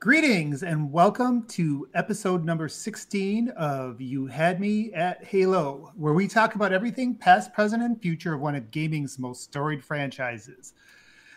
Greetings 0.00 0.62
and 0.62 0.92
welcome 0.92 1.42
to 1.48 1.88
episode 1.92 2.44
number 2.44 2.68
16 2.68 3.48
of 3.48 4.00
You 4.00 4.26
Had 4.26 4.60
Me 4.60 4.92
at 4.92 5.24
Halo, 5.24 5.92
where 5.96 6.14
we 6.14 6.28
talk 6.28 6.54
about 6.54 6.72
everything 6.72 7.16
past, 7.16 7.52
present, 7.52 7.82
and 7.82 8.00
future 8.00 8.34
of 8.34 8.40
one 8.40 8.54
of 8.54 8.70
gaming's 8.70 9.18
most 9.18 9.42
storied 9.42 9.84
franchises. 9.84 10.74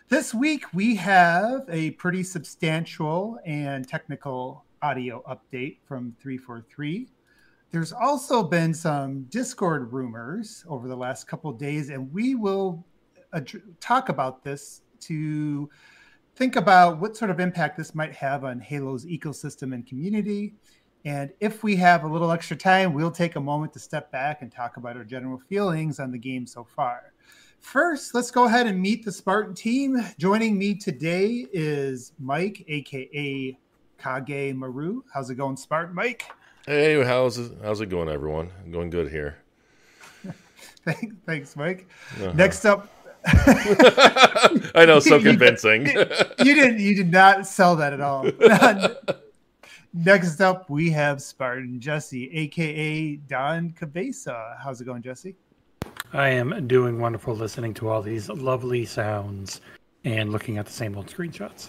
This 0.10 0.32
week 0.32 0.72
we 0.76 0.96
have 0.98 1.62
a 1.70 1.92
pretty 1.92 2.22
substantial 2.22 3.40
and 3.46 3.88
technical 3.88 4.66
audio 4.84 5.24
update 5.28 5.78
from 5.88 6.16
343. 6.20 7.08
There's 7.72 7.94
also 7.94 8.44
been 8.44 8.74
some 8.74 9.24
Discord 9.30 9.94
rumors 9.94 10.66
over 10.68 10.90
the 10.90 10.96
last 10.96 11.26
couple 11.26 11.54
days, 11.54 11.90
and 11.90 12.12
we 12.12 12.36
will 12.36 12.86
ad- 13.34 13.62
talk 13.80 14.10
about 14.10 14.44
this 14.44 14.82
to 15.02 15.70
think 16.36 16.58
about 16.58 17.00
what 17.00 17.16
sort 17.16 17.32
of 17.32 17.40
impact 17.40 17.78
this 17.78 17.96
might 17.96 18.14
have 18.14 18.44
on 18.44 18.60
Halo's 18.60 19.06
ecosystem 19.06 19.74
and 19.74 19.88
community. 19.88 20.54
And 21.06 21.32
if 21.40 21.64
we 21.64 21.78
have 21.78 22.04
a 22.04 22.08
little 22.10 22.32
extra 22.32 22.58
time, 22.58 22.92
we'll 22.92 23.10
take 23.10 23.38
a 23.38 23.40
moment 23.40 23.72
to 23.74 23.80
step 23.80 24.12
back 24.12 24.42
and 24.42 24.52
talk 24.52 24.76
about 24.76 24.98
our 24.98 25.06
general 25.06 25.40
feelings 25.40 25.98
on 25.98 26.12
the 26.12 26.18
game 26.18 26.46
so 26.46 26.66
far. 26.66 27.14
First, 27.62 28.14
let's 28.14 28.32
go 28.32 28.46
ahead 28.46 28.68
and 28.68 28.82
meet 28.82 29.06
the 29.06 29.14
Spartan 29.14 29.56
team. 29.56 29.98
Joining 30.20 30.58
me 30.58 30.76
today 30.76 31.48
is 31.54 32.12
Mike, 32.20 32.66
aka 32.68 33.58
Kage 33.98 34.54
Maru. 34.56 35.04
How's 35.14 35.30
it 35.30 35.36
going, 35.36 35.56
Spartan 35.56 35.96
Mike? 35.96 36.26
Hey, 36.72 37.04
how's 37.04 37.38
it, 37.38 37.52
how's 37.62 37.82
it 37.82 37.88
going, 37.88 38.08
everyone? 38.08 38.50
Going 38.72 38.90
good 38.90 39.12
here. 39.12 39.36
Thanks, 41.26 41.58
Mike. 41.58 41.86
Uh-huh. 42.16 42.32
Next 42.32 42.64
up, 42.64 42.88
I 43.26 44.86
know, 44.88 45.02
so 45.02 45.20
convincing. 45.22 45.88
you, 45.88 45.94
you 46.40 46.56
didn't. 46.56 46.80
You 46.80 46.96
did 46.96 47.12
not 47.12 47.46
sell 47.46 47.76
that 47.76 47.92
at 47.92 48.00
all. 48.00 48.26
Next 49.94 50.40
up, 50.40 50.70
we 50.70 50.90
have 50.92 51.22
Spartan 51.22 51.78
Jesse, 51.82 52.32
aka 52.32 53.18
Don 53.18 53.74
Cabeza. 53.74 54.56
How's 54.64 54.80
it 54.80 54.86
going, 54.86 55.02
Jesse? 55.02 55.36
I 56.14 56.30
am 56.30 56.70
doing 56.70 57.02
wonderful 57.02 57.36
listening 57.36 57.74
to 57.74 57.90
all 57.90 58.02
these 58.02 58.30
lovely 58.30 58.86
sounds 58.86 59.60
and 60.06 60.32
looking 60.32 60.58
at 60.58 60.68
the 60.68 60.72
same 60.72 60.96
old 60.96 61.08
screenshots. 61.08 61.68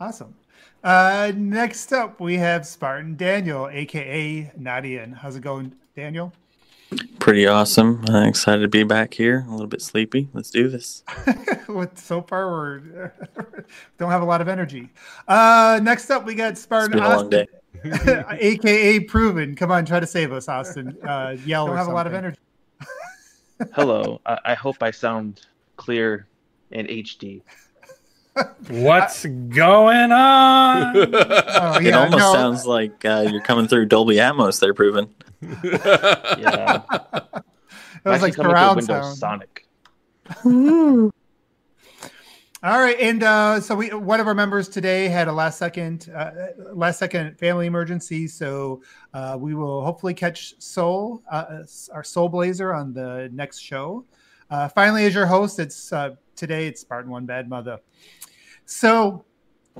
Awesome. 0.00 0.34
Uh, 0.82 1.32
next 1.36 1.92
up, 1.92 2.20
we 2.20 2.36
have 2.36 2.66
Spartan 2.66 3.16
Daniel, 3.16 3.68
aka 3.68 4.50
Nadian. 4.58 5.14
How's 5.14 5.36
it 5.36 5.40
going, 5.40 5.74
Daniel? 5.94 6.32
Pretty 7.18 7.46
awesome. 7.46 8.02
I'm 8.08 8.28
excited 8.28 8.62
to 8.62 8.68
be 8.68 8.82
back 8.82 9.14
here. 9.14 9.44
A 9.46 9.50
little 9.50 9.66
bit 9.66 9.82
sleepy. 9.82 10.28
Let's 10.32 10.50
do 10.50 10.68
this. 10.68 11.04
With 11.68 11.98
so 11.98 12.22
far 12.22 12.80
we 12.80 12.90
don't 13.98 14.10
have 14.10 14.22
a 14.22 14.24
lot 14.24 14.40
of 14.40 14.48
energy. 14.48 14.88
Uh, 15.28 15.78
next 15.82 16.10
up, 16.10 16.24
we 16.24 16.34
got 16.34 16.56
Spartan 16.56 16.98
Austin, 16.98 17.46
aka 17.84 19.00
Proven. 19.00 19.54
Come 19.54 19.70
on, 19.70 19.84
try 19.84 20.00
to 20.00 20.06
save 20.06 20.32
us, 20.32 20.48
Austin. 20.48 20.96
Uh, 21.06 21.36
yell. 21.44 21.66
Don't 21.66 21.76
have 21.76 21.84
something. 21.84 21.92
a 21.92 21.96
lot 21.96 22.06
of 22.06 22.14
energy. 22.14 22.38
Hello. 23.74 24.20
I, 24.24 24.38
I 24.46 24.54
hope 24.54 24.82
I 24.82 24.90
sound 24.90 25.46
clear 25.76 26.26
in 26.70 26.86
HD. 26.86 27.42
What's 28.68 29.24
going 29.26 30.12
on? 30.12 30.96
oh, 30.96 31.78
yeah, 31.80 31.80
it 31.80 31.94
almost 31.94 32.18
no. 32.18 32.32
sounds 32.32 32.66
like 32.66 33.04
uh, 33.04 33.26
you're 33.30 33.42
coming 33.42 33.66
through 33.66 33.86
Dolby 33.86 34.16
Atmos. 34.16 34.60
They're 34.60 34.74
proven. 34.74 35.12
yeah, 35.42 36.82
that 36.88 37.44
was 38.04 38.22
like 38.22 38.34
surround 38.34 38.84
sound. 38.84 39.16
Sonic. 39.16 39.66
All 42.62 42.78
right, 42.78 43.00
and 43.00 43.22
uh, 43.22 43.58
so 43.60 43.74
we 43.74 43.88
one 43.88 44.20
of 44.20 44.26
our 44.26 44.34
members 44.34 44.68
today 44.68 45.08
had 45.08 45.28
a 45.28 45.32
last 45.32 45.58
second 45.58 46.10
uh, 46.14 46.30
last 46.74 46.98
second 46.98 47.38
family 47.38 47.64
emergency, 47.64 48.28
so 48.28 48.82
uh, 49.14 49.34
we 49.40 49.54
will 49.54 49.82
hopefully 49.82 50.12
catch 50.12 50.60
Soul 50.60 51.22
uh, 51.30 51.62
our 51.90 52.04
Soul 52.04 52.28
Blazer 52.28 52.74
on 52.74 52.92
the 52.92 53.30
next 53.32 53.60
show. 53.60 54.04
Uh, 54.50 54.68
finally, 54.68 55.06
as 55.06 55.14
your 55.14 55.24
host, 55.24 55.58
it's 55.58 55.90
uh, 55.90 56.16
today 56.36 56.66
it's 56.66 56.82
Spartan 56.82 57.10
One 57.10 57.24
Bad 57.24 57.48
Mother. 57.48 57.78
So, 58.70 59.24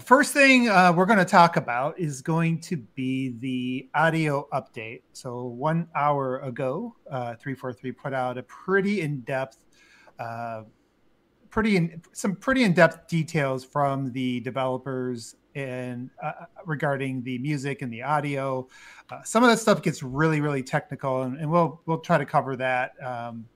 first 0.00 0.34
thing 0.34 0.68
uh, 0.68 0.92
we're 0.92 1.06
going 1.06 1.20
to 1.20 1.24
talk 1.24 1.56
about 1.56 1.96
is 1.96 2.22
going 2.22 2.60
to 2.62 2.76
be 2.76 3.36
the 3.38 3.88
audio 3.94 4.48
update. 4.52 5.02
So, 5.12 5.44
one 5.44 5.86
hour 5.94 6.40
ago, 6.40 6.96
uh, 7.08 7.36
343 7.36 7.92
put 7.92 8.12
out 8.12 8.36
a 8.36 8.42
pretty 8.42 9.02
in 9.02 9.20
depth, 9.20 9.64
uh, 10.18 10.64
pretty 11.50 11.76
in, 11.76 12.02
some 12.12 12.34
pretty 12.34 12.64
in 12.64 12.72
depth 12.72 13.06
details 13.06 13.64
from 13.64 14.10
the 14.10 14.40
developers 14.40 15.36
and 15.54 16.10
uh, 16.20 16.32
regarding 16.66 17.22
the 17.22 17.38
music 17.38 17.82
and 17.82 17.92
the 17.92 18.02
audio. 18.02 18.66
Uh, 19.08 19.22
some 19.22 19.44
of 19.44 19.50
that 19.50 19.60
stuff 19.60 19.82
gets 19.82 20.02
really, 20.02 20.40
really 20.40 20.64
technical, 20.64 21.22
and, 21.22 21.38
and 21.38 21.48
we'll 21.48 21.80
we'll 21.86 22.00
try 22.00 22.18
to 22.18 22.26
cover 22.26 22.56
that. 22.56 22.94
Um, 23.00 23.46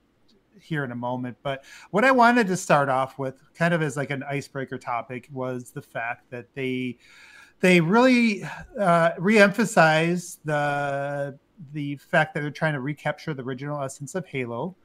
here 0.61 0.83
in 0.83 0.91
a 0.91 0.95
moment. 0.95 1.37
But 1.43 1.63
what 1.91 2.03
I 2.03 2.11
wanted 2.11 2.47
to 2.47 2.57
start 2.57 2.89
off 2.89 3.17
with, 3.17 3.41
kind 3.55 3.73
of 3.73 3.81
as 3.81 3.97
like 3.97 4.09
an 4.09 4.23
icebreaker 4.23 4.77
topic, 4.77 5.29
was 5.31 5.71
the 5.71 5.81
fact 5.81 6.29
that 6.31 6.47
they 6.53 6.97
they 7.59 7.81
really 7.81 8.43
uh, 8.79 9.11
reemphasize 9.13 10.37
the 10.45 11.37
the 11.73 11.95
fact 11.97 12.33
that 12.33 12.41
they're 12.41 12.51
trying 12.51 12.73
to 12.73 12.81
recapture 12.81 13.33
the 13.33 13.43
original 13.43 13.81
essence 13.81 14.15
of 14.15 14.25
Halo. 14.25 14.75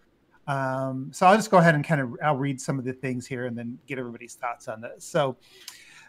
Um, 0.47 1.10
so 1.12 1.26
I'll 1.26 1.36
just 1.36 1.50
go 1.50 1.59
ahead 1.59 1.75
and 1.75 1.84
kind 1.84 2.00
of 2.00 2.16
I'll 2.25 2.36
read 2.36 2.60
some 2.60 2.78
of 2.78 2.84
the 2.84 2.92
things 2.92 3.26
here 3.26 3.47
and 3.47 3.56
then 3.56 3.78
get 3.86 3.98
everybody's 3.98 4.34
thoughts 4.34 4.69
on 4.69 4.80
this. 4.80 5.04
So. 5.04 5.36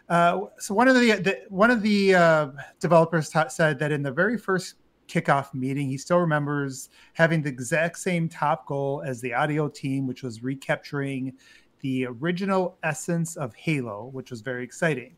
Uh, 0.08 0.46
so 0.58 0.74
one 0.74 0.88
of 0.88 0.96
the, 0.96 1.12
the 1.12 1.42
one 1.48 1.70
of 1.70 1.80
the 1.80 2.12
uh, 2.14 2.48
developers 2.80 3.32
said 3.48 3.78
that 3.78 3.92
in 3.92 4.02
the 4.02 4.10
very 4.10 4.36
first 4.36 4.74
kickoff 5.08 5.54
meeting. 5.54 5.88
He 5.88 5.98
still 5.98 6.18
remembers 6.18 6.88
having 7.14 7.42
the 7.42 7.48
exact 7.48 7.98
same 7.98 8.28
top 8.28 8.66
goal 8.66 9.02
as 9.06 9.20
the 9.20 9.34
audio 9.34 9.68
team, 9.68 10.06
which 10.06 10.22
was 10.22 10.42
recapturing 10.42 11.32
the 11.80 12.06
original 12.06 12.78
essence 12.82 13.36
of 13.36 13.54
Halo, 13.54 14.10
which 14.12 14.30
was 14.30 14.40
very 14.40 14.64
exciting. 14.64 15.16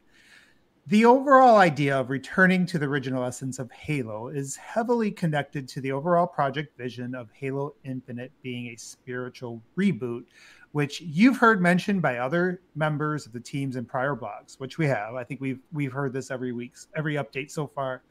The 0.87 1.07
overall 1.07 1.57
idea 1.57 1.99
of 1.99 2.11
returning 2.11 2.67
to 2.67 2.79
the 2.79 2.85
original 2.85 3.25
essence 3.25 3.59
of 3.59 3.73
Halo 3.73 4.29
is 4.29 4.57
heavily 4.57 5.11
connected 5.11 5.67
to 5.69 5.81
the 5.81 5.93
overall 5.93 6.27
project 6.27 6.77
vision 6.77 7.15
of 7.15 7.31
Halo 7.33 7.75
Infinite 7.85 8.33
being 8.43 8.67
a 8.67 8.77
spiritual 8.77 9.63
reboot, 9.79 10.25
which 10.75 11.01
you've 11.03 11.37
heard 11.37 11.63
mentioned 11.63 12.03
by 12.03 12.19
other 12.19 12.61
members 12.75 13.27
of 13.27 13.33
the 13.33 13.39
teams 13.39 13.77
in 13.77 13.85
prior 13.85 14.17
blogs, 14.17 14.59
which 14.59 14.77
we 14.77 14.85
have. 14.89 15.15
I 15.15 15.23
think 15.23 15.41
we've 15.41 15.61
we've 15.73 15.93
heard 15.93 16.13
this 16.13 16.33
every 16.33 16.51
week, 16.51 16.75
every 16.97 17.15
update 17.15 17.53
so 17.53 17.69
far. 17.69 18.03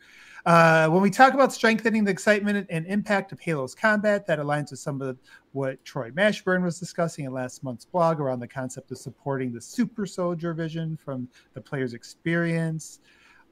Uh, 0.46 0.88
when 0.88 1.02
we 1.02 1.10
talk 1.10 1.34
about 1.34 1.52
strengthening 1.52 2.06
the 2.06 2.12
excitement 2.12 2.66
and 2.70 2.86
impact 2.88 3.34
of 3.34 3.42
Halo's 3.42 3.76
combat, 3.76 4.26
that 4.28 4.40
aligns 4.40 4.72
with 4.72 4.80
some 4.80 5.02
of 5.02 5.20
what 5.52 5.84
Troy 5.84 6.10
Mashburn 6.12 6.64
was 6.64 6.80
discussing 6.80 7.26
in 7.26 7.34
last 7.34 7.66
month's 7.66 7.84
blog 7.84 8.22
around 8.22 8.40
the 8.40 8.48
concept 8.48 8.92
of 8.92 8.98
supporting 8.98 9.52
the 9.52 9.60
super 9.60 10.06
soldier 10.06 10.54
vision 10.54 10.96
from 10.96 11.28
the 11.56 11.60
player's 11.60 11.94
experience. 11.94 13.02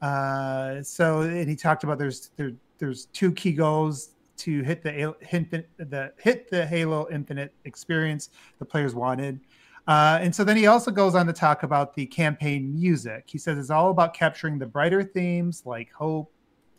Uh, 0.02 0.82
so, 0.84 1.24
and 1.24 1.50
he 1.50 1.56
talked 1.58 1.84
about 1.84 2.00
there's 2.00 2.32
there, 2.38 2.54
there's 2.78 3.08
two 3.08 3.34
key 3.34 3.52
goals 3.52 4.16
to 4.42 4.62
hit 4.64 4.84
the 4.84 5.16
hit 5.22 5.50
the 5.78 6.14
hit 6.18 6.50
the 6.50 6.66
Halo 6.66 7.08
Infinite 7.12 7.54
experience 7.66 8.30
the 8.60 8.66
players 8.66 8.96
wanted. 8.96 9.40
Uh, 9.88 10.20
and 10.22 10.34
so 10.34 10.44
then 10.44 10.56
he 10.56 10.68
also 10.68 10.92
goes 10.92 11.16
on 11.16 11.26
to 11.26 11.34
talk 11.34 11.64
about 11.64 11.96
the 11.96 12.06
campaign 12.06 12.74
music. 12.74 13.24
He 13.28 13.38
says 13.38 13.58
it's 13.58 13.72
all 13.72 13.90
about 13.90 14.14
capturing 14.14 14.60
the 14.60 14.66
brighter 14.66 15.04
themes 15.04 15.64
like 15.66 15.92
hope, 15.92 16.32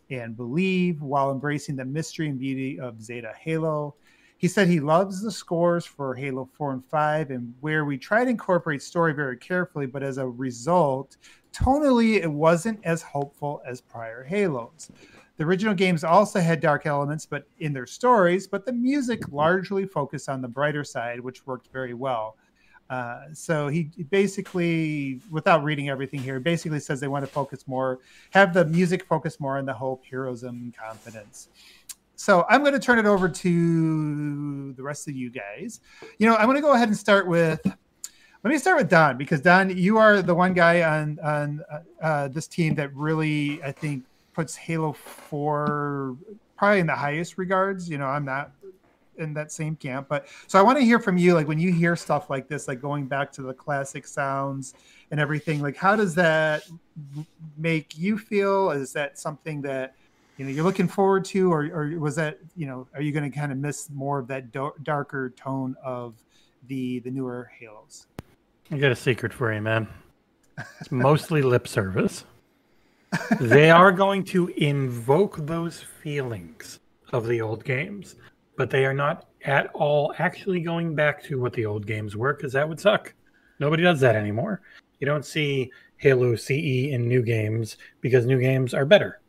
and 0.09 0.35
believe 0.35 1.01
while 1.01 1.31
embracing 1.31 1.75
the 1.75 1.85
mystery 1.85 2.29
and 2.29 2.39
beauty 2.39 2.79
of 2.79 3.01
Zeta 3.01 3.33
Halo. 3.39 3.95
He 4.37 4.47
said 4.47 4.67
he 4.67 4.79
loves 4.79 5.21
the 5.21 5.31
scores 5.31 5.85
for 5.85 6.15
Halo 6.15 6.49
4 6.57 6.73
and 6.73 6.85
5, 6.85 7.31
and 7.31 7.53
where 7.61 7.85
we 7.85 7.97
try 7.97 8.25
to 8.25 8.29
incorporate 8.29 8.81
story 8.81 9.13
very 9.13 9.37
carefully, 9.37 9.85
but 9.85 10.03
as 10.03 10.17
a 10.17 10.27
result, 10.27 11.15
tonally, 11.53 12.21
it 12.21 12.29
wasn't 12.29 12.79
as 12.83 13.01
hopeful 13.01 13.61
as 13.65 13.79
prior 13.79 14.23
Halos. 14.23 14.91
The 15.37 15.43
original 15.43 15.73
games 15.73 16.03
also 16.03 16.39
had 16.39 16.59
dark 16.59 16.85
elements, 16.85 17.25
but 17.25 17.47
in 17.59 17.73
their 17.73 17.87
stories, 17.87 18.47
but 18.47 18.65
the 18.65 18.73
music 18.73 19.31
largely 19.31 19.85
focused 19.85 20.29
on 20.29 20.41
the 20.41 20.47
brighter 20.47 20.83
side, 20.83 21.19
which 21.19 21.45
worked 21.47 21.69
very 21.73 21.93
well. 21.93 22.37
Uh, 22.89 23.21
so 23.33 23.67
he 23.67 23.89
basically, 24.11 25.19
without 25.31 25.63
reading 25.63 25.89
everything 25.89 26.19
here, 26.19 26.39
basically 26.39 26.79
says 26.79 26.99
they 26.99 27.07
want 27.07 27.25
to 27.25 27.31
focus 27.31 27.67
more, 27.67 27.99
have 28.31 28.53
the 28.53 28.65
music 28.65 29.05
focus 29.05 29.39
more 29.39 29.57
on 29.57 29.65
the 29.65 29.73
hope, 29.73 30.03
heroism, 30.05 30.71
confidence. 30.79 31.47
So 32.15 32.45
I'm 32.49 32.61
going 32.61 32.73
to 32.73 32.79
turn 32.79 32.99
it 32.99 33.05
over 33.05 33.27
to 33.27 34.73
the 34.73 34.83
rest 34.83 35.07
of 35.07 35.15
you 35.15 35.31
guys. 35.31 35.79
You 36.19 36.27
know, 36.27 36.35
I'm 36.35 36.45
going 36.45 36.57
to 36.57 36.61
go 36.61 36.73
ahead 36.73 36.87
and 36.87 36.97
start 36.97 37.27
with. 37.27 37.59
Let 37.65 38.51
me 38.51 38.57
start 38.57 38.77
with 38.77 38.89
Don 38.89 39.17
because 39.17 39.41
Don, 39.41 39.75
you 39.75 39.97
are 39.97 40.21
the 40.21 40.35
one 40.35 40.53
guy 40.53 40.83
on 40.83 41.17
on 41.23 41.61
uh, 42.01 42.27
this 42.27 42.47
team 42.47 42.75
that 42.75 42.93
really, 42.93 43.63
I 43.63 43.71
think, 43.71 44.03
puts 44.33 44.55
Halo 44.55 44.93
Four 44.93 46.17
probably 46.57 46.79
in 46.79 46.87
the 46.87 46.95
highest 46.95 47.37
regards. 47.37 47.89
You 47.89 47.97
know, 47.97 48.07
I'm 48.07 48.25
not 48.25 48.51
in 49.17 49.33
that 49.33 49.51
same 49.51 49.75
camp. 49.75 50.07
But 50.09 50.27
so 50.47 50.59
I 50.59 50.61
want 50.61 50.77
to 50.77 50.83
hear 50.83 50.99
from 50.99 51.17
you, 51.17 51.33
like 51.33 51.47
when 51.47 51.59
you 51.59 51.71
hear 51.71 51.95
stuff 51.95 52.29
like 52.29 52.47
this, 52.47 52.67
like 52.67 52.81
going 52.81 53.05
back 53.05 53.31
to 53.33 53.41
the 53.41 53.53
classic 53.53 54.07
sounds 54.07 54.73
and 55.11 55.19
everything. 55.19 55.61
Like, 55.61 55.75
how 55.75 55.95
does 55.95 56.15
that 56.15 56.63
make 57.57 57.97
you 57.97 58.17
feel? 58.17 58.71
Is 58.71 58.93
that 58.93 59.17
something 59.19 59.61
that 59.63 59.95
you 60.37 60.45
know 60.45 60.51
you're 60.51 60.63
looking 60.63 60.87
forward 60.87 61.25
to, 61.25 61.51
or, 61.51 61.65
or 61.65 61.99
was 61.99 62.15
that 62.15 62.39
you 62.55 62.65
know 62.65 62.87
are 62.93 63.01
you 63.01 63.11
going 63.11 63.29
to 63.29 63.35
kind 63.35 63.51
of 63.51 63.57
miss 63.57 63.89
more 63.89 64.19
of 64.19 64.27
that 64.27 64.51
do- 64.51 64.73
darker 64.83 65.31
tone 65.31 65.75
of 65.83 66.15
the 66.67 66.99
the 66.99 67.11
newer 67.11 67.51
Halos? 67.59 68.07
I 68.71 68.77
got 68.77 68.91
a 68.91 68.95
secret 68.95 69.33
for 69.33 69.53
you, 69.53 69.61
man. 69.61 69.87
It's 70.79 70.91
mostly 70.91 71.41
lip 71.41 71.67
service. 71.67 72.25
They 73.39 73.69
are 73.69 73.91
going 73.91 74.23
to 74.25 74.47
invoke 74.57 75.37
those 75.45 75.79
feelings 75.79 76.79
of 77.11 77.27
the 77.27 77.41
old 77.41 77.63
games, 77.63 78.15
but 78.57 78.69
they 78.69 78.85
are 78.85 78.93
not 78.93 79.27
at 79.45 79.67
all 79.73 80.13
actually 80.17 80.61
going 80.61 80.95
back 80.95 81.23
to 81.23 81.39
what 81.39 81.53
the 81.53 81.65
old 81.65 81.85
games 81.85 82.15
were 82.15 82.33
because 82.33 82.53
that 82.53 82.67
would 82.67 82.79
suck. 82.79 83.13
Nobody 83.59 83.83
does 83.83 83.99
that 83.99 84.15
anymore. 84.15 84.61
You 84.99 85.05
don't 85.05 85.25
see 85.25 85.71
Halo 85.97 86.35
CE 86.35 86.49
in 86.91 87.07
new 87.07 87.21
games 87.21 87.77
because 88.01 88.25
new 88.25 88.39
games 88.39 88.73
are 88.73 88.85
better. 88.85 89.21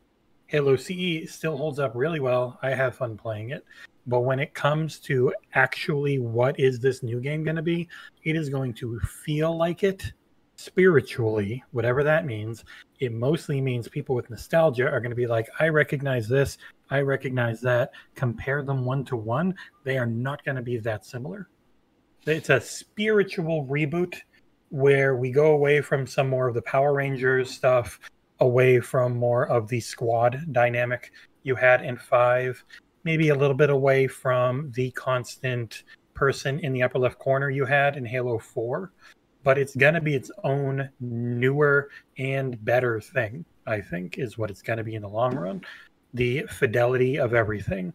Halo 0.46 0.76
CE 0.76 1.30
still 1.32 1.56
holds 1.56 1.78
up 1.78 1.92
really 1.94 2.20
well. 2.20 2.58
I 2.62 2.70
have 2.70 2.96
fun 2.96 3.16
playing 3.16 3.50
it. 3.50 3.64
But 4.06 4.20
when 4.20 4.38
it 4.38 4.54
comes 4.54 4.98
to 5.00 5.32
actually 5.54 6.18
what 6.18 6.58
is 6.60 6.78
this 6.78 7.02
new 7.02 7.20
game 7.20 7.42
going 7.42 7.56
to 7.56 7.62
be, 7.62 7.88
it 8.24 8.36
is 8.36 8.48
going 8.48 8.74
to 8.74 9.00
feel 9.00 9.56
like 9.56 9.82
it 9.82 10.12
spiritually, 10.56 11.62
whatever 11.72 12.02
that 12.04 12.26
means. 12.26 12.64
It 13.00 13.12
mostly 13.12 13.60
means 13.60 13.88
people 13.88 14.14
with 14.14 14.30
nostalgia 14.30 14.88
are 14.88 15.00
going 15.00 15.10
to 15.10 15.16
be 15.16 15.26
like, 15.26 15.48
I 15.58 15.68
recognize 15.68 16.28
this, 16.28 16.58
I 16.90 17.00
recognize 17.00 17.60
that. 17.62 17.92
Compare 18.14 18.62
them 18.62 18.84
one 18.84 19.04
to 19.06 19.16
one. 19.16 19.54
They 19.84 19.98
are 19.98 20.06
not 20.06 20.44
going 20.44 20.56
to 20.56 20.62
be 20.62 20.78
that 20.78 21.04
similar. 21.04 21.48
It's 22.26 22.50
a 22.50 22.60
spiritual 22.60 23.66
reboot 23.66 24.16
where 24.70 25.16
we 25.16 25.30
go 25.30 25.52
away 25.52 25.80
from 25.80 26.06
some 26.06 26.28
more 26.28 26.48
of 26.48 26.54
the 26.54 26.62
Power 26.62 26.94
Rangers 26.94 27.50
stuff, 27.50 28.00
away 28.40 28.80
from 28.80 29.16
more 29.16 29.46
of 29.46 29.68
the 29.68 29.80
squad 29.80 30.40
dynamic 30.52 31.12
you 31.42 31.54
had 31.54 31.84
in 31.84 31.96
five, 31.96 32.64
maybe 33.04 33.28
a 33.28 33.34
little 33.34 33.56
bit 33.56 33.70
away 33.70 34.06
from 34.06 34.72
the 34.72 34.90
constant 34.92 35.84
person 36.14 36.58
in 36.60 36.72
the 36.72 36.82
upper 36.82 36.98
left 36.98 37.18
corner 37.18 37.50
you 37.50 37.64
had 37.64 37.96
in 37.96 38.04
Halo 38.04 38.38
4, 38.38 38.92
but 39.44 39.58
it's 39.58 39.76
going 39.76 39.94
to 39.94 40.00
be 40.00 40.14
its 40.14 40.30
own 40.42 40.88
newer 41.00 41.90
and 42.18 42.62
better 42.64 43.00
thing, 43.00 43.44
I 43.66 43.80
think, 43.80 44.18
is 44.18 44.36
what 44.36 44.50
it's 44.50 44.62
going 44.62 44.78
to 44.78 44.84
be 44.84 44.94
in 44.94 45.02
the 45.02 45.08
long 45.08 45.36
run. 45.36 45.62
The 46.14 46.46
fidelity 46.48 47.18
of 47.18 47.34
everything. 47.34 47.92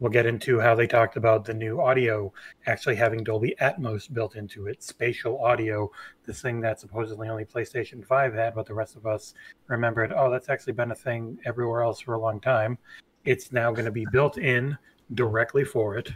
We'll 0.00 0.12
get 0.12 0.26
into 0.26 0.60
how 0.60 0.76
they 0.76 0.86
talked 0.86 1.16
about 1.16 1.44
the 1.44 1.54
new 1.54 1.80
audio 1.80 2.32
actually 2.66 2.94
having 2.94 3.24
Dolby 3.24 3.56
Atmos 3.60 4.12
built 4.12 4.36
into 4.36 4.68
it, 4.68 4.82
spatial 4.82 5.42
audio, 5.42 5.90
this 6.24 6.40
thing 6.40 6.60
that 6.60 6.78
supposedly 6.78 7.28
only 7.28 7.44
PlayStation 7.44 8.06
5 8.06 8.34
had, 8.34 8.54
but 8.54 8.66
the 8.66 8.74
rest 8.74 8.94
of 8.94 9.06
us 9.06 9.34
remembered, 9.66 10.12
oh, 10.16 10.30
that's 10.30 10.48
actually 10.48 10.74
been 10.74 10.92
a 10.92 10.96
thing 10.96 11.38
everywhere 11.44 11.82
else 11.82 12.00
for 12.00 12.14
a 12.14 12.20
long 12.20 12.38
time. 12.38 12.78
It's 13.24 13.50
now 13.50 13.72
going 13.72 13.86
to 13.86 13.90
be 13.90 14.06
built 14.12 14.38
in 14.38 14.78
directly 15.14 15.64
for 15.64 15.96
it. 15.96 16.12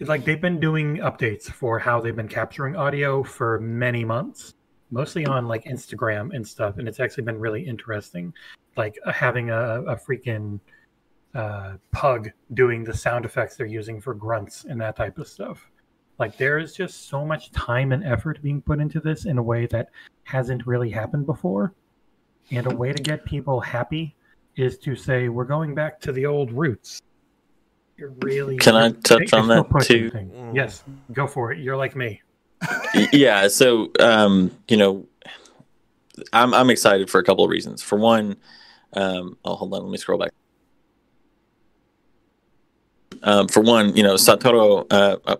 Like 0.00 0.24
they've 0.24 0.40
been 0.40 0.58
doing 0.58 0.98
updates 0.98 1.44
for 1.44 1.78
how 1.78 2.00
they've 2.00 2.16
been 2.16 2.28
capturing 2.28 2.74
audio 2.74 3.22
for 3.22 3.60
many 3.60 4.04
months, 4.04 4.54
mostly 4.90 5.24
on 5.24 5.46
like 5.46 5.64
Instagram 5.64 6.34
and 6.34 6.46
stuff. 6.46 6.78
And 6.78 6.88
it's 6.88 7.00
actually 7.00 7.24
been 7.24 7.38
really 7.38 7.62
interesting, 7.62 8.32
like 8.76 8.98
having 9.12 9.50
a, 9.50 9.82
a 9.82 9.96
freaking 9.96 10.58
uh, 11.34 11.74
pug 11.92 12.30
doing 12.54 12.84
the 12.84 12.94
sound 12.94 13.24
effects 13.24 13.56
they're 13.56 13.66
using 13.66 14.00
for 14.00 14.14
grunts 14.14 14.64
and 14.64 14.80
that 14.80 14.96
type 14.96 15.18
of 15.18 15.28
stuff. 15.28 15.70
Like 16.18 16.36
there 16.36 16.58
is 16.58 16.74
just 16.74 17.08
so 17.08 17.24
much 17.24 17.50
time 17.52 17.92
and 17.92 18.04
effort 18.04 18.42
being 18.42 18.62
put 18.62 18.80
into 18.80 19.00
this 19.00 19.24
in 19.24 19.38
a 19.38 19.42
way 19.42 19.66
that 19.66 19.90
hasn't 20.24 20.66
really 20.66 20.90
happened 20.90 21.26
before. 21.26 21.74
And 22.50 22.70
a 22.70 22.74
way 22.74 22.92
to 22.92 23.02
get 23.02 23.24
people 23.24 23.60
happy 23.60 24.16
is 24.56 24.78
to 24.78 24.94
say 24.94 25.28
we're 25.28 25.44
going 25.44 25.74
back 25.74 26.00
to 26.00 26.12
the 26.12 26.26
old 26.26 26.52
roots. 26.52 27.00
You're 27.96 28.12
really 28.22 28.56
Can 28.56 28.74
I 28.74 28.86
you're- 28.88 29.00
touch 29.02 29.32
on 29.32 29.48
that 29.48 29.66
too? 29.84 30.10
things. 30.10 30.32
Yes, 30.54 30.82
go 31.12 31.26
for 31.26 31.52
it. 31.52 31.58
You're 31.58 31.76
like 31.76 31.94
me. 31.96 32.20
Yeah 33.12 33.48
so 33.48 33.90
um 34.00 34.50
you 34.68 34.78
know 34.78 35.06
i'm 36.32 36.54
i'm 36.54 36.70
excited 36.70 37.10
for 37.10 37.18
a 37.18 37.24
couple 37.24 37.44
of 37.44 37.50
reasons 37.50 37.82
for 37.82 37.98
one 37.98 38.36
um 38.94 39.36
oh 39.44 39.54
hold 39.54 39.74
on 39.74 39.82
let 39.82 39.90
me 39.90 39.98
scroll 39.98 40.18
back 40.18 40.30
um 43.22 43.48
for 43.48 43.60
one 43.60 43.94
you 43.94 44.02
know 44.02 44.14
sotaro 44.14 44.86
uh, 44.90 45.16
uh 45.26 45.36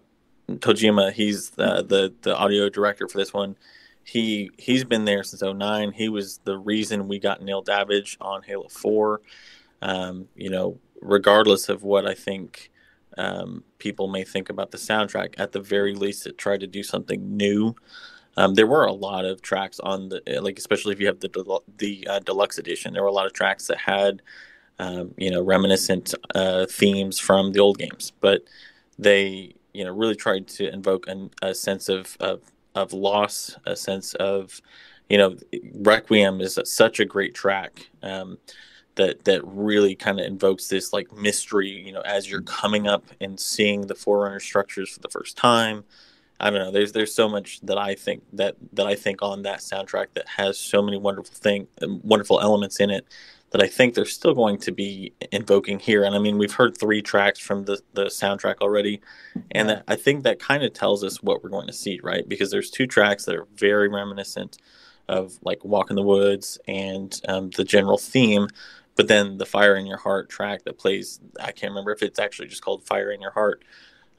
tojima 0.53 1.13
he's 1.13 1.53
uh, 1.59 1.81
the 1.81 2.13
the 2.23 2.37
audio 2.37 2.69
director 2.69 3.09
for 3.09 3.17
this 3.17 3.33
one 3.33 3.57
he 4.05 4.51
he's 4.59 4.85
been 4.85 5.07
there 5.07 5.23
since 5.23 5.41
09 5.43 5.93
he 5.93 6.11
was 6.11 6.41
the 6.45 6.59
reason 6.59 7.09
we 7.09 7.19
got 7.19 7.41
Neil 7.41 7.63
Davidge 7.63 8.19
on 8.21 8.43
halo 8.43 8.69
4 8.69 9.21
um 9.81 10.29
you 10.37 10.51
know 10.51 10.79
regardless 11.05 11.69
of 11.69 11.83
what 11.83 12.07
i 12.07 12.15
think 12.15 12.71
um, 13.17 13.65
people 13.79 14.09
may 14.09 14.25
think 14.25 14.51
about 14.51 14.71
the 14.71 14.79
soundtrack. 14.79 15.35
At 15.39 15.53
the 15.53 15.61
very 15.61 15.95
least, 15.95 16.27
it 16.27 16.39
tried 16.39 16.61
to 16.61 16.67
do 16.67 16.83
something 16.83 17.37
new. 17.37 17.75
Um, 18.37 18.55
there 18.55 18.67
were 18.67 18.85
a 18.85 18.93
lot 18.93 19.25
of 19.25 19.43
tracks 19.43 19.79
on 19.81 20.09
the 20.09 20.23
like, 20.41 20.59
especially 20.59 20.93
if 20.93 21.01
you 21.01 21.07
have 21.07 21.21
the 21.21 21.61
the 21.79 22.07
uh, 22.09 22.19
deluxe 22.21 22.59
edition. 22.59 22.93
There 22.93 23.03
were 23.03 23.09
a 23.09 23.13
lot 23.13 23.27
of 23.27 23.33
tracks 23.33 23.69
that 23.69 23.79
had, 23.79 24.23
um, 24.81 25.15
you 25.17 25.31
know, 25.31 25.43
reminiscent 25.43 26.15
uh, 26.35 26.67
themes 26.67 27.21
from 27.21 27.53
the 27.53 27.61
old 27.61 27.79
games, 27.79 28.13
but 28.21 28.43
they, 28.99 29.55
you 29.73 29.85
know, 29.85 29.93
really 29.93 30.17
tried 30.17 30.49
to 30.49 30.73
invoke 30.73 31.07
an, 31.07 31.31
a 31.43 31.55
sense 31.55 31.89
of, 31.89 32.17
of 32.19 32.43
of 32.75 32.93
loss, 32.93 33.57
a 33.67 33.77
sense 33.77 34.15
of, 34.15 34.61
you 35.09 35.17
know, 35.17 35.37
Requiem 35.75 36.41
is 36.41 36.59
such 36.65 36.99
a 36.99 37.05
great 37.05 37.35
track. 37.35 37.89
Um, 38.03 38.39
that 38.97 39.25
that 39.25 39.41
really 39.45 39.95
kind 39.95 40.21
of 40.21 40.27
invokes 40.27 40.69
this 40.69 40.93
like 40.93 41.13
mystery 41.13 41.71
you 41.71 41.93
know 41.93 42.01
as 42.03 42.31
you're 42.31 42.43
coming 42.43 42.87
up 42.87 43.05
and 43.21 43.39
seeing 43.39 43.83
the 43.83 43.95
forerunner 43.95 44.41
structures 44.41 44.91
for 44.91 45.01
the 45.01 45.09
first 45.09 45.37
time. 45.37 45.85
I 46.41 46.51
don't 46.51 46.59
know 46.59 46.71
there's 46.71 46.93
there's 46.93 47.15
so 47.15 47.29
much 47.29 47.61
that 47.61 47.79
i 47.79 47.95
think 47.95 48.23
that 48.33 48.57
that 48.73 48.87
i 48.87 48.97
think 48.97 49.23
on 49.23 49.43
that 49.43 49.61
soundtrack 49.61 50.09
that 50.15 50.27
has 50.29 50.59
so 50.59 50.83
many 50.83 50.99
wonderful 50.99 51.33
thing 51.33 51.69
wonderful 52.03 52.41
elements 52.41 52.81
in 52.81 52.91
it 52.91 53.07
that 53.51 53.63
i 53.63 53.69
think 53.69 53.95
they're 53.95 54.05
still 54.05 54.35
going 54.35 54.59
to 54.59 54.73
be 54.73 55.13
invoking 55.31 55.79
here. 55.79 56.03
And 56.03 56.15
i 56.15 56.19
mean 56.19 56.37
we've 56.37 56.53
heard 56.53 56.77
three 56.77 57.01
tracks 57.01 57.39
from 57.39 57.65
the 57.65 57.81
the 57.95 58.07
soundtrack 58.07 58.57
already 58.61 59.01
and 59.53 59.69
that, 59.69 59.85
i 59.87 59.95
think 59.95 60.25
that 60.25 60.41
kind 60.41 60.65
of 60.65 60.73
tells 60.73 61.05
us 61.05 61.23
what 61.23 61.43
we're 61.43 61.51
going 61.51 61.69
to 61.69 61.73
see 61.73 62.01
right? 62.03 62.29
Because 62.29 62.51
there's 62.51 62.71
two 62.71 62.89
tracks 62.89 63.25
that 63.27 63.37
are 63.37 63.47
very 63.55 63.89
reminiscent 63.89 64.59
of 65.09 65.39
like 65.43 65.65
walk 65.65 65.91
in 65.91 65.97
the 65.97 66.03
woods 66.03 66.59
and 66.67 67.21
um, 67.29 67.51
the 67.51 67.65
general 67.65 67.99
theme 67.99 68.49
but 68.97 69.09
then 69.09 69.39
the 69.39 69.47
fire 69.47 69.77
in 69.77 69.87
your 69.87 69.99
heart 69.99 70.29
track 70.29 70.63
that 70.65 70.79
plays 70.79 71.21
i 71.41 71.53
can't 71.53 71.71
remember 71.71 71.93
if 71.93 72.03
it's 72.03 72.19
actually 72.19 72.49
just 72.49 72.63
called 72.63 72.85
fire 72.85 73.11
in 73.11 73.21
your 73.21 73.33
heart 73.33 73.65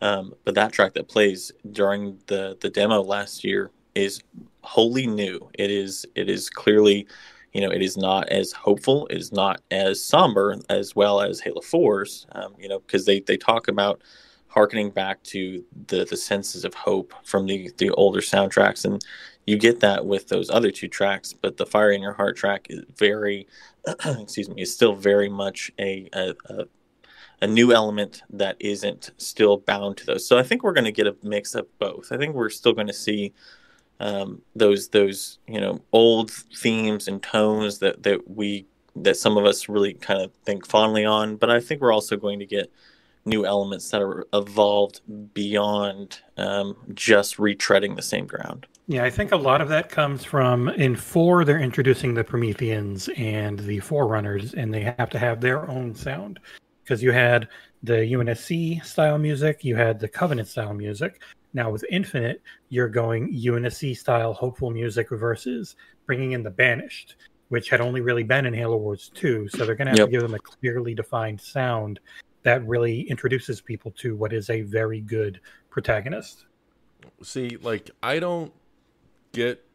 um, 0.02 0.34
but 0.44 0.56
that 0.56 0.72
track 0.72 0.94
that 0.94 1.08
plays 1.08 1.52
during 1.72 2.20
the 2.28 2.58
the 2.62 2.70
demo 2.70 3.02
last 3.02 3.44
year 3.44 3.72
is 3.96 4.22
wholly 4.62 5.08
new. 5.08 5.50
It 5.54 5.72
is 5.72 6.06
it 6.16 6.30
is 6.30 6.50
clearly 6.50 7.08
you 7.54 7.62
know 7.62 7.72
it 7.72 7.82
is 7.82 7.96
not 7.98 8.28
as 8.30 8.52
hopeful 8.52 9.08
it 9.08 9.18
is 9.18 9.32
not 9.32 9.62
as 9.72 10.04
somber 10.04 10.58
as 10.70 10.96
well 10.96 11.22
as 11.22 11.40
halo 11.40 11.62
4's 11.62 12.28
um, 12.34 12.54
you 12.60 12.68
know 12.68 12.80
because 12.80 13.06
they 13.06 13.22
they 13.22 13.38
talk 13.38 13.70
about 13.70 14.02
harkening 14.50 14.90
back 14.90 15.22
to 15.24 15.64
the 15.88 16.06
the 16.06 16.18
senses 16.18 16.66
of 16.66 16.74
hope 16.74 17.14
from 17.24 17.46
the 17.46 17.72
the 17.78 17.90
older 17.92 18.22
soundtracks. 18.22 18.86
And 18.86 19.04
you 19.46 19.58
get 19.58 19.80
that 19.80 20.06
with 20.06 20.28
those 20.28 20.50
other 20.50 20.72
two 20.72 20.88
tracks 20.88 21.34
but 21.34 21.58
the 21.58 21.66
fire 21.66 21.92
in 21.92 22.02
your 22.02 22.14
heart 22.14 22.36
track 22.36 22.68
is 22.70 22.84
very 22.98 23.48
excuse 24.06 24.50
me 24.50 24.62
is 24.62 24.74
still 24.74 24.96
very 24.96 25.30
much 25.30 25.72
a, 25.80 26.10
a, 26.14 26.34
a 26.50 26.66
a 27.42 27.48
new 27.48 27.74
element 27.74 28.24
that 28.30 28.56
isn't 28.60 29.12
still 29.18 29.58
bound 29.58 29.98
to 29.98 30.06
those. 30.06 30.26
So 30.26 30.38
i 30.38 30.44
think 30.44 30.64
we're 30.64 30.74
going 30.74 30.86
to 30.86 30.92
get 30.92 31.06
a 31.06 31.16
mix 31.22 31.54
of 31.54 31.68
both. 31.80 32.12
I 32.12 32.18
think 32.18 32.34
we're 32.34 32.50
still 32.50 32.74
going 32.74 32.88
to 32.88 32.94
see 32.94 33.34
um, 34.00 34.42
those 34.56 34.90
those 34.90 35.40
you 35.48 35.60
know 35.60 35.82
old 35.92 36.32
themes 36.32 37.08
and 37.08 37.22
tones 37.22 37.80
that 37.80 38.04
that 38.04 38.30
we 38.30 38.66
that 38.96 39.18
some 39.18 39.38
of 39.38 39.46
us 39.46 39.70
really 39.70 39.94
kind 39.94 40.22
of 40.22 40.32
think 40.46 40.66
fondly 40.66 41.06
on 41.06 41.36
but 41.36 41.50
i 41.50 41.60
think 41.60 41.82
we're 41.82 41.94
also 41.94 42.18
going 42.18 42.40
to 42.40 42.46
get 42.46 42.72
new 43.26 43.46
elements 43.46 43.90
that 43.90 44.02
are 44.02 44.26
evolved 44.34 45.02
beyond 45.34 46.22
um, 46.38 46.76
just 46.94 47.38
retreading 47.38 47.96
the 47.96 48.02
same 48.02 48.28
ground 48.28 48.68
Yeah, 48.88 49.04
I 49.04 49.10
think 49.10 49.32
a 49.32 49.38
lot 49.38 49.62
of 49.62 49.70
that 49.70 49.90
comes 49.90 50.24
from 50.24 50.70
in 50.70 50.96
four, 50.96 51.44
they're 51.44 51.60
introducing 51.60 52.14
the 52.14 52.24
Prometheans 52.24 53.10
and 53.18 53.58
the 53.60 53.80
Forerunners, 53.80 54.54
and 54.54 54.72
they 54.72 54.82
have 54.82 55.10
to 55.10 55.20
have 55.20 55.42
their 55.42 55.68
own 55.70 55.96
sound. 55.96 56.40
Because 56.84 57.02
you 57.02 57.12
had 57.12 57.48
the 57.82 57.96
UNSC 58.14 58.86
style 58.86 59.18
music, 59.18 59.64
you 59.64 59.76
had 59.76 60.00
the 60.00 60.08
Covenant 60.08 60.48
style 60.48 60.74
music. 60.74 61.20
Now 61.54 61.72
with 61.72 61.84
Infinite, 61.90 62.44
you're 62.70 62.90
going 62.90 63.34
UNSC 63.34 63.98
style 63.98 64.34
hopeful 64.34 64.70
music 64.70 65.10
versus 65.10 65.76
bringing 66.06 66.34
in 66.34 66.44
the 66.44 66.52
Banished, 66.52 67.16
which 67.50 67.70
had 67.70 67.82
only 67.82 68.02
really 68.02 68.24
been 68.24 68.46
in 68.46 68.54
Halo 68.54 68.78
Wars 68.78 69.10
2. 69.16 69.48
So 69.48 69.66
they're 69.66 69.74
going 69.76 69.88
to 69.88 69.92
have 69.92 69.98
Yep. 70.00 70.08
to 70.08 70.12
give 70.12 70.22
them 70.22 70.36
a 70.36 70.40
clearly 70.40 70.94
defined 70.94 71.42
sound 71.42 72.00
that 72.44 72.64
really 72.68 73.02
introduces 73.10 73.62
people 73.62 73.90
to 73.98 74.16
what 74.16 74.32
is 74.32 74.52
a 74.52 74.62
very 74.62 75.02
good 75.02 75.40
protagonist. 75.72 76.46
See, 77.24 77.58
like 77.58 77.90
I 78.04 78.20
don't 78.20 78.54
get 79.36 79.66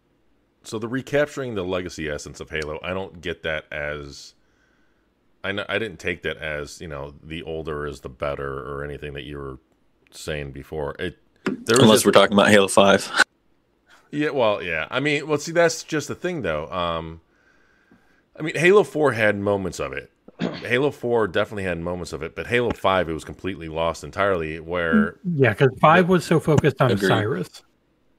so 0.62 0.78
the 0.78 0.88
recapturing 0.88 1.54
the 1.54 1.62
legacy 1.62 2.08
essence 2.08 2.40
of 2.40 2.50
Halo. 2.50 2.78
I 2.82 2.92
don't 2.92 3.20
get 3.20 3.42
that 3.44 3.64
as 3.72 4.34
I 5.42 5.52
know, 5.52 5.64
I 5.68 5.78
didn't 5.78 5.98
take 5.98 6.22
that 6.22 6.36
as 6.36 6.80
you 6.80 6.88
know 6.88 7.14
the 7.22 7.42
older 7.42 7.86
is 7.86 8.00
the 8.00 8.08
better 8.08 8.58
or 8.70 8.84
anything 8.84 9.14
that 9.14 9.24
you 9.24 9.38
were 9.38 9.58
saying 10.10 10.52
before. 10.52 10.96
It 10.98 11.18
there 11.44 11.76
unless 11.78 11.96
just, 11.96 12.06
we're 12.06 12.12
talking 12.12 12.34
about 12.34 12.48
Halo 12.50 12.68
Five. 12.68 13.10
Yeah, 14.12 14.30
well, 14.30 14.62
yeah. 14.62 14.88
I 14.90 15.00
mean, 15.00 15.28
well, 15.28 15.38
see, 15.38 15.52
that's 15.52 15.84
just 15.84 16.08
the 16.08 16.16
thing, 16.16 16.42
though. 16.42 16.68
Um, 16.70 17.20
I 18.36 18.42
mean, 18.42 18.56
Halo 18.56 18.82
Four 18.82 19.12
had 19.12 19.38
moments 19.38 19.78
of 19.78 19.92
it. 19.92 20.10
Halo 20.40 20.90
Four 20.90 21.28
definitely 21.28 21.64
had 21.64 21.78
moments 21.78 22.12
of 22.12 22.22
it, 22.22 22.34
but 22.34 22.48
Halo 22.48 22.70
Five, 22.70 23.08
it 23.08 23.12
was 23.12 23.24
completely 23.24 23.68
lost 23.68 24.02
entirely. 24.02 24.58
Where 24.58 25.16
yeah, 25.36 25.50
because 25.50 25.68
Five 25.80 26.08
was 26.08 26.24
so 26.24 26.40
focused 26.40 26.80
on 26.80 26.90
Agreed. 26.90 27.08
Cyrus. 27.08 27.62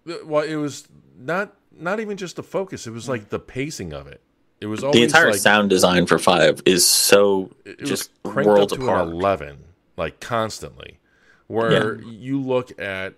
Well, 0.06 0.44
it 0.44 0.56
was 0.56 0.88
not 1.18 1.56
not 1.78 2.00
even 2.00 2.18
just 2.18 2.36
the 2.36 2.44
focus; 2.44 2.88
it 2.88 2.92
was 2.92 3.08
like 3.08 3.30
the 3.30 3.40
pacing 3.40 3.94
of 3.94 4.08
it. 4.08 4.22
It 4.60 4.68
was 4.68 4.82
the 4.82 5.02
entire 5.02 5.32
like, 5.32 5.40
sound 5.40 5.70
design 5.70 6.06
for 6.06 6.20
Five 6.20 6.62
is 6.66 6.88
so 6.88 7.50
just 7.84 8.12
worlds 8.24 8.74
apart. 8.74 9.08
Eleven, 9.08 9.58
like 9.98 10.20
constantly, 10.20 11.00
where 11.48 12.00
yeah. 12.00 12.08
you 12.08 12.40
look 12.40 12.80
at 12.80 13.16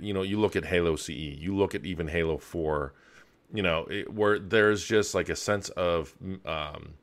you 0.00 0.12
know 0.12 0.22
you 0.22 0.40
look 0.40 0.56
at 0.56 0.64
Halo 0.64 0.96
CE, 0.96 1.10
you 1.10 1.56
look 1.56 1.74
at 1.74 1.86
even 1.86 2.08
Halo 2.08 2.38
Four, 2.38 2.92
you 3.52 3.62
know 3.62 3.86
it, 3.90 4.12
where 4.12 4.38
there's 4.38 4.84
just 4.84 5.14
like 5.14 5.28
a 5.28 5.36
sense 5.36 5.68
of 5.70 6.14
um, 6.44 6.94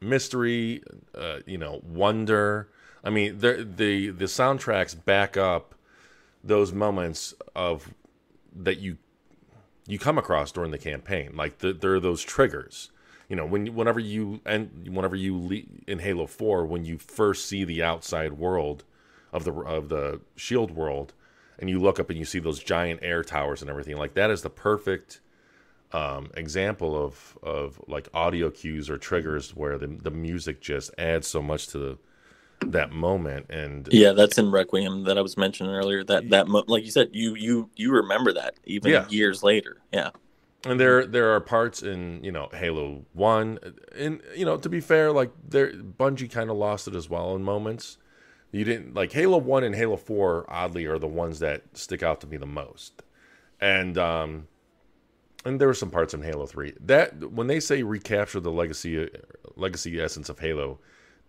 mystery, 0.00 0.82
uh, 1.14 1.38
you 1.46 1.58
know, 1.58 1.80
wonder. 1.84 2.68
I 3.04 3.10
mean, 3.10 3.38
the 3.38 3.66
the 3.76 4.10
the 4.10 4.24
soundtracks 4.24 5.04
back 5.04 5.36
up 5.36 5.74
those 6.48 6.72
moments 6.72 7.34
of 7.54 7.94
that 8.54 8.78
you 8.78 8.98
you 9.86 9.98
come 9.98 10.18
across 10.18 10.52
during 10.52 10.70
the 10.70 10.78
campaign. 10.78 11.34
Like 11.34 11.58
the, 11.58 11.72
there 11.72 11.94
are 11.94 12.00
those 12.00 12.22
triggers. 12.22 12.90
You 13.28 13.36
know, 13.36 13.46
when 13.46 13.74
whenever 13.74 14.00
you 14.00 14.40
and 14.44 14.88
whenever 14.88 15.16
you 15.16 15.38
le- 15.38 15.90
in 15.90 16.00
Halo 16.00 16.26
Four, 16.26 16.66
when 16.66 16.84
you 16.84 16.98
first 16.98 17.46
see 17.46 17.64
the 17.64 17.82
outside 17.82 18.34
world 18.34 18.84
of 19.32 19.44
the 19.44 19.52
of 19.52 19.88
the 19.88 20.20
Shield 20.36 20.70
world, 20.70 21.12
and 21.58 21.68
you 21.68 21.78
look 21.78 22.00
up 22.00 22.10
and 22.10 22.18
you 22.18 22.24
see 22.24 22.38
those 22.38 22.62
giant 22.62 23.00
air 23.02 23.22
towers 23.22 23.60
and 23.60 23.70
everything, 23.70 23.96
like 23.96 24.14
that 24.14 24.30
is 24.30 24.42
the 24.42 24.50
perfect 24.50 25.20
um, 25.92 26.30
example 26.36 27.02
of 27.02 27.38
of 27.42 27.80
like 27.86 28.08
audio 28.14 28.50
cues 28.50 28.88
or 28.88 28.98
triggers 28.98 29.54
where 29.54 29.78
the 29.78 29.86
the 29.86 30.10
music 30.10 30.60
just 30.60 30.90
adds 30.98 31.26
so 31.26 31.42
much 31.42 31.68
to 31.68 31.78
the 31.78 31.98
that 32.66 32.92
moment 32.92 33.46
and 33.50 33.88
yeah 33.92 34.12
that's 34.12 34.36
in 34.36 34.50
requiem 34.50 35.04
that 35.04 35.16
i 35.16 35.22
was 35.22 35.36
mentioning 35.36 35.72
earlier 35.72 36.02
that 36.02 36.28
that 36.30 36.48
mo- 36.48 36.64
like 36.66 36.84
you 36.84 36.90
said 36.90 37.08
you 37.12 37.34
you 37.36 37.70
you 37.76 37.92
remember 37.92 38.32
that 38.32 38.54
even 38.64 38.90
yeah. 38.90 39.08
years 39.08 39.42
later 39.42 39.78
yeah. 39.92 40.10
And 40.66 40.78
there 40.78 41.06
there 41.06 41.34
are 41.34 41.40
parts 41.40 41.82
in 41.82 42.22
you 42.24 42.32
know 42.32 42.48
halo 42.52 43.04
1 43.12 43.58
and 43.96 44.20
you 44.36 44.44
know 44.44 44.56
to 44.56 44.68
be 44.68 44.80
fair 44.80 45.12
like 45.12 45.30
there 45.48 45.72
bungie 45.72 46.30
kind 46.30 46.50
of 46.50 46.56
lost 46.56 46.88
it 46.88 46.94
as 46.94 47.08
well 47.08 47.36
in 47.36 47.44
moments. 47.44 47.98
You 48.50 48.64
didn't 48.64 48.94
like 48.94 49.12
halo 49.12 49.38
1 49.38 49.62
and 49.62 49.74
halo 49.74 49.96
4 49.96 50.46
oddly 50.48 50.86
are 50.86 50.98
the 50.98 51.06
ones 51.06 51.38
that 51.38 51.76
stick 51.76 52.02
out 52.02 52.20
to 52.22 52.26
me 52.26 52.38
the 52.38 52.46
most. 52.46 53.02
And 53.60 53.96
um 53.98 54.48
and 55.44 55.60
there 55.60 55.68
were 55.68 55.74
some 55.74 55.90
parts 55.90 56.12
in 56.12 56.22
halo 56.22 56.46
3 56.46 56.74
that 56.80 57.30
when 57.30 57.46
they 57.46 57.60
say 57.60 57.84
recapture 57.84 58.40
the 58.40 58.50
legacy 58.50 59.08
legacy 59.54 60.00
essence 60.00 60.28
of 60.28 60.40
halo 60.40 60.80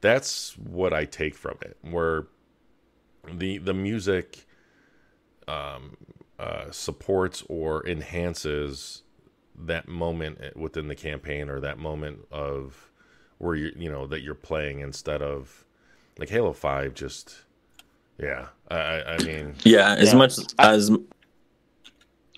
that's 0.02 0.58
what 0.58 0.94
I 0.94 1.06
take 1.06 1.36
from 1.36 1.58
it. 1.62 1.78
Where 1.82 2.28
the 3.32 3.58
the 3.58 3.74
music 3.74 4.46
um, 5.48 5.98
uh, 6.38 6.72
supports 6.72 7.44
or 7.50 7.86
enhances 7.88 9.04
that 9.62 9.88
moment 9.88 10.56
within 10.56 10.88
the 10.88 10.96
campaign 10.96 11.50
or 11.50 11.60
that 11.60 11.78
moment 11.78 12.20
of 12.32 12.92
where 13.40 13.56
you 13.56 13.72
you 13.76 13.92
know 13.92 14.08
that 14.08 14.22
you're 14.22 14.36
playing 14.36 14.80
instead 14.80 15.22
of 15.22 15.66
like 16.18 16.30
Halo 16.30 16.54
Five. 16.54 16.94
Just 16.94 17.44
yeah, 18.18 18.48
I 18.70 19.02
I 19.02 19.18
mean 19.24 19.56
yeah, 19.64 19.96
as 19.96 20.12
yeah. 20.12 20.18
much 20.18 20.38
as. 20.60 20.92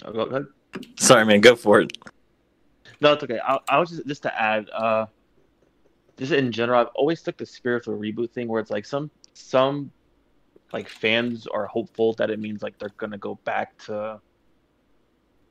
Oh, 0.03 0.45
Sorry, 0.97 1.25
man. 1.25 1.41
Go 1.41 1.55
for 1.55 1.81
it. 1.81 1.95
No, 3.01 3.13
it's 3.13 3.23
okay. 3.23 3.39
I, 3.43 3.59
I 3.67 3.79
was 3.79 3.89
just 3.89 4.07
just 4.07 4.23
to 4.23 4.41
add. 4.41 4.69
Uh, 4.69 5.05
just 6.21 6.33
in 6.33 6.51
general, 6.51 6.79
I've 6.79 6.93
always 6.93 7.23
took 7.23 7.37
the 7.37 7.47
spiritual 7.47 7.97
reboot 7.97 8.29
thing 8.29 8.47
where 8.47 8.61
it's 8.61 8.69
like 8.69 8.85
some 8.85 9.09
some 9.33 9.91
like 10.71 10.87
fans 10.87 11.47
are 11.47 11.65
hopeful 11.65 12.13
that 12.13 12.29
it 12.29 12.39
means 12.39 12.61
like 12.61 12.77
they're 12.77 12.93
gonna 12.97 13.17
go 13.17 13.39
back 13.43 13.75
to 13.85 14.21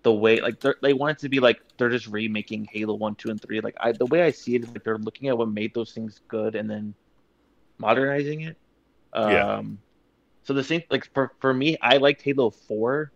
the 0.02 0.12
way 0.12 0.40
like 0.40 0.62
they 0.80 0.92
want 0.92 1.18
it 1.18 1.22
to 1.22 1.28
be 1.28 1.40
like 1.40 1.60
they're 1.76 1.88
just 1.88 2.06
remaking 2.06 2.68
Halo 2.70 2.94
One, 2.94 3.16
Two, 3.16 3.30
and 3.30 3.42
Three. 3.42 3.60
Like 3.60 3.74
I, 3.80 3.90
the 3.90 4.06
way 4.06 4.22
I 4.22 4.30
see 4.30 4.54
it 4.54 4.62
is 4.62 4.68
like 4.70 4.84
they're 4.84 4.96
looking 4.96 5.26
at 5.26 5.36
what 5.36 5.48
made 5.48 5.74
those 5.74 5.90
things 5.90 6.20
good 6.28 6.54
and 6.54 6.70
then 6.70 6.94
modernizing 7.78 8.42
it. 8.42 8.56
Um, 9.12 9.32
yeah. 9.32 9.62
So 10.44 10.54
the 10.54 10.62
same 10.62 10.84
like 10.88 11.12
for 11.12 11.32
for 11.40 11.52
me, 11.52 11.78
I 11.82 11.96
liked 11.96 12.22
Halo 12.22 12.50
Four, 12.50 13.10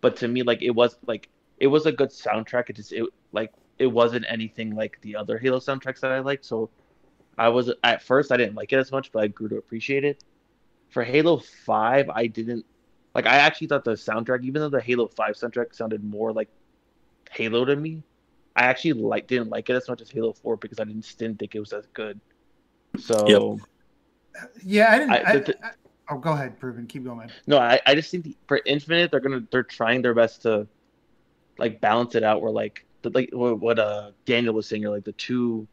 but 0.00 0.16
to 0.16 0.28
me 0.28 0.42
like 0.42 0.62
it 0.62 0.70
was 0.70 0.96
like 1.06 1.28
it 1.58 1.66
was 1.66 1.84
a 1.84 1.92
good 1.92 2.08
soundtrack. 2.08 2.70
It 2.70 2.76
just 2.76 2.94
it 2.94 3.04
like 3.32 3.52
it 3.78 3.86
wasn't 3.86 4.24
anything 4.28 4.74
like 4.74 5.00
the 5.02 5.16
other 5.16 5.38
Halo 5.38 5.58
soundtracks 5.58 6.00
that 6.00 6.12
I 6.12 6.18
liked. 6.20 6.44
So 6.44 6.70
I 7.36 7.48
was 7.48 7.72
at 7.84 8.02
first 8.02 8.32
I 8.32 8.36
didn't 8.36 8.56
like 8.56 8.72
it 8.72 8.78
as 8.78 8.90
much, 8.90 9.12
but 9.12 9.22
I 9.22 9.28
grew 9.28 9.48
to 9.48 9.56
appreciate 9.56 10.04
it. 10.04 10.24
For 10.90 11.04
Halo 11.04 11.38
Five, 11.38 12.08
I 12.10 12.26
didn't 12.26 12.64
like. 13.14 13.26
I 13.26 13.36
actually 13.36 13.68
thought 13.68 13.84
the 13.84 13.92
soundtrack, 13.92 14.42
even 14.44 14.62
though 14.62 14.70
the 14.70 14.80
Halo 14.80 15.06
Five 15.06 15.34
soundtrack 15.34 15.74
sounded 15.74 16.02
more 16.02 16.32
like 16.32 16.48
Halo 17.30 17.64
to 17.64 17.76
me, 17.76 18.02
I 18.56 18.64
actually 18.64 18.94
like 18.94 19.26
didn't 19.26 19.50
like 19.50 19.70
it 19.70 19.74
as 19.74 19.88
much 19.88 20.00
as 20.00 20.10
Halo 20.10 20.32
Four 20.32 20.56
because 20.56 20.80
I 20.80 20.84
didn't, 20.84 21.14
didn't 21.18 21.38
think 21.38 21.54
it 21.54 21.60
was 21.60 21.72
as 21.72 21.86
good. 21.92 22.20
So 22.98 23.58
yep. 24.34 24.46
yeah, 24.64 24.90
I 24.90 24.98
didn't. 24.98 25.10
I, 25.12 25.36
the, 25.36 25.64
I, 25.64 25.70
oh, 26.10 26.18
go 26.18 26.32
ahead, 26.32 26.58
proven. 26.58 26.86
Keep 26.86 27.04
going. 27.04 27.30
No, 27.46 27.58
I, 27.58 27.80
I 27.86 27.94
just 27.94 28.10
think 28.10 28.24
the, 28.24 28.36
for 28.48 28.60
Infinite, 28.66 29.10
they're 29.10 29.20
gonna 29.20 29.44
they're 29.50 29.62
trying 29.62 30.02
their 30.02 30.14
best 30.14 30.42
to 30.42 30.66
like 31.58 31.80
balance 31.80 32.14
it 32.14 32.24
out. 32.24 32.42
Where 32.42 32.50
like 32.50 32.84
the, 33.02 33.10
like 33.10 33.30
what 33.32 33.78
uh 33.78 34.10
Daniel 34.24 34.54
was 34.54 34.66
saying, 34.66 34.84
or 34.84 34.90
like 34.90 35.04
the 35.04 35.12
two 35.12 35.66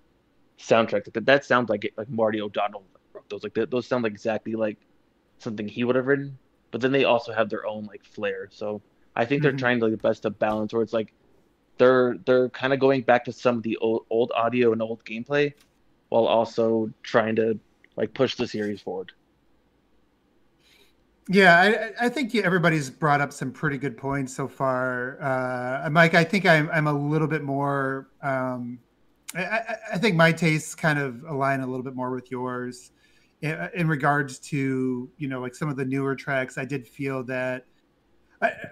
soundtracks 0.59 1.13
like 1.13 1.25
that. 1.25 1.45
sounds 1.45 1.69
like 1.69 1.85
it, 1.85 1.93
like 1.97 2.09
Marty 2.09 2.41
O'Donnell 2.41 2.83
wrote 3.13 3.29
those. 3.29 3.43
Like 3.43 3.53
those 3.69 3.87
sound 3.87 4.03
like 4.03 4.13
exactly 4.13 4.53
like 4.53 4.77
something 5.39 5.67
he 5.67 5.83
would 5.83 5.95
have 5.95 6.07
written. 6.07 6.37
But 6.71 6.81
then 6.81 6.91
they 6.91 7.05
also 7.05 7.31
have 7.31 7.49
their 7.49 7.65
own 7.65 7.85
like 7.85 8.03
flair. 8.03 8.49
So 8.51 8.81
I 9.15 9.25
think 9.25 9.41
they're 9.41 9.51
mm-hmm. 9.51 9.59
trying 9.59 9.79
to 9.79 9.85
like, 9.85 9.91
the 9.91 10.07
best 10.07 10.23
to 10.23 10.29
balance 10.29 10.73
where 10.73 10.81
it's 10.81 10.93
like 10.93 11.13
they're 11.77 12.17
they're 12.25 12.49
kind 12.49 12.73
of 12.73 12.79
going 12.79 13.01
back 13.01 13.25
to 13.25 13.31
some 13.31 13.57
of 13.57 13.63
the 13.63 13.77
old, 13.77 14.05
old 14.09 14.31
audio 14.35 14.71
and 14.71 14.81
old 14.81 15.03
gameplay 15.05 15.53
while 16.09 16.25
also 16.25 16.91
trying 17.03 17.35
to 17.35 17.59
like 17.95 18.13
push 18.13 18.35
the 18.35 18.47
series 18.47 18.81
forward. 18.81 19.11
Yeah, 21.27 21.91
I, 21.99 22.05
I 22.05 22.09
think 22.09 22.35
everybody's 22.35 22.89
brought 22.89 23.19
up 23.19 23.33
some 23.33 23.51
pretty 23.51 23.79
good 23.79 23.97
points 23.97 24.35
so 24.35 24.47
far. 24.47 25.19
Uh, 25.19 25.89
Mike, 25.89 26.13
I 26.13 26.23
think 26.23 26.45
I'm, 26.45 26.69
I'm 26.71 26.85
a 26.85 26.93
little 26.93 27.27
bit 27.27 27.43
more. 27.43 28.09
Um, 28.21 28.79
I, 29.33 29.75
I, 29.93 29.97
think 29.97 30.15
my 30.15 30.31
tastes 30.31 30.75
kind 30.75 30.99
of 30.99 31.23
align 31.27 31.61
a 31.61 31.67
little 31.67 31.83
bit 31.83 31.95
more 31.95 32.11
with 32.11 32.29
yours 32.29 32.91
in, 33.41 33.69
in, 33.73 33.87
regards 33.87 34.39
to 34.39 35.09
you 35.17 35.27
know 35.27 35.41
like 35.41 35.55
some 35.55 35.67
of 35.67 35.75
the 35.75 35.83
newer 35.83 36.15
tracks. 36.15 36.59
I 36.59 36.63
did 36.63 36.87
feel 36.87 37.23
that, 37.23 37.65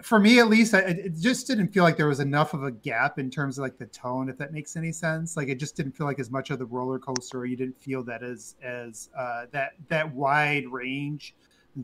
for 0.03 0.19
me 0.19 0.39
at 0.39 0.47
least, 0.47 0.75
I, 0.75 0.79
it 0.79 1.19
just 1.19 1.47
didn't 1.47 1.69
feel 1.69 1.83
like 1.83 1.97
there 1.97 2.07
was 2.07 2.19
enough 2.19 2.53
of 2.53 2.63
a 2.63 2.71
gap 2.71 3.17
in 3.17 3.31
terms 3.31 3.57
of 3.57 3.63
like 3.63 3.79
the 3.79 3.87
tone, 3.87 4.29
if 4.29 4.37
that 4.37 4.53
makes 4.53 4.75
any 4.75 4.91
sense. 4.91 5.35
Like 5.35 5.49
it 5.49 5.59
just 5.59 5.75
didn't 5.75 5.93
feel 5.93 6.05
like 6.05 6.19
as 6.19 6.29
much 6.29 6.51
of 6.51 6.59
the 6.59 6.65
roller 6.65 6.99
coaster. 6.99 7.45
You 7.45 7.57
didn't 7.57 7.81
feel 7.81 8.03
that 8.03 8.21
as 8.21 8.55
as 8.61 9.09
uh, 9.17 9.47
that 9.51 9.73
that 9.89 10.13
wide 10.13 10.67
range 10.67 11.35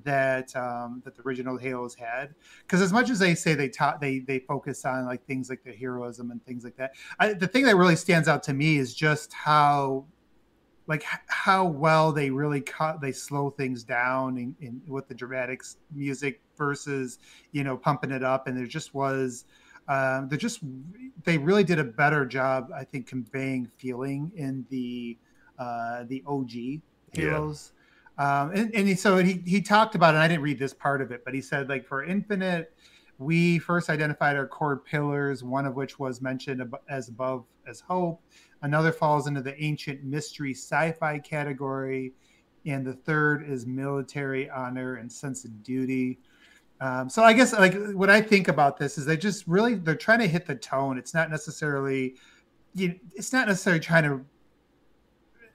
that 0.04 0.56
um, 0.56 1.02
that 1.06 1.16
the 1.16 1.22
original 1.24 1.58
Halos 1.58 1.96
had. 1.96 2.36
Because 2.62 2.82
as 2.82 2.94
much 2.94 3.10
as 3.10 3.20
they 3.20 3.36
say 3.36 3.56
they 3.56 3.70
taught 3.70 4.00
they 4.02 4.20
they 4.20 4.40
focus 4.40 4.86
on 4.86 5.06
like 5.06 5.26
things 5.26 5.50
like 5.50 5.64
the 5.64 5.74
heroism 5.74 6.32
and 6.32 6.44
things 6.46 6.64
like 6.64 6.76
that, 6.78 6.92
I, 7.20 7.34
the 7.34 7.48
thing 7.48 7.64
that 7.66 7.76
really 7.76 7.96
stands 7.96 8.28
out 8.28 8.44
to 8.44 8.54
me 8.54 8.78
is 8.78 8.94
just 8.94 9.34
how 9.34 10.06
like 10.88 11.04
how 11.28 11.66
well 11.66 12.12
they 12.12 12.30
really 12.30 12.62
cut 12.62 13.00
they 13.00 13.12
slow 13.12 13.50
things 13.50 13.84
down 13.84 14.38
in, 14.38 14.56
in 14.60 14.82
with 14.88 15.08
the 15.08 15.14
dramatics 15.14 15.78
music 15.94 16.42
versus 16.58 17.20
you 17.52 17.64
know 17.64 17.78
pumping 17.78 18.12
it 18.12 18.24
up. 18.24 18.48
And 18.48 18.58
there 18.58 18.66
just 18.66 18.94
was 18.94 19.46
um, 19.90 20.30
they 20.30 20.38
just 20.38 20.60
they 21.24 21.38
really 21.38 21.64
did 21.64 21.80
a 21.80 21.84
better 21.84 22.26
job 22.26 22.70
i 22.74 22.84
think 22.84 23.08
conveying 23.08 23.68
feeling 23.78 24.32
in 24.36 24.66
the 24.70 25.18
uh, 25.58 26.04
the 26.08 26.24
og 26.28 26.52
halos 27.14 27.74
um, 28.20 28.52
and, 28.54 28.76
and 28.76 29.00
so 29.00 29.18
he, 29.18 29.42
he 29.46 29.62
talked 29.62 29.96
about, 29.96 30.14
and 30.14 30.22
I 30.22 30.28
didn't 30.28 30.44
read 30.44 30.60
this 30.60 30.74
part 30.74 31.02
of 31.02 31.12
it, 31.12 31.24
but 31.24 31.34
he 31.34 31.40
said, 31.42 31.70
like, 31.70 31.88
for 31.88 32.04
Infinite, 32.04 32.74
we 33.18 33.60
first 33.60 33.90
identified 33.90 34.36
our 34.36 34.46
core 34.46 34.78
pillars, 34.78 35.42
one 35.42 35.66
of 35.66 35.76
which 35.76 36.00
was 36.00 36.22
mentioned 36.22 36.62
as 36.90 37.08
above 37.08 37.46
as 37.66 37.80
hope. 37.80 38.22
Another 38.62 38.92
falls 38.92 39.28
into 39.28 39.42
the 39.42 39.62
ancient 39.64 40.04
mystery 40.04 40.54
sci 40.54 40.92
fi 41.00 41.18
category. 41.20 42.14
and 42.66 42.86
the 42.86 42.94
third 42.94 43.50
is 43.50 43.66
military 43.66 44.50
honor 44.50 44.96
and 44.96 45.12
sense 45.12 45.46
of 45.46 45.64
duty. 45.64 46.20
Um, 46.82 47.10
so 47.10 47.24
I 47.24 47.34
guess 47.34 47.54
like 47.54 47.76
what 47.92 48.10
I 48.10 48.22
think 48.22 48.48
about 48.48 48.78
this 48.78 48.98
is 48.98 49.06
they 49.06 49.18
just 49.18 49.48
really 49.48 49.76
they're 49.76 49.96
trying 49.96 50.20
to 50.20 50.28
hit 50.28 50.46
the 50.46 50.56
tone. 50.56 50.98
It's 50.98 51.14
not 51.14 51.30
necessarily, 51.30 52.16
you, 52.74 53.00
it's 53.16 53.34
not 53.34 53.48
necessarily 53.48 53.82
trying 53.82 54.04
to 54.04 54.26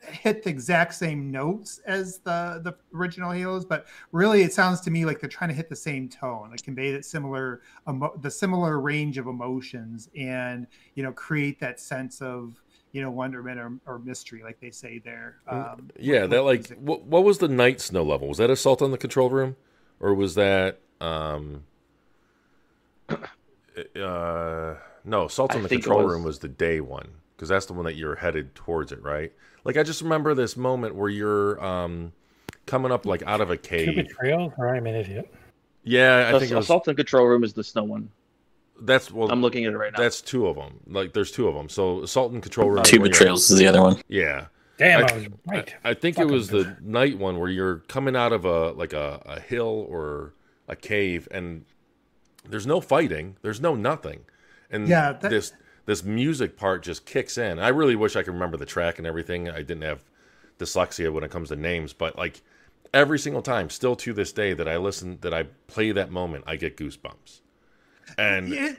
hit 0.07 0.43
the 0.43 0.51
exact 0.51 0.95
same 0.95 1.31
notes 1.31 1.81
as 1.87 2.19
the 2.19 2.61
the 2.63 2.75
original 2.97 3.31
Halos, 3.31 3.65
but 3.65 3.87
really 4.13 4.43
it 4.43 4.53
sounds 4.53 4.81
to 4.83 4.91
me 4.91 5.05
like 5.05 5.21
they're 5.21 5.29
trying 5.29 5.51
to 5.51 5.55
hit 5.55 5.69
the 5.69 5.77
same 5.77 6.09
tone, 6.09 6.51
like 6.51 6.63
convey 6.63 6.93
that 6.93 7.05
similar 7.05 7.61
emo- 7.89 8.17
the 8.21 8.31
similar 8.31 8.81
range 8.81 9.19
of 9.19 9.27
emotions, 9.27 10.09
and 10.17 10.67
you 10.95 11.03
know 11.03 11.13
create 11.13 11.61
that 11.61 11.81
sense 11.81 12.21
of 12.23 12.61
you 12.93 13.03
know 13.03 13.11
wonderment 13.11 13.59
or, 13.59 13.73
or 13.87 13.99
mystery, 13.99 14.43
like 14.43 14.61
they 14.61 14.71
say 14.71 14.99
there. 14.99 15.37
Mm, 15.51 15.73
um, 15.73 15.91
yeah, 15.99 16.27
that 16.27 16.43
like 16.43 16.69
what, 16.79 17.03
what 17.05 17.25
was 17.25 17.39
the 17.39 17.49
night 17.49 17.81
snow 17.81 18.03
level? 18.03 18.29
Was 18.29 18.39
that 18.39 18.51
assault 18.51 18.83
on 18.83 18.91
the 18.91 18.99
control 18.99 19.31
room, 19.31 19.57
or 20.01 20.15
was 20.15 20.35
that 20.37 20.79
um 21.01 21.65
uh 23.09 24.75
no 25.05 25.27
assault 25.27 25.55
on 25.55 25.63
the 25.63 25.69
control 25.69 26.05
was... 26.05 26.13
room 26.13 26.23
was 26.25 26.39
the 26.39 26.49
day 26.49 26.81
one 26.81 27.09
because 27.37 27.49
that's 27.49 27.67
the 27.67 27.73
one 27.73 27.85
that 27.85 27.97
you're 27.97 28.17
headed 28.17 28.55
towards 28.55 28.93
it, 28.93 29.03
right? 29.03 29.33
Like 29.65 29.77
I 29.77 29.83
just 29.83 30.03
remember 30.03 30.35
this 30.35 30.57
moment 30.57 30.95
where 30.95 31.09
you're 31.09 31.63
um 31.65 32.13
coming 32.67 32.93
up 32.93 33.07
like 33.07 33.23
out 33.27 33.41
of 33.41 33.51
a 33.51 33.57
cave. 33.57 33.95
Two 33.95 34.03
betrayals, 34.03 34.53
or 34.59 34.75
I'm 34.75 34.87
an 34.87 34.95
idiot. 34.95 35.33
Yeah, 35.83 36.27
I 36.29 36.33
the, 36.33 36.41
think 36.41 36.53
it 36.53 36.57
was... 36.57 36.67
assault 36.67 36.89
and 36.89 36.97
control 36.97 37.27
room 37.27 37.45
is 37.45 37.53
the 37.53 37.65
snow 37.65 37.85
one. 37.85 38.11
That's 38.81 39.11
well. 39.11 39.31
I'm 39.31 39.43
looking 39.43 39.65
at 39.65 39.73
it 39.73 39.77
right 39.77 39.93
now. 39.93 39.99
That's 39.99 40.21
two 40.21 40.47
of 40.47 40.57
them. 40.57 40.81
Like 40.87 41.13
there's 41.13 41.31
two 41.31 41.49
of 41.49 41.55
them. 41.55 41.69
So 41.69 42.03
assault 42.03 42.33
and 42.33 42.43
control 42.43 42.71
room. 42.71 42.83
Two 42.83 43.01
betrayals 43.01 43.51
is 43.51 43.59
the 43.59 43.67
other 43.67 43.83
one. 43.83 44.01
Yeah. 44.09 44.47
Damn, 44.77 45.05
I, 45.05 45.09
I 45.09 45.15
was 45.15 45.27
right. 45.47 45.75
I, 45.85 45.91
I 45.91 45.95
think 45.95 46.17
Fuck 46.17 46.25
it 46.25 46.33
was 46.33 46.49
the 46.49 46.77
night 46.81 47.17
one 47.17 47.39
where 47.39 47.49
you're 47.49 47.79
coming 47.87 48.17
out 48.17 48.33
of 48.33 48.45
a 48.45 48.73
like 48.73 48.93
a, 48.93 49.23
a 49.25 49.41
hill 49.41 49.87
or 49.89 50.35
a 50.67 50.75
cave 50.75 51.29
and 51.31 51.65
there's 52.49 52.67
no 52.67 52.81
fighting. 52.81 53.37
There's 53.43 53.61
no 53.61 53.75
nothing. 53.75 54.21
And 54.71 54.89
yeah, 54.89 55.13
that... 55.13 55.31
this 55.31 55.53
this 55.87 56.03
music 56.03 56.57
part 56.57 56.83
just 56.83 57.07
kicks 57.07 57.37
in. 57.39 57.59
I 57.59 57.69
really 57.69 57.97
wish 57.97 58.17
I 58.17 58.23
could 58.23 58.35
remember 58.35 58.57
the 58.57 58.67
track 58.67 58.99
and 58.99 59.07
everything. 59.07 59.49
I 59.49 59.59
didn't 59.59 59.83
have 59.83 60.03
dyslexia 60.59 61.13
when 61.13 61.25
it 61.25 61.31
comes 61.31 61.49
to 61.49 61.57
names, 61.57 61.93
but 61.93 62.17
like 62.17 62.43
every 62.93 63.19
single 63.19 63.43
time, 63.43 63.71
still 63.71 63.97
to 63.97 64.13
this 64.13 64.33
day, 64.33 64.55
that 64.55 64.69
I 64.69 64.77
listen, 64.77 65.19
that 65.21 65.35
I 65.35 65.45
play 65.67 65.93
that 65.93 66.11
moment, 66.11 66.45
I 66.47 66.57
get 66.57 66.77
goosebumps. 66.77 67.41
And 68.19 68.49
you 68.51 68.77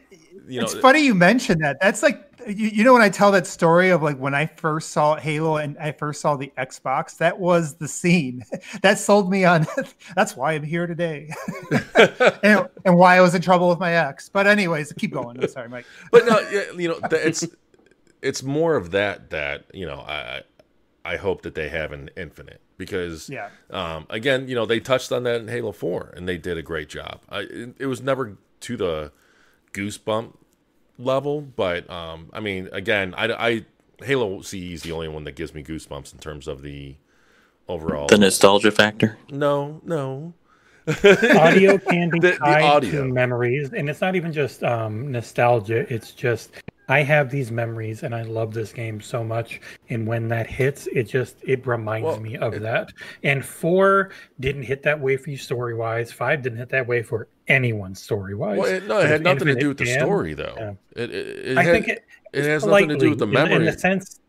know, 0.59 0.63
it's 0.63 0.75
funny 0.75 1.01
you 1.01 1.15
mentioned 1.15 1.63
that. 1.63 1.77
That's 1.81 2.03
like 2.03 2.31
you, 2.47 2.67
you, 2.67 2.83
know 2.83 2.93
when 2.93 3.01
I 3.01 3.09
tell 3.09 3.31
that 3.31 3.47
story 3.47 3.89
of 3.89 4.03
like 4.03 4.17
when 4.17 4.35
I 4.35 4.45
first 4.45 4.91
saw 4.91 5.15
Halo 5.15 5.57
and 5.57 5.77
I 5.77 5.91
first 5.91 6.21
saw 6.21 6.35
the 6.35 6.51
Xbox, 6.57 7.17
that 7.17 7.39
was 7.39 7.75
the 7.75 7.87
scene 7.87 8.43
that 8.81 8.99
sold 8.99 9.29
me 9.29 9.45
on. 9.45 9.65
that's 10.15 10.35
why 10.35 10.53
I'm 10.53 10.63
here 10.63 10.87
today, 10.87 11.33
and, 12.43 12.67
and, 12.85 12.97
why 12.97 13.17
I 13.17 13.21
was 13.21 13.35
in 13.35 13.41
trouble 13.41 13.69
with 13.69 13.79
my 13.79 13.93
ex. 13.93 14.29
But 14.29 14.47
anyways, 14.47 14.93
keep 14.93 15.11
going. 15.11 15.41
I'm 15.41 15.49
sorry, 15.49 15.69
Mike. 15.69 15.85
but 16.11 16.25
no, 16.25 16.39
you 16.77 16.89
know, 16.89 16.99
it's 17.11 17.45
it's 18.21 18.43
more 18.43 18.75
of 18.75 18.91
that 18.91 19.29
that 19.31 19.65
you 19.73 19.85
know 19.85 19.99
I 19.99 20.41
I 21.03 21.17
hope 21.17 21.41
that 21.43 21.55
they 21.55 21.69
have 21.69 21.91
an 21.91 22.09
Infinite 22.15 22.61
because 22.77 23.29
yeah 23.29 23.49
um, 23.69 24.05
again 24.09 24.47
you 24.47 24.55
know 24.55 24.65
they 24.65 24.79
touched 24.79 25.11
on 25.11 25.23
that 25.23 25.41
in 25.41 25.47
Halo 25.47 25.71
Four 25.71 26.13
and 26.15 26.27
they 26.27 26.37
did 26.37 26.57
a 26.57 26.63
great 26.63 26.89
job. 26.89 27.21
I, 27.29 27.39
it, 27.41 27.75
it 27.79 27.85
was 27.85 28.01
never 28.01 28.37
to 28.65 28.77
the 28.77 29.11
goosebump 29.73 30.33
level, 30.97 31.41
but 31.41 31.89
um, 31.89 32.29
I 32.33 32.39
mean, 32.39 32.69
again, 32.71 33.13
I, 33.15 33.31
I 33.33 33.65
Halo 34.03 34.41
CE 34.41 34.53
is 34.53 34.83
the 34.83 34.91
only 34.91 35.07
one 35.07 35.23
that 35.25 35.35
gives 35.35 35.53
me 35.53 35.63
goosebumps 35.63 36.13
in 36.13 36.19
terms 36.19 36.47
of 36.47 36.61
the 36.61 36.95
overall 37.67 38.07
the 38.07 38.17
nostalgia 38.17 38.71
factor. 38.71 39.17
No, 39.29 39.81
no. 39.83 40.33
audio 41.03 41.79
can 41.79 42.11
be 42.11 42.19
the, 42.19 42.33
tied 42.33 42.83
the 42.83 42.91
to 42.91 43.05
memories, 43.05 43.73
and 43.73 43.89
it's 43.89 44.01
not 44.01 44.15
even 44.15 44.31
just 44.31 44.63
um, 44.63 45.11
nostalgia. 45.11 45.91
It's 45.91 46.11
just 46.11 46.51
I 46.87 47.01
have 47.01 47.31
these 47.31 47.51
memories 47.51 48.03
and 48.03 48.13
I 48.13 48.21
love 48.21 48.53
this 48.53 48.71
game 48.71 49.01
so 49.01 49.23
much. 49.23 49.59
And 49.89 50.05
when 50.05 50.27
that 50.29 50.47
hits, 50.47 50.87
it 50.87 51.03
just 51.03 51.37
it 51.41 51.65
reminds 51.65 52.05
well, 52.05 52.19
me 52.19 52.37
of 52.37 52.53
it, 52.53 52.61
that. 52.61 52.89
And 53.23 53.43
four 53.43 54.11
didn't 54.39 54.63
hit 54.63 54.83
that 54.83 54.99
way 54.99 55.17
for 55.17 55.31
you 55.31 55.37
story 55.37 55.73
wise. 55.73 56.11
Five 56.11 56.43
didn't 56.43 56.59
hit 56.59 56.69
that 56.69 56.85
way 56.85 57.01
for 57.01 57.27
anyone 57.47 57.95
story 57.95 58.35
wise. 58.35 58.57
Well, 58.57 58.67
it, 58.67 58.87
no, 58.87 58.99
it 58.99 59.07
had 59.07 59.23
nothing 59.23 59.47
to 59.47 59.55
do 59.55 59.69
with 59.69 59.77
the 59.77 59.85
story 59.85 60.33
though. 60.33 60.55
Yeah. 60.57 60.73
It, 61.03 61.11
it, 61.11 61.57
I 61.57 61.63
had, 61.63 61.73
think 61.73 61.87
it, 61.87 62.05
it 62.33 62.45
has 62.45 62.65
nothing 62.65 62.89
to 62.89 62.97
do 62.97 63.09
with 63.11 63.19
the 63.19 63.27
memory. 63.27 63.55
In, 63.55 63.61
in 63.61 63.65
the 63.65 63.79
sense, 63.79 64.19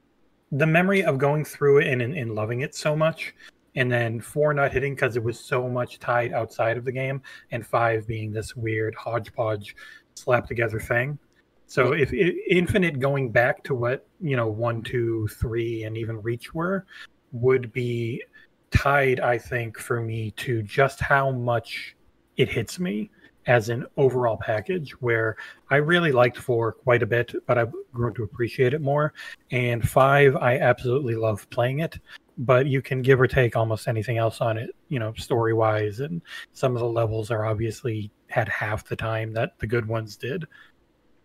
the 0.53 0.67
memory 0.67 1.05
of 1.05 1.19
going 1.19 1.45
through 1.45 1.79
it 1.79 1.89
and, 1.89 2.03
and, 2.03 2.15
and 2.15 2.35
loving 2.35 2.61
it 2.61 2.75
so 2.75 2.97
much. 2.97 3.35
And 3.75 3.93
then 3.93 4.21
four 4.21 4.55
not 4.55 4.73
hitting 4.73 4.95
because 4.95 5.17
it 5.17 5.23
was 5.23 5.39
so 5.39 5.69
much 5.69 5.99
tied 5.99 6.33
outside 6.33 6.79
of 6.79 6.87
the 6.87 6.93
game, 6.93 7.21
and 7.51 7.67
five 7.67 8.07
being 8.07 8.33
this 8.33 8.57
weird 8.57 8.95
hodgepodge 8.95 9.77
slap 10.15 10.47
together 10.47 10.81
thing 10.81 11.19
so 11.67 11.93
if, 11.93 12.13
if, 12.13 12.37
Infinite 12.49 13.01
going 13.01 13.31
back 13.31 13.63
to 13.65 13.75
what 13.75 14.07
you 14.21 14.37
know 14.37 14.47
one, 14.49 14.83
two, 14.83 15.29
three, 15.29 15.85
and 15.85 15.97
even 15.97 16.23
Reach 16.23 16.55
were, 16.55 16.87
would 17.33 17.73
be 17.73 18.23
tied, 18.71 19.21
I 19.21 19.37
think, 19.39 19.79
for 19.79 20.01
me 20.01 20.31
to 20.33 20.63
just 20.63 21.01
how 21.01 21.31
much 21.31 21.96
it 22.37 22.49
hits 22.49 22.79
me 22.79 23.11
as 23.47 23.69
an 23.69 23.87
overall 23.97 24.37
package. 24.37 24.91
Where 25.01 25.37
I 25.71 25.77
really 25.77 26.13
liked 26.13 26.37
four 26.37 26.73
quite 26.73 27.03
a 27.03 27.07
bit, 27.07 27.35
but 27.47 27.59
I've 27.59 27.73
grown 27.93 28.15
to 28.15 28.25
appreciate 28.25 28.75
it 28.75 28.81
more. 28.81 29.13
And 29.51 29.89
five, 29.89 30.37
I 30.37 30.59
absolutely 30.59 31.15
love 31.15 31.49
playing 31.51 31.81
it. 31.81 31.99
But 32.39 32.67
you 32.67 32.83
can 32.83 33.01
give 33.01 33.21
or 33.21 33.27
take 33.27 33.57
almost 33.57 33.89
anything 33.89 34.19
else 34.19 34.43
on 34.43 34.59
it, 34.59 34.71
you 34.91 34.99
know, 34.99 35.15
story 35.15 35.55
wise, 35.55 36.01
and 36.01 36.21
some 36.53 36.75
of 36.77 36.81
the 36.81 36.89
levels 36.89 37.31
are 37.31 37.47
obviously 37.47 38.11
had 38.29 38.49
half 38.49 38.85
the 38.87 38.97
time 38.97 39.33
that 39.33 39.59
the 39.59 39.67
good 39.67 39.87
ones 39.87 40.17
did. 40.17 40.47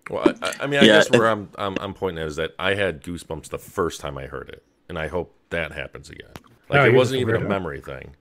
Well, 0.10 0.34
I, 0.42 0.54
I 0.62 0.68
mean, 0.68 0.80
I 0.80 0.84
yeah, 0.84 0.94
guess 0.94 1.12
where 1.12 1.28
I'm, 1.28 1.50
I'm 1.56 1.78
I'm 1.82 1.94
pointing 1.94 2.22
at 2.22 2.28
is 2.28 2.38
that 2.38 2.52
I 2.58 2.76
had 2.76 3.04
goosebumps 3.04 3.50
the 3.50 3.58
first 3.58 4.00
time 4.00 4.18
I 4.18 4.28
heard 4.28 4.50
it, 4.50 4.64
and 4.88 4.98
I 4.98 5.08
hope 5.08 5.36
that 5.50 5.74
happens 5.74 6.10
again. 6.10 6.32
Like 6.70 6.82
no, 6.82 6.86
it 6.86 6.94
wasn't 6.94 7.22
even 7.22 7.36
a 7.36 7.40
memory 7.42 7.82
thing. 7.82 8.16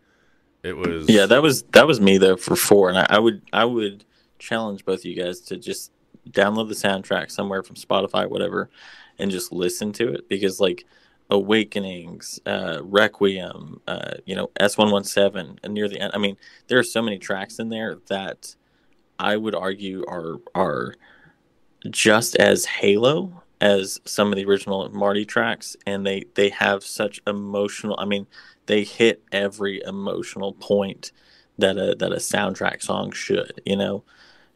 It 0.62 0.77
was. 0.77 1.09
Yeah, 1.09 1.27
that 1.27 1.42
was 1.42 1.62
that 1.73 1.87
was 1.87 2.01
me 2.01 2.18
though 2.18 2.37
for 2.37 2.57
four, 2.57 2.88
and 2.88 2.99
I, 2.99 3.07
I 3.11 3.18
would 3.18 3.42
I 3.53 3.64
would 3.64 4.05
challenge 4.38 4.85
both 4.85 5.01
of 5.01 5.05
you 5.07 5.20
guys 5.20 5.40
to 5.40 5.57
just 5.57 5.92
download 6.29 6.68
the 6.68 6.75
soundtrack 6.75 7.31
somewhere 7.31 7.62
from 7.62 7.77
Spotify, 7.77 8.29
whatever, 8.29 8.70
and 9.18 9.31
just 9.31 9.53
listen 9.53 9.92
to 9.94 10.12
it 10.12 10.29
because 10.29 10.61
like 10.61 10.85
Awakenings, 11.31 12.40
uh, 12.44 12.81
Requiem, 12.83 13.81
uh, 13.87 14.14
you 14.27 14.35
know, 14.35 14.51
S 14.59 14.77
one 14.77 14.90
one 14.90 15.05
seven, 15.05 15.59
and 15.62 15.73
near 15.73 15.88
the 15.88 16.01
end. 16.01 16.12
I 16.14 16.18
mean, 16.18 16.37
there 16.68 16.79
are 16.79 16.85
so 16.85 17.01
many 17.01 17.18
tracks 17.18 17.59
in 17.59 17.68
there 17.68 17.96
that 18.09 18.55
I 19.18 19.37
would 19.37 19.55
argue 19.55 20.05
are 20.09 20.40
are 20.55 20.94
just 21.88 22.37
as 22.37 22.66
Halo 22.66 23.42
as 23.61 24.01
some 24.05 24.33
of 24.33 24.37
the 24.37 24.44
original 24.44 24.88
Marty 24.90 25.25
tracks, 25.25 25.77
and 25.87 26.07
they 26.07 26.25
they 26.35 26.49
have 26.49 26.83
such 26.83 27.20
emotional. 27.27 27.96
I 27.99 28.07
mean, 28.07 28.27
they 28.66 28.85
hit 28.85 29.23
every 29.33 29.83
emotional 29.85 30.53
point 30.53 31.12
that 31.59 31.77
a 31.77 31.94
that 31.96 32.12
a 32.12 32.16
soundtrack 32.16 32.83
song 32.83 33.12
should. 33.12 33.61
You 33.64 33.77
know. 33.77 34.05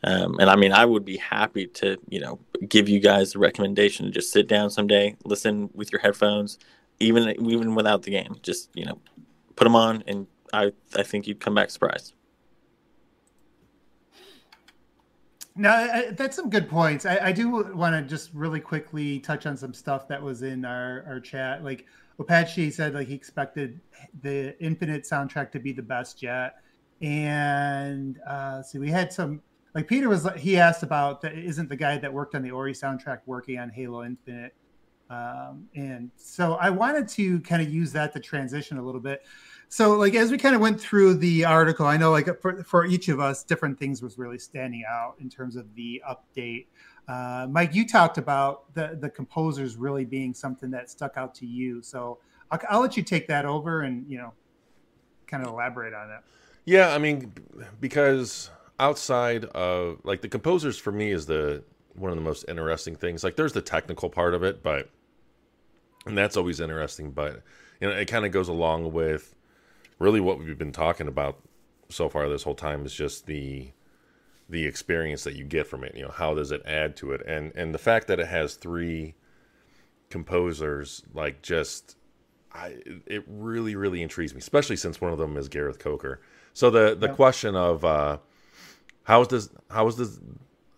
Um, 0.07 0.39
and 0.39 0.51
I 0.51 0.57
mean, 0.57 0.71
I 0.71 0.85
would 0.85 1.07
be 1.07 1.17
happy 1.17 1.67
to, 1.67 1.97
you 2.11 2.21
know, 2.21 2.39
give 2.69 2.91
you 2.91 3.01
guys 3.01 3.35
a 3.35 3.39
recommendation 3.39 4.05
to 4.05 4.13
just 4.13 4.31
sit 4.31 4.47
down 4.47 4.69
someday, 4.69 5.17
listen 5.25 5.71
with 5.73 5.91
your 5.93 6.01
headphones, 6.03 6.59
even 7.01 7.31
even 7.49 7.75
without 7.75 8.03
the 8.03 8.11
game. 8.11 8.37
Just 8.43 8.69
you 8.75 8.85
know, 8.85 8.99
put 9.57 9.65
them 9.65 9.77
on, 9.77 10.05
and 10.07 10.27
I 10.53 10.73
I 10.95 11.05
think 11.05 11.27
you'd 11.27 11.41
come 11.41 11.55
back 11.55 11.71
surprised. 11.71 12.13
No, 15.57 16.11
that's 16.13 16.35
some 16.35 16.51
good 16.51 16.69
points. 16.69 17.07
I, 17.07 17.19
I 17.27 17.33
do 17.33 17.49
want 17.75 17.95
to 17.95 18.03
just 18.03 18.35
really 18.35 18.59
quickly 18.59 19.21
touch 19.21 19.47
on 19.47 19.57
some 19.57 19.73
stuff 19.73 20.09
that 20.09 20.21
was 20.21 20.43
in 20.43 20.65
our, 20.65 21.05
our 21.07 21.21
chat. 21.21 21.63
Like 21.63 21.87
Apache 22.19 22.71
said, 22.71 22.95
like 22.95 23.09
he 23.09 23.15
expected 23.15 23.81
the 24.23 24.57
Infinite 24.63 25.05
soundtrack 25.05 25.51
to 25.53 25.59
be 25.59 25.73
the 25.73 25.83
best 25.83 26.23
yet, 26.23 26.57
and 27.01 28.19
uh, 28.27 28.63
see, 28.63 28.79
we 28.79 28.91
had 28.91 29.13
some. 29.13 29.43
Like 29.75 29.89
Peter 29.89 30.09
was, 30.09 30.29
he 30.37 30.57
asked 30.57 30.85
about 30.85 31.21
that. 31.23 31.37
Isn't 31.37 31.69
the 31.69 31.77
guy 31.77 31.99
that 31.99 32.13
worked 32.13 32.37
on 32.37 32.43
the 32.43 32.53
Ori 32.53 32.73
soundtrack 32.73 33.21
working 33.27 33.59
on 33.59 33.71
Halo 33.71 34.05
Infinite? 34.05 34.55
Um, 35.11 35.69
and 35.75 36.11
so 36.17 36.55
I 36.55 36.71
wanted 36.71 37.09
to 37.09 37.41
kind 37.41 37.61
of 37.61 37.73
use 37.73 37.93
that 37.93 38.13
to 38.15 38.21
transition 38.21 38.79
a 38.79 38.83
little 38.83 39.01
bit 39.01 39.23
so 39.69 39.95
like 39.97 40.15
as 40.15 40.31
we 40.31 40.39
kind 40.39 40.55
of 40.55 40.61
went 40.61 40.81
through 40.81 41.15
the 41.15 41.45
article 41.45 41.87
i 41.87 41.97
know 41.97 42.11
like 42.11 42.41
for, 42.41 42.63
for 42.65 42.85
each 42.85 43.09
of 43.09 43.21
us 43.21 43.45
different 43.45 43.79
things 43.79 44.03
was 44.03 44.19
really 44.19 44.39
standing 44.39 44.85
out 44.89 45.15
in 45.21 45.29
terms 45.29 45.57
of 45.57 45.73
the 45.75 46.03
update. 46.09 46.67
Uh, 47.09 47.47
mike 47.51 47.75
you 47.75 47.87
talked 47.87 48.19
about 48.19 48.73
the 48.75 48.97
the 49.01 49.11
composers 49.11 49.77
really 49.77 50.05
being 50.05 50.33
something 50.33 50.71
that 50.71 50.89
stuck 50.89 51.17
out 51.17 51.35
to 51.35 51.47
you. 51.47 51.83
So 51.83 52.19
I'll, 52.51 52.61
I'll 52.69 52.81
let 52.81 52.97
you 52.97 53.03
take 53.03 53.29
that 53.29 53.45
over 53.45 53.83
and 53.83 54.09
you 54.11 54.19
know 54.19 54.33
kind 55.27 55.43
of 55.43 55.51
elaborate 55.51 55.95
on 55.95 56.09
that 56.09 56.23
yeah 56.65 56.95
i 56.95 56.99
mean 56.99 57.33
because 57.81 58.51
outside 58.79 59.45
of 59.47 59.99
like 60.05 60.21
the 60.21 60.29
composers 60.29 60.79
for 60.79 60.93
me 60.93 61.11
is 61.11 61.27
the 61.27 61.63
one 61.95 62.11
of 62.11 62.17
the 62.17 62.23
most 62.23 62.45
interesting 62.49 62.97
things. 62.97 63.23
Like 63.23 63.37
there's 63.37 63.53
the 63.53 63.63
technical 63.63 64.11
part 64.11 64.35
of 64.35 64.43
it 64.43 64.63
but 64.63 64.91
and 66.07 66.17
that's 66.17 66.37
always 66.37 66.61
interesting 66.61 67.11
but 67.11 67.43
you 67.81 67.89
know 67.89 67.95
it 67.95 68.07
kind 68.07 68.27
of 68.27 68.33
goes 68.33 68.49
along 68.49 68.93
with 68.93 69.35
really 69.99 70.21
what 70.21 70.39
we've 70.39 70.59
been 70.59 70.73
talking 70.73 71.09
about 71.09 71.41
so 71.89 72.09
far 72.09 72.29
this 72.29 72.43
whole 72.43 72.55
time 72.55 72.85
is 72.85 72.95
just 72.95 73.27
the 73.27 73.71
the 74.49 74.67
experience 74.67 75.25
that 75.25 75.35
you 75.35 75.45
get 75.45 75.67
from 75.67 75.85
it. 75.85 75.95
You 75.97 76.03
know, 76.03 76.11
how 76.11 76.35
does 76.35 76.51
it 76.51 76.63
add 76.67 76.97
to 76.97 77.13
it? 77.13 77.23
And 77.27 77.53
and 77.55 77.75
the 77.75 77.79
fact 77.79 78.09
that 78.09 78.21
it 78.21 78.27
has 78.27 78.55
three 78.55 79.15
composers, 80.11 81.03
like 81.15 81.43
just, 81.43 81.97
I 82.53 82.77
it 83.07 83.25
really 83.27 83.77
really 83.77 84.03
intrigues 84.03 84.35
me, 84.35 84.39
especially 84.39 84.77
since 84.77 85.01
one 85.01 85.13
of 85.13 85.19
them 85.19 85.37
is 85.37 85.49
Gareth 85.49 85.79
Coker. 85.79 86.21
So 86.53 86.71
the 86.71 86.95
the 86.95 87.09
question 87.09 87.57
of 87.57 87.85
uh, 87.85 88.19
how 89.05 89.23
is 89.23 89.29
this 89.29 89.49
how 89.71 89.87
is 89.89 89.97
this 89.97 90.21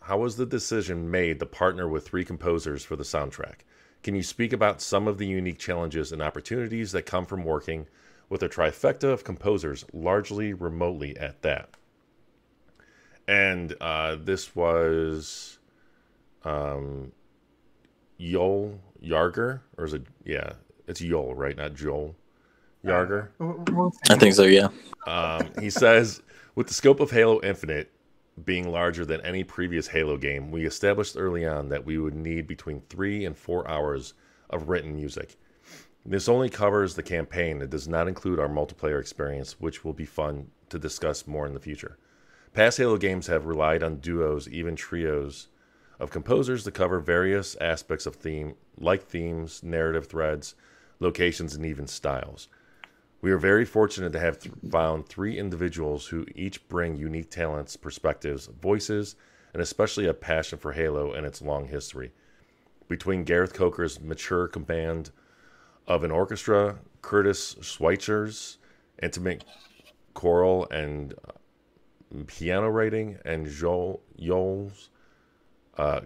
how 0.00 0.18
was 0.18 0.36
the 0.36 0.46
decision 0.46 1.10
made 1.10 1.40
to 1.40 1.46
partner 1.46 1.88
with 1.88 2.06
three 2.06 2.24
composers 2.24 2.84
for 2.84 2.96
the 2.96 3.04
soundtrack? 3.04 3.60
Can 4.02 4.14
you 4.14 4.22
speak 4.22 4.52
about 4.52 4.80
some 4.80 5.08
of 5.08 5.18
the 5.18 5.26
unique 5.26 5.58
challenges 5.58 6.12
and 6.12 6.22
opportunities 6.22 6.92
that 6.92 7.02
come 7.02 7.26
from 7.26 7.42
working 7.42 7.88
with 8.28 8.42
a 8.42 8.48
trifecta 8.48 9.04
of 9.04 9.24
composers, 9.24 9.84
largely 9.92 10.52
remotely 10.52 11.16
at 11.16 11.42
that? 11.42 11.70
And 13.28 13.74
uh, 13.80 14.16
this 14.20 14.54
was 14.54 15.58
um, 16.44 17.12
Joel 18.20 18.78
Yarger, 19.02 19.60
or 19.76 19.84
is 19.84 19.94
it? 19.94 20.02
Yeah, 20.24 20.52
it's 20.86 21.00
Joel, 21.00 21.34
right? 21.34 21.56
Not 21.56 21.74
Joel 21.74 22.14
Yarger. 22.84 23.28
I 24.08 24.16
think 24.16 24.34
so. 24.34 24.44
Yeah. 24.44 24.68
Um, 25.06 25.50
he 25.60 25.70
says, 25.70 26.22
with 26.54 26.68
the 26.68 26.74
scope 26.74 27.00
of 27.00 27.10
Halo 27.10 27.40
Infinite 27.42 27.90
being 28.44 28.70
larger 28.70 29.04
than 29.04 29.20
any 29.22 29.42
previous 29.44 29.88
Halo 29.88 30.16
game, 30.16 30.50
we 30.50 30.66
established 30.66 31.16
early 31.18 31.46
on 31.46 31.68
that 31.70 31.84
we 31.84 31.98
would 31.98 32.14
need 32.14 32.46
between 32.46 32.82
three 32.88 33.24
and 33.24 33.36
four 33.36 33.68
hours 33.68 34.14
of 34.50 34.68
written 34.68 34.94
music. 34.94 35.36
This 36.08 36.28
only 36.28 36.48
covers 36.48 36.94
the 36.94 37.02
campaign. 37.02 37.60
It 37.60 37.70
does 37.70 37.88
not 37.88 38.06
include 38.06 38.38
our 38.38 38.48
multiplayer 38.48 39.00
experience, 39.00 39.58
which 39.58 39.84
will 39.84 39.92
be 39.92 40.04
fun 40.04 40.52
to 40.68 40.78
discuss 40.78 41.26
more 41.26 41.46
in 41.46 41.54
the 41.54 41.58
future. 41.58 41.98
Past 42.52 42.78
Halo 42.78 42.96
games 42.96 43.26
have 43.26 43.46
relied 43.46 43.82
on 43.82 43.96
duos, 43.96 44.48
even 44.48 44.76
trios, 44.76 45.48
of 45.98 46.12
composers 46.12 46.62
to 46.62 46.70
cover 46.70 47.00
various 47.00 47.56
aspects 47.56 48.06
of 48.06 48.14
theme, 48.14 48.54
like 48.78 49.02
themes, 49.02 49.64
narrative 49.64 50.06
threads, 50.06 50.54
locations, 51.00 51.56
and 51.56 51.66
even 51.66 51.88
styles. 51.88 52.46
We 53.20 53.32
are 53.32 53.38
very 53.38 53.64
fortunate 53.64 54.12
to 54.12 54.20
have 54.20 54.38
th- 54.38 54.54
found 54.70 55.08
three 55.08 55.36
individuals 55.36 56.06
who 56.06 56.24
each 56.36 56.68
bring 56.68 56.96
unique 56.96 57.30
talents, 57.30 57.74
perspectives, 57.76 58.46
voices, 58.46 59.16
and 59.52 59.60
especially 59.60 60.06
a 60.06 60.14
passion 60.14 60.58
for 60.60 60.72
Halo 60.72 61.12
and 61.12 61.26
its 61.26 61.42
long 61.42 61.66
history. 61.66 62.12
Between 62.86 63.24
Gareth 63.24 63.54
Coker's 63.54 64.00
mature 64.00 64.46
command 64.46 65.10
of 65.86 66.04
an 66.04 66.10
orchestra, 66.10 66.78
Curtis 67.02 67.56
Schweitzer's 67.60 68.58
intimate 69.02 69.44
choral 70.14 70.66
and 70.70 71.12
uh, 71.12 72.22
piano 72.26 72.68
writing, 72.68 73.18
and 73.24 73.46
Joel 73.46 74.02
Joel's 74.18 74.90
uh, 75.76 76.00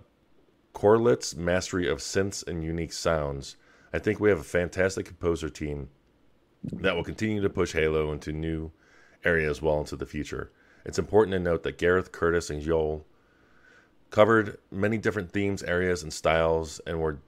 mastery 1.36 1.88
of 1.88 1.98
synths 1.98 2.46
and 2.46 2.64
unique 2.64 2.92
sounds, 2.92 3.56
I 3.92 3.98
think 3.98 4.20
we 4.20 4.30
have 4.30 4.40
a 4.40 4.44
fantastic 4.44 5.06
composer 5.06 5.48
team 5.48 5.88
that 6.64 6.94
will 6.94 7.04
continue 7.04 7.40
to 7.42 7.50
push 7.50 7.72
Halo 7.72 8.12
into 8.12 8.32
new 8.32 8.72
areas 9.24 9.60
well 9.60 9.80
into 9.80 9.96
the 9.96 10.06
future. 10.06 10.52
It's 10.84 10.98
important 10.98 11.32
to 11.32 11.38
note 11.38 11.62
that 11.64 11.78
Gareth, 11.78 12.12
Curtis, 12.12 12.50
and 12.50 12.62
Joel 12.62 13.06
covered 14.10 14.58
many 14.70 14.98
different 14.98 15.32
themes, 15.32 15.62
areas, 15.62 16.02
and 16.02 16.12
styles, 16.12 16.80
and 16.86 17.00
were 17.00 17.18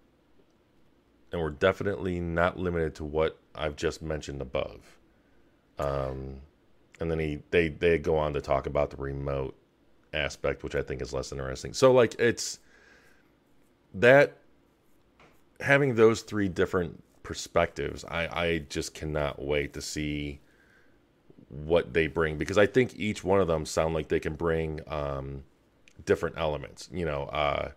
and 1.33 1.41
we're 1.41 1.51
definitely 1.51 2.21
not 2.21 2.59
limited 2.59 2.95
to 2.97 3.05
what 3.05 3.39
I've 3.55 3.77
just 3.77 4.03
mentioned 4.03 4.43
above. 4.43 4.99
Um, 5.79 6.37
and 7.01 7.11
then 7.11 7.19
he 7.19 7.43
they 7.51 7.69
they 7.69 7.99
go 7.99 8.17
on 8.17 8.35
to 8.35 8.41
talk 8.41 8.67
about 8.67 8.91
the 8.91 8.99
remote 8.99 9.57
aspect, 10.13 10.63
which 10.63 10.75
I 10.75 10.83
think 10.83 11.03
is 11.03 11.13
less 11.13 11.33
interesting. 11.33 11.73
So 11.73 11.93
like 11.93 12.15
it's 12.19 12.59
that 13.95 14.37
having 15.61 15.95
those 15.95 16.23
three 16.23 16.49
different 16.49 17.03
perspectives, 17.23 18.05
I, 18.05 18.27
I 18.27 18.59
just 18.69 18.95
cannot 18.95 19.41
wait 19.43 19.73
to 19.75 19.83
see 19.83 20.41
what 21.49 21.93
they 21.93 22.07
bring 22.07 22.39
because 22.39 22.59
I 22.59 22.67
think 22.67 22.95
each 22.97 23.23
one 23.23 23.41
of 23.41 23.47
them 23.47 23.67
sound 23.67 23.95
like 23.95 24.09
they 24.09 24.21
can 24.21 24.35
bring 24.35 24.81
um, 24.87 25.45
different 26.05 26.37
elements. 26.39 26.89
You 26.93 27.05
know, 27.05 27.25
uh, 27.25 27.71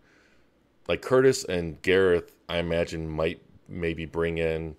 like 0.87 1.01
Curtis 1.01 1.43
and 1.45 1.81
Gareth, 1.81 2.34
I 2.47 2.57
imagine 2.57 3.09
might 3.09 3.41
maybe 3.67 4.05
bring 4.05 4.37
in 4.37 4.75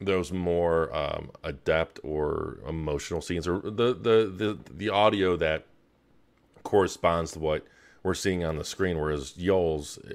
those 0.00 0.30
more 0.30 0.94
um, 0.94 1.30
adept 1.42 1.98
or 2.02 2.58
emotional 2.68 3.22
scenes 3.22 3.48
or 3.48 3.60
the, 3.60 3.94
the 3.94 4.30
the 4.36 4.58
the 4.70 4.88
audio 4.90 5.36
that 5.36 5.64
corresponds 6.62 7.32
to 7.32 7.38
what 7.38 7.64
we're 8.02 8.12
seeing 8.14 8.44
on 8.44 8.56
the 8.58 8.64
screen 8.64 8.98
whereas 8.98 9.32
Yoel's 9.38 9.98
eh, 10.08 10.14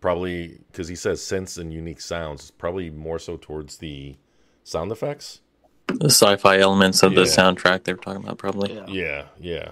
probably 0.00 0.60
because 0.70 0.86
he 0.88 0.94
says 0.94 1.22
sense 1.22 1.56
and 1.56 1.72
unique 1.72 2.00
sounds 2.00 2.50
probably 2.52 2.88
more 2.88 3.18
so 3.18 3.36
towards 3.36 3.78
the 3.78 4.16
sound 4.62 4.92
effects 4.92 5.40
The 5.88 6.08
sci-fi 6.10 6.58
elements 6.58 7.02
of 7.02 7.14
the 7.16 7.22
soundtrack 7.22 7.82
they 7.84 7.92
were 7.92 7.98
talking 7.98 8.22
about, 8.22 8.38
probably. 8.38 8.74
Yeah. 8.74 8.86
yeah 8.86 9.24
yeah 9.40 9.70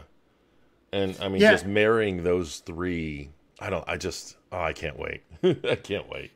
and 0.92 1.16
i 1.20 1.28
mean 1.28 1.40
Yeah. 1.40 1.52
just 1.52 1.64
marrying 1.66 2.24
those 2.24 2.58
three 2.58 3.30
i 3.60 3.68
don't 3.70 3.84
i 3.88 3.96
just 3.96 4.36
oh 4.52 4.60
i 4.60 4.72
can't 4.72 4.98
wait 4.98 5.22
i 5.42 5.74
can't 5.76 6.08
wait 6.08 6.30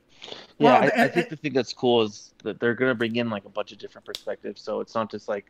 Yeah, 0.58 0.72
Well, 0.80 0.82
I, 0.82 0.86
I 0.86 0.88
and- 1.04 1.12
think 1.12 1.28
the 1.30 1.36
thing 1.36 1.52
that's 1.52 1.72
cool 1.72 2.02
is 2.02 2.32
that 2.44 2.60
they're 2.60 2.74
gonna 2.74 2.94
bring 2.94 3.16
in 3.16 3.28
like 3.30 3.44
a 3.44 3.48
bunch 3.48 3.72
of 3.72 3.78
different 3.78 4.04
perspectives. 4.04 4.60
So 4.62 4.80
it's 4.80 4.94
not 4.94 5.10
just 5.10 5.26
like, 5.28 5.46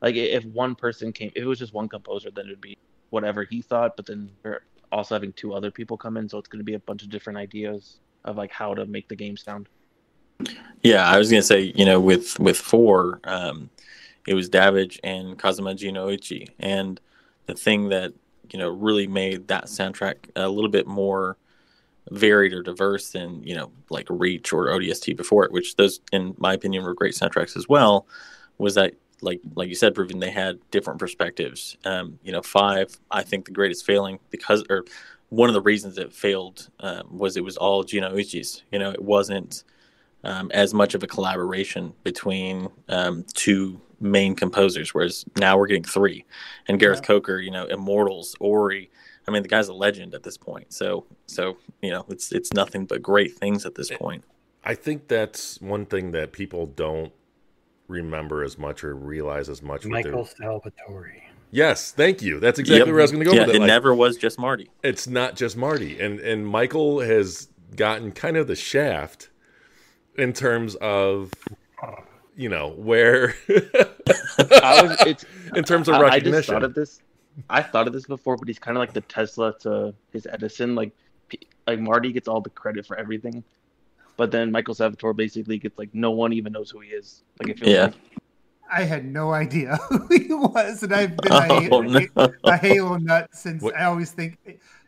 like 0.00 0.14
if 0.14 0.44
one 0.44 0.74
person 0.76 1.12
came, 1.12 1.30
if 1.34 1.42
it 1.42 1.46
was 1.46 1.58
just 1.58 1.74
one 1.74 1.88
composer, 1.88 2.30
then 2.30 2.46
it'd 2.46 2.60
be 2.60 2.76
whatever 3.10 3.42
he 3.42 3.62
thought. 3.62 3.96
But 3.96 4.06
then 4.06 4.30
they're 4.42 4.62
also 4.92 5.14
having 5.16 5.32
two 5.32 5.52
other 5.54 5.70
people 5.72 5.96
come 5.96 6.16
in, 6.16 6.28
so 6.28 6.38
it's 6.38 6.46
gonna 6.48 6.62
be 6.64 6.74
a 6.74 6.78
bunch 6.78 7.02
of 7.02 7.10
different 7.10 7.36
ideas 7.38 7.98
of 8.24 8.36
like 8.36 8.52
how 8.52 8.74
to 8.74 8.86
make 8.86 9.08
the 9.08 9.16
game 9.16 9.36
sound. 9.36 9.68
Yeah, 10.82 11.04
I 11.08 11.18
was 11.18 11.28
gonna 11.30 11.42
say, 11.42 11.72
you 11.74 11.84
know, 11.84 11.98
with 12.00 12.38
with 12.38 12.56
four, 12.56 13.20
um, 13.24 13.70
it 14.26 14.34
was 14.34 14.48
Davidge 14.48 15.00
and 15.02 15.36
Kazuma 15.38 15.74
Jinnouchi, 15.74 16.48
and 16.60 17.00
the 17.46 17.54
thing 17.54 17.88
that 17.88 18.12
you 18.52 18.58
know 18.58 18.68
really 18.68 19.06
made 19.06 19.48
that 19.48 19.64
soundtrack 19.64 20.16
a 20.36 20.48
little 20.48 20.70
bit 20.70 20.86
more 20.86 21.36
varied 22.10 22.52
or 22.52 22.62
diverse 22.62 23.10
than 23.12 23.42
you 23.42 23.54
know 23.54 23.70
like 23.90 24.06
Reach 24.08 24.52
or 24.52 24.66
ODST 24.66 25.16
before 25.16 25.44
it, 25.44 25.52
which 25.52 25.76
those, 25.76 26.00
in 26.12 26.34
my 26.38 26.54
opinion, 26.54 26.84
were 26.84 26.94
great 26.94 27.14
soundtracks 27.14 27.56
as 27.56 27.68
well, 27.68 28.06
was 28.58 28.74
that 28.74 28.94
like 29.22 29.40
like 29.54 29.68
you 29.68 29.74
said, 29.74 29.94
proving 29.94 30.18
they 30.18 30.30
had 30.30 30.58
different 30.70 30.98
perspectives. 30.98 31.76
Um, 31.84 32.18
you 32.22 32.32
know, 32.32 32.42
five, 32.42 32.98
I 33.10 33.22
think 33.22 33.44
the 33.44 33.52
greatest 33.52 33.84
failing 33.84 34.18
because 34.30 34.64
or 34.70 34.84
one 35.28 35.48
of 35.48 35.54
the 35.54 35.62
reasons 35.62 35.98
it 35.98 36.12
failed 36.12 36.68
um, 36.80 37.16
was 37.16 37.36
it 37.36 37.44
was 37.44 37.56
all 37.56 37.84
Jinnouchi's. 37.84 38.62
You 38.72 38.78
know, 38.78 38.90
it 38.90 39.02
wasn't 39.02 39.64
um, 40.24 40.50
as 40.52 40.74
much 40.74 40.94
of 40.94 41.02
a 41.02 41.06
collaboration 41.06 41.92
between 42.02 42.68
um, 42.88 43.24
two 43.34 43.80
main 44.00 44.34
composers, 44.34 44.94
whereas 44.94 45.24
now 45.36 45.56
we're 45.58 45.66
getting 45.66 45.84
three. 45.84 46.24
And 46.68 46.80
Gareth 46.80 47.00
Yeah. 47.02 47.06
Coker, 47.06 47.38
you 47.38 47.50
know, 47.50 47.66
Immortals, 47.66 48.34
Ori. 48.40 48.90
I 49.28 49.30
mean, 49.30 49.42
the 49.42 49.48
guy's 49.48 49.68
a 49.68 49.74
legend 49.74 50.14
at 50.14 50.22
this 50.22 50.36
point. 50.36 50.72
So, 50.72 51.06
so 51.26 51.56
you 51.82 51.90
know, 51.90 52.04
it's 52.08 52.32
it's 52.32 52.52
nothing 52.52 52.86
but 52.86 53.02
great 53.02 53.34
things 53.36 53.64
at 53.66 53.74
this 53.74 53.90
point. 53.90 54.24
I 54.64 54.74
think 54.74 55.08
that's 55.08 55.60
one 55.60 55.86
thing 55.86 56.10
that 56.12 56.32
people 56.32 56.66
don't 56.66 57.12
remember 57.88 58.42
as 58.44 58.58
much 58.58 58.84
or 58.84 58.94
realize 58.94 59.48
as 59.48 59.62
much. 59.62 59.84
with 59.84 60.02
their- 60.02 60.12
Michael 60.12 60.26
Salvatori. 60.26 61.22
Yes, 61.52 61.90
thank 61.90 62.22
you. 62.22 62.38
That's 62.38 62.58
exactly 62.60 62.78
Yep. 62.80 62.86
where 62.88 63.00
I 63.00 63.02
was 63.02 63.10
going 63.10 63.24
to 63.24 63.30
go 63.30 63.34
yeah, 63.34 63.40
with 63.46 63.50
it. 63.50 63.56
it 63.56 63.60
Like, 63.60 63.66
never 63.66 63.92
was 63.94 64.16
just 64.16 64.38
Marty. 64.38 64.70
it's 64.84 65.06
not 65.08 65.34
just 65.36 65.56
Marty, 65.56 65.98
and 66.00 66.20
and 66.20 66.46
Michael 66.46 67.00
has 67.00 67.48
gotten 67.76 68.12
kind 68.12 68.36
of 68.36 68.46
the 68.46 68.54
shaft 68.56 69.30
in 70.16 70.32
terms 70.32 70.74
of 70.76 71.32
you 72.40 72.48
know 72.48 72.70
where 72.70 73.34
I 73.48 74.82
was, 74.82 74.96
it's 75.06 75.24
in 75.54 75.62
terms 75.64 75.88
of 75.88 75.96
I, 75.96 76.08
I 76.08 76.20
just 76.20 76.48
thought 76.48 76.62
of 76.62 76.74
this. 76.74 77.00
I 77.50 77.62
thought 77.62 77.86
of 77.86 77.92
this 77.92 78.06
before, 78.06 78.36
but 78.36 78.48
he's 78.48 78.58
kind 78.58 78.76
of 78.76 78.80
like 78.80 78.92
the 78.94 79.02
Tesla 79.02 79.56
to 79.60 79.94
his 80.12 80.26
Edison. 80.26 80.74
Like, 80.74 80.92
like 81.66 81.78
Marty 81.78 82.12
gets 82.12 82.28
all 82.28 82.40
the 82.40 82.50
credit 82.50 82.86
for 82.86 82.96
everything, 82.98 83.44
but 84.16 84.30
then 84.30 84.50
Michael 84.50 84.74
Salvatori 84.74 85.14
basically 85.16 85.58
gets 85.58 85.78
like 85.78 85.90
no 85.94 86.10
one 86.10 86.32
even 86.32 86.52
knows 86.52 86.70
who 86.70 86.80
he 86.80 86.90
is. 86.90 87.22
Like, 87.38 87.50
it 87.50 87.58
feels 87.58 87.70
Yeah. 87.72 87.84
like 87.84 87.94
I 88.72 88.84
had 88.84 89.04
no 89.04 89.32
idea 89.32 89.76
who 89.88 90.06
he 90.08 90.32
was, 90.32 90.82
and 90.82 90.94
I've 90.94 91.16
been 91.18 91.32
oh, 91.32 91.38
a, 91.38 91.46
Oh, 91.46 91.60
Halo, 91.60 91.80
no. 91.82 92.32
a 92.44 92.56
Halo 92.56 92.96
nut 92.96 93.28
since. 93.32 93.62
What- 93.62 93.76
I 93.76 93.84
always 93.84 94.12
think, 94.12 94.38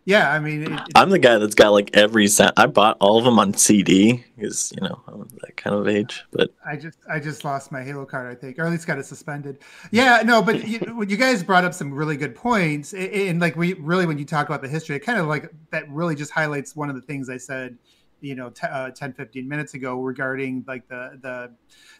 yeah, 0.04 0.32
I 0.32 0.40
mean, 0.40 0.72
it, 0.72 0.80
I'm 0.96 1.10
the 1.10 1.18
guy 1.18 1.38
that's 1.38 1.54
got 1.54 1.70
like 1.70 1.90
every 1.94 2.26
sound. 2.26 2.52
I 2.56 2.66
bought 2.66 2.96
all 3.00 3.18
of 3.18 3.24
them 3.24 3.38
on 3.38 3.54
CD 3.54 4.24
because 4.36 4.72
you 4.74 4.86
know 4.86 5.00
I'm 5.06 5.28
that 5.42 5.56
kind 5.56 5.76
of 5.76 5.86
age. 5.86 6.24
But 6.32 6.52
I 6.66 6.76
just 6.76 6.98
I 7.08 7.20
just 7.20 7.44
lost 7.44 7.70
my 7.70 7.84
Halo 7.84 8.04
card, 8.04 8.30
I 8.30 8.34
think, 8.34 8.58
or 8.58 8.64
at 8.64 8.72
least 8.72 8.86
got 8.86 8.98
it 8.98 9.06
suspended. 9.06 9.58
Yeah, 9.92 10.22
no, 10.24 10.42
but 10.42 10.66
you, 10.66 11.04
you 11.08 11.16
guys 11.16 11.44
brought 11.44 11.64
up 11.64 11.72
some 11.72 11.94
really 11.94 12.16
good 12.16 12.34
points, 12.34 12.94
and 12.94 13.40
like 13.40 13.54
we 13.54 13.74
really 13.74 14.06
when 14.06 14.18
you 14.18 14.24
talk 14.24 14.48
about 14.48 14.60
the 14.60 14.68
history, 14.68 14.96
it 14.96 15.00
kind 15.00 15.20
of 15.20 15.28
like 15.28 15.52
that 15.70 15.88
really 15.88 16.16
just 16.16 16.32
highlights 16.32 16.74
one 16.74 16.88
of 16.88 16.96
the 16.96 17.02
things 17.02 17.28
I 17.30 17.36
said 17.36 17.78
you 18.22 18.36
know 18.36 18.50
t- 18.50 18.68
uh, 18.68 18.90
10 18.90 19.14
15 19.14 19.48
minutes 19.48 19.74
ago 19.74 20.00
regarding 20.00 20.64
like 20.68 20.86
the 20.86 21.18
the 21.20 21.52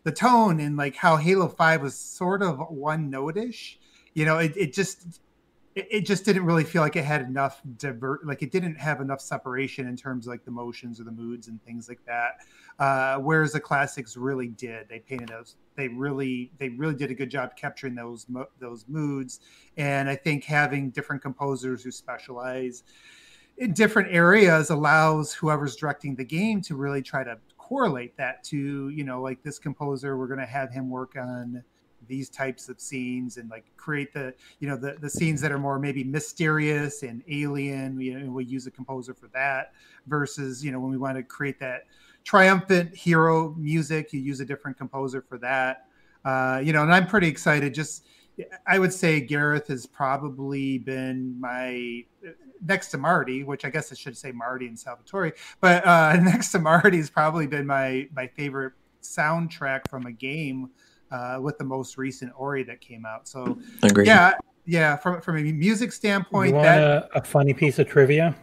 the 0.05 0.13
tone 0.13 0.61
and 0.61 0.77
like 0.77 0.95
how 0.95 1.17
halo 1.17 1.49
5 1.49 1.83
was 1.83 1.97
sort 1.97 2.43
of 2.43 2.61
one 2.71 3.11
notish 3.11 3.77
you 4.15 4.25
know 4.25 4.39
it, 4.39 4.57
it 4.57 4.73
just 4.73 5.21
it, 5.75 5.87
it 5.91 6.01
just 6.07 6.25
didn't 6.25 6.45
really 6.45 6.65
feel 6.65 6.83
like 6.83 6.97
it 6.97 7.05
had 7.05 7.23
enough 7.23 7.63
divert 7.77 8.27
like 8.27 8.43
it 8.43 8.51
didn't 8.51 8.77
have 8.77 9.01
enough 9.01 9.21
separation 9.21 9.87
in 9.89 9.97
terms 9.97 10.27
of 10.27 10.33
like 10.33 10.45
the 10.45 10.51
motions 10.51 11.01
or 11.01 11.05
the 11.05 11.13
moods 11.13 11.49
and 11.49 11.63
things 11.65 11.89
like 11.89 12.05
that 12.07 12.39
uh, 12.79 13.17
whereas 13.19 13.53
the 13.53 13.61
classics 13.61 14.17
really 14.17 14.49
did. 14.49 14.89
They 14.89 14.99
painted 14.99 15.29
those 15.29 15.57
they 15.77 15.89
really 15.89 16.51
they 16.59 16.69
really 16.69 16.95
did 16.95 17.11
a 17.11 17.15
good 17.15 17.31
job 17.31 17.57
capturing 17.57 17.95
those 17.95 18.27
those 18.59 18.85
moods 18.89 19.41
and 19.77 20.09
i 20.09 20.15
think 20.15 20.45
having 20.45 20.91
different 20.91 21.23
composers 21.23 21.83
who 21.83 21.91
specialize 21.91 22.85
in 23.59 23.73
different 23.73 24.13
areas 24.13 24.71
allows 24.71 25.33
whoever's 25.33 25.77
directing 25.77 26.15
the 26.15 26.25
game 26.25 26.61
to 26.61 26.77
really 26.77 27.03
try 27.03 27.25
to 27.25 27.39
correlate 27.57 28.17
that 28.17 28.43
to 28.45 28.89
you 28.91 29.05
know 29.05 29.23
like 29.23 29.43
this 29.43 29.59
composer 29.59 30.17
we're 30.17 30.27
going 30.27 30.39
to 30.39 30.47
have 30.47 30.71
him 30.71 30.91
work 30.91 31.17
on 31.17 31.63
these 32.07 32.29
types 32.29 32.69
of 32.69 32.81
scenes 32.81 33.37
and 33.37 33.51
like 33.51 33.65
create 33.77 34.13
the 34.13 34.35
you 34.61 34.69
know 34.69 34.77
the, 34.77 34.97
the 35.01 35.11
scenes 35.11 35.41
that 35.41 35.53
are 35.53 35.59
more 35.59 35.79
maybe 35.79 36.05
mysterious 36.05 37.03
and 37.03 37.23
alien 37.29 38.01
you 38.01 38.19
know 38.19 38.31
we 38.31 38.45
use 38.45 38.67
a 38.67 38.71
composer 38.71 39.15
for 39.15 39.29
that 39.29 39.73
versus 40.07 40.65
you 40.65 40.73
know 40.73 40.81
when 40.81 40.91
we 40.91 40.99
want 40.99 41.17
to 41.17 41.23
create 41.23 41.59
that 41.59 41.85
triumphant 42.25 42.95
hero 42.95 43.55
music 43.59 44.13
you 44.13 44.21
use 44.21 44.41
a 44.41 44.45
different 44.45 44.77
composer 44.77 45.23
for 45.23 45.39
that. 45.39 45.87
Uh, 46.25 46.61
you 46.63 46.73
know 46.73 46.83
and 46.83 46.93
i'm 46.95 47.07
pretty 47.07 47.27
excited. 47.27 47.75
Just 47.75 48.07
i 48.67 48.79
would 48.79 48.93
say 48.93 49.21
gareth 49.21 49.69
has 49.69 49.87
probably 49.87 50.79
been 50.79 51.39
my 51.39 52.03
next 52.65 52.89
to 52.89 52.97
marty 52.97 53.45
which 53.45 53.65
i 53.65 53.71
guess 53.71 53.93
i 53.93 53.95
should 53.95 54.17
say 54.17 54.33
marty 54.33 54.67
and 54.67 54.77
salvatori 54.77 55.33
but 55.61 55.87
uh, 55.87 56.17
next 56.23 56.51
to 56.51 56.59
marty 56.59 56.97
has 56.97 57.11
probably 57.11 57.47
been 57.47 57.67
my 57.67 58.09
my 58.15 58.27
favorite 58.27 58.73
soundtrack 59.03 59.89
from 59.89 60.07
a 60.07 60.13
game 60.13 60.71
uh, 61.13 61.39
with 61.41 61.57
the 61.59 61.65
most 61.65 61.97
recent 61.99 62.33
ori 62.37 62.63
that 62.65 62.81
came 62.81 63.05
out 63.07 63.29
so 63.29 63.57
Agreed. 63.83 64.07
yeah 64.07 64.33
yeah 64.67 64.97
from, 64.97 65.21
from 65.21 65.37
a 65.39 65.43
music 65.53 65.93
standpoint 65.93 66.49
you 66.49 66.55
want 66.55 66.65
that 66.67 66.81
a, 66.83 67.09
a 67.19 67.23
funny 67.23 67.53
piece 67.55 67.79
of 67.79 67.87
trivia 67.89 68.35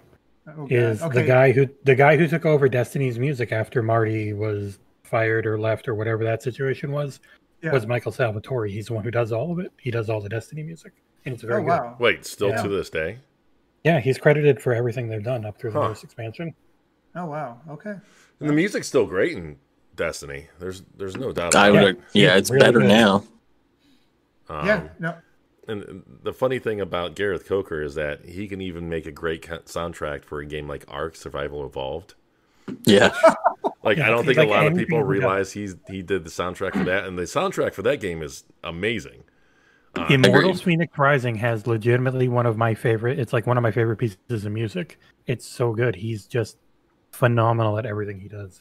oh, 0.58 0.68
is 0.70 1.02
okay. 1.02 1.22
the 1.22 1.28
guy 1.28 1.52
who 1.52 1.68
the 1.84 1.96
guy 1.96 2.16
who 2.18 2.28
took 2.28 2.46
over 2.46 2.70
Destiny's 2.70 3.18
music 3.20 3.52
after 3.52 3.82
Marty 3.84 4.34
was 4.34 4.80
fired 5.04 5.46
or 5.46 5.60
left 5.60 5.88
or 5.88 5.96
whatever 5.96 6.24
that 6.24 6.44
situation 6.44 6.92
was 6.92 7.20
Yeah. 7.64 7.72
was 7.72 7.88
Michael 7.88 8.12
Salvatori. 8.12 8.70
He's 8.70 8.88
the 8.88 8.94
one 8.94 9.04
who 9.04 9.12
does 9.12 9.32
all 9.32 9.52
of 9.52 9.60
it. 9.60 9.72
He 9.80 9.90
does 9.92 10.08
all 10.10 10.22
the 10.22 10.30
Destiny 10.30 10.62
music, 10.64 10.94
and 11.26 11.34
it's 11.34 11.44
very 11.44 11.64
oh 11.64 11.66
good. 11.66 12.00
Wait, 12.00 12.26
still 12.26 12.50
Yeah. 12.50 12.62
to 12.62 12.68
this 12.70 12.90
day? 12.92 13.18
Yeah, 13.84 14.00
he's 14.00 14.18
credited 14.20 14.62
for 14.62 14.74
everything 14.74 15.08
they've 15.10 15.24
done 15.24 15.46
up 15.46 15.58
through 15.60 15.72
the 15.72 15.80
Huh. 15.80 15.88
newest 15.88 16.04
expansion. 16.04 16.54
oh 17.16 17.26
wow 17.26 17.60
okay 17.70 17.96
And 18.40 18.50
the 18.50 18.54
music's 18.54 18.88
still 18.88 19.06
great 19.08 19.36
in 19.38 19.56
Destiny. 20.00 20.48
There's 20.60 20.82
there's 20.98 21.16
no 21.18 21.32
doubt. 21.32 21.54
I 21.56 21.70
would, 21.70 21.84
it. 21.98 22.00
yeah, 22.14 22.30
Yeah, 22.30 22.38
it's 22.38 22.50
really 22.50 22.66
better 22.66 22.80
good. 22.80 22.88
now. 22.88 23.24
Um, 24.50 24.66
yeah 24.66 24.88
no 24.98 25.16
And 25.68 26.02
the 26.24 26.34
funny 26.34 26.58
thing 26.58 26.82
about 26.82 27.16
Gareth 27.16 27.46
Coker 27.46 27.84
is 27.84 27.94
that 27.96 28.26
he 28.26 28.48
can 28.48 28.62
even 28.62 28.90
make 28.90 29.06
a 29.06 29.12
great 29.12 29.44
soundtrack 29.44 30.24
for 30.24 30.40
a 30.40 30.46
game 30.46 30.68
like 30.68 30.86
Ark 30.88 31.16
Survival 31.16 31.64
Evolved. 31.66 32.16
Yeah, 32.86 33.14
Like 33.84 33.98
Yeah, 33.98 34.08
I 34.08 34.10
don't 34.10 34.26
he's 34.26 34.36
think 34.36 34.38
a 34.38 34.42
like 34.42 34.50
lot 34.50 34.68
of 34.68 34.76
people 34.76 34.98
he 34.98 35.04
does. 35.04 35.08
realize 35.08 35.52
he's 35.52 35.76
he 35.88 36.02
did 36.02 36.24
the 36.24 36.30
soundtrack 36.30 36.74
for 36.74 36.84
that, 36.86 37.06
and 37.06 37.18
the 37.18 37.24
soundtrack 37.24 37.74
for 37.74 37.82
that 37.84 38.00
game 38.00 38.22
is 38.24 38.44
amazing. 38.64 39.24
Uh, 39.96 40.06
Immortals. 40.10 40.62
Phoenix 40.62 40.98
Rising 40.98 41.36
has 41.36 41.66
legitimately 41.68 42.28
one 42.28 42.46
of 42.46 42.58
my 42.58 42.74
favorite. 42.76 43.20
It's 43.20 43.34
like 43.34 43.48
one 43.48 43.58
of 43.58 43.64
my 43.64 43.72
favorite 43.72 43.98
pieces 43.98 44.18
of 44.46 44.52
music. 44.52 45.00
It's 45.28 45.46
so 45.48 45.74
good. 45.74 45.96
He's 45.96 46.26
just 46.26 46.58
phenomenal 47.12 47.78
at 47.80 47.86
everything 47.88 48.20
he 48.20 48.28
does. 48.28 48.60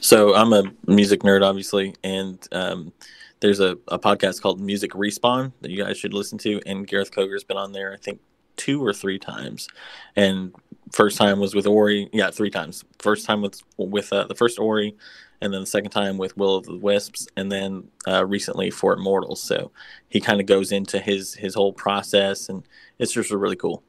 So 0.00 0.34
I'm 0.34 0.52
a 0.52 0.64
music 0.86 1.20
nerd, 1.20 1.42
obviously, 1.42 1.94
and 2.02 2.38
um, 2.52 2.92
there's 3.40 3.60
a, 3.60 3.78
a 3.88 3.98
podcast 3.98 4.40
called 4.40 4.60
Music 4.60 4.92
Respawn 4.92 5.52
that 5.60 5.70
you 5.70 5.84
guys 5.84 5.98
should 5.98 6.14
listen 6.14 6.38
to. 6.38 6.60
And 6.66 6.86
Gareth 6.86 7.12
Coker's 7.12 7.44
been 7.44 7.56
on 7.56 7.72
there, 7.72 7.92
I 7.92 7.96
think, 7.96 8.20
two 8.56 8.84
or 8.84 8.92
three 8.92 9.18
times. 9.18 9.68
And 10.16 10.54
first 10.92 11.18
time 11.18 11.38
was 11.40 11.54
with 11.54 11.66
Ori, 11.66 12.08
yeah, 12.12 12.30
three 12.30 12.50
times. 12.50 12.84
First 12.98 13.26
time 13.26 13.42
with 13.42 13.62
with 13.76 14.12
uh, 14.12 14.26
the 14.26 14.34
first 14.34 14.58
Ori, 14.58 14.96
and 15.40 15.52
then 15.52 15.60
the 15.60 15.66
second 15.66 15.90
time 15.90 16.18
with 16.18 16.36
Will 16.36 16.56
of 16.56 16.66
the 16.66 16.76
Wisps, 16.76 17.28
and 17.36 17.50
then 17.50 17.88
uh, 18.06 18.24
recently 18.26 18.70
for 18.70 18.94
Immortals. 18.94 19.42
So 19.42 19.70
he 20.08 20.20
kind 20.20 20.40
of 20.40 20.46
goes 20.46 20.72
into 20.72 20.98
his 20.98 21.34
his 21.34 21.54
whole 21.54 21.72
process, 21.72 22.48
and 22.48 22.64
it's 22.98 23.12
just 23.12 23.30
really 23.30 23.56
cool. 23.56 23.82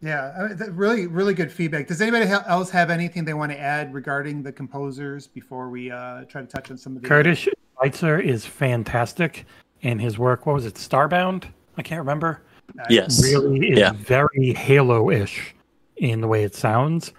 Yeah, 0.00 0.32
I 0.38 0.48
mean, 0.48 0.76
really, 0.76 1.06
really 1.08 1.34
good 1.34 1.50
feedback. 1.50 1.88
Does 1.88 2.00
anybody 2.00 2.26
else 2.30 2.70
have 2.70 2.88
anything 2.90 3.24
they 3.24 3.34
want 3.34 3.50
to 3.50 3.58
add 3.58 3.92
regarding 3.92 4.42
the 4.42 4.52
composers 4.52 5.26
before 5.26 5.70
we 5.70 5.90
uh, 5.90 6.24
try 6.24 6.40
to 6.40 6.46
touch 6.46 6.70
on 6.70 6.78
some 6.78 6.94
of 6.96 7.02
the 7.02 7.08
Curtis 7.08 7.48
Schweitzer 7.76 8.20
is 8.20 8.46
fantastic 8.46 9.44
in 9.82 9.98
his 9.98 10.16
work. 10.18 10.46
What 10.46 10.54
was 10.54 10.66
it? 10.66 10.74
Starbound? 10.74 11.44
I 11.76 11.82
can't 11.82 11.98
remember. 12.00 12.42
Yes. 12.88 13.22
Really 13.22 13.70
is 13.70 13.78
Yeah. 13.78 13.92
very 13.92 14.52
Halo-ish 14.52 15.54
in 15.96 16.20
the 16.20 16.28
way 16.28 16.44
it 16.44 16.54
sounds. 16.54 17.12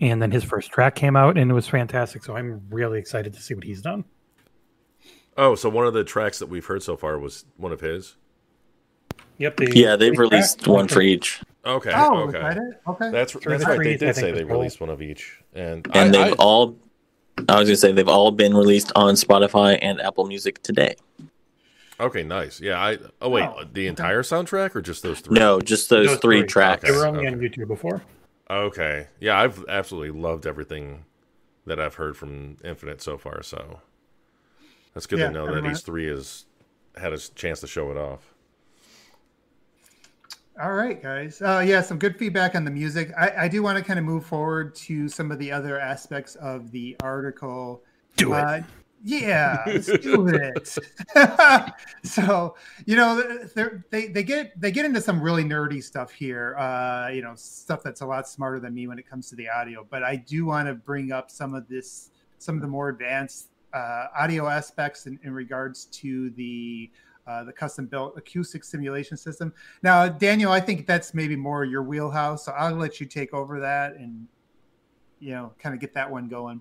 And 0.00 0.20
then 0.20 0.30
his 0.30 0.44
first 0.44 0.70
track 0.70 0.94
came 0.94 1.16
out 1.16 1.38
and 1.38 1.50
it 1.50 1.54
was 1.54 1.68
fantastic. 1.68 2.22
So 2.24 2.36
I'm 2.36 2.60
really 2.70 2.98
excited 2.98 3.32
to 3.32 3.40
see 3.40 3.54
what 3.54 3.64
he's 3.64 3.80
done. 3.80 4.04
oh, 5.38 5.54
so 5.54 5.68
one 5.68 5.86
of 5.86 5.94
the 5.94 6.02
tracks 6.04 6.38
that 6.38 6.48
we've 6.48 6.64
heard 6.64 6.82
so 6.82 6.96
far 6.96 7.18
was 7.18 7.44
one 7.56 7.72
of 7.72 7.80
his. 7.80 8.16
Yep. 9.38 9.56
The 9.58 9.72
Yeah, 9.78 9.96
they've 9.96 10.18
released 10.18 10.66
one 10.66 10.88
for 10.88 11.02
each, 11.02 11.42
Okay, 11.66 11.90
Oh, 11.94 12.28
okay. 12.28 12.38
that? 12.38 12.80
Okay. 12.86 13.10
That's 13.10 13.32
Three 13.32 13.40
that's 13.52 13.64
the 13.64 13.70
right. 13.70 13.78
They 13.78 13.96
trees, 13.96 14.02
I 14.02 14.06
did 14.06 14.14
say 14.16 14.30
they 14.30 14.44
cool. 14.44 14.58
released 14.58 14.80
one 14.80 14.88
of 14.90 15.02
each, 15.02 15.40
and, 15.54 15.86
and 15.94 16.14
I, 16.16 16.24
they've 16.24 16.32
I- 16.32 16.36
all. 16.38 16.76
I 17.48 17.58
was 17.58 17.68
gonna 17.68 17.76
say 17.76 17.92
they've 17.92 18.08
all 18.08 18.30
been 18.30 18.54
released 18.54 18.92
on 18.96 19.14
Spotify 19.14 19.78
and 19.82 20.00
Apple 20.00 20.26
Music 20.26 20.62
today. 20.62 20.94
okay, 22.00 22.22
nice. 22.22 22.60
Yeah, 22.60 22.78
I. 22.82 22.98
Oh 23.20 23.28
wait, 23.28 23.44
Oh, 23.44 23.58
the 23.64 23.82
okay. 23.82 23.86
entire 23.88 24.22
soundtrack 24.22 24.74
or 24.74 24.80
just 24.80 25.02
those 25.02 25.20
three? 25.20 25.38
No, 25.38 25.60
just 25.60 25.90
those, 25.90 26.06
Those 26.06 26.18
three 26.20 26.40
three. 26.40 26.46
tracks. 26.48 26.84
They 26.84 26.92
were 26.92 27.06
only 27.06 27.26
Okay. 27.26 27.34
on 27.34 27.40
YouTube 27.40 27.68
before. 27.68 28.02
Okay, 28.48 29.08
yeah, 29.20 29.38
I've 29.38 29.64
absolutely 29.68 30.18
loved 30.18 30.46
everything 30.46 31.04
that 31.66 31.78
I've 31.80 31.96
heard 31.96 32.16
from 32.16 32.56
Infinite 32.64 33.02
so 33.02 33.18
far. 33.18 33.42
So 33.42 33.80
that's 34.94 35.06
good 35.06 35.18
Yeah, 35.18 35.26
to 35.26 35.32
know 35.32 35.46
that 35.46 35.52
remember- 35.56 35.76
E3 35.76 36.08
has 36.10 36.46
had 36.96 37.12
a 37.12 37.18
chance 37.18 37.60
to 37.60 37.66
show 37.66 37.90
it 37.90 37.96
off. 37.98 38.32
All 40.58 40.72
right, 40.72 41.02
guys. 41.02 41.42
Uh, 41.42 41.62
yeah, 41.66 41.82
some 41.82 41.98
good 41.98 42.16
feedback 42.16 42.54
on 42.54 42.64
the 42.64 42.70
music. 42.70 43.12
I, 43.18 43.44
I 43.44 43.48
do 43.48 43.62
want 43.62 43.76
to 43.76 43.84
kind 43.84 43.98
of 43.98 44.06
move 44.06 44.24
forward 44.24 44.74
to 44.76 45.06
some 45.06 45.30
of 45.30 45.38
the 45.38 45.52
other 45.52 45.78
aspects 45.78 46.34
of 46.36 46.70
the 46.70 46.96
article. 47.02 47.82
Do 48.16 48.32
it. 48.32 48.38
Uh, 48.38 48.62
yeah, 49.04 49.62
let's 49.66 49.98
do 49.98 50.28
it. 50.28 50.78
so 52.02 52.54
you 52.86 52.96
know, 52.96 53.38
they 53.90 54.06
they 54.06 54.22
get 54.22 54.58
they 54.58 54.70
get 54.70 54.86
into 54.86 55.02
some 55.02 55.20
really 55.20 55.44
nerdy 55.44 55.82
stuff 55.82 56.10
here. 56.10 56.56
Uh, 56.56 57.08
you 57.08 57.20
know, 57.20 57.34
stuff 57.36 57.82
that's 57.82 58.00
a 58.00 58.06
lot 58.06 58.26
smarter 58.26 58.58
than 58.58 58.72
me 58.72 58.86
when 58.86 58.98
it 58.98 59.06
comes 59.06 59.28
to 59.28 59.36
the 59.36 59.50
audio. 59.50 59.86
But 59.88 60.04
I 60.04 60.16
do 60.16 60.46
want 60.46 60.68
to 60.68 60.74
bring 60.74 61.12
up 61.12 61.30
some 61.30 61.54
of 61.54 61.68
this, 61.68 62.12
some 62.38 62.54
of 62.54 62.62
the 62.62 62.68
more 62.68 62.88
advanced 62.88 63.48
uh, 63.74 64.06
audio 64.16 64.46
aspects 64.48 65.06
in, 65.06 65.18
in 65.22 65.34
regards 65.34 65.84
to 65.86 66.30
the 66.30 66.90
uh, 67.26 67.44
the 67.44 67.52
custom 67.52 67.86
built 67.86 68.16
acoustic 68.16 68.64
simulation 68.64 69.16
system. 69.16 69.52
Now, 69.82 70.08
Daniel, 70.08 70.52
I 70.52 70.60
think 70.60 70.86
that's 70.86 71.14
maybe 71.14 71.36
more 71.36 71.64
your 71.64 71.82
wheelhouse, 71.82 72.44
so 72.44 72.52
I'll 72.52 72.74
let 72.74 73.00
you 73.00 73.06
take 73.06 73.34
over 73.34 73.60
that 73.60 73.96
and 73.96 74.26
you 75.20 75.32
know, 75.32 75.52
kind 75.58 75.74
of 75.74 75.80
get 75.80 75.94
that 75.94 76.10
one 76.10 76.28
going. 76.28 76.60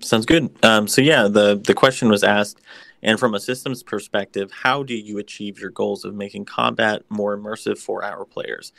Sounds 0.00 0.26
good. 0.26 0.50
Um, 0.64 0.88
so 0.88 1.00
yeah, 1.00 1.28
the 1.28 1.56
the 1.56 1.74
question 1.74 2.08
was 2.08 2.24
asked, 2.24 2.60
and 3.02 3.20
from 3.20 3.34
a 3.34 3.40
systems 3.40 3.82
perspective, 3.82 4.50
how 4.50 4.82
do 4.82 4.94
you 4.94 5.18
achieve 5.18 5.60
your 5.60 5.70
goals 5.70 6.04
of 6.04 6.14
making 6.14 6.44
combat 6.44 7.02
more 7.08 7.36
immersive 7.36 7.78
for 7.78 8.04
our 8.04 8.24
players? 8.24 8.72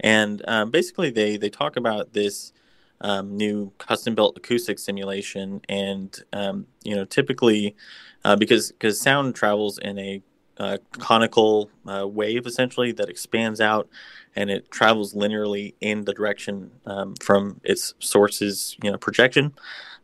And 0.00 0.42
um, 0.48 0.70
basically, 0.70 1.10
they 1.10 1.36
they 1.36 1.48
talk 1.48 1.76
about 1.76 2.12
this 2.12 2.52
um, 3.00 3.36
new 3.36 3.72
custom 3.78 4.16
built 4.16 4.36
acoustic 4.36 4.80
simulation, 4.80 5.60
and 5.68 6.18
um, 6.32 6.66
you 6.82 6.96
know, 6.96 7.04
typically 7.04 7.76
uh, 8.24 8.34
because 8.34 8.72
because 8.72 9.00
sound 9.00 9.36
travels 9.36 9.78
in 9.78 9.96
a 9.98 10.20
uh, 10.58 10.78
conical 10.92 11.70
uh, 11.86 12.06
wave 12.06 12.46
essentially 12.46 12.92
that 12.92 13.08
expands 13.08 13.60
out 13.60 13.88
and 14.34 14.50
it 14.50 14.70
travels 14.70 15.14
linearly 15.14 15.74
in 15.80 16.04
the 16.04 16.12
direction 16.12 16.70
um, 16.86 17.14
from 17.20 17.60
its 17.64 17.94
source's 17.98 18.76
you 18.82 18.90
know 18.90 18.98
projection 18.98 19.52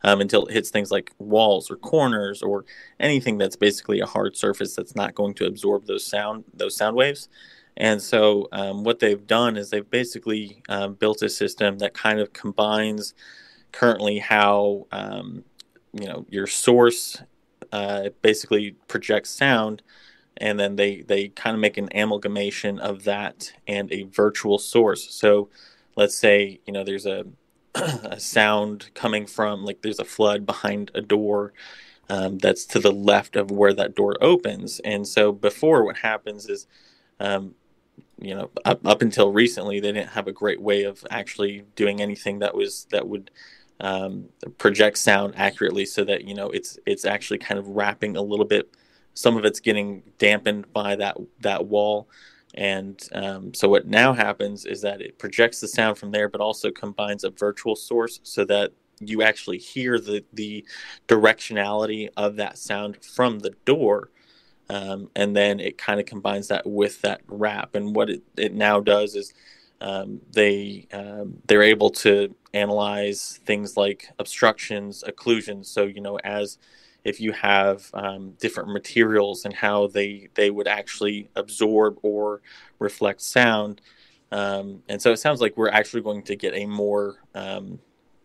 um, 0.05 0.21
until 0.21 0.47
it 0.47 0.53
hits 0.53 0.71
things 0.71 0.91
like 0.91 1.13
walls 1.19 1.71
or 1.71 1.77
corners 1.77 2.43
or 2.43 2.65
anything 3.01 3.39
that's 3.39 3.57
basically 3.57 4.01
a 4.01 4.07
hard 4.07 4.37
surface 4.37 4.77
that's 4.77 4.95
not 4.95 5.15
going 5.15 5.35
to 5.35 5.47
absorb 5.47 5.87
those 5.87 6.07
sound 6.07 6.45
those 6.53 6.77
sound 6.77 6.95
waves. 6.95 7.29
And 7.77 8.01
so 8.01 8.49
um, 8.53 8.85
what 8.85 9.01
they've 9.01 9.27
done 9.27 9.57
is 9.57 9.71
they've 9.71 9.89
basically 9.89 10.63
um, 10.69 10.95
built 10.95 11.23
a 11.23 11.29
system 11.29 11.79
that 11.79 11.93
kind 11.95 12.21
of 12.21 12.33
combines 12.33 13.15
currently 13.73 14.19
how 14.19 14.87
um, 14.93 15.43
you 15.93 16.07
know 16.07 16.27
your 16.29 16.47
source 16.47 17.21
uh, 17.73 18.11
basically 18.23 18.77
projects 18.87 19.31
sound 19.31 19.83
and 20.39 20.59
then 20.59 20.77
they 20.77 21.03
they 21.03 21.29
kind 21.29 21.55
of 21.55 21.61
make 21.61 21.77
an 21.77 21.89
amalgamation 21.95 22.79
of 22.79 23.05
that 23.05 23.53
and 23.67 23.93
a 23.93 24.03
virtual 24.05 24.59
source 24.59 25.15
so 25.15 25.49
let's 25.97 26.17
say 26.17 26.61
you 26.67 26.73
know 26.73 26.85
there's 26.85 27.07
a 27.07 27.25
a 27.75 28.21
sound 28.21 28.91
coming 28.95 29.27
from 29.27 29.65
like 29.65 29.83
there's 29.83 29.99
a 29.99 30.05
flood 30.05 30.47
behind 30.47 30.91
a 30.95 31.01
door 31.01 31.53
um, 32.09 32.39
that's 32.39 32.67
to 32.67 32.79
the 32.79 32.93
left 32.93 33.37
of 33.37 33.51
where 33.51 33.73
that 33.73 33.95
door 33.95 34.17
opens. 34.21 34.81
And 34.81 35.07
so 35.07 35.33
before, 35.33 35.85
what 35.85 35.99
happens 35.99 36.49
is, 36.49 36.67
um, 37.21 37.55
you 38.21 38.35
know, 38.35 38.51
up, 38.65 38.87
up 38.87 39.03
until 39.03 39.33
recently, 39.33 39.81
they 39.81 39.93
didn't 39.93 40.11
have 40.11 40.29
a 40.29 40.33
great 40.33 40.61
way 40.61 40.85
of 40.85 41.05
actually 41.11 41.65
doing 41.77 42.01
anything 42.01 42.41
that 42.41 42.55
was 42.55 42.87
that 42.91 43.09
would 43.09 43.31
um, 43.81 44.29
project 44.59 44.99
sound 44.99 45.35
accurately, 45.37 45.85
so 45.85 46.05
that 46.05 46.25
you 46.25 46.35
know 46.35 46.49
it's 46.51 46.79
it's 46.87 47.05
actually 47.05 47.39
kind 47.39 47.59
of 47.59 47.69
wrapping 47.69 48.17
a 48.17 48.23
little 48.23 48.45
bit. 48.45 48.71
Some 49.15 49.37
of 49.37 49.45
it's 49.45 49.61
getting 49.61 50.03
dampened 50.19 50.73
by 50.73 50.97
that 50.97 51.17
that 51.41 51.67
wall. 51.67 52.09
And 52.55 53.01
um, 53.13 53.53
so 53.53 53.69
what 53.69 53.87
now 53.87 54.13
happens 54.13 54.65
is 54.65 54.81
that 54.83 55.01
it 55.01 55.19
projects 55.19 55.61
the 55.61 55.69
sound 55.69 55.99
from 55.99 56.13
there, 56.13 56.29
but 56.29 56.41
also 56.41 56.71
combines 56.71 57.25
a 57.25 57.31
virtual 57.31 57.75
source 57.75 58.21
so 58.23 58.45
that 58.45 58.73
you 59.01 59.23
actually 59.23 59.59
hear 59.59 59.99
the 59.99 60.25
the 60.33 60.65
directionality 61.09 62.09
of 62.17 62.37
that 62.37 62.59
sound 62.59 63.03
from 63.05 63.41
the 63.41 63.55
door. 63.65 64.11
Um, 64.71 65.11
and 65.15 65.37
then 65.37 65.61
it 65.61 65.77
kind 65.77 66.01
of 66.01 66.07
combines 66.07 66.49
that 66.49 66.67
with 66.67 67.03
that 67.03 67.21
wrap 67.27 67.75
and 67.75 67.95
what 67.95 68.09
it, 68.09 68.23
it 68.37 68.55
now 68.55 68.81
does 68.81 69.15
is 69.15 69.35
um, 69.83 70.21
they 70.33 70.87
um, 70.93 71.35
they're 71.47 71.63
able 71.63 71.91
to 71.91 72.35
analyze 72.55 73.41
things 73.45 73.77
like 73.77 74.09
obstructions 74.19 75.05
occlusions. 75.07 75.67
So 75.67 75.85
you 75.85 76.01
know 76.01 76.19
as 76.25 76.59
if 77.05 77.21
you 77.21 77.33
have 77.33 77.91
um, 77.95 78.33
different 78.41 78.73
materials 78.73 79.45
and 79.45 79.55
how 79.55 79.87
they 79.89 80.29
they 80.35 80.51
would 80.51 80.69
actually 80.69 81.29
absorb 81.37 81.99
or 82.03 82.41
reflect 82.79 83.21
sound 83.21 83.81
um, 84.35 84.83
and 84.89 85.01
so 85.01 85.13
it 85.13 85.19
sounds 85.19 85.41
like 85.41 85.57
we're 85.57 85.69
actually 85.69 86.03
going 86.03 86.23
to 86.25 86.35
get 86.35 86.55
a 86.55 86.67
more 86.67 87.23
um, 87.37 87.79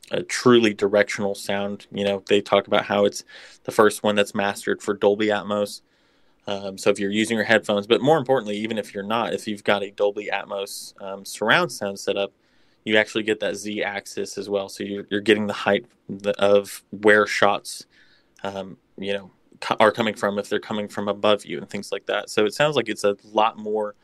a 0.09 0.23
truly 0.23 0.73
directional 0.73 1.35
sound. 1.35 1.85
You 1.91 2.03
know, 2.03 2.23
they 2.27 2.41
talk 2.41 2.65
about 2.65 2.85
how 2.85 3.05
it's 3.05 3.23
the 3.65 3.71
first 3.71 4.01
one 4.01 4.15
that's 4.15 4.33
mastered 4.33 4.81
for 4.81 4.95
Dolby 4.95 5.27
Atmos. 5.27 5.81
Um, 6.47 6.79
so 6.79 6.89
if 6.89 6.99
you're 6.99 7.11
using 7.11 7.37
your 7.37 7.45
headphones, 7.45 7.85
but 7.85 8.01
more 8.01 8.17
importantly, 8.17 8.57
even 8.57 8.79
if 8.79 8.91
you're 8.91 9.03
not, 9.03 9.33
if 9.33 9.47
you've 9.47 9.63
got 9.63 9.83
a 9.83 9.91
Dolby 9.91 10.29
Atmos 10.33 10.99
um, 10.99 11.25
surround 11.25 11.71
sound 11.71 11.99
setup, 11.99 12.33
you 12.85 12.97
actually 12.97 13.23
get 13.23 13.39
that 13.41 13.55
Z 13.55 13.83
axis 13.83 14.35
as 14.37 14.49
well. 14.49 14.67
So 14.67 14.83
you're, 14.83 15.05
you're 15.11 15.21
getting 15.21 15.45
the 15.45 15.53
height 15.53 15.85
of 16.39 16.83
where 16.89 17.27
shots, 17.27 17.85
um, 18.43 18.77
you 18.97 19.13
know, 19.13 19.31
are 19.79 19.91
coming 19.91 20.13
from 20.13 20.39
if 20.39 20.49
they're 20.49 20.59
coming 20.59 20.87
from 20.87 21.07
above 21.07 21.45
you 21.45 21.57
and 21.57 21.69
things 21.69 21.91
like 21.91 22.05
that. 22.05 22.29
So 22.29 22.45
it 22.45 22.53
sounds 22.53 22.75
like 22.75 22.89
it's 22.89 23.03
a 23.03 23.17
lot 23.23 23.57
more 23.57 23.95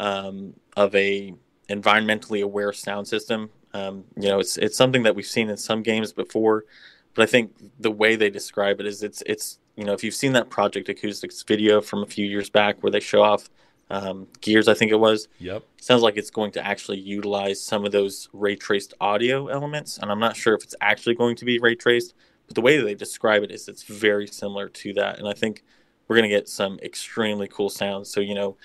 um, 0.00 0.54
of 0.76 0.94
a 0.94 1.34
environmentally 1.68 2.42
aware 2.42 2.72
sound 2.72 3.06
system 3.06 3.50
um, 3.74 4.04
you 4.16 4.28
know, 4.28 4.38
it's 4.38 4.56
it's 4.56 4.76
something 4.76 5.02
that 5.02 5.14
we've 5.14 5.26
seen 5.26 5.50
in 5.50 5.56
some 5.56 5.82
games 5.82 6.12
before, 6.12 6.64
but 7.14 7.24
I 7.24 7.26
think 7.26 7.52
the 7.80 7.90
way 7.90 8.14
they 8.14 8.30
describe 8.30 8.80
it 8.80 8.86
is 8.86 9.02
it's 9.02 9.22
it's 9.26 9.58
you 9.76 9.84
know 9.84 9.92
if 9.92 10.04
you've 10.04 10.14
seen 10.14 10.32
that 10.34 10.48
Project 10.48 10.88
Acoustics 10.88 11.42
video 11.42 11.80
from 11.80 12.04
a 12.04 12.06
few 12.06 12.24
years 12.24 12.48
back 12.48 12.82
where 12.82 12.92
they 12.92 13.00
show 13.00 13.22
off 13.22 13.50
um, 13.90 14.28
Gears, 14.40 14.68
I 14.68 14.74
think 14.74 14.92
it 14.92 15.00
was. 15.00 15.28
Yep. 15.40 15.64
Sounds 15.80 16.02
like 16.02 16.16
it's 16.16 16.30
going 16.30 16.52
to 16.52 16.64
actually 16.64 17.00
utilize 17.00 17.60
some 17.60 17.84
of 17.84 17.92
those 17.92 18.28
ray 18.32 18.54
traced 18.54 18.94
audio 19.00 19.48
elements, 19.48 19.98
and 19.98 20.10
I'm 20.10 20.20
not 20.20 20.36
sure 20.36 20.54
if 20.54 20.62
it's 20.62 20.76
actually 20.80 21.16
going 21.16 21.36
to 21.36 21.44
be 21.44 21.58
ray 21.58 21.74
traced, 21.74 22.14
but 22.46 22.54
the 22.54 22.60
way 22.60 22.78
they 22.78 22.94
describe 22.94 23.42
it 23.42 23.50
is 23.50 23.68
it's 23.68 23.82
very 23.82 24.26
similar 24.26 24.68
to 24.68 24.92
that, 24.94 25.18
and 25.18 25.28
I 25.28 25.32
think 25.32 25.62
we're 26.06 26.16
going 26.16 26.28
to 26.28 26.36
get 26.36 26.48
some 26.48 26.78
extremely 26.82 27.48
cool 27.48 27.70
sounds. 27.70 28.10
So 28.10 28.20
you 28.20 28.34
know, 28.34 28.56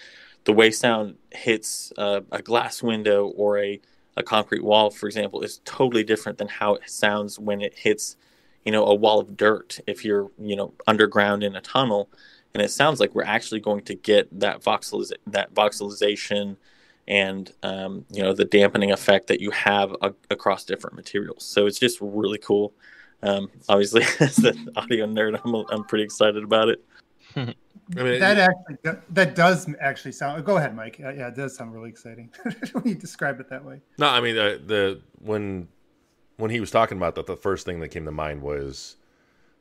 the 0.45 0.53
way 0.53 0.71
sound 0.71 1.15
hits 1.31 1.93
uh, 1.97 2.21
a 2.31 2.41
glass 2.41 2.83
window 2.83 3.27
or 3.27 3.59
a 3.59 3.79
a 4.17 4.23
concrete 4.23 4.63
wall, 4.63 4.89
for 4.91 5.07
example, 5.07 5.41
is 5.41 5.61
totally 5.63 6.03
different 6.03 6.37
than 6.37 6.49
how 6.49 6.75
it 6.75 6.89
sounds 6.89 7.39
when 7.39 7.61
it 7.61 7.73
hits, 7.73 8.17
you 8.65 8.71
know, 8.71 8.85
a 8.85 8.93
wall 8.93 9.19
of 9.19 9.37
dirt. 9.37 9.79
If 9.87 10.03
you're, 10.03 10.29
you 10.37 10.57
know, 10.57 10.73
underground 10.87 11.41
in 11.41 11.55
a 11.55 11.61
tunnel, 11.61 12.09
and 12.53 12.61
it 12.61 12.69
sounds 12.69 12.99
like 12.99 13.15
we're 13.15 13.23
actually 13.23 13.61
going 13.61 13.83
to 13.85 13.95
get 13.95 14.27
that 14.39 14.61
voxeliz- 14.61 15.13
that 15.27 15.53
voxelization 15.53 16.57
and 17.07 17.51
um, 17.63 18.05
you 18.11 18.21
know 18.21 18.33
the 18.33 18.45
dampening 18.45 18.91
effect 18.91 19.27
that 19.27 19.41
you 19.41 19.51
have 19.51 19.95
a- 20.01 20.13
across 20.29 20.63
different 20.63 20.95
materials. 20.95 21.43
So 21.43 21.65
it's 21.65 21.79
just 21.79 21.97
really 22.01 22.37
cool. 22.37 22.73
Um, 23.21 23.49
obviously, 23.67 24.03
as 24.19 24.39
an 24.39 24.69
audio 24.75 25.05
nerd, 25.05 25.39
I'm 25.43 25.55
I'm 25.71 25.83
pretty 25.83 26.03
excited 26.03 26.43
about 26.43 26.69
it. 26.69 26.83
I 27.97 28.03
mean, 28.03 28.19
that 28.19 28.37
actually 28.37 28.99
that 29.09 29.35
does 29.35 29.67
actually 29.79 30.11
sound. 30.11 30.45
Go 30.45 30.57
ahead, 30.57 30.75
Mike. 30.75 30.99
Yeah, 30.99 31.27
it 31.27 31.35
does 31.35 31.55
sound 31.55 31.73
really 31.73 31.89
exciting 31.89 32.29
when 32.73 32.87
you 32.87 32.95
describe 32.95 33.39
it 33.39 33.49
that 33.49 33.65
way. 33.65 33.81
No, 33.97 34.07
I 34.07 34.21
mean 34.21 34.37
uh, 34.37 34.57
the 34.63 35.01
when 35.19 35.67
when 36.37 36.51
he 36.51 36.59
was 36.59 36.69
talking 36.69 36.97
about 36.97 37.15
that, 37.15 37.25
the 37.25 37.35
first 37.35 37.65
thing 37.65 37.79
that 37.79 37.89
came 37.89 38.05
to 38.05 38.11
mind 38.11 38.41
was 38.41 38.95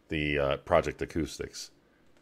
the 0.08 0.38
uh, 0.38 0.56
Project 0.58 1.00
Acoustics, 1.00 1.70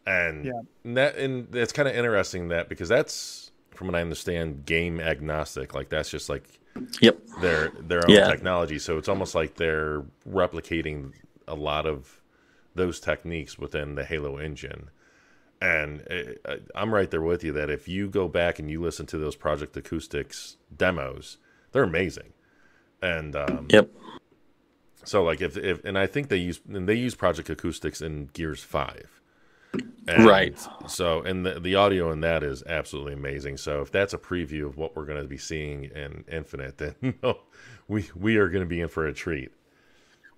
and 0.06 0.44
yeah. 0.44 0.52
and 0.84 0.96
that 0.96 1.16
and 1.16 1.54
it's 1.54 1.72
kind 1.72 1.88
of 1.88 1.96
interesting 1.96 2.48
that 2.48 2.68
because 2.68 2.88
that's 2.88 3.50
from 3.74 3.88
what 3.88 3.96
I 3.96 4.00
understand, 4.00 4.64
game 4.64 5.00
agnostic. 5.00 5.74
Like 5.74 5.88
that's 5.88 6.08
just 6.08 6.28
like 6.28 6.44
yep 7.00 7.18
their 7.40 7.70
their 7.80 8.08
own 8.08 8.14
yeah. 8.14 8.30
technology. 8.30 8.78
So 8.78 8.96
it's 8.96 9.08
almost 9.08 9.34
like 9.34 9.56
they're 9.56 10.04
replicating 10.28 11.14
a 11.46 11.54
lot 11.54 11.86
of 11.86 12.20
those 12.74 13.00
techniques 13.00 13.58
within 13.58 13.94
the 13.94 14.04
Halo 14.04 14.38
engine 14.38 14.90
and 15.60 16.00
it, 16.02 16.40
uh, 16.44 16.56
I'm 16.74 16.92
right 16.92 17.10
there 17.10 17.22
with 17.22 17.42
you 17.42 17.52
that 17.52 17.70
if 17.70 17.88
you 17.88 18.08
go 18.08 18.28
back 18.28 18.58
and 18.58 18.70
you 18.70 18.82
listen 18.82 19.06
to 19.06 19.18
those 19.18 19.36
Project 19.36 19.76
Acoustics 19.76 20.56
demos, 20.74 21.38
they're 21.72 21.82
amazing. 21.82 22.32
And 23.00 23.34
um, 23.34 23.66
yep. 23.70 23.90
So 25.04 25.22
like 25.22 25.40
if 25.40 25.56
if 25.56 25.84
and 25.84 25.98
I 25.98 26.06
think 26.06 26.28
they 26.28 26.36
use 26.36 26.60
and 26.68 26.88
they 26.88 26.94
use 26.94 27.14
Project 27.14 27.48
Acoustics 27.48 28.00
in 28.00 28.26
Gears 28.32 28.62
Five. 28.62 29.20
And 30.08 30.24
right. 30.24 30.58
So 30.88 31.20
and 31.22 31.46
the 31.46 31.60
the 31.60 31.74
audio 31.74 32.10
in 32.10 32.20
that 32.20 32.42
is 32.42 32.62
absolutely 32.66 33.12
amazing. 33.12 33.56
So 33.56 33.80
if 33.80 33.90
that's 33.90 34.14
a 34.14 34.18
preview 34.18 34.66
of 34.66 34.76
what 34.76 34.96
we're 34.96 35.04
going 35.04 35.22
to 35.22 35.28
be 35.28 35.38
seeing 35.38 35.84
in 35.84 36.24
Infinite, 36.30 36.78
then 36.78 37.14
we 37.88 38.08
we 38.14 38.36
are 38.36 38.48
going 38.48 38.64
to 38.64 38.68
be 38.68 38.80
in 38.80 38.88
for 38.88 39.06
a 39.06 39.14
treat. 39.14 39.52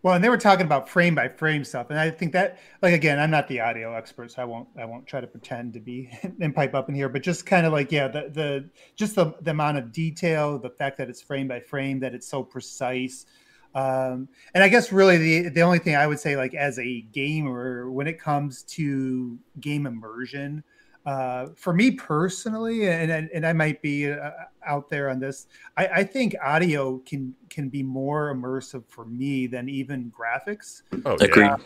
Well, 0.03 0.15
and 0.15 0.23
they 0.23 0.29
were 0.29 0.39
talking 0.39 0.65
about 0.65 0.89
frame 0.89 1.17
by 1.17 1.29
frame 1.29 1.65
stuff, 1.65 1.91
and 1.91 1.99
I 1.99 2.11
think 2.11 2.33
that, 2.33 2.59
like, 2.83 2.95
again, 2.95 3.19
I'm 3.19 3.33
not 3.33 3.49
the 3.49 3.61
audio 3.61 3.95
expert, 3.95 4.31
so 4.31 4.43
I 4.43 4.45
won't, 4.45 4.69
I 4.79 4.85
won't 4.85 5.09
try 5.09 5.21
to 5.21 5.27
pretend 5.27 5.73
to 5.75 5.81
be 5.81 6.09
and 6.41 6.55
pipe 6.55 6.75
up 6.75 6.89
in 6.89 6.95
here, 6.95 7.09
but 7.09 7.23
just 7.23 7.47
kind 7.47 7.67
of 7.67 7.73
like, 7.73 7.91
yeah, 7.91 8.07
the, 8.07 8.31
the, 8.33 8.71
just 8.95 9.17
the, 9.17 9.35
the 9.43 9.51
amount 9.51 9.77
of 9.79 9.91
detail, 9.93 10.57
the 10.59 10.71
fact 10.71 10.99
that 10.99 11.09
it's 11.09 11.21
frame 11.21 11.49
by 11.49 11.59
frame, 11.59 11.99
that 12.01 12.15
it's 12.15 12.29
so 12.29 12.45
precise, 12.45 13.27
um, 13.75 14.29
and 14.55 14.65
I 14.65 14.69
guess 14.69 14.93
really 14.93 15.19
the 15.19 15.49
the 15.51 15.61
only 15.61 15.79
thing 15.79 15.95
I 15.95 16.07
would 16.07 16.19
say, 16.19 16.37
like, 16.37 16.55
as 16.55 16.79
a 16.79 17.03
gamer, 17.13 17.91
when 17.91 18.07
it 18.07 18.19
comes 18.19 18.63
to 18.65 19.39
game 19.61 19.87
immersion, 19.87 20.65
uh, 21.09 21.49
for 21.57 21.73
me 21.73 21.91
personally, 21.91 22.87
and, 22.87 23.11
and, 23.11 23.31
and 23.33 23.47
I 23.47 23.55
might 23.55 23.81
be 23.81 24.13
uh, 24.13 24.31
out 24.67 24.91
there 24.91 25.09
on 25.09 25.19
this, 25.19 25.47
I, 25.79 25.87
I, 25.87 26.05
think 26.05 26.37
audio 26.45 26.99
can 26.99 27.35
can 27.49 27.71
be 27.71 27.83
more 27.83 28.35
immersive 28.35 28.85
for 28.89 29.07
me 29.07 29.47
than 29.47 29.71
even 29.71 30.13
graphics. 30.13 30.83
Oh, 31.07 31.17
yeah. 31.35 31.57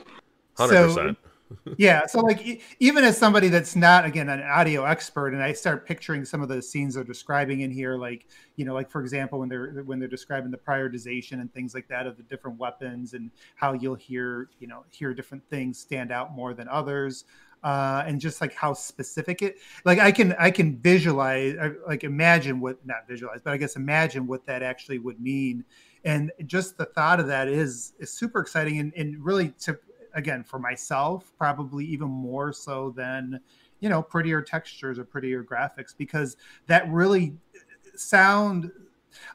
hundred 0.57 0.87
percent. 0.87 1.19
yeah, 1.77 2.07
so 2.07 2.21
like 2.21 2.63
even 2.79 3.03
as 3.03 3.19
somebody 3.19 3.49
that's 3.49 3.75
not 3.75 4.05
again 4.05 4.29
an 4.29 4.43
audio 4.43 4.85
expert, 4.85 5.35
and 5.35 5.43
I 5.43 5.53
start 5.55 5.89
picturing 5.89 6.25
some 6.25 6.41
of 6.41 6.49
the 6.49 6.63
scenes 6.63 6.95
they're 6.95 7.03
describing 7.03 7.63
in 7.63 7.73
here, 7.73 7.97
like 7.97 8.29
you 8.55 8.65
know, 8.65 8.75
like 8.75 8.93
for 8.93 9.01
example, 9.01 9.41
when 9.41 9.49
they're 9.49 9.83
when 9.85 9.99
they're 9.99 10.07
describing 10.07 10.53
the 10.53 10.57
prioritization 10.57 11.41
and 11.41 11.53
things 11.53 11.75
like 11.75 11.89
that 11.89 12.07
of 12.07 12.17
the 12.17 12.23
different 12.23 12.61
weapons 12.61 13.15
and 13.15 13.29
how 13.57 13.73
you'll 13.73 13.97
hear 13.97 14.51
you 14.61 14.69
know 14.69 14.85
hear 14.93 15.13
different 15.13 15.43
things 15.51 15.81
stand 15.81 16.13
out 16.13 16.33
more 16.33 16.55
than 16.55 16.69
others 16.69 17.25
uh, 17.63 18.03
and 18.07 18.21
just 18.21 18.41
like 18.41 18.53
how 18.55 18.73
specific 18.73 19.43
it 19.43 19.57
like 19.85 19.99
i 19.99 20.11
can 20.11 20.35
i 20.39 20.51
can 20.51 20.77
visualize 20.79 21.55
like 21.87 22.03
imagine 22.05 22.61
what 22.61 22.85
not 22.85 23.07
visualize 23.07 23.41
but 23.43 23.53
i 23.53 23.57
guess 23.57 23.77
imagine 23.77 24.27
what 24.27 24.45
that 24.47 24.63
actually 24.63 24.99
would 24.99 25.21
mean. 25.21 25.65
And 26.05 26.33
just 26.47 26.77
the 26.77 26.87
thought 26.87 27.21
of 27.21 27.27
that 27.29 27.49
is 27.49 27.93
is 27.99 28.13
super 28.13 28.41
exciting 28.41 28.79
and, 28.79 28.93
and 28.97 29.25
really 29.25 29.51
to 29.61 29.79
again 30.15 30.43
for 30.43 30.59
myself 30.59 31.33
probably 31.39 31.85
even 31.87 32.09
more 32.09 32.53
so 32.53 32.91
than 32.91 33.41
you 33.81 33.89
know 33.89 34.03
prettier 34.03 34.43
textures 34.43 34.99
or 34.99 35.05
prettier 35.05 35.45
graphics 35.45 35.95
because 35.97 36.37
that 36.67 36.91
really 36.91 37.35
sound 37.95 38.71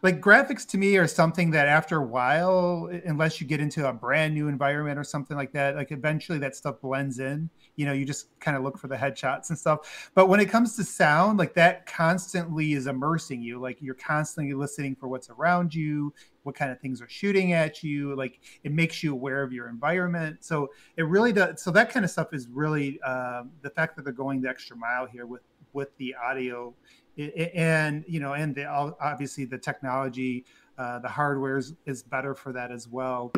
like 0.04 0.20
graphics 0.20 0.68
to 0.68 0.78
me 0.78 0.98
are 0.98 1.08
something 1.08 1.52
that 1.52 1.68
after 1.68 1.98
a 1.98 2.04
while 2.06 2.90
unless 3.06 3.40
you 3.40 3.48
get 3.48 3.60
into 3.60 3.88
a 3.88 3.94
brand 3.94 4.34
new 4.34 4.48
environment 4.48 5.00
or 5.00 5.04
something 5.04 5.38
like 5.38 5.52
that 5.52 5.76
like 5.76 5.92
eventually 5.92 6.38
that 6.38 6.56
stuff 6.56 6.82
blends 6.82 7.20
in 7.20 7.50
you 7.78 7.86
know 7.86 7.94
you 7.94 8.04
just 8.04 8.38
kind 8.42 8.58
of 8.58 8.64
look 8.64 8.78
for 8.78 8.88
the 8.88 8.96
headshots 8.96 9.50
and 9.50 9.58
stuff. 9.58 10.12
But 10.14 10.28
when 10.28 10.42
it 10.42 10.50
comes 10.50 10.76
to 10.76 10.84
sound 10.84 11.40
like 11.40 11.54
that 11.54 11.86
constantly 11.86 12.74
is 12.74 12.88
immersing 12.88 13.42
you 13.42 13.60
like 13.60 13.82
you're 13.82 13.96
constantly 13.96 14.54
listening 14.54 14.96
for 14.96 15.08
what's 15.08 15.30
around 15.30 15.74
you 15.74 16.14
what 16.44 16.56
kind 16.56 16.72
of 16.72 16.80
things 16.80 17.02
are 17.02 17.10
shooting 17.10 17.54
at 17.54 17.84
you 17.84 18.16
like 18.16 18.40
it 18.64 18.72
makes 18.72 19.04
you 19.04 19.14
aware 19.14 19.44
of 19.44 19.54
your 19.54 19.70
environment. 19.70 20.38
So 20.44 20.70
it 20.98 21.04
really 21.04 21.32
does 21.32 21.62
so 21.62 21.72
that 21.72 21.90
kind 21.90 22.04
of 22.04 22.12
stuff 22.12 22.34
is 22.34 22.48
really 22.48 23.00
uh, 23.06 23.44
the 23.62 23.70
fact 23.70 23.96
that 23.96 24.04
they're 24.04 24.14
going 24.14 24.42
the 24.42 24.50
extra 24.50 24.76
mile 24.76 25.06
here 25.06 25.26
with 25.26 25.44
with 25.74 25.96
the 25.98 26.16
audio 26.16 26.74
and 27.18 28.04
you 28.08 28.20
know 28.20 28.34
and 28.34 28.56
the, 28.56 28.66
obviously 28.66 29.46
the 29.46 29.58
technology 29.58 30.46
uh, 30.78 31.00
the 31.00 31.08
hardware 31.08 31.58
is, 31.58 31.74
is 31.86 32.04
better 32.04 32.36
for 32.36 32.54
that 32.54 32.72
as 32.72 32.88
well. 32.88 33.32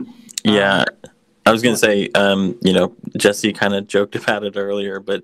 Yeah, 0.43 0.79
um, 0.79 1.11
I 1.49 1.51
was 1.51 1.63
going 1.63 1.73
to 1.73 1.79
say, 1.79 2.09
um, 2.13 2.59
you 2.61 2.73
know, 2.73 2.95
Jesse 3.17 3.53
kind 3.53 3.73
of 3.73 3.87
joked 3.87 4.15
about 4.15 4.43
it 4.43 4.53
earlier, 4.55 4.99
but 4.99 5.23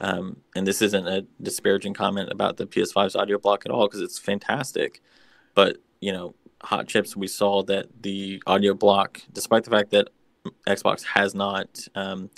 um, 0.00 0.36
and 0.54 0.66
this 0.66 0.82
isn't 0.82 1.06
a 1.06 1.24
disparaging 1.40 1.94
comment 1.94 2.28
about 2.30 2.58
the 2.58 2.66
PS5's 2.66 3.16
audio 3.16 3.38
block 3.38 3.64
at 3.64 3.72
all 3.72 3.86
because 3.86 4.02
it's 4.02 4.18
fantastic. 4.18 5.00
But 5.54 5.78
you 6.00 6.12
know, 6.12 6.34
hot 6.62 6.88
chips, 6.88 7.16
we 7.16 7.26
saw 7.26 7.62
that 7.62 7.86
the 8.02 8.42
audio 8.46 8.74
block, 8.74 9.22
despite 9.32 9.64
the 9.64 9.70
fact 9.70 9.92
that 9.92 10.08
Xbox 10.68 11.04
has 11.04 11.34
not 11.34 11.86
um, 11.94 12.28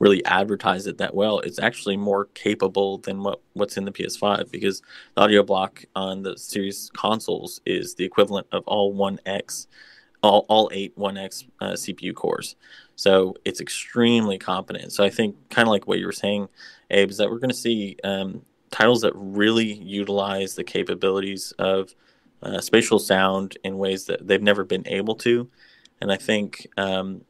really 0.00 0.24
advertised 0.24 0.88
it 0.88 0.98
that 0.98 1.14
well. 1.14 1.38
It's 1.40 1.60
actually 1.60 1.96
more 1.96 2.24
capable 2.34 2.98
than 2.98 3.22
what, 3.22 3.40
what's 3.52 3.76
in 3.76 3.84
the 3.84 3.92
PS5 3.92 4.50
because 4.50 4.82
the 5.14 5.20
audio 5.20 5.44
block 5.44 5.84
on 5.94 6.22
the 6.22 6.36
series 6.36 6.90
consoles 6.96 7.60
is 7.64 7.94
the 7.94 8.04
equivalent 8.04 8.48
of 8.50 8.64
all 8.66 8.94
1X, 8.96 9.66
all, 10.22 10.46
all 10.48 10.70
eight 10.72 10.96
1X 10.98 11.44
uh, 11.60 11.72
CPU 11.72 12.14
cores. 12.14 12.56
So 12.96 13.34
it's 13.44 13.60
extremely 13.60 14.38
competent. 14.38 14.92
So 14.92 15.04
I 15.04 15.10
think, 15.10 15.36
kind 15.48 15.66
of 15.66 15.72
like 15.72 15.86
what 15.86 15.98
you 15.98 16.06
were 16.06 16.12
saying, 16.12 16.48
Abe, 16.90 17.10
is 17.10 17.16
that 17.16 17.30
we're 17.30 17.38
going 17.38 17.50
to 17.50 17.56
see 17.56 17.96
um, 18.04 18.42
titles 18.70 19.00
that 19.02 19.12
really 19.14 19.72
utilize 19.72 20.54
the 20.54 20.64
capabilities 20.64 21.52
of 21.58 21.94
uh, 22.42 22.60
spatial 22.60 22.98
sound 22.98 23.56
in 23.64 23.78
ways 23.78 24.06
that 24.06 24.26
they've 24.26 24.42
never 24.42 24.64
been 24.64 24.86
able 24.86 25.14
to. 25.14 25.48
And 26.00 26.10
I 26.10 26.16
think 26.16 26.66
um, 26.76 27.22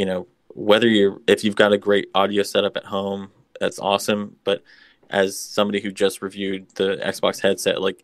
you 0.00 0.06
know 0.06 0.26
whether 0.48 0.88
you're 0.88 1.20
if 1.26 1.44
you've 1.44 1.56
got 1.56 1.74
a 1.74 1.78
great 1.78 2.08
audio 2.14 2.42
setup 2.42 2.74
at 2.74 2.86
home 2.86 3.30
that's 3.60 3.78
awesome 3.78 4.36
but 4.44 4.62
as 5.10 5.38
somebody 5.38 5.78
who 5.78 5.92
just 5.92 6.22
reviewed 6.22 6.66
the 6.76 6.96
xbox 7.04 7.40
headset 7.40 7.82
like 7.82 8.02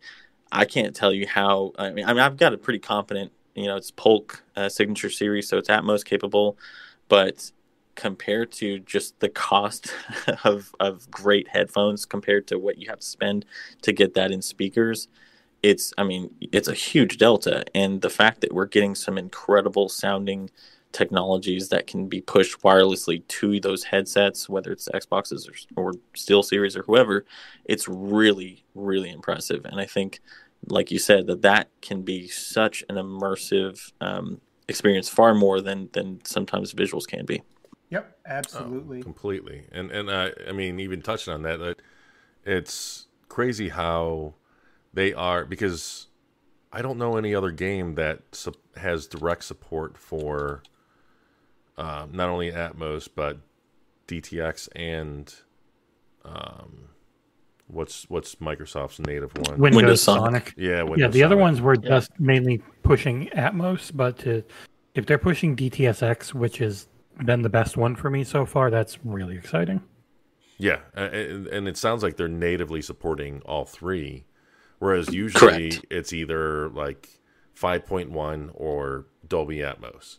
i 0.51 0.63
can't 0.63 0.95
tell 0.95 1.11
you 1.11 1.25
how 1.25 1.71
i 1.79 1.89
mean, 1.89 2.05
I 2.05 2.13
mean 2.13 2.21
i've 2.21 2.37
got 2.37 2.53
a 2.53 2.57
pretty 2.57 2.77
competent 2.77 3.31
you 3.57 3.65
know 3.65 3.75
it's 3.75 3.91
polk 3.91 4.43
uh, 4.55 4.69
signature 4.69 5.09
series 5.09 5.47
so 5.47 5.57
it's 5.57 5.69
Atmos 5.69 6.05
capable 6.05 6.57
but 7.09 7.51
compared 7.95 8.51
to 8.51 8.79
just 8.79 9.19
the 9.19 9.29
cost 9.29 9.91
of, 10.43 10.73
of 10.79 11.09
great 11.09 11.47
headphones 11.47 12.05
compared 12.05 12.45
to 12.47 12.59
what 12.59 12.77
you 12.77 12.87
have 12.89 12.99
to 12.99 13.05
spend 13.05 13.45
to 13.81 13.91
get 13.91 14.13
that 14.13 14.31
in 14.31 14.41
speakers 14.41 15.07
it's 15.63 15.93
i 15.97 16.03
mean 16.03 16.29
it's 16.51 16.67
a 16.67 16.73
huge 16.73 17.17
delta 17.17 17.65
and 17.73 18.01
the 18.01 18.09
fact 18.09 18.41
that 18.41 18.53
we're 18.53 18.67
getting 18.67 18.93
some 18.93 19.17
incredible 19.17 19.89
sounding 19.89 20.49
technologies 20.91 21.69
that 21.69 21.87
can 21.87 22.07
be 22.07 22.21
pushed 22.21 22.61
wirelessly 22.61 23.25
to 23.27 23.59
those 23.59 23.83
headsets, 23.83 24.49
whether 24.49 24.71
it's 24.71 24.89
Xboxes 24.89 25.47
or, 25.75 25.83
or 25.83 25.93
Steel 26.15 26.43
Series 26.43 26.75
or 26.75 26.83
whoever, 26.83 27.25
it's 27.65 27.87
really, 27.87 28.63
really 28.73 29.09
impressive. 29.09 29.65
And 29.65 29.79
I 29.79 29.85
think, 29.85 30.21
like 30.69 30.91
you 30.91 30.99
said, 30.99 31.27
that 31.27 31.41
that 31.41 31.69
can 31.81 32.01
be 32.01 32.27
such 32.27 32.83
an 32.89 32.95
immersive 32.95 33.91
um, 34.01 34.41
experience, 34.67 35.09
far 35.09 35.33
more 35.33 35.61
than 35.61 35.89
than 35.93 36.19
sometimes 36.25 36.73
visuals 36.73 37.07
can 37.07 37.25
be. 37.25 37.41
Yep, 37.89 38.17
absolutely, 38.25 38.99
oh, 38.99 39.03
completely. 39.03 39.65
And 39.71 39.91
and 39.91 40.09
uh, 40.09 40.29
I 40.47 40.51
mean, 40.51 40.79
even 40.79 41.01
touching 41.01 41.33
on 41.33 41.43
that, 41.43 41.59
that 41.59 41.81
it's 42.45 43.07
crazy 43.29 43.69
how 43.69 44.33
they 44.93 45.13
are 45.13 45.45
because 45.45 46.07
I 46.71 46.81
don't 46.81 46.97
know 46.97 47.17
any 47.17 47.33
other 47.33 47.51
game 47.51 47.95
that 47.95 48.21
su- 48.31 48.53
has 48.75 49.07
direct 49.07 49.43
support 49.43 49.97
for 49.97 50.63
um, 51.77 52.11
not 52.13 52.29
only 52.29 52.51
Atmos 52.51 53.07
but 53.13 53.37
DTSX 54.07 54.69
and 54.75 55.33
um, 56.25 56.89
what's 57.67 58.09
what's 58.09 58.35
Microsoft's 58.35 58.99
native 58.99 59.31
one? 59.37 59.59
Windows, 59.59 59.75
Windows 59.75 60.01
Sonic. 60.01 60.23
Sonic. 60.23 60.53
Yeah, 60.57 60.83
Windows 60.83 60.99
yeah. 60.99 61.07
The 61.07 61.19
Sonic. 61.19 61.25
other 61.25 61.37
ones 61.37 61.61
were 61.61 61.75
yeah. 61.75 61.89
just 61.89 62.19
mainly 62.19 62.61
pushing 62.83 63.27
Atmos, 63.27 63.91
but 63.93 64.17
to, 64.19 64.43
if 64.95 65.05
they're 65.05 65.17
pushing 65.17 65.55
DTSX, 65.55 66.33
which 66.33 66.57
has 66.59 66.87
been 67.25 67.41
the 67.41 67.49
best 67.49 67.77
one 67.77 67.95
for 67.95 68.09
me 68.09 68.23
so 68.23 68.45
far, 68.45 68.69
that's 68.69 68.97
really 69.03 69.37
exciting. 69.37 69.81
Yeah, 70.57 70.79
and, 70.95 71.47
and 71.47 71.67
it 71.67 71.77
sounds 71.77 72.01
like 72.01 72.17
they're 72.17 72.27
natively 72.27 72.81
supporting 72.81 73.41
all 73.45 73.65
three, 73.65 74.25
whereas 74.79 75.13
usually 75.13 75.69
Correct. 75.69 75.85
it's 75.91 76.13
either 76.13 76.69
like 76.69 77.09
5.1 77.55 78.51
or 78.55 79.05
Dolby 79.27 79.57
Atmos 79.57 80.17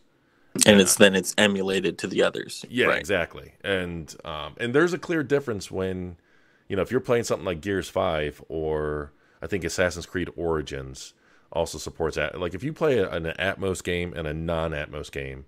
and 0.65 0.81
it's 0.81 0.95
then 0.95 1.15
it's 1.15 1.33
emulated 1.37 1.97
to 1.99 2.07
the 2.07 2.23
others. 2.23 2.65
Yeah, 2.69 2.87
right. 2.87 2.99
exactly. 2.99 3.53
And 3.63 4.13
um, 4.25 4.55
and 4.57 4.73
there's 4.73 4.93
a 4.93 4.97
clear 4.97 5.23
difference 5.23 5.69
when, 5.71 6.17
you 6.69 6.75
know, 6.75 6.81
if 6.81 6.91
you're 6.91 7.01
playing 7.01 7.25
something 7.25 7.45
like 7.45 7.59
Gears 7.59 7.89
Five 7.89 8.41
or 8.47 9.11
I 9.41 9.47
think 9.47 9.63
Assassin's 9.63 10.05
Creed 10.05 10.29
Origins 10.37 11.13
also 11.51 11.77
supports 11.77 12.15
that. 12.15 12.39
Like 12.39 12.53
if 12.53 12.63
you 12.63 12.71
play 12.71 12.99
an 12.99 13.23
Atmos 13.23 13.83
game 13.83 14.13
and 14.15 14.27
a 14.27 14.33
non-Atmos 14.33 15.11
game, 15.11 15.45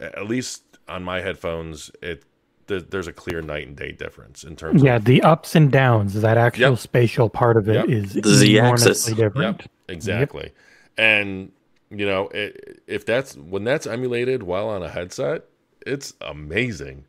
at 0.00 0.26
least 0.26 0.62
on 0.88 1.02
my 1.02 1.20
headphones, 1.20 1.90
it 2.02 2.24
there's 2.68 3.06
a 3.06 3.12
clear 3.12 3.42
night 3.42 3.68
and 3.68 3.76
day 3.76 3.92
difference 3.92 4.42
in 4.42 4.56
terms. 4.56 4.82
Yeah, 4.82 4.96
of, 4.96 5.04
the 5.04 5.22
ups 5.22 5.54
and 5.54 5.70
downs. 5.70 6.14
That 6.14 6.36
actual 6.36 6.70
yep. 6.70 6.78
spatial 6.78 7.28
part 7.28 7.56
of 7.56 7.68
it 7.68 7.74
yep. 7.74 7.88
is 7.88 8.14
the 8.14 8.28
Z-axis 8.28 9.04
different. 9.06 9.62
Yep, 9.62 9.70
exactly. 9.88 10.42
Yep. 10.42 10.52
And 10.98 11.52
you 11.90 12.06
know, 12.06 12.28
it, 12.28 12.82
if 12.88 13.06
that's 13.06 13.36
when 13.36 13.62
that's 13.62 13.86
emulated 13.86 14.42
while 14.42 14.68
on 14.68 14.82
a 14.82 14.88
headset, 14.88 15.44
it's 15.86 16.14
amazing, 16.20 17.04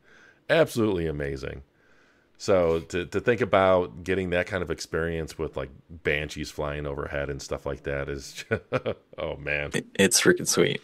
absolutely 0.48 1.08
amazing. 1.08 1.64
So 2.38 2.82
to 2.82 3.06
to 3.06 3.20
think 3.20 3.42
about 3.42 4.04
getting 4.04 4.30
that 4.30 4.46
kind 4.46 4.62
of 4.62 4.70
experience 4.70 5.38
with 5.38 5.58
like 5.58 5.70
banshees 5.90 6.52
flying 6.52 6.86
overhead 6.86 7.30
and 7.30 7.42
stuff 7.42 7.66
like 7.66 7.84
that 7.84 8.10
is, 8.10 8.34
just, 8.34 8.62
oh 9.18 9.38
man, 9.38 9.72
it's 9.96 10.22
freaking 10.22 10.48
sweet. 10.48 10.82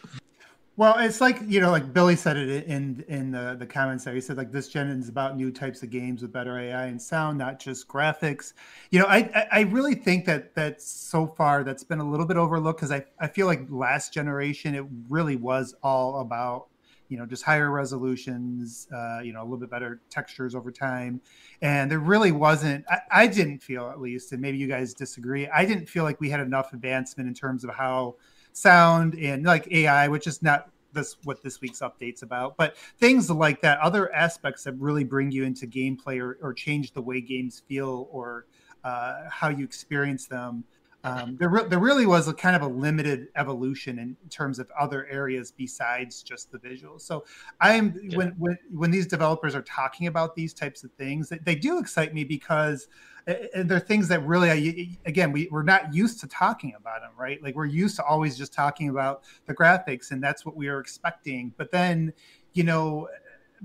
Well, 0.76 0.98
it's 0.98 1.22
like 1.22 1.40
you 1.46 1.62
know, 1.62 1.70
like 1.70 1.94
Billy 1.94 2.16
said 2.16 2.36
it 2.36 2.66
in 2.66 3.06
in 3.08 3.30
the 3.30 3.56
the 3.60 3.68
comments 3.68 4.04
there. 4.04 4.16
He 4.16 4.22
said 4.22 4.38
like 4.38 4.52
this 4.52 4.68
gen 4.68 4.88
is 4.90 5.08
about 5.08 5.38
new 5.38 5.52
types 5.52 5.84
of 5.84 5.92
games 5.92 6.24
with 6.24 6.34
better 6.34 6.58
AI 6.58 6.86
and 6.88 7.00
sound, 7.00 7.38
not 7.38 7.60
just 7.60 7.88
graphics. 7.88 8.54
You 8.90 8.98
know, 9.00 9.06
I 9.06 9.48
I 9.52 9.62
really 9.62 9.94
think 9.94 10.26
that 10.26 10.56
that 10.56 10.82
so 10.82 11.28
far 11.28 11.64
that's 11.64 11.84
been 11.84 12.00
a 12.00 12.10
little 12.10 12.26
bit 12.26 12.38
overlooked 12.38 12.80
because 12.80 12.92
I 12.92 13.06
I 13.20 13.28
feel 13.28 13.46
like 13.46 13.68
last 13.70 14.12
generation 14.12 14.74
it 14.74 14.86
really 15.08 15.36
was 15.36 15.76
all 15.84 16.22
about 16.22 16.70
you 17.14 17.20
know 17.20 17.28
just 17.28 17.44
higher 17.44 17.70
resolutions, 17.70 18.88
uh, 18.92 19.20
you 19.24 19.34
know, 19.34 19.42
a 19.42 19.44
little 19.44 19.60
bit 19.60 19.70
better 19.70 20.02
textures 20.10 20.56
over 20.56 20.72
time, 20.72 21.22
and 21.62 21.92
there 21.92 22.00
really 22.00 22.32
wasn't. 22.32 22.84
I, 22.90 23.02
I 23.12 23.28
didn't 23.28 23.60
feel 23.60 23.88
at 23.88 24.02
least, 24.02 24.32
and 24.32 24.42
maybe 24.42 24.58
you 24.58 24.68
guys 24.68 24.96
disagree. 24.96 25.48
I 25.48 25.64
didn't 25.64 25.88
feel 25.88 26.06
like 26.06 26.20
we 26.20 26.32
had 26.32 26.40
enough 26.40 26.74
advancement 26.74 27.28
in 27.28 27.36
terms 27.36 27.64
of 27.64 27.70
how 27.70 28.16
sound 28.52 29.14
and 29.14 29.46
like 29.46 29.68
AI, 29.72 30.08
which 30.08 30.26
is 30.26 30.42
not 30.42 30.72
this 30.92 31.18
what 31.24 31.44
this 31.44 31.62
week's 31.62 31.82
updates 31.82 32.24
about, 32.24 32.58
but 32.58 32.76
things 33.00 33.30
like 33.30 33.62
that, 33.62 33.78
other 33.80 34.12
aspects 34.12 34.64
that 34.64 34.74
really 34.80 35.04
bring 35.04 35.32
you 35.32 35.44
into 35.44 35.68
gameplay 35.68 36.20
or, 36.20 36.40
or 36.42 36.52
change 36.52 36.94
the 36.94 37.02
way 37.02 37.22
games 37.22 37.62
feel 37.68 38.08
or 38.12 38.48
uh, 38.84 39.22
how 39.30 39.50
you 39.50 39.64
experience 39.64 40.26
them. 40.26 40.64
Um, 41.06 41.36
there, 41.38 41.50
re- 41.50 41.66
there 41.68 41.80
really 41.80 42.06
was 42.06 42.28
a 42.28 42.34
kind 42.34 42.56
of 42.56 42.62
a 42.62 42.68
limited 42.68 43.28
evolution 43.36 44.00
in 44.00 44.16
terms 44.30 44.58
of 44.58 44.72
other 44.80 45.06
areas 45.08 45.52
besides 45.52 46.24
just 46.24 46.52
the 46.52 46.58
visuals. 46.58 47.02
So 47.02 47.26
I'm 47.60 48.00
yeah. 48.02 48.18
when 48.18 48.30
when 48.38 48.58
when 48.72 48.92
these 48.92 49.08
developers 49.08 49.54
are 49.54 49.62
talking 49.64 50.08
about 50.08 50.36
these 50.36 50.54
types 50.54 50.84
of 50.84 50.92
things, 50.94 51.30
they, 51.30 51.40
they 51.40 51.56
do 51.56 51.78
excite 51.78 52.14
me 52.14 52.24
because 52.24 52.88
and 53.28 53.70
they're 53.70 53.80
things 53.80 54.08
that 54.10 54.26
really 54.26 54.98
again 55.06 55.32
we, 55.32 55.48
we're 55.50 55.64
not 55.64 55.94
used 55.94 56.20
to 56.20 56.28
talking 56.28 56.74
about 56.78 57.02
them 57.02 57.12
right 57.18 57.42
like 57.42 57.56
we're 57.56 57.66
used 57.66 57.96
to 57.96 58.04
always 58.04 58.38
just 58.38 58.54
talking 58.54 58.90
about 58.90 59.24
the 59.46 59.54
graphics 59.54 60.12
and 60.12 60.22
that's 60.22 60.46
what 60.46 60.56
we 60.56 60.68
are 60.68 60.80
expecting 60.80 61.54
but 61.58 61.72
then 61.72 62.12
you 62.54 62.64
know 62.64 63.08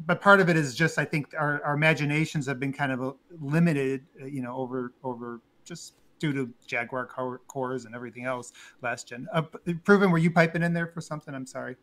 but 0.06 0.20
part 0.20 0.40
of 0.40 0.48
it 0.48 0.56
is 0.56 0.74
just 0.74 0.98
i 0.98 1.04
think 1.04 1.34
our, 1.36 1.62
our 1.64 1.74
imaginations 1.74 2.46
have 2.46 2.60
been 2.60 2.72
kind 2.72 2.92
of 2.92 3.02
uh, 3.02 3.12
limited 3.40 4.04
uh, 4.22 4.26
you 4.26 4.42
know 4.42 4.56
over 4.56 4.92
over 5.02 5.40
just 5.64 5.94
due 6.18 6.32
to 6.32 6.50
jaguar 6.66 7.06
cores 7.46 7.84
and 7.84 7.94
everything 7.94 8.24
else 8.24 8.52
last 8.82 9.08
gen 9.08 9.26
uh, 9.32 9.42
proven 9.84 10.10
were 10.10 10.18
you 10.18 10.30
piping 10.30 10.62
in 10.62 10.72
there 10.72 10.86
for 10.86 11.00
something 11.00 11.34
i'm 11.34 11.46
sorry 11.46 11.76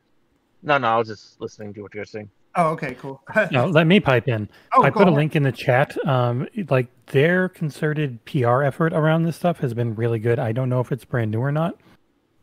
no 0.64 0.78
no 0.78 0.88
i 0.88 0.98
was 0.98 1.08
just 1.08 1.40
listening 1.42 1.74
to 1.74 1.82
what 1.82 1.94
you're 1.94 2.06
saying 2.06 2.30
Oh, 2.58 2.70
okay, 2.70 2.96
cool. 2.96 3.22
no, 3.52 3.68
let 3.68 3.86
me 3.86 4.00
pipe 4.00 4.28
in. 4.28 4.48
Oh, 4.76 4.84
I 4.84 4.90
put 4.90 5.04
ahead. 5.04 5.14
a 5.14 5.16
link 5.16 5.36
in 5.36 5.44
the 5.44 5.52
chat. 5.52 5.98
Um, 6.08 6.48
like 6.70 6.88
their 7.08 7.50
concerted 7.50 8.24
PR 8.26 8.64
effort 8.64 8.94
around 8.94 9.24
this 9.24 9.36
stuff 9.36 9.60
has 9.60 9.74
been 9.74 9.94
really 9.96 10.20
good. 10.20 10.40
I 10.40 10.54
don't 10.54 10.70
know 10.70 10.80
if 10.80 10.92
it's 10.92 11.04
brand 11.04 11.32
new 11.32 11.40
or 11.40 11.52
not, 11.52 11.76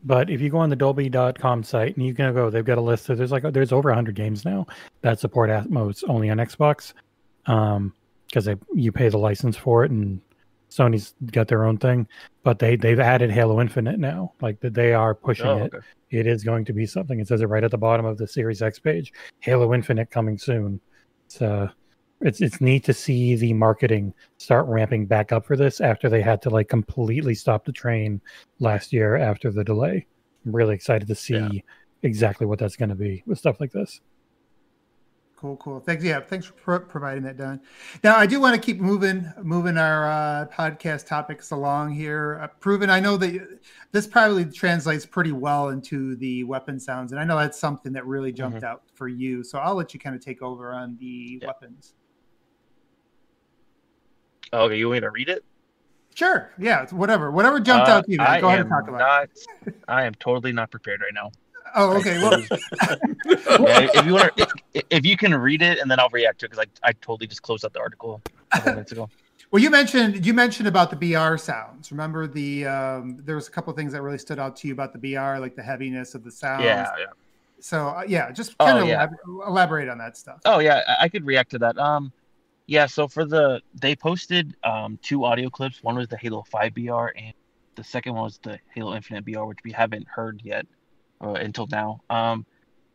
but 0.03 0.29
if 0.29 0.39
you 0.39 0.49
go 0.49 0.59
on 0.59 0.69
the 0.69 0.75
Dolby.com 0.75 1.63
site 1.63 1.97
and 1.97 2.05
you 2.05 2.13
can 2.13 2.31
go, 2.33 2.51
they've 2.51 2.63
got 2.63 2.77
a 2.77 2.81
list. 2.81 3.09
Of, 3.09 3.17
there's 3.17 3.31
like 3.31 3.43
there's 3.53 3.71
over 3.71 3.89
100 3.89 4.13
games 4.13 4.45
now 4.45 4.67
that 5.01 5.19
support 5.19 5.49
Atmos 5.49 6.03
only 6.07 6.29
on 6.29 6.37
Xbox, 6.37 6.93
um, 7.47 7.91
because 8.27 8.45
they 8.45 8.55
you 8.75 8.91
pay 8.91 9.09
the 9.09 9.17
license 9.17 9.57
for 9.57 9.83
it 9.83 9.89
and 9.89 10.21
Sony's 10.73 11.13
got 11.31 11.47
their 11.47 11.65
own 11.65 11.77
thing, 11.77 12.07
but 12.43 12.57
they 12.59 12.75
they've 12.75 12.99
added 12.99 13.29
Halo 13.31 13.61
Infinite 13.61 13.99
now. 13.99 14.33
Like 14.41 14.59
that 14.61 14.73
they 14.73 14.93
are 14.93 15.13
pushing 15.13 15.45
oh, 15.45 15.59
okay. 15.63 15.77
it 16.09 16.19
it 16.21 16.27
is 16.27 16.43
going 16.43 16.65
to 16.65 16.73
be 16.73 16.85
something. 16.85 17.19
It 17.19 17.27
says 17.27 17.41
it 17.41 17.47
right 17.47 17.63
at 17.63 17.71
the 17.71 17.77
bottom 17.77 18.05
of 18.05 18.17
the 18.17 18.27
Series 18.27 18.61
X 18.61 18.79
page. 18.79 19.13
Halo 19.39 19.73
Infinite 19.73 20.09
coming 20.09 20.37
soon. 20.37 20.79
Uh, 21.39 21.67
it's 22.21 22.41
it's 22.41 22.61
neat 22.61 22.83
to 22.85 22.93
see 22.93 23.35
the 23.35 23.53
marketing 23.53 24.13
start 24.37 24.65
ramping 24.67 25.05
back 25.05 25.31
up 25.31 25.45
for 25.45 25.55
this 25.55 25.81
after 25.81 26.09
they 26.09 26.21
had 26.21 26.41
to 26.43 26.49
like 26.49 26.69
completely 26.69 27.35
stop 27.35 27.65
the 27.65 27.71
train 27.71 28.21
last 28.59 28.93
year 28.93 29.17
after 29.17 29.51
the 29.51 29.63
delay. 29.63 30.05
I'm 30.45 30.55
really 30.55 30.75
excited 30.75 31.07
to 31.07 31.15
see 31.15 31.35
Yeah. 31.35 31.61
exactly 32.01 32.47
what 32.47 32.59
that's 32.59 32.75
going 32.75 32.89
to 32.89 32.95
be 32.95 33.23
with 33.25 33.37
stuff 33.39 33.59
like 33.59 33.71
this. 33.71 34.01
Cool, 35.43 35.57
cool. 35.57 35.81
Thanks. 35.81 36.05
Yeah, 36.05 36.21
thanks 36.21 36.45
for 36.45 36.53
pro- 36.53 36.79
providing 36.79 37.23
that, 37.23 37.35
Don. 37.35 37.59
Now, 38.01 38.15
I 38.15 38.25
do 38.25 38.39
want 38.39 38.55
to 38.55 38.61
keep 38.61 38.79
moving, 38.79 39.29
moving 39.41 39.77
our 39.77 40.09
uh, 40.09 40.45
podcast 40.49 41.05
topics 41.05 41.51
along 41.51 41.91
here. 41.91 42.39
Uh, 42.41 42.47
proven, 42.61 42.89
I 42.89 43.01
know 43.01 43.17
that 43.17 43.59
this 43.91 44.07
probably 44.07 44.45
translates 44.45 45.05
pretty 45.05 45.33
well 45.33 45.67
into 45.67 46.15
the 46.15 46.45
weapon 46.45 46.79
sounds, 46.79 47.11
and 47.11 47.19
I 47.19 47.25
know 47.25 47.37
that's 47.37 47.59
something 47.59 47.91
that 47.91 48.05
really 48.05 48.31
jumped 48.31 48.63
out 48.63 48.83
for 48.95 49.09
you. 49.09 49.43
So 49.43 49.59
I'll 49.59 49.75
let 49.75 49.93
you 49.93 49.99
kind 49.99 50.15
of 50.15 50.23
take 50.23 50.41
over 50.41 50.71
on 50.71 50.95
the 51.01 51.39
Yeah. 51.41 51.47
weapons. 51.47 51.95
Oh, 54.53 54.61
okay, 54.67 54.77
you 54.77 54.87
want 54.87 54.95
me 54.95 54.99
to 55.01 55.11
read 55.11 55.27
it? 55.27 55.43
Sure. 56.15 56.53
Yeah. 56.57 56.85
Whatever. 56.91 57.31
Whatever 57.31 57.59
jumped 57.59 57.89
Uh, 57.89 57.95
out 57.95 58.05
to 58.05 58.11
you. 58.13 58.17
man. 58.19 58.27
I 58.27 58.39
Go 58.39 58.47
ahead 58.47 58.61
and 58.61 58.69
talk 58.69 58.87
about. 58.87 59.27
it. 59.65 59.75
I 59.89 60.03
am 60.05 60.13
totally 60.13 60.53
not 60.53 60.71
prepared 60.71 61.01
right 61.01 61.13
now. 61.13 61.31
Oh, 61.75 61.97
okay. 61.97 62.17
Well, 62.21 62.39
Yeah, 63.59 63.87
if 63.93 64.05
you 64.05 64.13
want, 64.13 64.33
if, 64.37 64.83
if 64.89 65.05
you 65.05 65.17
can 65.17 65.33
read 65.35 65.61
it, 65.61 65.79
and 65.79 65.89
then 65.89 65.99
I'll 65.99 66.09
react 66.09 66.39
to 66.39 66.45
it 66.45 66.51
because 66.51 66.65
I, 66.83 66.89
I 66.89 66.93
totally 66.93 67.27
just 67.27 67.41
closed 67.41 67.65
out 67.65 67.73
the 67.73 67.79
article 67.79 68.21
a 68.51 68.55
couple 68.57 68.73
minutes 68.73 68.91
ago. 68.91 69.09
Well, 69.51 69.61
you 69.61 69.69
mentioned 69.69 70.25
you 70.25 70.33
mentioned 70.33 70.67
about 70.67 70.89
the 70.89 70.95
BR 70.95 71.37
sounds. 71.37 71.91
Remember 71.91 72.25
the 72.27 72.65
um, 72.65 73.19
there 73.23 73.35
was 73.35 73.47
a 73.47 73.51
couple 73.51 73.71
things 73.73 73.93
that 73.93 74.01
really 74.01 74.17
stood 74.17 74.39
out 74.39 74.55
to 74.57 74.67
you 74.67 74.73
about 74.73 74.93
the 74.93 74.99
BR, 74.99 75.39
like 75.39 75.55
the 75.55 75.61
heaviness 75.61 76.15
of 76.15 76.23
the 76.23 76.31
sounds. 76.31 76.63
Yeah, 76.63 76.89
yeah. 76.97 77.05
So 77.59 77.89
uh, 77.89 78.03
yeah, 78.07 78.31
just 78.31 78.55
Oh, 78.59 78.65
kind 78.65 78.79
of 78.79 78.87
yeah. 78.87 79.05
elab- 79.05 79.47
elaborate 79.47 79.89
on 79.89 79.97
that 79.99 80.17
stuff. 80.17 80.39
Oh 80.45 80.59
yeah, 80.59 80.81
I, 80.87 81.05
I 81.05 81.09
could 81.09 81.25
react 81.25 81.51
to 81.51 81.59
that. 81.59 81.77
Um, 81.77 82.11
yeah. 82.65 82.87
So 82.87 83.07
for 83.07 83.25
the 83.25 83.61
they 83.75 83.95
posted 83.95 84.55
um 84.63 84.97
two 85.03 85.23
audio 85.23 85.49
clips. 85.49 85.83
One 85.83 85.95
was 85.95 86.07
the 86.07 86.17
Halo 86.17 86.43
Five 86.51 86.73
BR, 86.73 87.09
and 87.15 87.33
the 87.75 87.83
second 87.83 88.15
one 88.15 88.23
was 88.23 88.39
the 88.41 88.57
Halo 88.73 88.95
Infinite 88.95 89.23
BR, 89.25 89.43
which 89.43 89.59
we 89.63 89.71
haven't 89.71 90.07
heard 90.07 90.41
yet 90.43 90.65
uh, 91.23 91.33
until 91.33 91.67
now. 91.71 92.01
Um, 92.09 92.45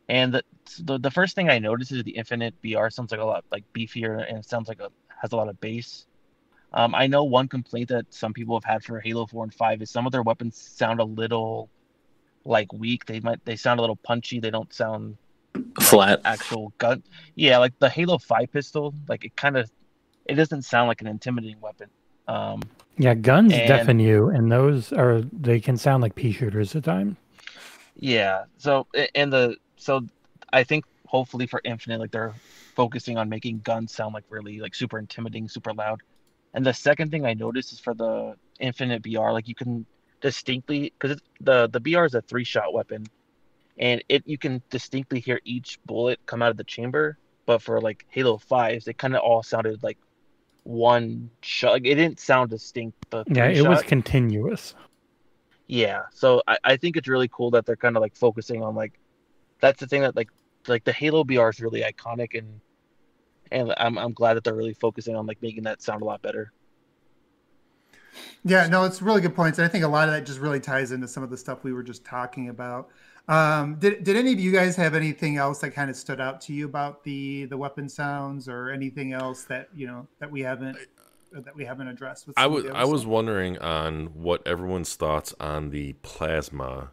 and 0.07 0.33
the, 0.33 0.43
the 0.83 0.97
the 0.99 1.11
first 1.11 1.35
thing 1.35 1.49
I 1.49 1.59
noticed 1.59 1.91
is 1.91 2.03
the 2.03 2.11
Infinite 2.11 2.55
BR 2.63 2.89
sounds 2.89 3.11
like 3.11 3.19
a 3.21 3.25
lot 3.25 3.43
like 3.51 3.63
beefier, 3.73 4.25
and 4.27 4.37
it 4.37 4.45
sounds 4.45 4.67
like 4.67 4.79
a 4.79 4.89
has 5.21 5.31
a 5.33 5.35
lot 5.35 5.49
of 5.49 5.59
bass. 5.59 6.05
Um, 6.71 6.93
I 6.95 7.07
know 7.07 7.23
one 7.23 7.47
complaint 7.47 7.89
that 7.89 8.05
some 8.13 8.31
people 8.33 8.55
have 8.55 8.63
had 8.63 8.83
for 8.83 8.99
Halo 8.99 9.25
Four 9.27 9.43
and 9.43 9.53
Five 9.53 9.81
is 9.81 9.89
some 9.91 10.05
of 10.05 10.11
their 10.11 10.21
weapons 10.23 10.55
sound 10.57 10.99
a 10.99 11.03
little 11.03 11.69
like 12.45 12.71
weak. 12.73 13.05
They 13.05 13.19
might 13.19 13.43
they 13.45 13.55
sound 13.55 13.79
a 13.79 13.81
little 13.81 13.97
punchy. 13.97 14.39
They 14.39 14.49
don't 14.51 14.71
sound 14.73 15.17
Flat. 15.81 16.21
actual 16.25 16.71
gun. 16.77 17.03
Yeah, 17.35 17.57
like 17.57 17.77
the 17.79 17.89
Halo 17.89 18.17
Five 18.17 18.51
pistol, 18.51 18.93
like 19.07 19.25
it 19.25 19.35
kind 19.35 19.57
of, 19.57 19.69
it 20.25 20.35
doesn't 20.35 20.61
sound 20.63 20.87
like 20.87 21.01
an 21.01 21.07
intimidating 21.07 21.59
weapon. 21.59 21.89
Um, 22.27 22.61
Yeah, 22.97 23.15
guns 23.15 23.53
And- 23.53 23.67
deafen 23.67 23.99
you, 23.99 24.29
and 24.29 24.51
those 24.51 24.93
are 24.93 25.21
they 25.21 25.59
can 25.59 25.75
sound 25.77 26.01
like 26.03 26.15
pea 26.15 26.31
shooters 26.31 26.75
at 26.75 26.83
times. 26.83 27.17
Yeah. 27.99 28.45
So 28.57 28.87
and 29.13 29.31
the 29.31 29.57
so 29.75 30.01
I 30.51 30.63
think 30.63 30.85
hopefully 31.05 31.47
for 31.47 31.61
Infinite, 31.63 31.99
like 31.99 32.11
they're 32.11 32.33
focusing 32.75 33.17
on 33.17 33.29
making 33.29 33.59
guns 33.59 33.93
sound 33.93 34.13
like 34.13 34.23
really 34.29 34.59
like 34.59 34.73
super 34.73 34.97
intimidating, 34.97 35.47
super 35.47 35.73
loud. 35.73 36.01
And 36.53 36.65
the 36.65 36.73
second 36.73 37.11
thing 37.11 37.25
I 37.25 37.33
noticed 37.33 37.73
is 37.73 37.79
for 37.79 37.93
the 37.93 38.35
Infinite 38.59 39.03
BR, 39.03 39.31
like 39.31 39.47
you 39.47 39.55
can 39.55 39.85
distinctly 40.21 40.93
because 40.97 41.19
the 41.41 41.67
the 41.67 41.79
BR 41.79 42.05
is 42.05 42.15
a 42.15 42.21
three 42.21 42.43
shot 42.43 42.73
weapon, 42.73 43.05
and 43.77 44.03
it 44.09 44.23
you 44.25 44.37
can 44.37 44.61
distinctly 44.69 45.19
hear 45.19 45.39
each 45.43 45.79
bullet 45.85 46.19
come 46.25 46.41
out 46.41 46.51
of 46.51 46.57
the 46.57 46.63
chamber. 46.63 47.17
But 47.45 47.61
for 47.61 47.81
like 47.81 48.05
Halo 48.09 48.37
Fives, 48.37 48.87
it 48.87 48.97
kind 48.97 49.15
of 49.15 49.21
all 49.21 49.43
sounded 49.43 49.83
like 49.83 49.97
one 50.63 51.29
shot. 51.41 51.73
Like 51.73 51.85
it 51.85 51.95
didn't 51.95 52.19
sound 52.19 52.49
distinct. 52.49 52.97
Yeah, 53.27 53.47
it 53.49 53.67
was 53.67 53.81
continuous. 53.81 54.73
Yeah, 55.69 56.01
so 56.11 56.41
I, 56.47 56.57
I 56.63 56.77
think 56.77 56.97
it's 56.97 57.07
really 57.07 57.27
cool 57.27 57.51
that 57.51 57.63
they're 57.63 57.75
kind 57.75 57.95
of 57.95 58.01
like 58.01 58.15
focusing 58.15 58.63
on 58.63 58.73
like 58.73 58.99
that's 59.61 59.79
the 59.79 59.85
thing 59.85 60.01
that 60.01 60.15
like 60.15 60.29
like 60.67 60.83
the 60.83 60.91
Halo 60.91 61.23
BR 61.23 61.49
is 61.49 61.61
really 61.61 61.81
iconic 61.81 62.35
and 62.35 62.59
and 63.51 63.71
I'm 63.77 63.99
I'm 63.99 64.13
glad 64.13 64.33
that 64.33 64.43
they're 64.43 64.55
really 64.55 64.73
focusing 64.73 65.15
on 65.15 65.27
like 65.27 65.39
making 65.43 65.63
that 65.63 65.83
sound 65.83 66.01
a 66.01 66.05
lot 66.05 66.23
better. 66.23 66.51
Yeah, 68.43 68.65
no, 68.65 68.83
it's 68.83 68.99
really 68.99 69.21
good 69.21 69.35
points, 69.35 69.59
and 69.59 69.65
I 69.65 69.67
think 69.67 69.83
a 69.83 69.87
lot 69.87 70.09
of 70.09 70.15
that 70.15 70.25
just 70.25 70.39
really 70.39 70.59
ties 70.59 70.91
into 70.91 71.07
some 71.07 71.21
of 71.21 71.29
the 71.29 71.37
stuff 71.37 71.63
we 71.63 71.71
were 71.71 71.83
just 71.83 72.03
talking 72.03 72.49
about. 72.49 72.89
Um, 73.27 73.75
did 73.75 74.03
did 74.03 74.15
any 74.17 74.33
of 74.33 74.39
you 74.39 74.51
guys 74.51 74.75
have 74.75 74.95
anything 74.95 75.37
else 75.37 75.59
that 75.59 75.69
kind 75.75 75.91
of 75.91 75.95
stood 75.95 76.19
out 76.19 76.41
to 76.41 76.53
you 76.53 76.65
about 76.65 77.03
the 77.03 77.45
the 77.45 77.57
weapon 77.57 77.87
sounds, 77.87 78.49
or 78.49 78.71
anything 78.71 79.13
else 79.13 79.43
that 79.43 79.69
you 79.75 79.85
know 79.85 80.07
that 80.17 80.31
we 80.31 80.41
haven't 80.41 80.79
that 81.31 81.55
we 81.55 81.65
haven't 81.65 81.87
addressed? 81.87 82.27
With 82.27 82.37
I 82.37 82.47
was 82.47 82.65
I 82.65 82.85
was 82.85 83.05
wondering 83.05 83.57
on 83.59 84.07
what 84.07 84.45
everyone's 84.47 84.95
thoughts 84.95 85.33
on 85.39 85.69
the 85.69 85.93
plasma 86.01 86.91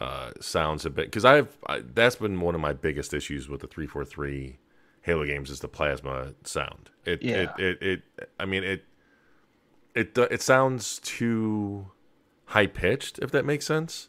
uh, 0.00 0.30
sounds 0.40 0.84
a 0.86 0.90
bit 0.90 1.06
because 1.06 1.24
I've 1.24 1.56
I, 1.66 1.82
that's 1.94 2.16
been 2.16 2.40
one 2.40 2.54
of 2.54 2.60
my 2.60 2.72
biggest 2.72 3.14
issues 3.14 3.48
with 3.48 3.60
the 3.60 3.66
three 3.66 3.86
four 3.86 4.04
three 4.04 4.58
Halo 5.02 5.24
games 5.26 5.50
is 5.50 5.60
the 5.60 5.68
plasma 5.68 6.34
sound. 6.44 6.90
It 7.04 7.22
Yeah. 7.22 7.52
it, 7.58 7.82
it 7.82 7.82
it 7.82 8.28
I 8.40 8.44
mean 8.46 8.64
it 8.64 8.84
it 9.94 10.14
do- 10.14 10.22
it 10.30 10.40
sounds 10.42 10.98
too 11.00 11.90
high 12.46 12.66
pitched 12.66 13.18
if 13.18 13.30
that 13.32 13.44
makes 13.44 13.66
sense. 13.66 14.08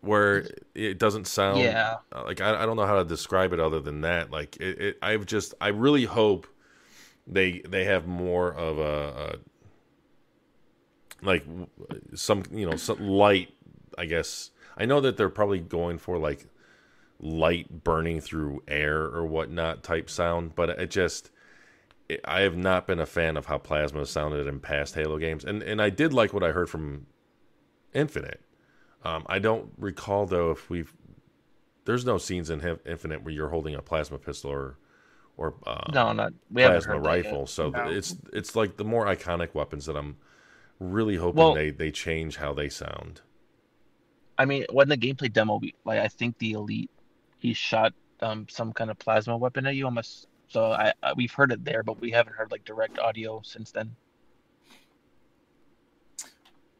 Where 0.00 0.48
it 0.74 0.98
doesn't 0.98 1.28
sound 1.28 1.60
Yeah. 1.60 1.98
like 2.12 2.40
I, 2.40 2.62
I 2.62 2.66
don't 2.66 2.76
know 2.76 2.86
how 2.86 2.96
to 2.98 3.04
describe 3.04 3.52
it 3.52 3.60
other 3.60 3.80
than 3.80 4.00
that. 4.00 4.32
Like 4.32 4.56
it, 4.56 4.80
it 4.80 4.98
I've 5.00 5.26
just 5.26 5.54
I 5.60 5.68
really 5.68 6.04
hope 6.06 6.48
they 7.26 7.60
they 7.68 7.84
have 7.84 8.06
more 8.06 8.52
of 8.52 8.78
a, 8.78 8.82
a 8.82 9.36
like 11.24 11.44
some 12.14 12.42
you 12.50 12.68
know 12.68 12.76
some 12.76 12.98
light 13.00 13.54
i 13.98 14.04
guess. 14.04 14.50
I 14.76 14.86
know 14.86 15.00
that 15.02 15.18
they're 15.18 15.28
probably 15.28 15.60
going 15.60 15.98
for 15.98 16.18
like 16.18 16.46
light 17.20 17.84
burning 17.84 18.20
through 18.20 18.62
air 18.66 19.02
or 19.02 19.24
whatnot 19.26 19.82
type 19.82 20.10
sound 20.10 20.54
but 20.54 20.70
it 20.70 20.90
just 20.90 21.30
it, 22.08 22.20
i 22.24 22.40
have 22.40 22.56
not 22.56 22.86
been 22.86 22.98
a 22.98 23.06
fan 23.06 23.36
of 23.36 23.46
how 23.46 23.58
plasma 23.58 24.04
sounded 24.06 24.46
in 24.46 24.60
past 24.60 24.94
halo 24.94 25.18
games. 25.18 25.44
And 25.44 25.62
and 25.62 25.80
i 25.80 25.90
did 25.90 26.12
like 26.12 26.32
what 26.32 26.42
i 26.42 26.50
heard 26.52 26.68
from 26.68 27.06
infinite. 27.94 28.40
Um, 29.04 29.24
i 29.26 29.38
don't 29.38 29.70
recall 29.78 30.26
though 30.26 30.50
if 30.50 30.68
we've 30.70 30.92
there's 31.84 32.04
no 32.04 32.18
scenes 32.18 32.50
in 32.50 32.78
infinite 32.86 33.22
where 33.22 33.34
you're 33.34 33.48
holding 33.48 33.74
a 33.74 33.82
plasma 33.82 34.18
pistol 34.18 34.50
or 34.50 34.78
or 35.36 35.54
uh, 35.66 35.90
No, 35.92 36.12
not 36.12 36.32
we 36.50 36.62
plasma 36.62 36.94
heard 36.94 37.04
that 37.04 37.08
yet. 37.16 37.24
rifle. 37.24 37.46
So 37.46 37.70
No. 37.70 37.88
it's 37.88 38.14
it's 38.32 38.54
like 38.56 38.76
the 38.76 38.84
more 38.84 39.06
iconic 39.06 39.54
weapons 39.54 39.86
that 39.86 39.96
I'm 39.96 40.16
really 40.78 41.16
hoping 41.16 41.38
Well- 41.38 41.54
they 41.54 41.70
they 41.70 41.90
change 41.90 42.36
how 42.36 42.52
they 42.52 42.68
sound. 42.68 43.20
I 44.38 44.44
mean, 44.46 44.64
when 44.72 44.88
the 44.88 44.96
gameplay 44.96 45.32
demo, 45.32 45.58
we, 45.60 45.74
like 45.84 46.00
I 46.00 46.08
think 46.08 46.38
the 46.38 46.52
elite, 46.52 46.90
he 47.38 47.52
shot 47.54 47.92
um 48.20 48.46
some 48.48 48.72
kind 48.72 48.90
of 48.90 48.98
plasma 48.98 49.36
weapon 49.36 49.66
at 49.66 49.74
you. 49.76 49.84
Almost. 49.84 50.26
So 50.48 50.72
I, 50.72 50.92
I 51.02 51.12
we've 51.14 51.32
heard 51.32 51.52
it 51.52 51.64
there, 51.64 51.82
but 51.82 52.00
we 52.00 52.10
haven't 52.10 52.34
heard 52.34 52.50
like 52.50 52.64
direct 52.64 52.98
audio 52.98 53.40
since 53.44 53.70
then. 53.70 53.94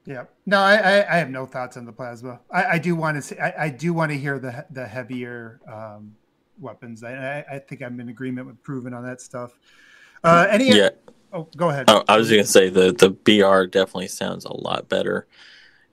Yeah. 0.04 0.24
No, 0.46 0.58
I, 0.58 0.74
I, 0.76 1.14
I 1.14 1.18
have 1.18 1.30
no 1.30 1.46
thoughts 1.46 1.76
on 1.76 1.84
the 1.86 1.92
plasma. 1.92 2.40
I, 2.50 2.64
I 2.64 2.78
do 2.78 2.96
want 2.96 3.16
to 3.18 3.22
see. 3.22 3.38
I, 3.38 3.66
I 3.66 3.68
do 3.68 3.92
want 3.94 4.10
to 4.10 4.18
hear 4.18 4.38
the 4.38 4.66
the 4.70 4.86
heavier 4.86 5.60
um, 5.70 6.16
weapons. 6.58 7.02
I, 7.04 7.44
I, 7.50 7.58
think 7.58 7.82
I'm 7.82 7.98
in 8.00 8.08
agreement 8.08 8.46
with 8.46 8.62
Proven 8.62 8.94
on 8.94 9.04
that 9.04 9.20
stuff. 9.20 9.58
Uh, 10.24 10.46
any? 10.50 10.68
Yeah. 10.68 10.90
Oh, 11.32 11.48
go 11.56 11.70
ahead. 11.70 11.86
Oh, 11.88 12.04
I 12.08 12.16
was 12.16 12.30
going 12.30 12.42
to 12.42 12.48
say 12.48 12.68
the 12.68 12.92
the 12.92 13.10
BR 13.10 13.66
definitely 13.66 14.08
sounds 14.08 14.44
a 14.44 14.52
lot 14.52 14.88
better, 14.88 15.26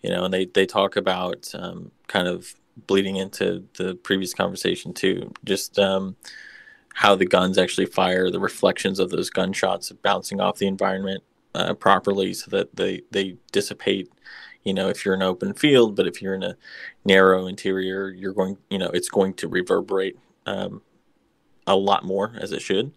you 0.01 0.10
know, 0.10 0.26
and 0.26 0.34
they 0.34 0.45
they 0.45 0.66
talk 0.66 0.95
about 0.95 1.49
um, 1.55 1.91
kind 2.07 2.28
of 2.28 2.53
bleeding 2.88 3.16
into 3.16 3.66
the 3.78 3.95
previous 3.95 4.34
conversation 4.34 4.93
too, 4.93 5.32
just 5.45 5.80
um, 5.80 6.16
how 6.93 7.16
the 7.16 7.26
guns 7.26 7.57
actually 7.57 7.86
fire, 7.86 8.30
the 8.30 8.39
reflections 8.39 8.99
of 8.99 9.10
those 9.10 9.30
gunshots 9.30 9.91
bouncing 9.91 10.39
off 10.39 10.57
the 10.57 10.68
environment 10.68 11.24
uh, 11.55 11.74
properly, 11.74 12.34
so 12.34 12.51
that 12.51 12.76
they 12.76 13.01
they 13.12 13.38
dissipate. 13.51 14.12
You 14.64 14.74
know, 14.74 14.89
if 14.89 15.05
you're 15.05 15.16
in 15.16 15.22
an 15.22 15.28
open 15.28 15.53
field, 15.53 15.95
but 15.95 16.05
if 16.05 16.22
you're 16.22 16.36
in 16.36 16.43
a 16.43 16.57
narrow 17.05 17.47
interior, 17.47 18.10
you're 18.10 18.34
going, 18.34 18.57
you 18.70 18.78
know, 18.78 18.89
it's 18.89 19.07
going 19.07 19.34
to 19.36 19.47
reverberate 19.47 20.18
um, 20.49 20.81
a 21.67 21.75
lot 21.75 22.03
more 22.03 22.33
as 22.39 22.51
it 22.51 22.61
should. 22.61 22.91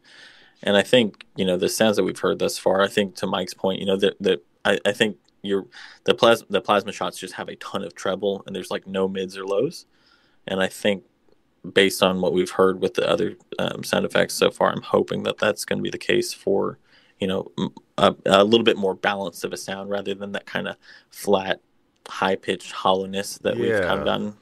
And 0.63 0.77
I 0.77 0.83
think 0.83 1.27
you 1.37 1.45
know 1.45 1.57
the 1.57 1.69
sounds 1.69 1.97
that 1.97 2.05
we've 2.05 2.19
heard 2.19 2.39
thus 2.39 2.57
far. 2.59 2.83
I 2.83 2.89
think 2.89 3.17
to 3.17 3.27
Mike's 3.27 3.55
point, 3.55 3.81
you 3.81 3.87
know 3.87 3.97
that 3.97 4.15
that 4.21 4.45
I, 4.65 4.79
I 4.87 4.93
think 4.93 5.17
you're 5.43 5.67
the 6.05 6.15
plasma 6.15 6.47
the 6.51 6.61
plasma 6.61 6.93
shots 6.93 7.19
just 7.19 7.35
have 7.35 7.49
a 7.49 7.57
ton 7.57 7.83
of 7.83 7.95
treble 7.95 8.43
and 8.47 8.55
there's 8.55 8.71
like 8.71 8.87
no 8.87 9.09
mids 9.09 9.37
or 9.37 9.45
lows. 9.45 9.87
And 10.47 10.61
I 10.63 10.69
think 10.69 11.05
based 11.73 12.03
on 12.03 12.21
what 12.21 12.33
we've 12.33 12.51
heard 12.51 12.81
with 12.81 12.95
the 12.95 13.09
other 13.09 13.37
um, 13.59 13.83
sound 13.85 14.05
effects 14.07 14.35
so 14.35 14.51
far, 14.51 14.71
I'm 14.73 14.83
hoping 14.83 15.23
that 15.25 15.39
that's 15.39 15.65
going 15.65 15.79
to 15.79 15.83
be 15.83 15.91
the 15.91 15.99
case 15.99 16.33
for 16.33 16.79
you 17.21 17.27
know 17.27 17.51
a 17.99 18.45
little 18.45 18.65
bit 18.65 18.77
more 18.77 18.95
balance 18.95 19.45
of 19.45 19.53
a 19.53 19.57
sound 19.57 19.91
rather 19.91 20.15
than 20.15 20.33
that 20.33 20.47
kind 20.47 20.67
of 20.69 20.77
flat, 21.11 21.61
high 22.09 22.37
pitched 22.37 22.73
hollowness 22.73 23.39
that 23.39 23.57
we've 23.57 23.73
kind 23.73 23.85
Yeah. 23.85 23.95
of 23.95 24.05
gotten. 24.05 24.35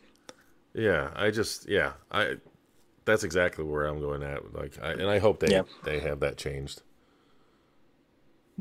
Yeah, 0.74 1.10
I 1.16 1.30
just 1.30 1.68
yeah 1.68 1.92
I 2.10 2.36
that's 3.10 3.24
exactly 3.24 3.64
where 3.64 3.86
I'm 3.86 4.00
going 4.00 4.22
at. 4.22 4.54
Like, 4.54 4.78
I, 4.82 4.92
and 4.92 5.08
I 5.08 5.18
hope 5.18 5.40
they 5.40 5.52
Yeah. 5.52 5.62
they 5.84 6.00
have 6.00 6.20
that 6.20 6.36
changed. 6.36 6.82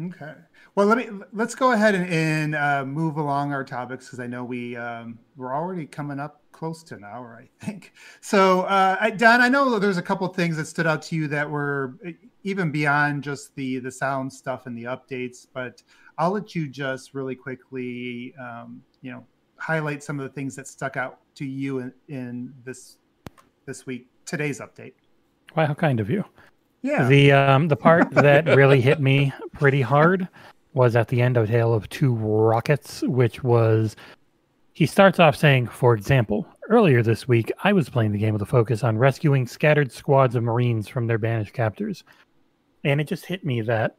Okay. 0.02 0.34
Well, 0.76 0.88
let 0.88 0.98
me 0.98 1.10
let's 1.34 1.56
go 1.56 1.74
ahead 1.74 1.94
and, 1.94 2.10
and 2.10 2.56
uh, 2.56 2.86
move 2.86 3.18
along 3.18 3.52
our 3.52 3.66
topics 3.66 4.06
because 4.06 4.20
I 4.20 4.28
know 4.28 4.46
we 4.46 4.76
um, 4.78 5.20
we're 5.36 5.54
already 5.54 5.86
coming 5.86 6.20
up 6.20 6.42
close 6.52 6.84
to 6.84 6.96
an 6.96 7.04
hour, 7.04 7.42
I 7.42 7.66
think. 7.66 7.94
So, 8.22 8.62
uh, 8.62 8.98
I, 9.00 9.10
Don, 9.12 9.42
I 9.42 9.50
know 9.50 9.78
there's 9.78 9.98
a 9.98 10.02
couple 10.02 10.28
things 10.30 10.56
that 10.58 10.66
stood 10.66 10.88
out 10.88 11.02
to 11.04 11.16
you 11.16 11.28
that 11.28 11.50
were 11.50 11.96
even 12.44 12.72
beyond 12.72 13.24
just 13.24 13.56
the 13.56 13.80
the 13.80 13.92
sound 13.92 14.32
stuff 14.32 14.68
and 14.68 14.78
the 14.78 14.84
updates, 14.86 15.48
but 15.54 15.84
I'll 16.18 16.32
let 16.32 16.56
you 16.56 16.68
just 16.70 17.14
really 17.14 17.36
quickly, 17.36 18.34
um, 18.40 18.82
you 19.02 19.12
know, 19.12 19.26
highlight 19.58 20.02
some 20.04 20.20
of 20.20 20.24
the 20.24 20.34
things 20.34 20.56
that 20.56 20.68
stuck 20.68 20.96
out 20.96 21.20
to 21.36 21.46
you 21.46 21.80
in, 21.80 21.94
in 22.08 22.54
this 22.64 22.98
this 23.66 23.86
week 23.86 24.09
today's 24.30 24.60
update. 24.60 24.94
Wow, 25.56 25.68
how 25.68 25.74
kind 25.74 26.00
of 26.00 26.10
you. 26.10 26.24
Yeah. 26.82 27.08
The 27.08 27.32
um 27.32 27.68
the 27.68 27.76
part 27.76 28.10
that 28.12 28.46
really 28.46 28.82
hit 28.82 29.00
me 29.00 29.34
pretty 29.54 29.82
hard 29.82 30.28
was 30.74 30.96
at 30.96 31.08
the 31.08 31.22
end 31.22 31.36
of 31.36 31.48
Tale 31.48 31.74
of 31.74 31.90
Two 31.90 32.14
Rockets, 32.14 33.02
which 33.02 33.44
was 33.44 33.96
he 34.74 34.86
starts 34.86 35.20
off 35.20 35.36
saying, 35.36 35.68
for 35.68 35.94
example, 35.94 36.48
earlier 36.70 37.02
this 37.02 37.28
week 37.28 37.52
I 37.64 37.74
was 37.74 37.90
playing 37.90 38.12
the 38.12 38.20
game 38.20 38.34
with 38.34 38.42
a 38.42 38.46
focus 38.46 38.84
on 38.84 38.98
rescuing 38.98 39.48
scattered 39.48 39.92
squads 39.92 40.36
of 40.36 40.44
Marines 40.44 40.88
from 40.88 41.08
their 41.08 41.18
banished 41.18 41.54
captors. 41.54 42.04
And 42.86 43.02
it 43.02 43.08
just 43.08 43.26
hit 43.26 43.44
me 43.44 43.62
that 43.62 43.98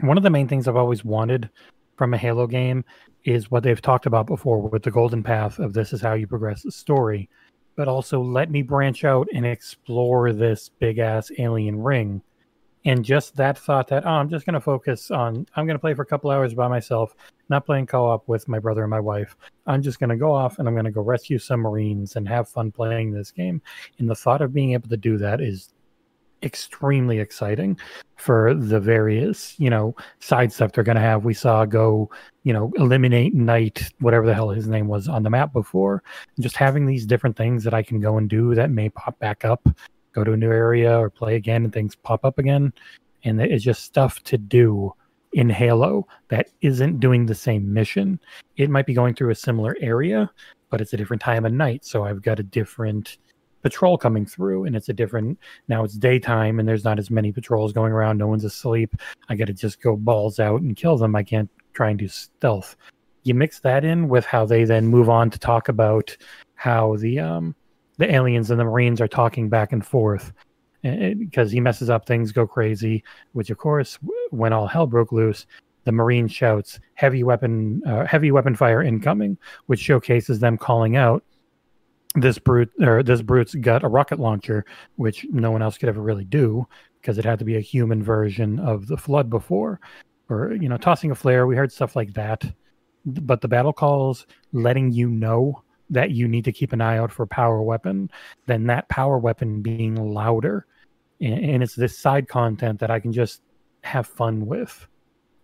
one 0.00 0.16
of 0.16 0.22
the 0.22 0.30
main 0.30 0.48
things 0.48 0.66
I've 0.66 0.76
always 0.76 1.04
wanted 1.04 1.50
from 1.96 2.14
a 2.14 2.18
Halo 2.18 2.46
game 2.46 2.84
is 3.24 3.50
what 3.50 3.62
they've 3.64 3.82
talked 3.82 4.06
about 4.06 4.26
before 4.26 4.60
with 4.60 4.84
the 4.84 4.90
golden 4.90 5.22
path 5.22 5.58
of 5.58 5.74
this 5.74 5.92
is 5.92 6.00
how 6.00 6.14
you 6.14 6.26
progress 6.26 6.62
the 6.62 6.72
story, 6.72 7.28
but 7.78 7.86
also 7.86 8.20
let 8.20 8.50
me 8.50 8.60
branch 8.60 9.04
out 9.04 9.28
and 9.32 9.46
explore 9.46 10.32
this 10.32 10.68
big 10.80 10.98
ass 10.98 11.30
alien 11.38 11.80
ring. 11.80 12.20
And 12.84 13.04
just 13.04 13.36
that 13.36 13.56
thought 13.56 13.86
that, 13.88 14.04
oh, 14.04 14.10
I'm 14.10 14.28
just 14.28 14.44
going 14.46 14.54
to 14.54 14.60
focus 14.60 15.12
on, 15.12 15.46
I'm 15.54 15.64
going 15.64 15.76
to 15.76 15.80
play 15.80 15.94
for 15.94 16.02
a 16.02 16.06
couple 16.06 16.32
hours 16.32 16.54
by 16.54 16.66
myself, 16.66 17.14
not 17.48 17.64
playing 17.64 17.86
co 17.86 18.04
op 18.06 18.26
with 18.26 18.48
my 18.48 18.58
brother 18.58 18.82
and 18.82 18.90
my 18.90 18.98
wife. 18.98 19.36
I'm 19.68 19.80
just 19.80 20.00
going 20.00 20.10
to 20.10 20.16
go 20.16 20.32
off 20.32 20.58
and 20.58 20.66
I'm 20.66 20.74
going 20.74 20.86
to 20.86 20.90
go 20.90 21.02
rescue 21.02 21.38
some 21.38 21.60
Marines 21.60 22.16
and 22.16 22.28
have 22.28 22.48
fun 22.48 22.72
playing 22.72 23.12
this 23.12 23.30
game. 23.30 23.62
And 24.00 24.10
the 24.10 24.16
thought 24.16 24.42
of 24.42 24.52
being 24.52 24.72
able 24.72 24.88
to 24.88 24.96
do 24.96 25.16
that 25.18 25.40
is 25.40 25.72
extremely 26.42 27.18
exciting 27.18 27.78
for 28.16 28.54
the 28.54 28.80
various 28.80 29.58
you 29.58 29.70
know 29.70 29.94
side 30.20 30.52
stuff 30.52 30.72
they're 30.72 30.84
going 30.84 30.96
to 30.96 31.02
have. 31.02 31.24
We 31.24 31.34
saw 31.34 31.64
go 31.64 32.10
you 32.42 32.52
know 32.52 32.72
eliminate 32.76 33.34
knight 33.34 33.90
whatever 34.00 34.26
the 34.26 34.34
hell 34.34 34.50
his 34.50 34.68
name 34.68 34.88
was 34.88 35.08
on 35.08 35.22
the 35.22 35.30
map 35.30 35.52
before. 35.52 36.02
And 36.36 36.42
just 36.42 36.56
having 36.56 36.86
these 36.86 37.06
different 37.06 37.36
things 37.36 37.64
that 37.64 37.74
i 37.74 37.82
can 37.82 38.00
go 38.00 38.18
and 38.18 38.28
do 38.28 38.54
that 38.54 38.70
may 38.70 38.88
pop 38.90 39.18
back 39.18 39.44
up 39.44 39.68
go 40.12 40.24
to 40.24 40.32
a 40.32 40.36
new 40.36 40.50
area 40.50 40.98
or 40.98 41.10
play 41.10 41.36
again 41.36 41.64
and 41.64 41.72
things 41.72 41.94
pop 41.96 42.24
up 42.24 42.38
again. 42.38 42.72
And 43.24 43.40
it's 43.40 43.64
just 43.64 43.84
stuff 43.84 44.22
to 44.24 44.38
do 44.38 44.92
in 45.32 45.50
halo 45.50 46.06
that 46.28 46.48
isn't 46.62 47.00
doing 47.00 47.26
the 47.26 47.34
same 47.34 47.72
mission. 47.72 48.18
It 48.56 48.70
might 48.70 48.86
be 48.86 48.94
going 48.94 49.14
through 49.14 49.30
a 49.30 49.34
similar 49.34 49.76
area 49.80 50.30
but 50.70 50.80
it's 50.80 50.92
a 50.92 50.96
different 50.96 51.22
time 51.22 51.44
of 51.44 51.52
night 51.52 51.84
so 51.84 52.04
i've 52.04 52.22
got 52.22 52.40
a 52.40 52.42
different 52.42 53.18
patrol 53.68 53.98
coming 53.98 54.24
through 54.24 54.64
and 54.64 54.74
it's 54.74 54.88
a 54.88 54.94
different 54.94 55.38
now 55.68 55.84
it's 55.84 55.94
daytime 55.94 56.58
and 56.58 56.66
there's 56.66 56.84
not 56.84 56.98
as 56.98 57.10
many 57.10 57.30
patrols 57.32 57.72
going 57.72 57.92
around 57.92 58.16
no 58.16 58.26
one's 58.26 58.44
asleep. 58.44 58.94
I 59.28 59.34
gotta 59.34 59.52
just 59.52 59.82
go 59.82 59.94
balls 59.94 60.40
out 60.40 60.62
and 60.62 60.74
kill 60.74 60.96
them. 60.96 61.14
I 61.14 61.22
can't 61.22 61.50
try 61.74 61.90
and 61.90 61.98
do 61.98 62.08
stealth. 62.08 62.76
You 63.24 63.34
mix 63.34 63.60
that 63.60 63.84
in 63.84 64.08
with 64.08 64.24
how 64.24 64.46
they 64.46 64.64
then 64.64 64.86
move 64.86 65.10
on 65.10 65.28
to 65.30 65.38
talk 65.38 65.68
about 65.68 66.16
how 66.54 66.96
the 66.96 67.18
um 67.20 67.54
the 67.98 68.10
aliens 68.10 68.50
and 68.50 68.58
the 68.58 68.64
marines 68.64 69.02
are 69.02 69.08
talking 69.08 69.50
back 69.50 69.72
and 69.72 69.84
forth 69.84 70.32
because 70.82 71.50
he 71.50 71.60
messes 71.60 71.90
up 71.90 72.06
things 72.06 72.32
go 72.32 72.46
crazy 72.46 73.02
which 73.32 73.50
of 73.50 73.58
course 73.58 73.98
when 74.30 74.52
all 74.52 74.66
hell 74.66 74.86
broke 74.86 75.12
loose 75.12 75.44
the 75.84 75.92
marine 75.92 76.28
shouts 76.28 76.78
heavy 76.94 77.24
weapon 77.24 77.82
uh, 77.84 78.06
heavy 78.06 78.30
weapon 78.30 78.54
fire 78.54 78.82
incoming 78.82 79.36
which 79.66 79.80
showcases 79.80 80.38
them 80.38 80.56
calling 80.56 80.96
out 80.96 81.24
this 82.14 82.38
brute 82.38 82.70
or 82.80 83.02
this 83.02 83.22
brute's 83.22 83.54
got 83.54 83.84
a 83.84 83.88
rocket 83.88 84.18
launcher, 84.18 84.64
which 84.96 85.26
no 85.30 85.50
one 85.50 85.62
else 85.62 85.78
could 85.78 85.88
ever 85.88 86.00
really 86.00 86.24
do 86.24 86.66
because 87.00 87.18
it 87.18 87.24
had 87.24 87.38
to 87.38 87.44
be 87.44 87.56
a 87.56 87.60
human 87.60 88.02
version 88.02 88.58
of 88.58 88.86
the 88.86 88.96
flood 88.96 89.30
before, 89.30 89.80
or 90.28 90.52
you 90.54 90.68
know, 90.68 90.76
tossing 90.76 91.10
a 91.10 91.14
flare. 91.14 91.46
We 91.46 91.56
heard 91.56 91.72
stuff 91.72 91.96
like 91.96 92.14
that, 92.14 92.44
but 93.04 93.40
the 93.40 93.48
battle 93.48 93.72
calls 93.72 94.26
letting 94.52 94.92
you 94.92 95.08
know 95.08 95.62
that 95.90 96.10
you 96.10 96.28
need 96.28 96.44
to 96.44 96.52
keep 96.52 96.72
an 96.72 96.80
eye 96.80 96.98
out 96.98 97.12
for 97.12 97.26
power 97.26 97.62
weapon, 97.62 98.10
then 98.46 98.66
that 98.66 98.88
power 98.88 99.18
weapon 99.18 99.62
being 99.62 99.94
louder, 99.94 100.66
and, 101.20 101.44
and 101.44 101.62
it's 101.62 101.74
this 101.74 101.98
side 101.98 102.28
content 102.28 102.80
that 102.80 102.90
I 102.90 103.00
can 103.00 103.12
just 103.12 103.42
have 103.84 104.06
fun 104.06 104.46
with. 104.46 104.86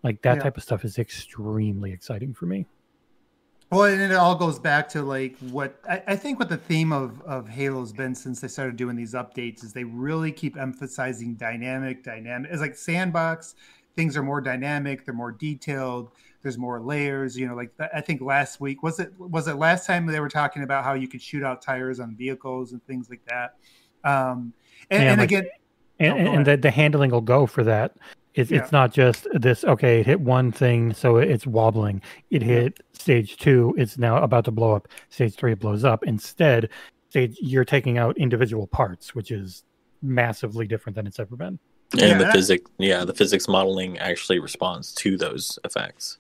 Like 0.03 0.21
that 0.23 0.37
yeah. 0.37 0.43
type 0.43 0.57
of 0.57 0.63
stuff 0.63 0.85
is 0.85 0.99
extremely 0.99 1.93
exciting 1.93 2.35
for 2.35 2.45
me. 2.47 2.67
Well, 3.71 3.85
and 3.85 4.01
it 4.01 4.13
all 4.13 4.37
goes 4.37 4.59
back 4.59 4.89
to 4.91 5.03
like 5.03 5.37
what 5.51 5.81
I, 5.89 6.03
I, 6.09 6.17
think 6.17 6.39
what 6.39 6.49
the 6.49 6.57
theme 6.57 6.93
of 6.93 7.21
of 7.23 7.49
Halo's 7.49 7.93
been 7.93 8.15
since 8.15 8.41
they 8.41 8.49
started 8.49 8.77
doing 8.77 8.95
these 8.95 9.15
updates 9.15 9.65
is 9.65 9.73
they 9.73 9.85
really 9.85 10.31
keep 10.31 10.57
emphasizing 10.57 11.35
dynamic, 11.35 12.05
dynamic. 12.05 12.51
It's 12.53 12.61
like 12.61 12.77
sandbox. 12.77 13.57
Things 13.97 14.17
are 14.17 14.23
more 14.23 14.41
dynamic. 14.41 15.05
They're 15.05 15.15
more 15.15 15.33
detailed. 15.33 16.11
There's 16.43 16.59
more 16.59 16.81
layers. 16.81 17.37
You 17.37 17.49
know, 17.49 17.55
like 17.55 17.73
I 17.93 18.01
think 18.01 18.21
last 18.21 18.61
week 18.61 18.83
was 18.83 19.01
it 19.01 19.13
was 19.19 19.49
it 19.49 19.55
last 19.55 19.87
time 19.87 20.07
they 20.07 20.21
were 20.21 20.29
talking 20.29 20.63
about 20.63 20.85
how 20.85 20.95
you 20.95 21.09
could 21.09 21.23
shoot 21.23 21.43
out 21.43 21.63
tires 21.63 22.01
on 22.01 22.15
vehicles 22.15 22.73
and 22.73 22.85
things 22.87 23.09
like 23.11 23.25
that. 23.27 23.57
Um, 24.05 24.53
and, 24.91 25.03
yeah, 25.03 25.11
and 25.13 25.21
like, 25.21 25.31
again, 25.31 25.47
and, 25.99 26.29
oh, 26.29 26.33
and 26.33 26.47
the, 26.47 26.57
the 26.57 26.71
handling 26.71 27.11
will 27.11 27.21
go 27.21 27.47
for 27.47 27.65
that. 27.65 27.97
It's 28.35 28.51
yeah. 28.51 28.59
it's 28.59 28.73
not 28.73 28.93
just 28.93 29.27
this. 29.33 29.65
Okay, 29.65 30.01
it 30.01 30.07
hit 30.07 30.21
one 30.21 30.51
thing, 30.51 30.93
so 30.93 31.17
it's 31.19 31.47
wobbling. 31.47 32.03
It 32.31 32.43
hit 32.43 32.81
stage 32.93 33.37
two. 33.37 33.75
It's 33.79 33.97
now 33.97 34.23
about 34.23 34.45
to 34.47 34.51
blow 34.51 34.73
up. 34.73 34.89
Stage 35.09 35.35
three 35.35 35.53
it 35.53 35.61
blows 35.61 35.85
up. 35.85 36.05
Instead, 36.05 36.69
stage 37.11 37.37
you're 37.41 37.65
taking 37.65 37.97
out 37.99 38.19
individual 38.19 38.67
parts, 38.67 39.15
which 39.15 39.31
is 39.31 39.65
massively 40.03 40.67
different 40.67 40.97
than 40.97 41.07
it's 41.07 41.21
ever 41.21 41.37
been. 41.37 41.59
And 41.93 42.01
yeah, 42.01 42.19
the 42.19 42.33
physics, 42.33 42.71
yeah, 42.79 43.05
the 43.05 43.15
physics 43.15 43.47
modeling 43.47 43.99
actually 43.99 44.41
responds 44.41 44.93
to 44.95 45.17
those 45.17 45.59
effects. 45.65 46.19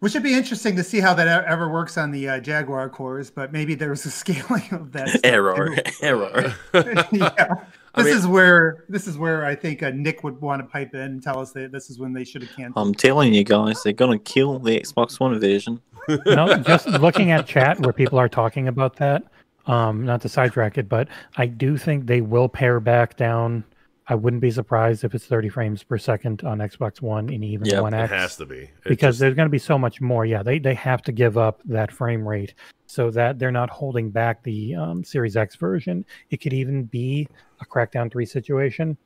Which 0.00 0.14
would 0.14 0.22
be 0.22 0.34
interesting 0.34 0.76
to 0.76 0.84
see 0.84 1.00
how 1.00 1.12
that 1.14 1.44
ever 1.46 1.68
works 1.68 1.98
on 1.98 2.12
the 2.12 2.28
uh, 2.28 2.40
Jaguar 2.40 2.88
cores, 2.88 3.30
but 3.30 3.52
maybe 3.52 3.74
there 3.74 3.90
was 3.90 4.04
a 4.06 4.10
scaling 4.12 4.68
of 4.70 4.92
that. 4.92 5.20
error, 5.24 5.76
error. 6.02 6.54
yeah 7.12 7.54
this 7.98 8.06
I 8.06 8.10
mean, 8.10 8.18
is 8.18 8.26
where 8.26 8.84
this 8.88 9.06
is 9.06 9.18
where 9.18 9.44
I 9.44 9.54
think 9.54 9.82
uh, 9.82 9.90
Nick 9.90 10.22
would 10.24 10.40
want 10.40 10.62
to 10.62 10.68
pipe 10.68 10.94
in 10.94 11.00
and 11.00 11.22
tell 11.22 11.40
us 11.40 11.52
that 11.52 11.72
this 11.72 11.90
is 11.90 11.98
when 11.98 12.12
they 12.12 12.24
should 12.24 12.42
have 12.42 12.54
canceled. 12.54 12.86
I'm 12.86 12.94
telling 12.94 13.34
you 13.34 13.44
guys, 13.44 13.82
they're 13.82 13.92
gonna 13.92 14.18
kill 14.18 14.58
the 14.58 14.78
Xbox 14.80 15.18
One 15.18 15.38
version. 15.38 15.80
no, 16.26 16.56
just 16.58 16.86
looking 16.86 17.30
at 17.30 17.46
chat 17.46 17.80
where 17.80 17.92
people 17.92 18.18
are 18.18 18.28
talking 18.28 18.68
about 18.68 18.96
that. 18.96 19.24
Um, 19.66 20.04
not 20.04 20.22
to 20.22 20.28
sidetrack 20.28 20.78
it, 20.78 20.88
but 20.88 21.08
I 21.36 21.46
do 21.46 21.76
think 21.76 22.06
they 22.06 22.22
will 22.22 22.48
pare 22.48 22.80
back 22.80 23.16
down. 23.16 23.64
I 24.10 24.14
wouldn't 24.14 24.40
be 24.40 24.50
surprised 24.50 25.04
if 25.04 25.14
it's 25.14 25.26
30 25.26 25.50
frames 25.50 25.82
per 25.82 25.98
second 25.98 26.42
on 26.42 26.58
Xbox 26.58 27.02
One 27.02 27.28
and 27.28 27.44
even 27.44 27.66
yep, 27.66 27.82
One 27.82 27.92
X. 27.92 28.10
It 28.10 28.14
has 28.14 28.36
to 28.36 28.46
be 28.46 28.60
it 28.60 28.72
because 28.84 29.16
just... 29.16 29.20
there's 29.20 29.34
going 29.34 29.46
to 29.46 29.50
be 29.50 29.58
so 29.58 29.78
much 29.78 30.00
more. 30.00 30.24
Yeah, 30.24 30.42
they 30.42 30.58
they 30.58 30.74
have 30.74 31.02
to 31.02 31.12
give 31.12 31.36
up 31.36 31.60
that 31.66 31.92
frame 31.92 32.26
rate 32.26 32.54
so 32.86 33.10
that 33.10 33.38
they're 33.38 33.52
not 33.52 33.68
holding 33.68 34.10
back 34.10 34.42
the 34.42 34.74
um, 34.74 35.04
Series 35.04 35.36
X 35.36 35.56
version. 35.56 36.06
It 36.30 36.38
could 36.38 36.54
even 36.54 36.84
be 36.84 37.28
a 37.60 37.66
Crackdown 37.66 38.10
3 38.10 38.24
situation 38.24 38.96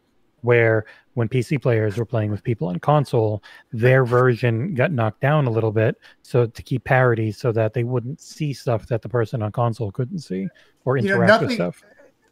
where 0.43 0.87
when 1.15 1.29
PC 1.29 1.61
players 1.61 1.97
were 1.97 2.05
playing 2.05 2.31
with 2.31 2.43
people 2.43 2.69
on 2.69 2.79
console, 2.79 3.43
their 3.73 4.05
version 4.05 4.75
got 4.75 4.93
knocked 4.93 5.21
down 5.21 5.47
a 5.47 5.51
little 5.51 5.73
bit 5.73 5.97
so 6.23 6.47
to 6.47 6.63
keep 6.63 6.85
parity 6.85 7.33
so 7.33 7.53
that 7.53 7.75
they 7.75 7.85
wouldn't 7.85 8.21
see 8.21 8.53
stuff 8.53 8.87
that 8.87 9.03
the 9.03 9.09
person 9.09 9.43
on 9.43 9.53
console 9.53 9.91
couldn't 9.91 10.19
see 10.19 10.49
or 10.85 10.99
interact 10.99 11.19
you 11.19 11.21
know, 11.21 11.27
nothing, 11.27 11.47
with 11.49 11.55
stuff. 11.55 11.83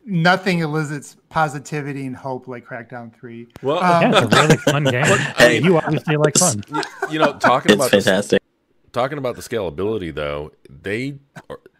Nothing 0.05 0.61
elicits 0.61 1.17
positivity 1.29 2.07
and 2.07 2.17
hope 2.17 2.49
like 2.49 2.65
Crackdown 2.65 3.15
3. 3.15 3.49
Well, 3.63 3.79
um, 3.79 4.13
yeah, 4.13 4.25
it's 4.25 4.35
a 4.35 4.43
really 4.43 4.57
fun 4.65 4.85
game. 4.85 5.05
hey, 5.37 5.61
you 5.61 5.77
obviously 5.77 6.17
like 6.17 6.37
fun. 6.37 6.63
You 7.11 7.19
know, 7.19 7.37
talking 7.39 7.73
it's 7.73 7.75
about 7.75 7.91
fantastic. 7.91 8.41
The, 8.41 8.91
talking 8.93 9.19
about 9.19 9.35
the 9.35 9.43
scalability 9.43 10.15
though, 10.15 10.53
they 10.69 11.19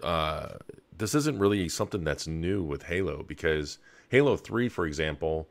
uh, 0.03 0.49
this 0.97 1.15
isn't 1.15 1.39
really 1.39 1.69
something 1.69 2.03
that's 2.03 2.27
new 2.27 2.63
with 2.63 2.85
Halo 2.85 3.23
because– 3.23 3.79
Halo 4.11 4.37
3, 4.37 4.69
for 4.69 4.87
example, 4.87 5.49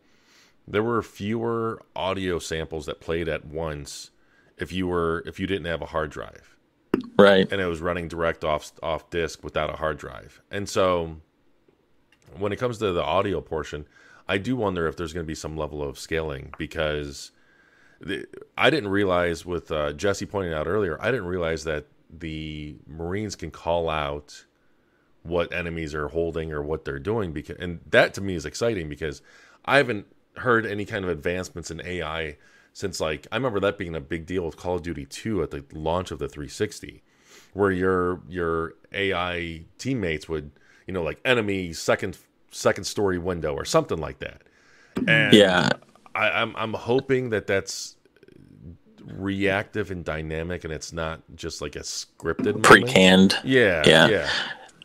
there 0.67 0.83
were 0.83 1.01
fewer 1.01 1.81
audio 1.95 2.39
samples 2.39 2.85
that 2.85 2.99
played 2.99 3.29
at 3.29 3.45
once 3.45 4.11
if 4.57 4.73
you 4.73 4.85
were 4.87 5.23
if 5.25 5.39
you 5.39 5.47
didn't 5.47 5.65
have 5.65 5.81
a 5.81 5.87
hard 5.87 6.11
drive. 6.11 6.57
Right. 7.17 7.49
And 7.49 7.61
it 7.61 7.65
was 7.65 7.79
running 7.79 8.09
direct 8.09 8.43
off 8.43 8.73
off 8.83 9.09
disk 9.09 9.43
without 9.43 9.69
a 9.69 9.77
hard 9.77 9.97
drive. 9.97 10.41
And 10.51 10.67
so 10.67 11.21
when 12.37 12.51
it 12.51 12.57
comes 12.57 12.77
to 12.79 12.91
the 12.91 13.03
audio 13.03 13.41
portion, 13.41 13.85
I 14.27 14.37
do 14.37 14.55
wonder 14.55 14.87
if 14.87 14.95
there's 14.95 15.13
going 15.13 15.25
to 15.25 15.27
be 15.27 15.35
some 15.35 15.57
level 15.57 15.81
of 15.81 15.97
scaling 15.97 16.53
because 16.57 17.31
the, 17.99 18.25
I 18.57 18.69
didn't 18.69 18.89
realize 18.89 19.45
with 19.45 19.71
uh, 19.71 19.93
Jesse 19.93 20.25
pointing 20.25 20.53
out 20.53 20.67
earlier, 20.67 20.97
I 21.01 21.11
didn't 21.11 21.25
realize 21.25 21.63
that 21.63 21.85
the 22.09 22.75
Marines 22.87 23.35
can 23.35 23.51
call 23.51 23.89
out 23.89 24.45
what 25.23 25.53
enemies 25.53 25.93
are 25.93 26.07
holding 26.07 26.51
or 26.51 26.61
what 26.61 26.85
they're 26.85 26.97
doing 26.97 27.33
because 27.33 27.57
and 27.59 27.81
that 27.89 28.13
to 28.13 28.21
me 28.21 28.35
is 28.35 28.45
exciting 28.45 28.87
because 28.87 29.21
I 29.65 29.77
haven't 29.77 30.05
heard 30.37 30.65
any 30.65 30.85
kind 30.85 31.03
of 31.03 31.11
advancements 31.11 31.69
in 31.69 31.81
AI 31.85 32.37
since 32.73 32.99
like 32.99 33.27
I 33.31 33.35
remember 33.35 33.59
that 33.59 33.77
being 33.77 33.95
a 33.95 34.01
big 34.01 34.25
deal 34.25 34.45
with 34.45 34.57
Call 34.57 34.75
of 34.75 34.83
Duty 34.83 35.05
2 35.05 35.43
at 35.43 35.51
the 35.51 35.63
launch 35.73 36.11
of 36.11 36.19
the 36.19 36.29
360, 36.29 37.03
where 37.53 37.71
your 37.71 38.21
your 38.29 38.75
AI 38.93 39.65
teammates 39.77 40.29
would 40.29 40.51
you 40.89 40.93
know 40.93 41.03
like 41.03 41.19
enemy 41.23 41.71
second 41.71 42.17
second 42.49 42.83
story 42.83 43.19
window 43.19 43.53
or 43.53 43.63
something 43.63 43.99
like 43.99 44.17
that. 44.17 44.41
And 45.07 45.35
Yeah. 45.35 45.69
I, 46.15 46.31
I'm 46.31 46.55
I'm 46.55 46.73
hoping 46.73 47.29
that 47.29 47.45
that's 47.45 47.95
reactive 49.05 49.91
and 49.91 50.03
dynamic, 50.03 50.63
and 50.63 50.73
it's 50.73 50.91
not 50.91 51.21
just 51.35 51.61
like 51.61 51.75
a 51.75 51.81
scripted. 51.81 52.63
Pre-canned. 52.63 53.37
Yeah, 53.43 53.83
Yeah. 53.85 54.07
yeah, 54.07 54.29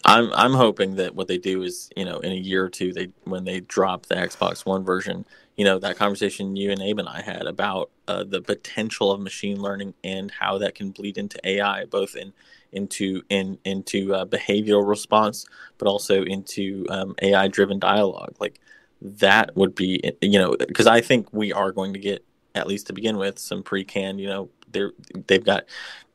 I'm 0.04 0.30
I'm 0.34 0.52
hoping 0.52 0.96
that 0.96 1.14
what 1.14 1.26
they 1.26 1.38
do 1.38 1.62
is, 1.62 1.88
you 1.96 2.04
know, 2.04 2.18
in 2.18 2.32
a 2.32 2.36
year 2.36 2.66
or 2.66 2.68
two, 2.68 2.92
they 2.92 3.08
when 3.24 3.44
they 3.46 3.60
drop 3.60 4.04
the 4.04 4.14
Xbox 4.16 4.66
One 4.66 4.84
version, 4.84 5.24
you 5.56 5.64
know, 5.64 5.78
that 5.78 5.96
conversation 5.96 6.54
you 6.54 6.70
and 6.70 6.82
Abe 6.82 6.98
and 6.98 7.08
I 7.08 7.22
had 7.22 7.46
about 7.46 7.90
uh, 8.08 8.24
the 8.24 8.42
potential 8.42 9.10
of 9.10 9.22
machine 9.22 9.62
learning 9.62 9.94
and 10.04 10.30
how 10.30 10.58
that 10.58 10.74
can 10.74 10.90
bleed 10.90 11.16
into 11.16 11.40
AI, 11.48 11.86
both 11.86 12.14
in 12.14 12.34
into 12.74 13.22
in 13.28 13.58
into 13.64 14.14
uh, 14.14 14.26
behavioral 14.26 14.86
response, 14.86 15.46
but 15.78 15.88
also 15.88 16.22
into 16.24 16.86
um, 16.90 17.14
AI 17.22 17.48
driven 17.48 17.78
dialogue. 17.78 18.34
Like 18.38 18.60
that 19.00 19.56
would 19.56 19.74
be, 19.74 20.00
you 20.20 20.38
know, 20.38 20.56
because 20.56 20.86
I 20.86 21.00
think 21.00 21.32
we 21.32 21.52
are 21.52 21.72
going 21.72 21.92
to 21.94 21.98
get 21.98 22.24
at 22.54 22.66
least 22.66 22.86
to 22.86 22.92
begin 22.92 23.16
with 23.16 23.38
some 23.38 23.62
pre-canned. 23.62 24.20
You 24.20 24.28
know, 24.28 24.50
they're 24.70 24.92
they've 25.26 25.44
got 25.44 25.64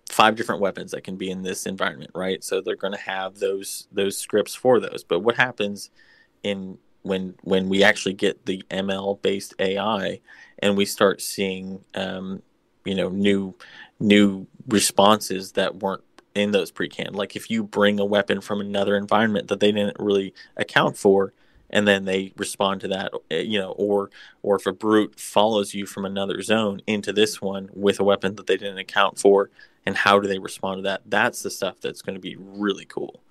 five 0.10 0.36
different 0.36 0.62
weapons 0.62 0.92
that 0.92 1.04
can 1.04 1.16
be 1.16 1.30
in 1.30 1.44
this 1.44 1.66
environment, 1.66 2.12
right? 2.16 2.44
So 2.44 2.62
they're 2.62 2.76
going 2.76 2.94
to 2.94 3.00
have 3.00 3.40
those 3.40 3.88
those 3.92 4.18
scripts 4.18 4.56
for 4.56 4.80
those. 4.80 5.04
But 5.04 5.20
what 5.20 5.36
happens 5.36 5.90
in 6.44 6.78
when 7.02 7.36
when 7.44 7.70
we 7.70 7.84
actually 7.84 8.14
get 8.14 8.46
the 8.46 8.64
ML 8.70 9.22
based 9.22 9.54
AI 9.60 10.20
and 10.60 10.76
we 10.76 10.86
start 10.86 11.22
seeing 11.22 11.84
um, 11.96 12.42
you 12.86 12.96
know 12.96 13.10
new 13.10 13.56
new 14.00 14.48
responses 14.68 15.54
that 15.54 15.78
weren't 15.78 16.04
in 16.40 16.52
those 16.52 16.72
pre-canned. 16.72 17.16
Like 17.16 17.36
if 17.36 17.50
you 17.50 17.64
bring 17.64 18.00
a 18.00 18.06
weapon 18.06 18.42
from 18.42 18.62
another 18.62 18.96
environment 18.96 19.48
that 19.50 19.60
they 19.60 19.72
didn't 19.72 19.98
really 20.00 20.34
account 20.58 20.98
for, 20.98 21.34
and 21.70 21.88
then 21.88 22.06
they 22.06 22.34
respond 22.36 22.82
to 22.82 22.88
that, 22.88 23.12
eh, 23.30 23.42
you 23.42 23.60
know, 23.60 23.72
or 23.72 24.10
or 24.42 24.56
if 24.56 24.66
a 24.66 24.74
brute 24.74 25.20
follows 25.20 25.74
you 25.74 25.86
from 25.86 26.06
another 26.06 26.42
zone 26.42 26.82
into 26.88 27.14
this 27.14 27.42
one 27.42 27.70
with 27.74 28.00
a 28.00 28.04
weapon 28.04 28.36
that 28.36 28.48
they 28.48 28.58
didn't 28.58 28.80
account 28.80 29.20
for, 29.20 29.50
and 29.86 29.96
how 29.96 30.20
do 30.20 30.28
they 30.28 30.40
respond 30.40 30.80
to 30.80 30.82
that? 30.84 31.02
That's 31.06 31.44
the 31.44 31.52
stuff 31.52 31.80
that's 31.82 32.02
going 32.02 32.16
to 32.16 32.22
be 32.22 32.36
really 32.38 32.86
cool. 32.86 33.22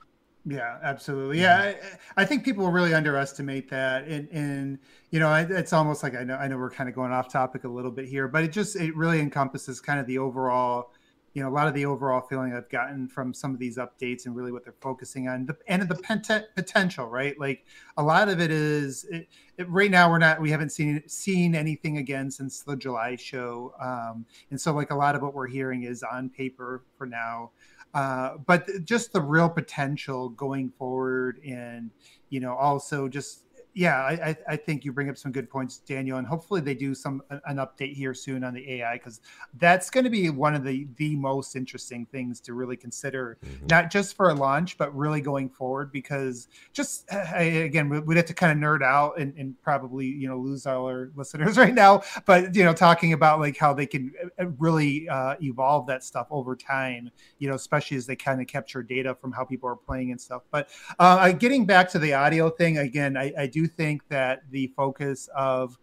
Yeah, 0.46 0.78
absolutely. 0.82 1.40
Yeah, 1.40 1.74
I, 2.16 2.22
I 2.22 2.24
think 2.24 2.44
people 2.44 2.70
really 2.70 2.94
underestimate 2.94 3.68
that, 3.70 4.06
and 4.06 4.28
and 4.30 4.78
you 5.10 5.20
know, 5.20 5.34
it's 5.34 5.72
almost 5.72 6.02
like 6.02 6.14
I 6.14 6.24
know 6.24 6.36
I 6.36 6.48
know 6.48 6.56
we're 6.56 6.70
kind 6.70 6.88
of 6.88 6.94
going 6.94 7.12
off 7.12 7.30
topic 7.30 7.64
a 7.64 7.68
little 7.68 7.90
bit 7.90 8.06
here, 8.06 8.28
but 8.28 8.44
it 8.44 8.52
just 8.52 8.76
it 8.76 8.96
really 8.96 9.20
encompasses 9.20 9.80
kind 9.80 10.00
of 10.00 10.06
the 10.06 10.18
overall, 10.18 10.92
you 11.34 11.42
know, 11.42 11.48
a 11.48 11.50
lot 11.50 11.68
of 11.68 11.74
the 11.74 11.86
overall 11.86 12.20
feeling 12.20 12.52
I've 12.52 12.68
gotten 12.68 13.08
from 13.08 13.32
some 13.34 13.52
of 13.52 13.60
these 13.60 13.76
updates 13.76 14.26
and 14.26 14.34
really 14.34 14.52
what 14.52 14.64
they're 14.64 14.74
focusing 14.80 15.28
on, 15.28 15.46
the, 15.46 15.56
and 15.66 15.88
the 15.88 16.46
potential, 16.54 17.06
right? 17.06 17.38
Like 17.38 17.64
a 17.96 18.02
lot 18.02 18.28
of 18.28 18.40
it 18.40 18.50
is 18.50 19.04
it, 19.04 19.28
it, 19.56 19.68
right 19.68 19.90
now 19.90 20.10
we're 20.10 20.18
not 20.18 20.40
we 20.40 20.50
haven't 20.50 20.70
seen 20.70 21.02
seen 21.06 21.54
anything 21.54 21.98
again 21.98 22.30
since 22.30 22.62
the 22.62 22.76
July 22.76 23.16
show, 23.16 23.74
um, 23.80 24.26
and 24.50 24.60
so 24.60 24.72
like 24.72 24.90
a 24.90 24.96
lot 24.96 25.14
of 25.14 25.22
what 25.22 25.34
we're 25.34 25.46
hearing 25.46 25.84
is 25.84 26.02
on 26.02 26.28
paper 26.28 26.84
for 26.96 27.06
now 27.06 27.50
uh, 27.94 28.36
but 28.46 28.68
just 28.84 29.12
the 29.12 29.20
real 29.20 29.48
potential 29.48 30.28
going 30.28 30.70
forward 30.78 31.40
and 31.44 31.90
you 32.28 32.38
know 32.38 32.54
also 32.54 33.08
just 33.08 33.44
yeah 33.78 33.98
I, 34.00 34.36
I- 34.48 34.56
think 34.56 34.84
you 34.84 34.92
bring 34.92 35.08
up 35.08 35.16
some 35.16 35.30
good 35.30 35.48
points 35.48 35.78
daniel 35.78 36.18
and 36.18 36.26
hopefully 36.26 36.60
they 36.60 36.74
do 36.74 36.94
some 36.94 37.22
an 37.46 37.56
update 37.58 37.94
here 37.94 38.12
soon 38.12 38.42
on 38.42 38.52
the 38.52 38.68
ai 38.72 38.94
because 38.98 39.20
that's 39.58 39.88
going 39.88 40.02
to 40.04 40.10
be 40.10 40.30
one 40.30 40.54
of 40.56 40.64
the 40.64 40.86
the 40.96 41.14
most 41.16 41.54
interesting 41.54 42.04
things 42.06 42.40
to 42.40 42.54
really 42.54 42.76
consider 42.76 43.38
Mhm. 43.44 43.70
not 43.70 43.90
just 43.90 44.16
for 44.16 44.30
a 44.30 44.34
launch 44.34 44.76
but 44.78 44.94
really 44.96 45.20
going 45.20 45.48
forward 45.48 45.92
because 45.92 46.48
just 46.72 47.10
I, 47.12 47.42
again 47.42 47.88
we- 47.88 48.00
we'd 48.00 48.16
have 48.16 48.26
to 48.26 48.34
kind 48.34 48.52
of 48.52 48.58
nerd 48.58 48.82
out 48.82 49.18
and, 49.20 49.32
and 49.38 49.54
probably 49.62 50.06
you 50.06 50.28
know 50.28 50.38
lose 50.38 50.66
all 50.66 50.86
our 50.86 51.10
listeners 51.16 51.56
right 51.56 51.74
now 51.74 52.02
but 52.26 52.54
you 52.56 52.64
know 52.64 52.74
talking 52.74 53.12
about 53.12 53.38
like 53.38 53.56
how 53.56 53.72
they 53.72 53.86
can 53.86 54.12
uh, 54.40 54.46
really 54.58 55.08
uh, 55.08 55.36
evolve 55.40 55.86
that 55.86 56.02
stuff 56.02 56.26
over 56.30 56.56
time 56.56 57.10
you 57.38 57.48
know, 57.48 57.54
especially 57.54 57.96
as 57.96 58.06
they 58.06 58.16
kind 58.16 58.40
of 58.40 58.48
capture 58.48 58.82
data 58.82 59.14
from 59.14 59.30
how 59.30 59.44
people 59.44 59.68
are 59.68 59.76
playing 59.76 60.10
and 60.10 60.20
stuff. 60.20 60.42
But 60.50 60.68
uh, 60.98 61.30
getting 61.32 61.66
back 61.66 61.88
to 61.90 61.98
the 62.00 62.14
audio 62.14 62.50
thing 62.50 62.78
again, 62.78 63.16
I, 63.16 63.32
I 63.38 63.46
do 63.46 63.67
think 63.68 64.02
that 64.08 64.42
the 64.50 64.68
focus 64.76 65.28
of 65.34 65.78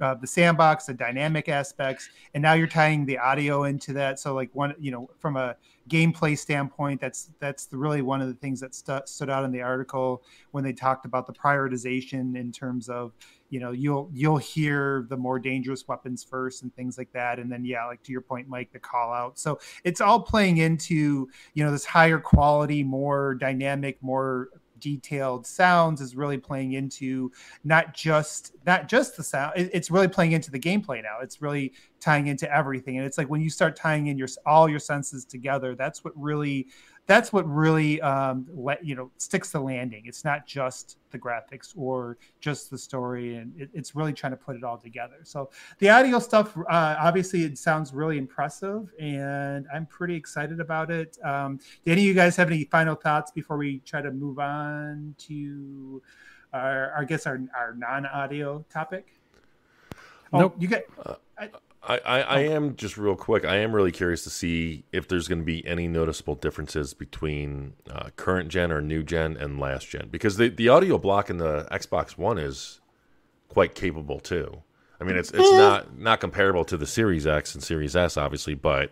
uh, 0.00 0.14
the 0.14 0.26
sandbox, 0.26 0.86
the 0.86 0.94
dynamic 0.94 1.48
aspects, 1.48 2.10
and 2.34 2.42
now 2.42 2.52
you're 2.52 2.66
tying 2.66 3.06
the 3.06 3.18
audio 3.18 3.64
into 3.64 3.92
that. 3.94 4.18
So, 4.18 4.34
like 4.34 4.50
one, 4.54 4.74
you 4.78 4.90
know, 4.90 5.08
from 5.18 5.36
a 5.36 5.56
gameplay 5.88 6.36
standpoint, 6.36 7.00
that's 7.00 7.30
that's 7.40 7.66
the, 7.66 7.78
really 7.78 8.02
one 8.02 8.20
of 8.20 8.28
the 8.28 8.34
things 8.34 8.60
that 8.60 8.74
stood 9.08 9.30
out 9.30 9.44
in 9.44 9.52
the 9.52 9.62
article 9.62 10.22
when 10.50 10.64
they 10.64 10.72
talked 10.72 11.06
about 11.06 11.26
the 11.26 11.32
prioritization 11.32 12.36
in 12.36 12.52
terms 12.52 12.88
of 12.88 13.12
you 13.48 13.60
know 13.60 13.70
you'll 13.70 14.10
you'll 14.12 14.36
hear 14.36 15.06
the 15.08 15.16
more 15.16 15.38
dangerous 15.38 15.86
weapons 15.86 16.24
first 16.24 16.62
and 16.62 16.74
things 16.74 16.98
like 16.98 17.12
that 17.12 17.38
and 17.38 17.50
then 17.50 17.64
yeah 17.64 17.86
like 17.86 18.02
to 18.02 18.10
your 18.10 18.20
point 18.20 18.48
mike 18.48 18.72
the 18.72 18.78
call 18.78 19.12
out 19.12 19.38
so 19.38 19.56
it's 19.84 20.00
all 20.00 20.18
playing 20.18 20.56
into 20.56 21.28
you 21.54 21.64
know 21.64 21.70
this 21.70 21.84
higher 21.84 22.18
quality 22.18 22.82
more 22.82 23.34
dynamic 23.34 24.02
more 24.02 24.48
detailed 24.86 25.44
sounds 25.44 26.00
is 26.00 26.14
really 26.14 26.38
playing 26.38 26.74
into 26.74 27.32
not 27.64 27.92
just 27.92 28.52
not 28.66 28.86
just 28.88 29.16
the 29.16 29.22
sound 29.24 29.52
it- 29.56 29.70
it's 29.74 29.90
really 29.90 30.06
playing 30.06 30.30
into 30.30 30.48
the 30.52 30.60
gameplay 30.60 31.02
now. 31.02 31.16
It's 31.20 31.42
really 31.42 31.72
tying 31.98 32.28
into 32.28 32.46
everything. 32.54 32.96
And 32.96 33.04
it's 33.04 33.18
like 33.18 33.28
when 33.28 33.40
you 33.40 33.50
start 33.50 33.74
tying 33.74 34.06
in 34.06 34.16
your 34.16 34.28
all 34.44 34.68
your 34.68 34.78
senses 34.78 35.24
together 35.24 35.74
that's 35.74 36.04
what 36.04 36.12
really 36.14 36.68
that's 37.06 37.32
what 37.32 37.48
really 37.48 38.00
um 38.00 38.46
let 38.52 38.84
you 38.84 38.94
know 38.94 39.10
sticks 39.16 39.50
the 39.50 39.60
landing. 39.60 40.02
It's 40.06 40.24
not 40.24 40.46
just 40.46 40.98
the 41.10 41.18
graphics 41.18 41.72
or 41.76 42.18
just 42.40 42.70
the 42.70 42.78
story 42.78 43.36
and 43.36 43.52
it, 43.58 43.70
it's 43.72 43.94
really 43.94 44.12
trying 44.12 44.32
to 44.32 44.36
put 44.36 44.56
it 44.56 44.64
all 44.64 44.76
together. 44.76 45.18
So 45.22 45.50
the 45.78 45.88
audio 45.88 46.18
stuff 46.18 46.56
uh, 46.58 46.96
obviously 46.98 47.44
it 47.44 47.58
sounds 47.58 47.94
really 47.94 48.18
impressive 48.18 48.92
and 48.98 49.66
i'm 49.72 49.86
pretty 49.86 50.14
excited 50.14 50.60
about 50.60 50.90
it. 50.90 51.16
Um, 51.24 51.58
do 51.84 51.92
any 51.92 52.02
of 52.02 52.06
you 52.06 52.14
guys 52.14 52.36
have 52.36 52.50
any 52.50 52.64
final 52.64 52.94
thoughts 52.94 53.30
before 53.30 53.56
we 53.56 53.78
try 53.80 54.02
to 54.02 54.10
move 54.10 54.38
on 54.38 55.14
to 55.18 56.02
our 56.52 56.92
i 56.96 57.04
guess 57.04 57.26
our, 57.26 57.40
our 57.56 57.74
non-audio 57.74 58.64
topic? 58.70 59.06
Oh 60.32 60.40
Nope. 60.40 60.56
you 60.58 60.68
got 60.68 60.82
I, 61.38 61.50
I, 61.88 62.20
I 62.22 62.38
am 62.40 62.74
just 62.76 62.96
real 62.96 63.14
quick. 63.14 63.44
I 63.44 63.56
am 63.58 63.72
really 63.74 63.92
curious 63.92 64.24
to 64.24 64.30
see 64.30 64.84
if 64.92 65.06
there's 65.06 65.28
going 65.28 65.38
to 65.38 65.44
be 65.44 65.64
any 65.66 65.86
noticeable 65.86 66.34
differences 66.34 66.94
between 66.94 67.74
uh, 67.90 68.10
current 68.16 68.48
gen 68.48 68.72
or 68.72 68.80
new 68.80 69.02
gen 69.04 69.36
and 69.36 69.60
last 69.60 69.88
gen 69.88 70.08
because 70.10 70.36
the, 70.36 70.48
the 70.48 70.68
audio 70.68 70.98
block 70.98 71.30
in 71.30 71.36
the 71.36 71.66
Xbox 71.70 72.18
One 72.18 72.38
is 72.38 72.80
quite 73.48 73.74
capable 73.74 74.18
too. 74.18 74.62
I 75.00 75.04
mean, 75.04 75.16
it's 75.16 75.30
it's 75.30 75.52
not 75.58 75.98
not 75.98 76.20
comparable 76.20 76.64
to 76.64 76.76
the 76.76 76.86
Series 76.86 77.26
X 77.26 77.54
and 77.54 77.62
Series 77.62 77.94
S, 77.94 78.16
obviously, 78.16 78.54
but 78.54 78.90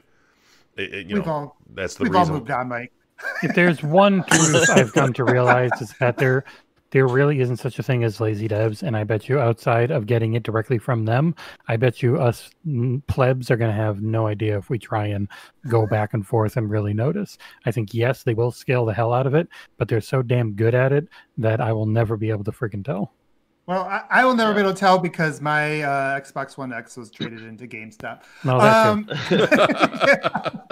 it, 0.77 0.95
it- 0.95 1.07
you 1.09 1.17
we've 1.17 1.27
know 1.27 1.33
all 1.33 1.57
that's 1.75 1.95
the 1.97 2.05
we've 2.05 2.15
all 2.15 2.27
moved 2.29 2.51
on 2.51 2.69
mike 2.69 2.93
if 3.43 3.55
there's 3.55 3.83
one 3.83 4.23
truth 4.25 4.69
I've 4.71 4.93
come 4.93 5.13
to 5.15 5.25
realize 5.25 5.71
is 5.81 5.95
that 6.01 6.19
there 6.19 6.45
there 6.95 7.09
really 7.09 7.41
isn't 7.41 7.57
such 7.57 7.81
a 7.81 7.83
thing 7.83 8.05
as 8.05 8.21
lazy 8.21 8.47
devs, 8.47 8.85
and 8.85 8.97
I 8.97 9.03
bet 9.03 9.29
you 9.29 9.41
outside 9.41 9.91
of 9.91 10.07
getting 10.07 10.35
it 10.35 10.45
directly 10.45 10.79
from 10.79 11.05
them, 11.05 11.35
I 11.67 11.77
bet 11.77 12.05
you 12.05 12.19
us 12.19 12.51
mm, 12.65 13.05
plebs 13.09 13.51
are 13.51 13.57
going 13.57 13.73
to 13.73 13.77
have 13.77 14.01
no 14.01 14.29
idea 14.29 14.57
if 14.57 14.71
we 14.71 14.79
try 14.79 15.07
and 15.07 15.29
go 15.67 15.89
back 15.89 16.15
and 16.15 16.25
forth 16.25 16.57
and 16.57 16.71
really 16.71 16.95
notice. 16.95 17.37
I 17.67 17.73
think 17.73 17.95
yes, 17.95 18.23
they 18.23 18.33
will 18.33 18.53
scale 18.53 18.87
the 18.87 18.95
hell 18.95 19.13
out 19.13 19.27
of 19.27 19.35
it, 19.35 19.49
but 19.77 19.89
they're 19.89 20.01
so 20.01 20.23
damn 20.23 20.53
good 20.53 20.73
at 20.73 20.93
it 20.93 21.09
that 21.37 21.61
I 21.61 21.73
will 21.73 21.87
never 21.87 22.17
be 22.17 22.31
able 22.31 22.45
to 22.45 22.53
freaking 22.53 22.85
tell. 22.85 23.13
Well 23.67 23.85
i, 23.85 24.05
I 24.11 24.25
will 24.25 24.35
never 24.35 24.53
be 24.53 24.61
able 24.61 24.75
to 24.75 24.79
tell 24.79 24.99
because 24.99 25.41
my 25.41 25.83
uh, 25.83 26.21
xbox 26.21 26.57
one 26.57 26.73
x 26.73 26.97
was 26.97 27.11
traded 27.11 27.43
into 27.45 27.67
gamestop 27.67 28.23
No, 28.45 28.61
that's 28.61 28.87
Um, 28.87 29.09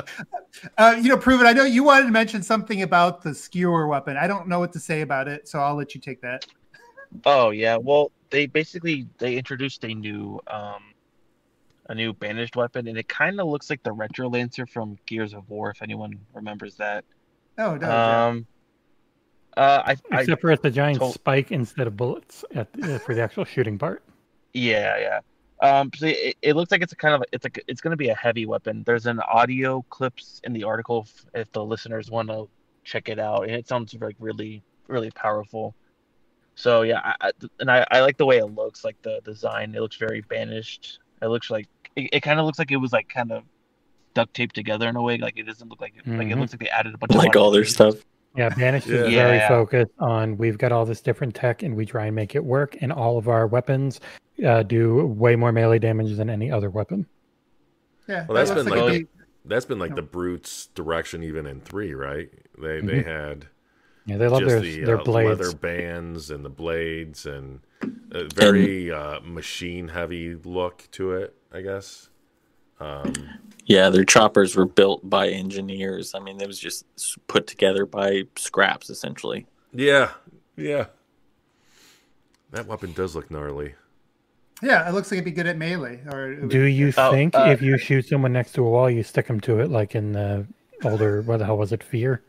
uh, 0.79 0.97
you 1.01 1.09
know, 1.09 1.17
Proven. 1.17 1.47
I 1.47 1.53
know 1.53 1.65
you 1.65 1.85
wanted 1.85 2.07
to 2.07 2.13
mention 2.13 2.43
something 2.43 2.83
about 2.83 3.23
the 3.23 3.35
skewer 3.35 3.87
weapon. 3.87 4.17
I 4.17 4.27
don't 4.27 4.49
know 4.49 4.59
what 4.59 4.73
to 4.75 4.81
say 4.81 5.01
about 5.01 5.29
it, 5.29 5.49
so 5.49 5.59
I'll 5.59 5.75
let 5.75 5.95
you 5.95 6.01
take 6.01 6.21
that. 6.23 6.47
Oh 7.25 7.51
yeah, 7.51 7.77
well 7.77 8.11
they 8.31 8.47
basically 8.47 9.07
they 9.19 9.37
introduced 9.37 9.85
a 9.85 9.95
new 9.95 10.41
um 10.47 10.83
a 11.89 11.95
new 11.95 12.13
Banished 12.13 12.57
weapon 12.57 12.89
and 12.89 12.97
it 12.97 13.09
kind 13.09 13.41
of 13.41 13.49
looks 13.49 13.69
like 13.69 13.83
the 13.83 13.93
retro 13.93 14.29
lancer 14.29 14.67
from 14.67 14.97
Gears 15.07 15.35
of 15.35 15.49
War 15.51 15.71
if 15.71 15.83
anyone 15.83 16.19
remembers 16.33 16.77
that. 16.77 17.05
Oh 17.59 17.77
no, 17.77 17.89
yeah. 17.89 18.27
Um 18.27 18.47
uh 19.57 19.83
I, 19.87 19.97
I 20.11 20.21
Except 20.21 20.41
for 20.41 20.51
at 20.51 20.63
the 20.63 20.71
giant 20.71 20.99
told- 20.99 21.15
spike 21.15 21.53
instead 21.53 21.87
of 21.87 21.97
bullets 21.97 22.45
at 22.55 22.69
uh, 22.83 22.99
for 22.99 23.15
the 23.15 23.23
actual 23.23 23.45
shooting 23.45 23.79
part. 23.79 24.03
yeah, 24.55 24.99
yeah. 24.99 25.21
Um 25.61 25.91
so 25.95 26.07
it, 26.07 26.37
it 26.43 26.57
looks 26.57 26.71
like 26.73 26.83
it's 26.83 26.93
a 26.93 26.97
kind 26.97 27.15
of 27.15 27.23
it's 27.33 27.47
a 27.47 27.51
it's 27.69 27.81
going 27.81 27.93
to 27.93 27.97
be 27.97 28.09
a 28.09 28.15
heavy 28.15 28.47
weapon. 28.47 28.83
There's 28.85 29.07
an 29.07 29.21
audio 29.21 29.83
clips 29.91 30.41
in 30.45 30.53
the 30.53 30.65
article 30.65 31.07
if, 31.07 31.25
if 31.43 31.53
the 31.53 31.65
listeners 31.65 32.11
want 32.11 32.29
to 32.29 32.49
check 32.85 33.09
it 33.09 33.19
out 33.21 33.43
and 33.45 33.53
it 33.53 33.69
sounds 33.69 33.95
like 34.01 34.17
really 34.19 34.63
really 34.89 35.11
powerful. 35.13 35.75
So 36.55 36.83
yeah, 36.83 37.01
I, 37.05 37.15
I, 37.21 37.31
and 37.61 37.71
I, 37.71 37.87
I 37.91 38.01
like 38.01 38.19
the 38.19 38.27
way 38.27 38.39
it 38.39 38.45
looks, 38.47 38.85
like 38.85 39.01
the 39.03 39.21
design. 39.25 39.75
It 39.75 39.81
looks 39.81 39.97
very 39.97 40.21
banished. 40.21 40.99
It 41.23 41.29
looks 41.29 41.49
like 41.51 41.67
it, 41.97 42.11
it 42.13 42.21
kind 42.21 42.39
of 42.41 42.45
looks 42.47 42.59
like 42.59 42.71
it 42.71 42.77
was 42.77 42.93
like 42.93 43.09
kind 43.09 43.33
of 43.33 43.45
duct 44.15 44.35
taped 44.35 44.55
together 44.55 44.89
in 44.89 44.97
a 44.97 45.03
way. 45.03 45.17
Like 45.17 45.39
it 45.39 45.45
doesn't 45.45 45.69
look 45.71 45.81
like 45.81 45.95
like 46.07 46.27
it 46.27 46.35
Mhm. 46.35 46.41
looks 46.41 46.53
like 46.53 46.61
they 46.61 46.69
added 46.69 46.93
a 46.95 46.99
bunch 46.99 47.13
like 47.15 47.35
of 47.37 47.41
all 47.43 47.51
their 47.53 47.65
stuff. 47.65 47.95
Yeah, 48.35 48.49
Banished 48.51 48.87
Yeah. 48.87 49.05
is 49.05 49.15
very 49.15 49.37
Yeah. 49.37 49.49
focused 49.49 49.93
on 49.99 50.37
we've 50.39 50.57
got 50.57 50.73
all 50.73 50.87
this 50.87 51.01
different 51.03 51.35
tech 51.35 51.63
and 51.63 51.77
we 51.77 51.85
try 51.85 52.07
and 52.07 52.17
make 52.17 52.35
it 52.35 52.43
work, 52.45 52.77
and 52.81 52.91
all 52.93 53.19
of 53.19 53.29
our 53.29 53.47
weapons 53.47 54.01
uh, 54.45 54.63
do 54.63 55.07
way 55.07 55.37
more 55.37 55.53
melee 55.53 55.79
damage 55.79 56.17
than 56.17 56.31
any 56.31 56.51
other 56.51 56.71
weapon. 56.71 57.07
Yeah, 58.09 58.25
Well, 58.27 58.35
that's 58.37 58.51
that 58.51 58.57
looks 58.57 58.71
been 58.71 58.79
like 58.79 58.85
like 58.87 58.95
it'd 58.95 59.07
be- 59.07 59.23
That's 59.45 59.65
been 59.65 59.79
like 59.81 59.91
No. 59.91 59.97
the 59.97 60.03
brutes 60.03 60.67
direction 60.69 61.23
even 61.25 61.47
in 61.47 61.61
three, 61.61 61.95
right? 61.95 62.31
They 62.59 62.81
they 62.81 63.01
Mhm. 63.03 63.05
had 63.05 63.47
Yeah, 64.07 64.17
they 64.17 64.29
love 64.29 64.41
just 64.41 64.51
their 64.53 64.61
the 64.61 64.85
their 64.85 65.01
uh, 65.01 65.05
blades. 65.05 65.41
leather 65.41 65.57
bands 65.57 66.31
and 66.31 66.45
the 66.45 66.49
blades 66.49 67.27
and 67.27 67.61
a 68.13 68.25
very 68.35 68.91
uh, 68.91 69.21
machine 69.21 69.89
heavy 69.89 70.35
look 70.37 70.89
to 70.93 71.13
it, 71.13 71.35
I 71.53 71.61
guess. 71.61 72.09
Um, 72.83 73.13
Yeah, 73.67 73.91
their 73.91 74.05
choppers 74.05 74.57
were 74.57 74.67
built 74.67 75.09
by 75.09 75.29
engineers. 75.29 76.15
I 76.15 76.19
mean, 76.19 76.41
it 76.41 76.47
was 76.49 76.59
just 76.59 76.85
put 77.29 77.47
together 77.47 77.87
by 77.87 78.25
scraps 78.37 78.91
essentially. 78.91 79.47
yeah, 79.73 80.11
yeah. 80.57 80.87
That 82.51 82.67
weapon 82.67 82.93
does 82.93 83.15
look 83.15 83.31
gnarly. 83.31 83.75
yeah, 84.63 84.87
it 84.89 84.93
looks 84.93 85.11
like 85.11 85.19
it'd 85.19 85.25
be 85.25 85.31
good 85.31 85.47
at 85.47 85.57
melee. 85.57 86.01
Or 86.13 86.33
it 86.33 86.41
would- 86.41 86.51
Do 86.51 86.63
you 86.65 86.93
Oh, 86.97 87.11
think 87.11 87.35
uh, 87.35 87.47
if 87.51 87.63
you 87.63 87.79
shoot 87.79 88.07
someone 88.07 88.33
next 88.33 88.53
to 88.55 88.67
a 88.67 88.71
wall, 88.71 88.91
you 88.91 89.03
stick 89.03 89.27
them 89.27 89.41
to 89.41 89.61
it 89.61 89.71
like 89.71 89.95
in 89.95 90.13
the 90.13 90.47
older 90.85 91.23
what 91.23 91.39
the 91.39 91.47
hell 91.47 91.57
was 91.57 91.73
it, 91.73 91.83
Fear? 91.83 92.23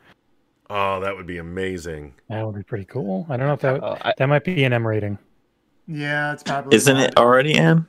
Oh, 0.69 0.99
that 1.01 1.15
would 1.15 1.27
be 1.27 1.37
amazing. 1.39 2.13
That 2.29 2.45
would 2.45 2.55
be 2.55 2.63
pretty 2.63 2.85
cool. 2.85 3.25
I 3.29 3.37
don't 3.37 3.47
know 3.47 3.53
if 3.53 3.59
that 3.61 3.83
Uh, 3.83 3.97
I, 4.01 4.13
that 4.17 4.27
might 4.29 4.43
be 4.45 4.63
an 4.63 4.71
M 4.73 4.87
rating. 4.87 5.17
Yeah, 5.87 6.31
it's 6.31 6.43
probably. 6.43 6.75
Isn't 6.75 6.95
not. 6.97 7.09
it 7.09 7.17
already 7.17 7.55
M? 7.55 7.85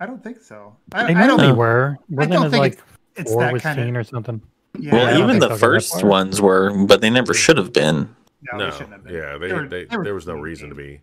I 0.00 0.06
don't 0.06 0.22
think 0.22 0.40
so. 0.42 0.76
I, 0.92 1.06
They 1.12 1.14
I 1.14 1.26
don't 1.26 1.38
normally 1.38 1.46
think 1.48 1.58
were. 1.58 1.98
Wasn't 2.10 2.32
don't 2.32 2.46
it 2.46 2.50
think 2.50 2.60
like 2.60 2.82
it's 3.16 3.32
four 3.32 3.42
that 3.42 3.52
was 3.52 3.62
kind 3.62 3.78
seen 3.78 3.88
of. 3.96 4.00
or 4.00 4.04
something? 4.04 4.42
Yeah, 4.78 4.92
well, 4.94 5.18
even 5.22 5.38
the 5.38 5.40
they'll 5.40 5.48
go 5.48 5.54
that 5.54 5.58
first 5.60 6.04
ones 6.04 6.40
were, 6.42 6.70
but 6.86 7.00
they 7.00 7.08
never 7.10 7.32
should 7.32 7.56
have 7.56 7.72
been. 7.72 8.14
no, 8.52 8.58
No, 8.58 8.64
they 8.66 8.70
shouldn't 8.72 8.92
have 8.92 9.04
been. 9.04 9.14
yeah, 9.14 9.38
they, 9.38 9.48
They 9.48 9.54
were- 9.54 9.68
they, 9.68 9.84
they 9.86 9.96
were 9.96 10.04
there 10.04 10.14
was 10.14 10.26
no 10.26 10.34
reason 10.34 10.68
to 10.68 10.74
be. 10.74 11.00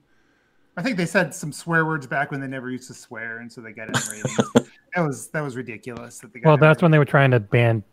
I 0.76 0.82
think 0.82 0.98
they 0.98 1.06
said 1.06 1.36
some 1.36 1.52
swear 1.52 1.86
words 1.86 2.08
back 2.08 2.32
when 2.32 2.42
they 2.42 2.48
never 2.48 2.72
used 2.72 2.88
to 2.88 2.96
swear, 2.96 3.40
and 3.40 3.52
so 3.52 3.62
they 3.62 3.74
got 3.74 3.90
it 3.90 3.98
ratings. 4.12 4.70
that 4.96 5.02
was 5.06 5.28
that 5.28 5.42
was 5.42 5.56
ridiculous. 5.56 6.18
That 6.20 6.32
Well, 6.44 6.58
that's 6.58 6.82
when 6.82 6.90
they 6.90 6.98
were 6.98 7.06
trying 7.06 7.30
to 7.30 7.40
ban 7.40 7.84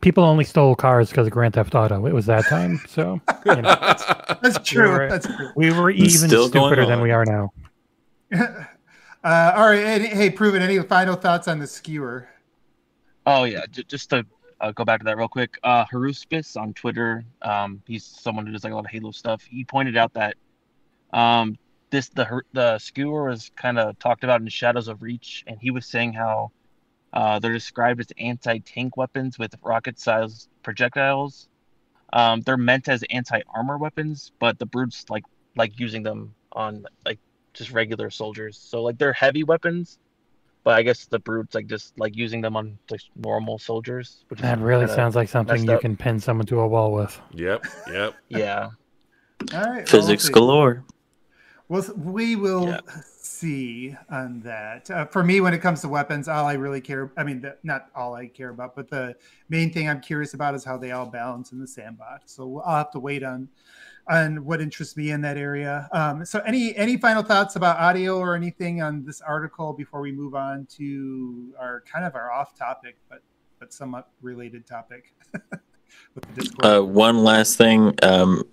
people 0.00 0.22
only 0.22 0.44
stole 0.44 0.76
cars 0.76 1.08
because 1.10 1.26
of 1.26 1.32
Grand 1.32 1.54
Theft 1.54 1.74
Auto. 1.74 2.06
It 2.06 2.12
was 2.14 2.26
that 2.26 2.44
time, 2.46 2.80
so 2.88 3.20
you 3.46 3.56
know, 3.56 3.76
That's 4.42 4.58
true. 4.68 4.90
were- 4.90 5.08
That's 5.08 5.26
true. 5.26 5.50
we 5.56 5.72
were 5.72 5.90
even 5.90 6.28
stupider 6.30 6.86
than 6.86 7.00
we 7.00 7.10
are 7.10 7.24
now. 7.24 7.52
uh, 9.24 9.52
all 9.56 9.68
right, 9.68 9.84
hey, 9.84 10.06
hey, 10.06 10.30
proven. 10.30 10.62
Any 10.62 10.78
final 10.80 11.16
thoughts 11.16 11.48
on 11.48 11.58
the 11.58 11.66
skewer? 11.66 12.28
Oh 13.26 13.44
yeah, 13.44 13.66
just 13.70 14.10
to 14.10 14.24
uh, 14.60 14.72
go 14.72 14.84
back 14.84 15.00
to 15.00 15.04
that 15.04 15.16
real 15.16 15.28
quick. 15.28 15.58
Uh, 15.62 15.84
Haruspis 15.86 16.56
on 16.56 16.72
Twitter, 16.74 17.24
um, 17.42 17.82
he's 17.86 18.04
someone 18.04 18.46
who 18.46 18.52
does 18.52 18.64
like 18.64 18.72
a 18.72 18.76
lot 18.76 18.84
of 18.84 18.90
Halo 18.90 19.10
stuff. 19.10 19.42
He 19.42 19.64
pointed 19.64 19.96
out 19.96 20.14
that 20.14 20.36
um, 21.12 21.58
this 21.90 22.08
the 22.08 22.42
the 22.52 22.78
skewer 22.78 23.28
was 23.28 23.50
kind 23.56 23.78
of 23.78 23.98
talked 23.98 24.24
about 24.24 24.40
in 24.40 24.48
Shadows 24.48 24.88
of 24.88 25.02
Reach, 25.02 25.44
and 25.46 25.58
he 25.60 25.70
was 25.70 25.86
saying 25.86 26.12
how 26.12 26.50
uh, 27.12 27.38
they're 27.38 27.52
described 27.52 28.00
as 28.00 28.08
anti-tank 28.18 28.96
weapons 28.96 29.38
with 29.38 29.54
rocket-sized 29.62 30.48
projectiles. 30.62 31.48
Um, 32.12 32.40
they're 32.40 32.56
meant 32.56 32.88
as 32.88 33.04
anti-armor 33.10 33.78
weapons, 33.78 34.32
but 34.38 34.58
the 34.58 34.66
brutes 34.66 35.04
like 35.10 35.24
like 35.56 35.78
using 35.78 36.02
them 36.02 36.34
on 36.52 36.86
like 37.04 37.18
just 37.54 37.72
regular 37.72 38.10
soldiers. 38.10 38.56
So 38.58 38.82
like 38.82 38.98
they're 38.98 39.12
heavy 39.12 39.44
weapons, 39.44 39.98
but 40.64 40.74
I 40.74 40.82
guess 40.82 41.06
the 41.06 41.18
brutes 41.18 41.54
like 41.54 41.66
just 41.66 41.98
like 41.98 42.16
using 42.16 42.40
them 42.40 42.56
on 42.56 42.78
like 42.90 43.00
normal 43.16 43.58
soldiers. 43.58 44.24
Which 44.28 44.40
That 44.40 44.58
is 44.58 44.64
really 44.64 44.86
sounds 44.86 45.16
like 45.16 45.28
something 45.28 45.64
you 45.64 45.72
up. 45.72 45.80
can 45.80 45.96
pin 45.96 46.20
someone 46.20 46.46
to 46.46 46.60
a 46.60 46.68
wall 46.68 46.92
with. 46.92 47.20
Yep, 47.32 47.64
yep. 47.92 48.14
Yeah. 48.28 48.70
All 49.54 49.60
right, 49.64 49.88
Physics 49.88 50.24
we'll 50.24 50.34
galore. 50.34 50.84
Well, 51.68 51.84
we 51.96 52.36
will 52.36 52.68
Yeah. 52.68 52.80
See 53.40 53.96
on 54.10 54.40
that. 54.40 54.90
Uh, 54.90 55.06
for 55.06 55.24
me, 55.24 55.40
when 55.40 55.54
it 55.54 55.58
comes 55.58 55.80
to 55.80 55.88
weapons, 55.88 56.28
all 56.28 56.46
I 56.46 56.54
really 56.54 56.80
care, 56.80 57.12
I 57.16 57.24
mean, 57.24 57.40
the, 57.40 57.56
not 57.62 57.86
all 57.94 58.14
I 58.14 58.26
care 58.26 58.50
about, 58.50 58.76
but 58.76 58.90
the 58.90 59.16
main 59.48 59.72
thing 59.72 59.88
I'm 59.88 60.00
curious 60.00 60.34
about 60.34 60.54
is 60.54 60.64
how 60.64 60.76
they 60.76 60.92
all 60.92 61.06
balance 61.06 61.52
in 61.52 61.58
the 61.58 61.66
sandbox. 61.66 62.32
So 62.32 62.62
I'll 62.64 62.76
have 62.76 62.90
to 62.92 63.00
wait 63.00 63.22
on 63.22 63.48
on 64.08 64.44
what 64.44 64.60
interests 64.60 64.96
me 64.96 65.12
in 65.12 65.20
that 65.20 65.36
area. 65.36 65.88
Um, 65.92 66.24
so 66.24 66.40
any 66.40 66.74
any 66.76 66.96
final 66.96 67.22
thoughts 67.22 67.56
about 67.56 67.78
audio 67.78 68.18
or 68.18 68.34
anything 68.34 68.82
on 68.82 69.04
this 69.04 69.20
article 69.20 69.72
before 69.72 70.00
we 70.00 70.10
move 70.10 70.34
on 70.34 70.66
to 70.78 71.54
our 71.58 71.82
kind 71.90 72.04
of 72.04 72.14
our 72.14 72.30
off 72.32 72.56
topic, 72.56 72.96
but 73.08 73.22
but 73.58 73.72
somewhat 73.72 74.08
related 74.20 74.66
topic. 74.66 75.14
Uh, 76.62 76.80
one 76.80 77.24
last 77.24 77.56
thing. 77.56 77.94
Um, 78.02 78.44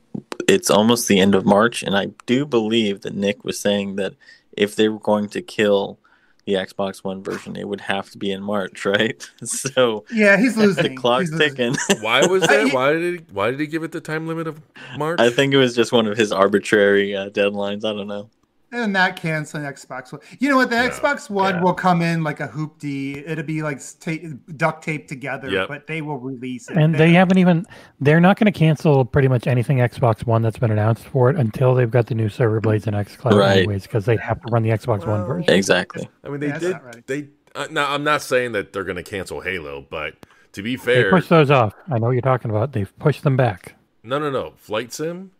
it's 0.47 0.69
almost 0.69 1.07
the 1.07 1.19
end 1.19 1.35
of 1.35 1.45
March, 1.45 1.83
and 1.83 1.95
I 1.95 2.07
do 2.25 2.45
believe 2.45 3.01
that 3.01 3.13
Nick 3.13 3.43
was 3.43 3.59
saying 3.59 3.95
that 3.97 4.13
if 4.57 4.75
they 4.75 4.89
were 4.89 4.99
going 4.99 5.29
to 5.29 5.41
kill 5.41 5.99
the 6.45 6.53
Xbox 6.53 7.03
One 7.03 7.21
version, 7.23 7.55
it 7.57 7.67
would 7.67 7.81
have 7.81 8.09
to 8.11 8.17
be 8.17 8.31
in 8.31 8.41
March, 8.41 8.85
right? 8.97 9.21
So 9.43 10.05
yeah, 10.11 10.37
he's 10.37 10.55
losing. 10.57 10.83
the 10.83 10.89
losing. 10.89 10.95
clock's 10.95 11.29
He's 11.29 11.39
losing. 11.39 11.55
ticking. 11.75 11.75
Why 12.01 12.25
was 12.25 12.43
that? 12.43 12.73
Why 12.73 12.93
did 12.93 13.19
he, 13.19 13.25
why 13.33 13.51
did 13.51 13.59
he 13.59 13.67
give 13.67 13.83
it 13.83 13.91
the 13.91 14.01
time 14.01 14.27
limit 14.27 14.47
of 14.47 14.61
March? 14.97 15.19
I 15.19 15.29
think 15.29 15.53
it 15.53 15.57
was 15.57 15.75
just 15.75 15.91
one 15.91 16.07
of 16.07 16.17
his 16.17 16.31
arbitrary 16.31 17.15
uh, 17.15 17.29
deadlines. 17.29 17.83
I 17.85 17.93
don't 17.93 18.07
know. 18.07 18.29
And 18.71 18.91
not 18.93 19.15
canceling 19.15 19.63
Xbox 19.63 20.11
One. 20.11 20.21
You 20.39 20.49
know 20.49 20.57
what? 20.57 20.69
The 20.69 20.75
No. 20.75 20.89
Xbox 20.89 21.29
One 21.29 21.55
Yeah. 21.55 21.61
will 21.63 21.73
come 21.73 22.01
in 22.01 22.23
like 22.23 22.39
a 22.39 22.47
hoopty. 22.47 23.23
It'll 23.27 23.43
be 23.45 23.61
like 23.63 23.79
ta- 23.99 24.27
duct 24.55 24.83
taped 24.83 25.07
together, 25.07 25.49
Yep. 25.49 25.67
but 25.69 25.87
they 25.87 26.01
will 26.01 26.17
release 26.19 26.69
it. 26.69 26.77
And 26.77 26.93
they 26.95 27.13
haven't 27.13 27.37
even, 27.37 27.65
they're 28.01 28.19
not 28.19 28.37
going 28.37 28.51
to 28.51 28.57
cancel 28.57 29.05
pretty 29.05 29.27
much 29.29 29.47
anything 29.47 29.77
Xbox 29.77 30.25
One 30.25 30.41
that's 30.41 30.57
been 30.59 30.71
announced 30.71 31.05
for 31.05 31.29
it 31.29 31.37
until 31.37 31.75
they've 31.75 31.89
got 31.91 32.07
the 32.07 32.15
new 32.15 32.29
server 32.29 32.59
blades 32.59 32.87
and 32.87 32.95
xCloud, 32.95 33.33
Right. 33.39 33.57
anyways, 33.59 33.83
because 33.83 34.05
they 34.05 34.17
have 34.17 34.41
to 34.41 34.51
run 34.51 34.63
the 34.63 34.69
Xbox 34.69 35.07
One 35.07 35.19
Well, 35.19 35.25
version. 35.27 35.53
Exactly. 35.53 36.09
I 36.23 36.29
mean, 36.29 36.39
they 36.41 36.47
Yeah, 36.47 36.59
did. 36.59 36.73
right. 36.83 37.07
They 37.07 37.27
uh, 37.55 37.67
now. 37.71 37.91
I'm 37.91 38.03
not 38.03 38.21
saying 38.21 38.51
that 38.51 38.73
they're 38.73 38.83
going 38.83 38.97
to 38.97 39.03
cancel 39.03 39.41
Halo, 39.41 39.85
but 39.89 40.13
to 40.51 40.61
be 40.61 40.75
They 40.75 40.83
fair, 41.03 41.09
pushed 41.09 41.29
those 41.29 41.49
off. 41.49 41.73
I 41.89 41.97
know 41.97 42.07
what 42.07 42.11
you're 42.11 42.21
talking 42.21 42.51
about. 42.51 42.73
They've 42.73 42.91
pushed 42.99 43.23
them 43.23 43.35
back. 43.37 43.75
no, 44.03 44.19
no, 44.19 44.29
no. 44.29 44.53
Flight 44.57 44.93
Sim 44.93 45.31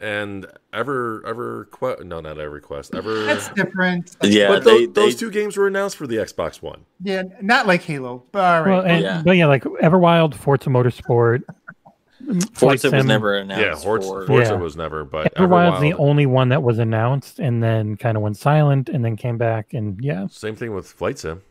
and 0.00 0.46
Ever 0.72 1.22
Ever 1.26 1.64
Quest. 1.70 2.04
No, 2.04 2.20
not 2.20 2.38
Ever 2.38 2.60
Quest. 2.60 2.94
Ever. 2.94 3.24
That's 3.24 3.48
different. 3.50 4.16
Yeah, 4.22 4.48
but 4.48 4.64
they, 4.64 4.86
those, 4.86 4.94
those 4.94 5.16
two 5.16 5.30
games 5.30 5.56
were 5.56 5.66
announced 5.66 5.96
for 5.96 6.06
the 6.06 6.16
Xbox 6.16 6.60
One. 6.62 6.84
Yeah, 7.02 7.22
not 7.40 7.66
like 7.66 7.82
Halo. 7.82 8.22
But 8.32 8.40
all 8.44 8.62
right. 8.62 8.70
Well, 8.70 8.82
and, 8.86 9.02
Yeah. 9.02 9.22
but 9.24 9.36
yeah, 9.36 9.46
like 9.46 9.64
Everwild, 9.64 10.34
Forza 10.34 10.68
Motorsport, 10.70 11.42
Flight 12.52 12.80
Forza 12.80 12.90
was 12.90 13.04
never 13.04 13.36
announced. 13.36 13.64
yeah, 13.64 13.74
Forza, 13.74 14.08
for, 14.08 14.26
Forza 14.26 14.52
Yeah. 14.52 14.58
was 14.60 14.76
never, 14.76 15.04
but 15.04 15.34
Everwild's 15.36 15.80
the 15.80 15.94
only 15.94 16.26
one 16.26 16.48
that 16.48 16.62
was 16.62 16.78
announced 16.78 17.38
and 17.38 17.62
then 17.62 17.96
kind 17.96 18.16
of 18.16 18.22
went 18.22 18.36
silent 18.36 18.88
and 18.88 19.04
then 19.04 19.16
came 19.16 19.38
back. 19.38 19.74
And 19.74 20.02
yeah, 20.02 20.26
Same 20.28 20.56
thing 20.56 20.74
with 20.74 20.86
Flight 20.86 21.18
Sim. 21.18 21.42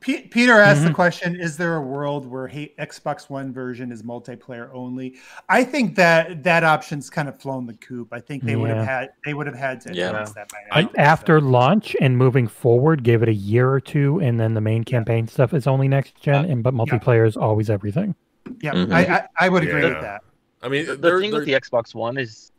P- 0.00 0.22
Peter 0.22 0.54
asked 0.58 0.82
the 0.82 0.88
Mhm. 0.90 0.94
question: 0.94 1.36
Is 1.36 1.58
there 1.58 1.76
a 1.76 1.80
world 1.82 2.24
where 2.26 2.46
hey, 2.48 2.72
Xbox 2.78 3.28
One 3.28 3.52
version 3.52 3.92
is 3.92 4.02
multiplayer 4.02 4.70
only? 4.72 5.16
I 5.48 5.62
think 5.62 5.94
that 5.96 6.42
that 6.44 6.64
option's 6.64 7.10
kind 7.10 7.28
of 7.28 7.38
flown 7.38 7.66
the 7.66 7.74
coop. 7.74 8.08
I 8.10 8.20
think 8.20 8.42
they 8.44 8.56
would 8.56 8.70
have 8.70 8.86
had 8.86 9.10
they 9.26 9.34
would 9.34 9.46
have 9.46 9.56
had 9.56 9.80
to 9.82 9.94
Yeah. 9.94 10.10
announce 10.10 10.32
that 10.32 10.50
by 10.50 10.58
I, 10.72 10.82
now. 10.82 10.90
after 10.96 11.40
launch 11.40 11.94
and 12.00 12.16
moving 12.16 12.46
forward, 12.48 13.02
give 13.02 13.22
it 13.22 13.28
a 13.28 13.34
year 13.34 13.70
or 13.70 13.80
two, 13.80 14.18
and 14.20 14.40
then 14.40 14.54
the 14.54 14.60
main 14.62 14.84
campaign 14.84 15.28
stuff 15.28 15.52
is 15.52 15.66
only 15.66 15.86
next 15.86 16.18
gen, 16.20 16.46
and 16.46 16.62
but 16.62 16.72
multiplayer 16.74 17.26
is 17.26 17.36
always 17.36 17.68
everything. 17.68 18.14
yeah, 18.62 18.72
Mhm. 18.72 18.92
I, 18.92 19.04
I 19.04 19.28
I 19.38 19.48
would 19.50 19.62
agree 19.62 19.82
Yeah. 19.82 19.88
with 19.90 20.00
that. 20.00 20.22
I 20.62 20.68
mean, 20.68 20.86
the 20.86 20.96
they're- 20.96 21.20
thing 21.20 21.32
with 21.32 21.44
the 21.44 21.52
Xbox 21.52 21.94
One 21.94 22.16
is 22.18 22.50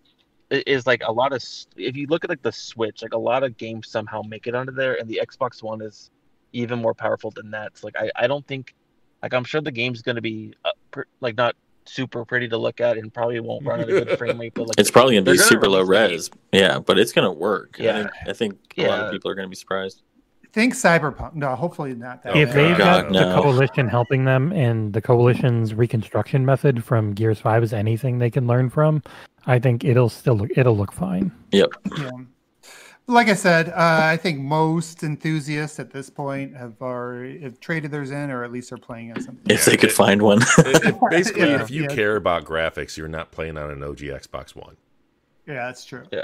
is 0.51 0.85
like 0.85 1.01
a 1.07 1.11
lot 1.11 1.31
of 1.33 1.41
if 1.77 1.95
you 1.95 2.05
look 2.07 2.23
at 2.23 2.29
like 2.29 2.41
the 2.43 2.51
Switch, 2.51 3.01
like 3.01 3.13
a 3.13 3.17
lot 3.17 3.41
of 3.43 3.57
games 3.57 3.87
somehow 3.87 4.21
make 4.21 4.45
it 4.47 4.53
onto 4.53 4.71
there, 4.71 4.93
and 4.99 5.09
the 5.09 5.19
Xbox 5.25 5.63
One 5.63 5.81
is 5.81 6.11
even 6.53 6.79
more 6.79 6.93
powerful 6.93 7.31
than 7.31 7.51
that. 7.51 7.77
So 7.77 7.87
like 7.87 7.95
I 7.97 8.11
I 8.15 8.27
don't 8.27 8.45
think 8.47 8.75
like 9.21 9.33
I'm 9.33 9.43
sure 9.43 9.61
the 9.61 9.71
game's 9.71 10.01
gonna 10.01 10.21
be 10.21 10.53
uh, 10.65 10.71
pr- 10.91 11.01
like 11.19 11.37
not 11.37 11.55
super 11.85 12.23
pretty 12.25 12.47
to 12.47 12.57
look 12.57 12.79
at 12.79 12.97
and 12.97 13.13
probably 13.13 13.39
won't 13.39 13.65
run 13.65 13.79
at 13.79 13.89
a 13.89 13.91
good 13.91 14.17
frame 14.17 14.39
rate, 14.39 14.53
but 14.53 14.67
like 14.67 14.79
It's 14.79 14.91
probably 14.91 15.15
gonna 15.15 15.31
be 15.31 15.37
super 15.37 15.67
low 15.67 15.81
release 15.81 16.29
res. 16.29 16.29
Yeah, 16.51 16.79
but 16.79 16.99
it's 16.99 17.11
gonna 17.11 17.31
work. 17.31 17.77
I 17.79 17.83
think, 17.83 18.09
I 18.27 18.33
think 18.33 18.73
a 18.77 18.87
lot 18.87 18.99
of 19.05 19.11
people 19.11 19.31
are 19.31 19.35
gonna 19.35 19.47
be 19.47 19.55
surprised. 19.55 20.03
Think 20.53 20.73
Cyberpunk. 20.73 21.33
No, 21.33 21.55
hopefully 21.55 21.95
not 21.95 22.23
that. 22.23 22.35
If 22.35 22.49
bad. 22.49 22.57
they've 22.57 22.77
God, 22.77 23.03
got 23.03 23.11
no. 23.11 23.29
the 23.29 23.41
coalition 23.41 23.87
helping 23.87 24.25
them, 24.25 24.51
and 24.51 24.91
the 24.91 25.01
coalition's 25.01 25.73
reconstruction 25.73 26.45
method 26.45 26.83
from 26.83 27.13
Gears 27.13 27.39
Five 27.39 27.63
is 27.63 27.71
anything 27.71 28.17
they 28.17 28.29
can 28.29 28.47
learn 28.47 28.69
from, 28.69 29.01
I 29.45 29.59
think 29.59 29.85
it'll 29.85 30.09
still 30.09 30.35
look, 30.35 30.49
it'll 30.57 30.75
look 30.75 30.91
fine. 30.91 31.31
Yeah. 31.51 31.67
Like 33.07 33.27
I 33.27 33.33
said, 33.33 33.69
uh, 33.69 33.73
I 34.03 34.15
think 34.15 34.39
most 34.39 35.03
enthusiasts 35.03 35.79
at 35.79 35.91
this 35.91 36.09
point 36.09 36.55
have 36.55 36.81
already 36.81 37.39
have 37.41 37.59
traded 37.59 37.91
theirs 37.91 38.11
in, 38.11 38.29
or 38.29 38.43
at 38.43 38.51
least 38.51 38.71
are 38.71 38.77
playing 38.77 39.11
on 39.11 39.21
something. 39.21 39.43
If 39.49 39.59
Yeah, 39.67 39.71
they 39.71 39.77
could 39.77 39.89
it- 39.89 39.93
find 39.93 40.21
one. 40.21 40.41
it- 40.59 40.85
it- 40.85 40.95
basically, 41.09 41.49
Yeah, 41.49 41.61
if 41.61 41.69
you 41.71 41.83
yeah. 41.83 41.87
care 41.89 42.15
about 42.15 42.45
graphics, 42.45 42.95
you're 42.95 43.07
not 43.09 43.31
playing 43.31 43.57
on 43.57 43.69
an 43.71 43.83
OG 43.83 43.99
Xbox 43.99 44.55
One. 44.55 44.77
Yeah, 45.47 45.65
that's 45.65 45.83
true. 45.83 46.03
Yeah. 46.13 46.23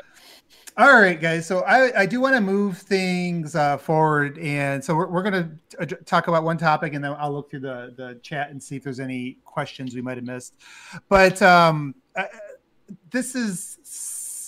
All 0.78 0.94
right, 1.02 1.20
guys. 1.20 1.48
So 1.48 1.62
I, 1.62 2.02
I 2.02 2.06
do 2.06 2.22
want 2.22 2.36
to 2.36 2.42
move 2.42 2.78
things 2.78 3.56
uh, 3.56 3.78
forward, 3.78 4.38
and 4.38 4.82
so 4.82 4.96
we're, 4.96 5.08
we're 5.08 5.24
going 5.24 5.60
to 5.80 5.96
talk 6.06 6.28
about 6.28 6.44
one 6.44 6.58
topic, 6.58 6.94
and 6.94 7.04
then 7.04 7.16
I'll 7.18 7.34
look 7.34 7.50
through 7.50 7.62
the 7.62 7.94
the 7.98 8.20
chat 8.22 8.52
and 8.52 8.62
see 8.62 8.76
if 8.76 8.84
there's 8.84 9.00
any 9.00 9.40
questions 9.44 9.96
we 9.96 10.02
might 10.04 10.18
have 10.18 10.26
missed. 10.26 10.56
But 11.10 11.42
um, 11.42 11.96
I, 12.16 12.28
this 13.10 13.34
is 13.36 13.80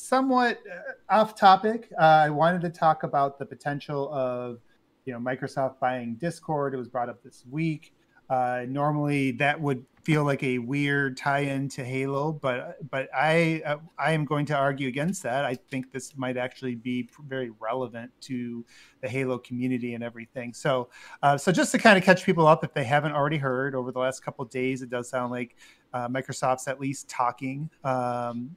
somewhat 0.10 0.60
uh, 0.68 1.14
off 1.14 1.36
topic. 1.36 1.90
Uh, 1.98 2.04
I 2.04 2.30
wanted 2.32 2.62
to 2.62 2.70
talk 2.70 3.04
about 3.04 3.38
the 3.38 3.46
potential 3.46 4.12
of 4.12 4.60
you 5.06 5.14
know 5.14 5.20
Microsoft 5.20 5.80
buying 5.80 6.16
Discord. 6.16 6.74
It 6.74 6.78
was 6.78 6.88
brought 6.88 7.10
up 7.10 7.24
this 7.24 7.46
week. 7.50 7.94
Uh, 8.30 8.66
normally, 8.68 9.32
that 9.32 9.60
would 9.60 9.84
feel 10.04 10.24
like 10.24 10.42
a 10.44 10.60
weird 10.60 11.18
tie-in 11.18 11.68
to 11.68 11.84
Halo, 11.84 12.32
but 12.32 12.78
but 12.90 13.08
I 13.14 13.62
uh, 13.66 13.78
I 13.98 14.14
am 14.14 14.26
going 14.26 14.46
to 14.48 14.56
argue 14.56 14.88
against 14.88 15.24
that. 15.24 15.46
I 15.46 15.56
think 15.56 15.92
this 15.92 16.16
might 16.18 16.38
actually 16.38 16.76
be 16.76 17.10
very 17.28 17.52
relevant 17.60 18.12
to 18.22 18.66
the 19.02 19.10
Halo 19.10 19.38
community 19.38 19.94
and 19.94 20.04
everything. 20.04 20.54
So 20.54 20.90
uh, 21.22 21.38
so 21.38 21.52
just 21.52 21.72
to 21.74 21.78
kind 21.78 21.98
of 21.98 22.04
catch 22.04 22.24
people 22.24 22.48
up 22.48 22.64
if 22.64 22.74
they 22.74 22.84
haven't 22.84 23.14
already 23.14 23.38
heard 23.38 23.76
over 23.76 23.92
the 23.92 24.00
last 24.00 24.24
couple 24.24 24.44
days, 24.46 24.82
it 24.82 24.90
does 24.90 25.10
sound 25.10 25.32
like 25.32 25.56
uh, 25.94 26.08
Microsoft's 26.08 26.68
at 26.68 26.80
least 26.80 27.10
talking. 27.10 27.70
Um, 27.84 28.56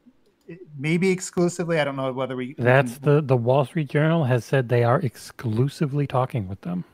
maybe 0.78 1.11
exclusively. 1.11 1.78
I 1.78 1.84
don't 1.84 1.97
know 1.97 2.12
whether 2.12 2.36
we. 2.36 2.55
That's 2.59 2.99
the 2.99 3.20
the 3.20 3.36
Wall 3.36 3.64
Street 3.64 3.88
Journal 3.88 4.24
has 4.24 4.45
said 4.45 4.68
they 4.68 4.84
are 4.84 5.01
exclusively 5.01 6.07
talking 6.07 6.49
with 6.49 6.61
them. 6.62 6.84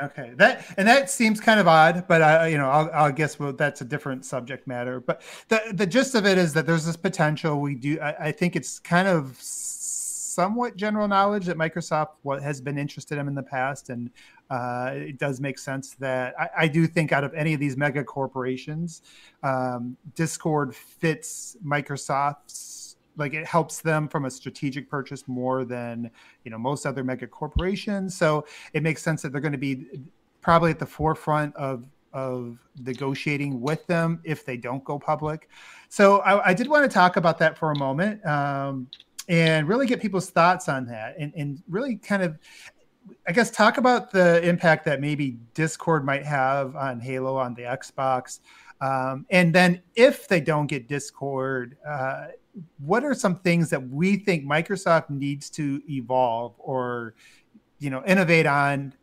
Okay, 0.00 0.32
that 0.36 0.64
and 0.76 0.86
that 0.86 1.10
seems 1.10 1.40
kind 1.40 1.58
of 1.58 1.66
odd, 1.66 2.06
but 2.06 2.22
I, 2.22 2.46
you 2.48 2.56
know, 2.56 2.70
I'll, 2.70 2.90
I'll 2.92 3.12
guess 3.12 3.38
well, 3.38 3.52
that's 3.52 3.80
a 3.80 3.84
different 3.84 4.24
subject 4.24 4.66
matter. 4.66 5.00
But 5.00 5.22
the 5.48 5.60
the 5.72 5.86
gist 5.86 6.14
of 6.14 6.24
it 6.24 6.38
is 6.38 6.52
that 6.54 6.66
there's 6.66 6.86
this 6.86 6.96
potential. 6.96 7.60
We 7.60 7.74
do. 7.74 7.98
I, 8.00 8.26
I 8.26 8.32
think 8.32 8.54
it's 8.54 8.78
kind 8.78 9.08
of 9.08 9.36
somewhat 9.40 10.76
general 10.76 11.08
knowledge 11.08 11.46
that 11.46 11.56
Microsoft 11.56 12.10
what 12.22 12.40
has 12.40 12.60
been 12.60 12.78
interested 12.78 13.18
in 13.18 13.26
in 13.26 13.34
the 13.34 13.42
past, 13.42 13.90
and 13.90 14.10
uh, 14.50 14.92
it 14.94 15.18
does 15.18 15.40
make 15.40 15.58
sense 15.58 15.96
that 15.98 16.32
I, 16.38 16.48
I, 16.58 16.68
do 16.68 16.86
think 16.86 17.12
out 17.12 17.24
of 17.24 17.34
any 17.34 17.52
of 17.52 17.60
these 17.60 17.76
mega 17.76 18.04
corporations, 18.04 19.02
um, 19.42 19.96
Discord 20.14 20.76
fits 20.76 21.56
Microsoft's 21.66 22.77
like 23.18 23.34
it 23.34 23.46
helps 23.46 23.80
them 23.80 24.08
from 24.08 24.24
a 24.24 24.30
strategic 24.30 24.88
purchase 24.88 25.26
more 25.26 25.64
than 25.64 26.10
you 26.44 26.50
know 26.50 26.58
most 26.58 26.86
other 26.86 27.04
mega 27.04 27.26
corporations 27.26 28.16
so 28.16 28.44
it 28.72 28.82
makes 28.82 29.02
sense 29.02 29.22
that 29.22 29.32
they're 29.32 29.40
going 29.40 29.52
to 29.52 29.58
be 29.58 29.86
probably 30.40 30.70
at 30.70 30.78
the 30.78 30.86
forefront 30.86 31.54
of 31.56 31.86
of 32.14 32.58
negotiating 32.80 33.60
with 33.60 33.86
them 33.86 34.20
if 34.24 34.44
they 34.44 34.56
don't 34.56 34.82
go 34.84 34.98
public 34.98 35.48
so 35.88 36.18
i, 36.20 36.50
I 36.50 36.54
did 36.54 36.68
want 36.68 36.84
to 36.84 36.92
talk 36.92 37.16
about 37.16 37.38
that 37.38 37.58
for 37.58 37.72
a 37.72 37.76
moment 37.76 38.24
um, 38.24 38.88
and 39.28 39.68
really 39.68 39.86
get 39.86 40.00
people's 40.00 40.30
thoughts 40.30 40.68
on 40.68 40.86
that 40.86 41.16
and, 41.18 41.32
and 41.36 41.62
really 41.68 41.96
kind 41.96 42.22
of 42.22 42.38
I 43.26 43.32
guess 43.32 43.50
talk 43.50 43.78
about 43.78 44.10
the 44.10 44.42
impact 44.46 44.84
that 44.86 45.00
maybe 45.00 45.38
Discord 45.54 46.04
might 46.04 46.24
have 46.24 46.76
on 46.76 47.00
Halo 47.00 47.36
on 47.36 47.54
the 47.54 47.62
Xbox. 47.62 48.40
Um, 48.80 49.26
and 49.30 49.54
then 49.54 49.82
if 49.96 50.28
they 50.28 50.40
don't 50.40 50.66
get 50.66 50.88
Discord, 50.88 51.76
uh, 51.86 52.28
what 52.78 53.04
are 53.04 53.14
some 53.14 53.36
things 53.36 53.70
that 53.70 53.88
we 53.88 54.16
think 54.16 54.44
Microsoft 54.44 55.10
needs 55.10 55.50
to 55.50 55.80
evolve 55.88 56.54
or 56.58 57.14
you 57.78 57.90
know 57.90 58.02
innovate 58.06 58.46
on 58.46 58.94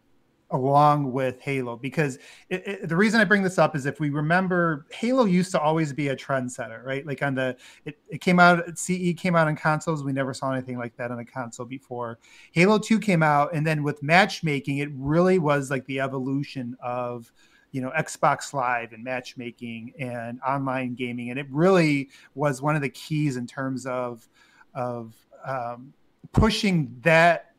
along 0.51 1.12
with 1.12 1.41
Halo 1.41 1.76
because 1.76 2.18
it, 2.49 2.68
it, 2.68 2.89
the 2.89 2.95
reason 2.95 3.20
I 3.20 3.24
bring 3.24 3.41
this 3.41 3.58
up 3.58 3.76
is 3.76 3.86
if 3.86 3.99
we 3.99 4.10
remember 4.10 4.86
Halo 4.91 5.26
used 5.26 5.51
to 5.51 5.60
always 5.60 5.91
be 5.91 6.10
a 6.10 6.16
trendsetter, 6.16 6.84
right? 6.84 7.06
Like 7.06 7.24
on 7.24 7.34
the 7.34 7.58
it, 7.84 7.97
it 8.10 8.22
came 8.22 8.39
out 8.39 8.78
CE 8.78 9.14
came 9.18 9.36
out 9.36 9.47
on 9.47 9.56
consoles, 9.56 10.03
we 10.03 10.14
never 10.14 10.34
saw 10.34 10.51
anything 10.51 10.78
like 10.78 10.95
that 10.97 11.12
on 11.12 11.20
a 11.20 11.26
console 11.26 11.66
before. 11.66 12.20
Halo 12.51 12.78
2 12.78 12.99
came 12.99 13.24
out 13.24 13.53
and 13.53 13.66
then 13.66 13.82
with 13.82 14.01
matchmaking 14.03 14.78
it 14.78 14.89
really 14.93 15.39
was 15.39 15.72
like 15.72 15.86
the 15.86 15.99
evolution 15.99 16.78
of 16.82 17.32
you 17.76 17.82
know 17.82 17.91
Xbox 17.91 18.53
Live 18.53 18.93
and 18.93 19.03
matchmaking 19.03 19.91
and 19.99 20.39
online 20.47 20.95
gaming, 20.95 21.30
and 21.30 21.38
it 21.38 21.45
really 21.51 22.09
was 22.34 22.61
one 22.61 22.78
of 22.78 22.82
the 22.82 22.88
keys 22.89 23.36
in 23.36 23.45
terms 23.45 23.86
of 23.86 24.26
of 24.73 25.13
um, 25.45 25.93
pushing 26.32 26.95
that 27.01 27.51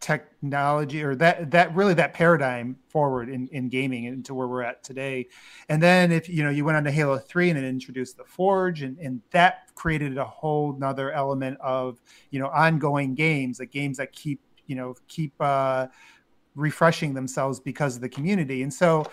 technology 0.00 1.02
or 1.02 1.14
that 1.14 1.50
that 1.50 1.74
really 1.74 1.92
that 1.92 2.14
paradigm 2.14 2.74
forward 2.88 3.28
in, 3.28 3.46
in 3.48 3.68
gaming 3.68 4.04
into 4.04 4.32
where 4.32 4.48
we're 4.48 4.62
at 4.62 4.82
today. 4.82 5.28
And 5.68 5.82
then 5.82 6.10
if 6.10 6.26
you 6.26 6.42
know 6.42 6.48
you 6.48 6.64
went 6.64 6.78
on 6.78 6.84
to 6.84 6.90
halo 6.90 7.18
3 7.18 7.50
and 7.50 7.58
it 7.58 7.64
introduced 7.64 8.16
the 8.16 8.24
forge 8.24 8.80
and, 8.80 8.96
and 8.98 9.20
that 9.32 9.74
created 9.74 10.16
a 10.16 10.24
whole 10.24 10.74
nother 10.78 11.12
element 11.12 11.58
of 11.60 12.00
you 12.30 12.40
know 12.40 12.48
ongoing 12.48 13.14
games 13.14 13.60
like 13.60 13.70
games 13.70 13.98
that 13.98 14.10
keep 14.12 14.40
you 14.66 14.74
know 14.74 14.94
keep 15.06 15.34
uh 15.38 15.86
refreshing 16.54 17.14
themselves 17.14 17.60
because 17.60 17.96
of 17.96 18.02
the 18.02 18.08
community 18.08 18.62
and 18.62 18.72
so 18.72 19.04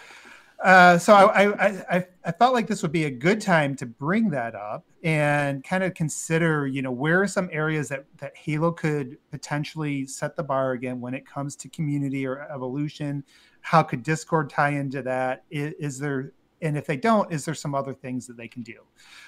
uh, 0.61 0.95
so 0.97 1.15
I, 1.15 1.69
I, 1.97 2.07
I 2.23 2.31
felt 2.31 2.53
like 2.53 2.67
this 2.67 2.83
would 2.83 2.91
be 2.91 3.05
a 3.05 3.11
good 3.11 3.41
time 3.41 3.75
to 3.77 3.85
bring 3.87 4.29
that 4.29 4.53
up 4.53 4.85
and 5.03 5.63
kind 5.63 5.83
of 5.83 5.95
consider, 5.95 6.67
you 6.67 6.83
know, 6.83 6.91
where 6.91 7.21
are 7.23 7.27
some 7.27 7.49
areas 7.51 7.89
that, 7.89 8.05
that 8.17 8.37
Halo 8.37 8.71
could 8.71 9.17
potentially 9.31 10.05
set 10.05 10.35
the 10.35 10.43
bar 10.43 10.73
again 10.73 11.01
when 11.01 11.15
it 11.15 11.25
comes 11.25 11.55
to 11.57 11.69
community 11.69 12.27
or 12.27 12.47
evolution? 12.53 13.23
How 13.61 13.81
could 13.81 14.03
Discord 14.03 14.51
tie 14.51 14.71
into 14.71 15.01
that? 15.01 15.45
Is, 15.49 15.73
is 15.79 15.99
there, 15.99 16.31
and 16.61 16.77
if 16.77 16.85
they 16.85 16.97
don't, 16.97 17.31
is 17.31 17.43
there 17.43 17.55
some 17.55 17.73
other 17.73 17.93
things 17.93 18.27
that 18.27 18.37
they 18.37 18.47
can 18.47 18.61
do? 18.61 18.81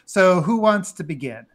So 0.05 0.39
who 0.39 0.57
wants 0.57 0.91
to 0.93 1.03
begin? 1.03 1.47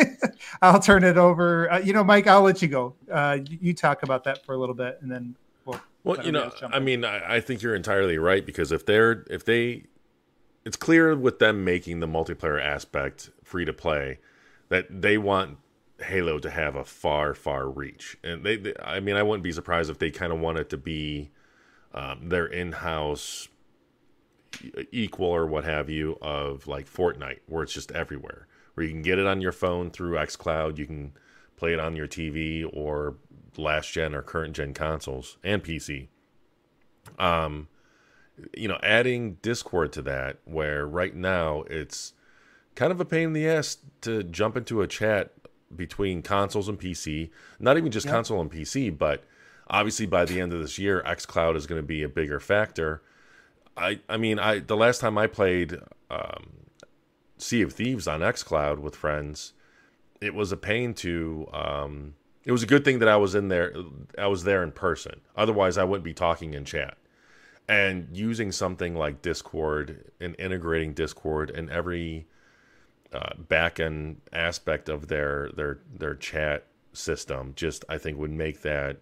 I'll 0.62 0.80
turn 0.80 1.04
it 1.04 1.18
over. 1.18 1.70
Uh, 1.70 1.78
you 1.80 1.92
know, 1.92 2.02
Mike, 2.02 2.26
I'll 2.26 2.40
let 2.40 2.62
you 2.62 2.68
go. 2.68 2.94
Uh, 3.12 3.40
you 3.44 3.74
talk 3.74 4.04
about 4.04 4.24
that 4.24 4.46
for 4.46 4.54
a 4.54 4.58
little 4.58 4.74
bit, 4.74 4.98
and 5.02 5.12
then 5.12 5.36
well, 6.08 6.24
you 6.24 6.32
know, 6.32 6.50
I 6.62 6.78
mean, 6.78 7.04
I, 7.04 7.36
I 7.36 7.40
think 7.40 7.60
you're 7.60 7.74
entirely 7.74 8.16
right 8.16 8.44
because 8.44 8.72
if 8.72 8.86
they're 8.86 9.26
if 9.28 9.44
they, 9.44 9.84
it's 10.64 10.76
clear 10.76 11.14
with 11.14 11.38
them 11.38 11.64
making 11.64 12.00
the 12.00 12.08
multiplayer 12.08 12.60
aspect 12.60 13.30
free 13.44 13.66
to 13.66 13.74
play 13.74 14.18
that 14.70 15.02
they 15.02 15.18
want 15.18 15.58
Halo 16.00 16.38
to 16.38 16.48
have 16.48 16.76
a 16.76 16.84
far 16.84 17.34
far 17.34 17.68
reach, 17.68 18.16
and 18.24 18.42
they, 18.42 18.56
they 18.56 18.72
I 18.82 19.00
mean, 19.00 19.16
I 19.16 19.22
wouldn't 19.22 19.44
be 19.44 19.52
surprised 19.52 19.90
if 19.90 19.98
they 19.98 20.10
kind 20.10 20.32
of 20.32 20.40
want 20.40 20.58
it 20.58 20.70
to 20.70 20.78
be 20.78 21.30
um, 21.92 22.30
their 22.30 22.46
in-house 22.46 23.48
equal 24.90 25.28
or 25.28 25.46
what 25.46 25.64
have 25.64 25.90
you 25.90 26.16
of 26.22 26.66
like 26.66 26.90
Fortnite, 26.90 27.40
where 27.46 27.62
it's 27.62 27.74
just 27.74 27.92
everywhere, 27.92 28.46
where 28.74 28.86
you 28.86 28.92
can 28.92 29.02
get 29.02 29.18
it 29.18 29.26
on 29.26 29.42
your 29.42 29.52
phone 29.52 29.90
through 29.90 30.16
XCloud, 30.16 30.78
you 30.78 30.86
can 30.86 31.12
play 31.56 31.74
it 31.74 31.80
on 31.80 31.96
your 31.96 32.08
TV 32.08 32.64
or 32.72 33.16
last 33.58 33.92
gen 33.92 34.14
or 34.14 34.22
current 34.22 34.56
gen 34.56 34.72
consoles 34.72 35.36
and 35.42 35.62
PC. 35.62 36.08
Um, 37.18 37.68
you 38.56 38.68
know, 38.68 38.78
adding 38.82 39.34
Discord 39.42 39.92
to 39.94 40.02
that, 40.02 40.38
where 40.44 40.86
right 40.86 41.14
now 41.14 41.64
it's 41.68 42.12
kind 42.74 42.92
of 42.92 43.00
a 43.00 43.04
pain 43.04 43.28
in 43.28 43.32
the 43.32 43.48
ass 43.48 43.78
to 44.02 44.22
jump 44.22 44.56
into 44.56 44.80
a 44.80 44.86
chat 44.86 45.32
between 45.74 46.22
consoles 46.22 46.68
and 46.68 46.78
PC. 46.78 47.30
Not 47.58 47.76
even 47.76 47.90
just 47.90 48.06
yep. 48.06 48.14
console 48.14 48.40
and 48.40 48.50
PC, 48.50 48.96
but 48.96 49.24
obviously 49.68 50.06
by 50.06 50.24
the 50.24 50.40
end 50.40 50.52
of 50.52 50.60
this 50.60 50.78
year, 50.78 51.02
XCloud 51.04 51.56
is 51.56 51.66
going 51.66 51.80
to 51.80 51.86
be 51.86 52.02
a 52.02 52.08
bigger 52.08 52.40
factor. 52.40 53.02
I, 53.76 54.00
I 54.08 54.16
mean, 54.16 54.38
I 54.38 54.60
the 54.60 54.76
last 54.76 55.00
time 55.00 55.18
I 55.18 55.26
played 55.26 55.78
um, 56.10 56.68
Sea 57.36 57.62
of 57.62 57.72
Thieves 57.72 58.08
on 58.08 58.20
XCloud 58.20 58.78
with 58.78 58.96
friends, 58.96 59.52
it 60.20 60.34
was 60.34 60.52
a 60.52 60.56
pain 60.56 60.94
to 60.94 61.48
um, 61.52 62.14
it 62.48 62.52
was 62.52 62.62
a 62.62 62.66
good 62.66 62.82
thing 62.82 63.00
that 63.00 63.08
I 63.08 63.18
was 63.18 63.34
in 63.34 63.48
there. 63.48 63.74
I 64.16 64.26
was 64.26 64.42
there 64.42 64.62
in 64.62 64.72
person. 64.72 65.20
Otherwise, 65.36 65.76
I 65.76 65.84
wouldn't 65.84 66.02
be 66.02 66.14
talking 66.14 66.54
in 66.54 66.64
chat. 66.64 66.96
And 67.68 68.08
using 68.10 68.52
something 68.52 68.94
like 68.94 69.20
Discord 69.20 70.10
and 70.18 70.34
integrating 70.38 70.94
Discord 70.94 71.50
in 71.50 71.68
every 71.68 72.26
uh, 73.12 73.34
back 73.36 73.78
end 73.78 74.22
aspect 74.32 74.88
of 74.88 75.08
their 75.08 75.50
their 75.54 75.80
their 75.94 76.14
chat 76.14 76.64
system, 76.94 77.52
just 77.54 77.84
I 77.86 77.98
think 77.98 78.16
would 78.16 78.30
make 78.30 78.62
that 78.62 78.96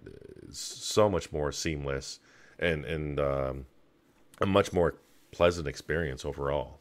so 0.51 1.09
much 1.09 1.31
more 1.31 1.53
seamless 1.53 2.19
and 2.59 2.85
and 2.85 3.21
um, 3.21 3.67
a 4.41 4.47
much 4.47 4.73
more 4.73 4.97
pleasant 5.31 5.69
experience 5.69 6.25
overall. 6.25 6.81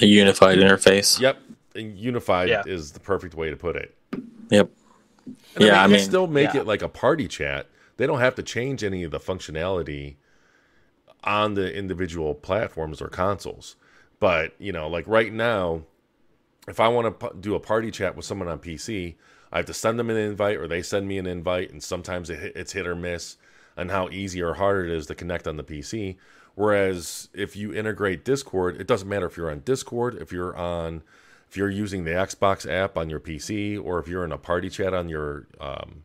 A 0.00 0.06
unified 0.06 0.58
interface. 0.58 1.18
Yep, 1.18 1.38
and 1.74 1.98
unified 1.98 2.48
yeah. 2.48 2.62
is 2.64 2.92
the 2.92 3.00
perfect 3.00 3.34
way 3.34 3.50
to 3.50 3.56
put 3.56 3.74
it. 3.74 3.96
Yep. 4.50 4.70
And 5.26 5.64
yeah, 5.64 5.82
I 5.82 5.86
mean, 5.86 6.00
still 6.00 6.26
make 6.26 6.54
yeah. 6.54 6.60
it 6.60 6.66
like 6.66 6.82
a 6.82 6.88
party 6.88 7.28
chat. 7.28 7.66
They 7.96 8.06
don't 8.06 8.20
have 8.20 8.34
to 8.36 8.42
change 8.42 8.82
any 8.82 9.04
of 9.04 9.10
the 9.10 9.20
functionality 9.20 10.16
on 11.24 11.54
the 11.54 11.74
individual 11.74 12.34
platforms 12.34 13.02
or 13.02 13.08
consoles. 13.08 13.76
But 14.18 14.54
you 14.58 14.72
know, 14.72 14.88
like 14.88 15.06
right 15.06 15.32
now, 15.32 15.82
if 16.68 16.80
I 16.80 16.88
want 16.88 17.20
to 17.20 17.32
do 17.40 17.54
a 17.54 17.60
party 17.60 17.90
chat 17.90 18.16
with 18.16 18.24
someone 18.24 18.48
on 18.48 18.58
PC, 18.58 19.16
I 19.52 19.58
have 19.58 19.66
to 19.66 19.74
send 19.74 19.98
them 19.98 20.10
an 20.10 20.16
invite, 20.16 20.56
or 20.56 20.68
they 20.68 20.82
send 20.82 21.08
me 21.08 21.18
an 21.18 21.26
invite, 21.26 21.70
and 21.70 21.82
sometimes 21.82 22.30
it's 22.30 22.72
hit 22.72 22.86
or 22.86 22.94
miss 22.94 23.36
on 23.76 23.88
how 23.88 24.08
easy 24.10 24.42
or 24.42 24.54
hard 24.54 24.88
it 24.88 24.92
is 24.94 25.06
to 25.06 25.14
connect 25.14 25.48
on 25.48 25.56
the 25.56 25.64
PC. 25.64 26.16
Whereas 26.54 27.28
if 27.32 27.56
you 27.56 27.72
integrate 27.72 28.24
Discord, 28.24 28.80
it 28.80 28.86
doesn't 28.86 29.08
matter 29.08 29.26
if 29.26 29.36
you're 29.36 29.50
on 29.50 29.60
Discord, 29.60 30.16
if 30.20 30.32
you're 30.32 30.56
on 30.56 31.02
if 31.50 31.56
you're 31.56 31.68
using 31.68 32.04
the 32.04 32.12
Xbox 32.12 32.70
app 32.70 32.96
on 32.96 33.10
your 33.10 33.18
PC, 33.18 33.82
or 33.82 33.98
if 33.98 34.06
you're 34.06 34.24
in 34.24 34.30
a 34.30 34.38
party 34.38 34.70
chat 34.70 34.94
on 34.94 35.08
your 35.08 35.48
um, 35.60 36.04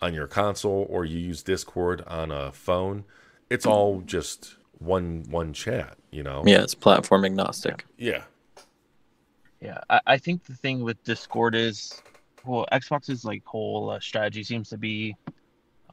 on 0.00 0.14
your 0.14 0.28
console, 0.28 0.86
or 0.88 1.04
you 1.04 1.18
use 1.18 1.42
Discord 1.42 2.04
on 2.06 2.30
a 2.30 2.52
phone, 2.52 3.04
it's 3.50 3.66
all 3.66 4.02
just 4.02 4.54
one 4.78 5.24
one 5.28 5.52
chat. 5.52 5.98
You 6.12 6.22
know. 6.22 6.44
Yeah, 6.46 6.62
it's 6.62 6.76
platform 6.76 7.24
agnostic. 7.24 7.84
Yeah. 7.98 8.22
Yeah, 9.60 9.78
I, 9.90 10.00
I 10.06 10.18
think 10.18 10.44
the 10.44 10.54
thing 10.54 10.82
with 10.82 11.02
Discord 11.02 11.56
is, 11.56 12.00
well, 12.44 12.66
Xbox's 12.72 13.24
like 13.24 13.44
whole 13.44 13.90
uh, 13.90 14.00
strategy 14.00 14.44
seems 14.44 14.68
to 14.70 14.78
be, 14.78 15.16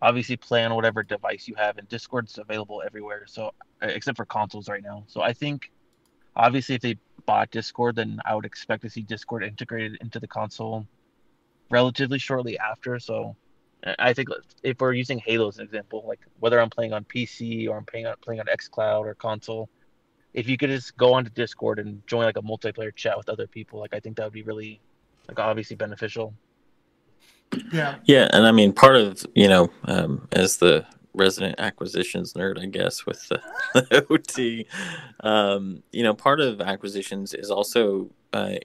obviously 0.01 0.38
play 0.38 0.63
on 0.63 0.76
whatever 0.76 1.01
device 1.01 1.47
you 1.47 1.55
have, 1.55 1.80
and 1.80 1.88
Discord's 1.88 2.38
available 2.38 2.84
everywhere. 2.86 3.26
So 3.28 3.51
except 3.82 4.17
for 4.17 4.26
consoles 4.26 4.70
right 4.70 4.84
now. 4.84 5.05
So 5.07 5.22
I 5.22 5.34
think, 5.34 5.72
obviously, 6.36 6.76
if 6.76 6.82
they 6.82 6.97
bought 7.30 7.52
Discord, 7.52 7.96
then 7.96 8.20
I 8.26 8.34
would 8.34 8.46
expect 8.46 8.82
to 8.82 8.90
see 8.90 9.04
Discord 9.04 9.44
integrated 9.44 10.00
into 10.02 10.20
the 10.20 10.28
console 10.28 10.88
relatively 11.70 12.18
shortly 12.18 12.58
after. 12.58 12.98
So 12.98 13.36
I 14.00 14.14
think 14.14 14.30
if 14.64 14.82
we're 14.82 14.94
using 14.94 15.20
Halo 15.20 15.50
as 15.50 15.60
an 15.60 15.66
example, 15.66 16.04
like 16.08 16.22
whether 16.40 16.60
I'm 16.60 16.72
playing 16.72 16.92
on 16.92 17.04
PC 17.06 17.70
or 17.70 17.78
I'm 17.78 17.86
playing 17.86 18.08
on 18.08 18.16
playing 18.24 18.40
on 18.40 18.48
XCloud 18.48 19.06
or 19.06 19.14
console, 19.14 19.70
if 20.34 20.50
you 20.50 20.58
could 20.58 20.72
just 20.72 20.98
go 20.98 21.14
onto 21.14 21.30
Discord 21.30 21.78
and 21.78 22.02
join 22.08 22.24
like 22.24 22.38
a 22.38 22.42
multiplayer 22.42 22.96
chat 22.96 23.16
with 23.16 23.30
other 23.30 23.46
people, 23.46 23.80
like 23.80 23.94
I 23.94 24.00
think 24.00 24.18
that 24.18 24.24
would 24.24 24.34
be 24.34 24.42
really 24.42 24.82
like 25.28 25.38
obviously 25.38 25.76
beneficial. 25.76 26.34
Yeah. 27.72 27.98
Yeah, 28.06 28.28
and 28.34 28.48
I 28.48 28.52
mean 28.52 28.74
part 28.74 28.96
of 28.96 29.24
you 29.36 29.48
know 29.48 29.70
um, 29.84 30.28
as 30.32 30.58
the 30.58 30.84
resident 31.20 31.59
acquisitions 31.59 32.34
nerd, 32.34 32.59
I 32.59 32.65
guess, 32.65 33.05
with 33.05 33.28
the, 33.28 33.41
the 33.74 34.05
OT, 34.09 34.65
um, 35.20 35.84
you 35.91 36.03
know, 36.03 36.13
part 36.13 36.39
of 36.39 36.61
acquisitions 36.61 37.34
is 37.34 37.51
also 37.51 38.09
uh, 38.34 38.55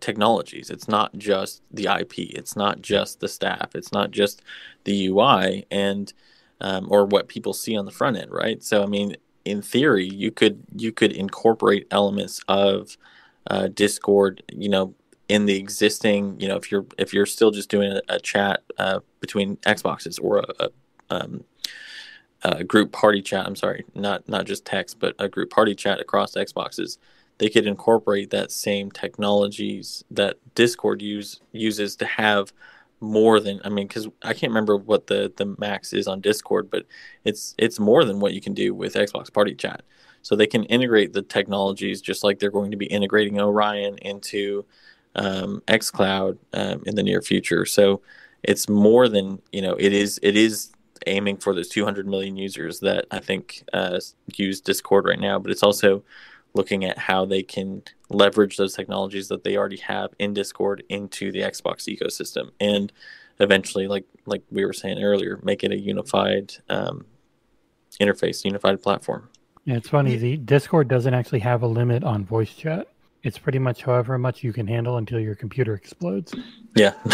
technologies. 0.00 0.70
It's 0.70 0.88
not 0.88 1.16
just 1.18 1.62
the 1.70 1.86
IP. 2.00 2.18
It's 2.18 2.56
not 2.56 2.80
just 2.80 3.20
the 3.20 3.28
staff. 3.28 3.74
It's 3.74 3.92
not 3.92 4.10
just 4.10 4.42
the 4.84 5.08
UI 5.08 5.66
and 5.70 6.12
um, 6.60 6.86
or 6.90 7.04
what 7.04 7.28
people 7.28 7.52
see 7.52 7.76
on 7.76 7.84
the 7.84 7.90
front 7.90 8.16
end, 8.16 8.30
right? 8.30 8.62
So 8.62 8.82
I 8.82 8.86
mean, 8.86 9.16
in 9.44 9.62
theory, 9.62 10.08
you 10.08 10.30
could 10.30 10.62
you 10.74 10.92
could 10.92 11.12
incorporate 11.12 11.86
elements 11.90 12.40
of 12.48 12.96
uh, 13.48 13.68
Discord, 13.68 14.42
you 14.52 14.68
know, 14.68 14.94
in 15.28 15.46
the 15.46 15.56
existing, 15.56 16.38
you 16.40 16.48
know, 16.48 16.56
if 16.56 16.70
you're 16.70 16.86
if 16.98 17.12
you're 17.12 17.26
still 17.26 17.50
just 17.50 17.68
doing 17.68 17.92
a, 17.92 18.00
a 18.08 18.20
chat 18.20 18.62
uh, 18.78 19.00
between 19.20 19.56
Xboxes 19.58 20.18
or 20.22 20.38
a, 20.38 20.44
a, 20.60 20.68
um, 21.10 21.44
a, 22.54 22.64
group 22.64 22.92
party 22.92 23.22
chat. 23.22 23.46
I'm 23.46 23.56
sorry, 23.56 23.84
not 23.94 24.28
not 24.28 24.46
just 24.46 24.64
text, 24.64 24.98
but 24.98 25.14
a 25.18 25.28
group 25.28 25.50
party 25.50 25.74
chat 25.74 26.00
across 26.00 26.34
Xboxes. 26.34 26.98
They 27.38 27.48
could 27.50 27.66
incorporate 27.66 28.30
that 28.30 28.50
same 28.50 28.90
technologies 28.90 30.04
that 30.10 30.36
Discord 30.54 31.02
use 31.02 31.40
uses 31.52 31.96
to 31.96 32.06
have 32.06 32.52
more 33.00 33.40
than 33.40 33.60
I 33.64 33.68
mean, 33.68 33.86
because 33.86 34.08
I 34.22 34.32
can't 34.32 34.50
remember 34.50 34.76
what 34.76 35.06
the 35.06 35.32
the 35.36 35.54
max 35.58 35.92
is 35.92 36.06
on 36.06 36.20
Discord, 36.20 36.70
but 36.70 36.86
it's 37.24 37.54
it's 37.58 37.78
more 37.78 38.04
than 38.04 38.20
what 38.20 38.32
you 38.32 38.40
can 38.40 38.54
do 38.54 38.74
with 38.74 38.94
Xbox 38.94 39.32
Party 39.32 39.54
Chat. 39.54 39.82
So 40.22 40.34
they 40.34 40.46
can 40.46 40.64
integrate 40.64 41.12
the 41.12 41.22
technologies 41.22 42.00
just 42.00 42.24
like 42.24 42.38
they're 42.38 42.50
going 42.50 42.72
to 42.72 42.76
be 42.76 42.86
integrating 42.86 43.40
Orion 43.40 43.96
into 43.98 44.64
um, 45.14 45.62
XCloud 45.68 46.38
um, 46.52 46.82
in 46.84 46.96
the 46.96 47.02
near 47.02 47.22
future. 47.22 47.64
So 47.64 48.02
it's 48.42 48.68
more 48.68 49.08
than 49.08 49.40
you 49.52 49.62
know. 49.62 49.76
It 49.78 49.92
is 49.92 50.18
it 50.22 50.36
is 50.36 50.72
aiming 51.06 51.38
for 51.38 51.54
those 51.54 51.68
200 51.68 52.06
million 52.06 52.36
users 52.36 52.80
that 52.80 53.06
I 53.10 53.20
think 53.20 53.64
uh, 53.72 54.00
use 54.34 54.60
Discord 54.60 55.06
right 55.06 55.20
now, 55.20 55.38
but 55.38 55.50
it's 55.50 55.62
also 55.62 56.02
looking 56.54 56.84
at 56.84 56.98
how 56.98 57.24
they 57.24 57.42
can 57.42 57.82
leverage 58.08 58.56
those 58.56 58.74
technologies 58.74 59.28
that 59.28 59.44
they 59.44 59.56
already 59.56 59.76
have 59.78 60.10
in 60.18 60.34
Discord 60.34 60.82
into 60.88 61.30
the 61.30 61.40
Xbox 61.40 61.86
ecosystem, 61.86 62.50
and 62.60 62.92
eventually, 63.40 63.86
like 63.86 64.04
like 64.24 64.42
we 64.50 64.64
were 64.64 64.72
saying 64.72 65.02
earlier, 65.02 65.38
make 65.42 65.62
it 65.62 65.72
a 65.72 65.78
unified 65.78 66.54
um, 66.68 67.04
interface, 68.00 68.44
unified 68.44 68.82
platform. 68.82 69.28
Yeah, 69.64 69.76
it's 69.76 69.88
funny. 69.88 70.16
The 70.16 70.36
Discord 70.36 70.88
doesn't 70.88 71.12
actually 71.12 71.40
have 71.40 71.62
a 71.62 71.66
limit 71.66 72.04
on 72.04 72.24
voice 72.24 72.54
chat. 72.54 72.88
It's 73.22 73.38
pretty 73.38 73.58
much 73.58 73.82
however 73.82 74.18
much 74.18 74.44
you 74.44 74.52
can 74.52 74.66
handle 74.66 74.98
until 74.98 75.18
your 75.18 75.34
computer 75.34 75.74
explodes. 75.74 76.34
Yeah, 76.74 76.94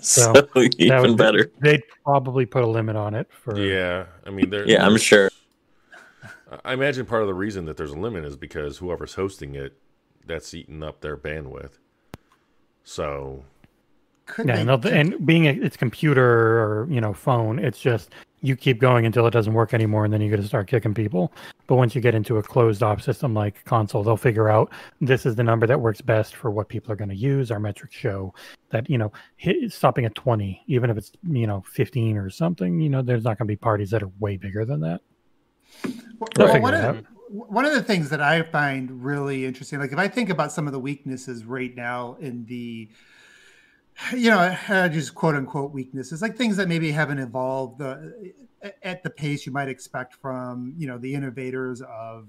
so, 0.00 0.32
so 0.32 0.48
even 0.78 1.02
would, 1.02 1.16
better. 1.16 1.52
They'd 1.60 1.82
probably 2.04 2.46
put 2.46 2.64
a 2.64 2.66
limit 2.66 2.96
on 2.96 3.14
it 3.14 3.28
for. 3.30 3.58
Yeah, 3.58 4.06
I 4.26 4.30
mean, 4.30 4.52
yeah, 4.66 4.84
I'm 4.84 4.96
sure. 4.96 5.30
I 6.64 6.74
imagine 6.74 7.06
part 7.06 7.22
of 7.22 7.28
the 7.28 7.34
reason 7.34 7.64
that 7.66 7.76
there's 7.76 7.90
a 7.92 7.98
limit 7.98 8.24
is 8.24 8.36
because 8.36 8.78
whoever's 8.78 9.14
hosting 9.14 9.54
it, 9.54 9.76
that's 10.26 10.52
eating 10.54 10.82
up 10.82 11.00
their 11.00 11.16
bandwidth. 11.16 11.78
So, 12.84 13.44
Could 14.26 14.48
yeah, 14.48 14.56
and, 14.56 14.84
and 14.86 15.26
being 15.26 15.46
a, 15.46 15.52
it's 15.52 15.76
computer 15.76 16.24
or 16.24 16.88
you 16.90 17.00
know 17.00 17.12
phone, 17.12 17.58
it's 17.58 17.78
just 17.78 18.10
you 18.40 18.56
keep 18.56 18.78
going 18.78 19.06
until 19.06 19.26
it 19.26 19.30
doesn't 19.30 19.52
work 19.52 19.74
anymore, 19.74 20.04
and 20.04 20.12
then 20.12 20.20
you 20.20 20.30
got 20.30 20.36
to 20.36 20.46
start 20.46 20.66
kicking 20.66 20.94
people. 20.94 21.32
But 21.66 21.76
once 21.76 21.94
you 21.94 22.00
get 22.00 22.14
into 22.14 22.38
a 22.38 22.42
closed 22.42 22.82
off 22.82 23.02
system 23.02 23.34
like 23.34 23.64
console, 23.64 24.02
they'll 24.02 24.16
figure 24.16 24.48
out 24.48 24.70
this 25.00 25.26
is 25.26 25.34
the 25.34 25.42
number 25.42 25.66
that 25.66 25.80
works 25.80 26.00
best 26.00 26.36
for 26.36 26.50
what 26.50 26.68
people 26.68 26.92
are 26.92 26.96
going 26.96 27.10
to 27.10 27.16
use. 27.16 27.50
Our 27.50 27.60
metrics 27.60 27.94
show 27.94 28.34
that 28.70 28.88
you 28.88 28.98
know 28.98 29.12
hit, 29.36 29.72
stopping 29.72 30.04
at 30.04 30.14
twenty, 30.14 30.62
even 30.66 30.90
if 30.90 30.96
it's 30.96 31.12
you 31.28 31.46
know 31.46 31.62
fifteen 31.70 32.16
or 32.16 32.30
something, 32.30 32.80
you 32.80 32.88
know 32.88 33.02
there's 33.02 33.24
not 33.24 33.38
going 33.38 33.46
to 33.46 33.52
be 33.52 33.56
parties 33.56 33.90
that 33.90 34.02
are 34.02 34.10
way 34.20 34.36
bigger 34.36 34.64
than 34.64 34.80
that. 34.80 35.00
Well, 36.36 36.60
one, 36.60 36.74
of, 36.74 37.04
one 37.28 37.64
of 37.64 37.72
the 37.72 37.82
things 37.82 38.10
that 38.10 38.20
I 38.20 38.42
find 38.42 39.04
really 39.04 39.44
interesting, 39.44 39.80
like 39.80 39.92
if 39.92 39.98
I 39.98 40.08
think 40.08 40.30
about 40.30 40.52
some 40.52 40.66
of 40.66 40.72
the 40.72 40.78
weaknesses 40.78 41.44
right 41.44 41.74
now 41.74 42.16
in 42.20 42.44
the, 42.46 42.88
you 44.12 44.30
know, 44.30 44.56
just 44.92 45.14
quote 45.14 45.34
unquote 45.34 45.72
weaknesses, 45.72 46.22
like 46.22 46.36
things 46.36 46.56
that 46.56 46.68
maybe 46.68 46.90
haven't 46.90 47.18
evolved 47.18 47.80
uh, 47.80 47.96
at 48.82 49.02
the 49.02 49.10
pace 49.10 49.46
you 49.46 49.52
might 49.52 49.68
expect 49.68 50.14
from, 50.14 50.74
you 50.76 50.86
know, 50.86 50.98
the 50.98 51.14
innovators 51.14 51.82
of 51.82 52.26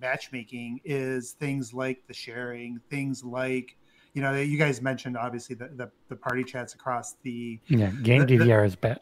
matchmaking 0.00 0.80
is 0.84 1.32
things 1.32 1.72
like 1.72 2.06
the 2.06 2.14
sharing, 2.14 2.80
things 2.90 3.24
like, 3.24 3.76
you 4.12 4.22
know, 4.22 4.34
you 4.34 4.58
guys 4.58 4.80
mentioned 4.80 5.16
obviously 5.16 5.56
the, 5.56 5.68
the, 5.68 5.90
the 6.08 6.16
party 6.16 6.44
chats 6.44 6.74
across 6.74 7.16
the 7.22 7.58
yeah 7.66 7.90
game 8.02 8.26
the, 8.26 8.38
DVR 8.38 8.60
the, 8.60 8.64
is 8.64 8.76
bad. 8.76 9.00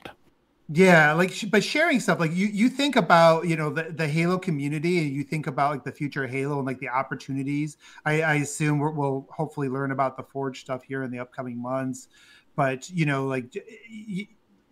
Yeah, 0.75 1.13
like 1.13 1.33
but 1.51 1.63
sharing 1.63 2.01
stuff 2.01 2.19
like 2.19 2.33
you 2.33 2.47
you 2.47 2.69
think 2.71 2.97
about 2.97 3.47
you 3.47 3.57
know 3.57 3.69
the, 3.69 3.93
the 3.93 4.09
Halo 4.09 4.39
community 4.39 5.01
and 5.01 5.11
you 5.11 5.23
think 5.23 5.47
about 5.47 5.73
like 5.73 5.85
the 5.85 5.93
future 5.93 6.27
Halo 6.27 6.57
and 6.59 6.67
like 6.67 6.79
the 6.79 6.89
opportunities. 6.89 7.77
I, 8.07 8.23
I 8.23 8.35
assume 8.37 8.79
we 8.79 8.91
will 8.91 9.29
hopefully 9.31 9.69
learn 9.69 9.91
about 9.91 10.17
the 10.17 10.23
Forge 10.23 10.61
stuff 10.61 10.83
here 10.85 11.03
in 11.03 11.11
the 11.11 11.19
upcoming 11.19 11.61
months, 11.61 12.09
but 12.57 12.89
you 12.89 13.05
know 13.05 13.27
like 13.27 13.53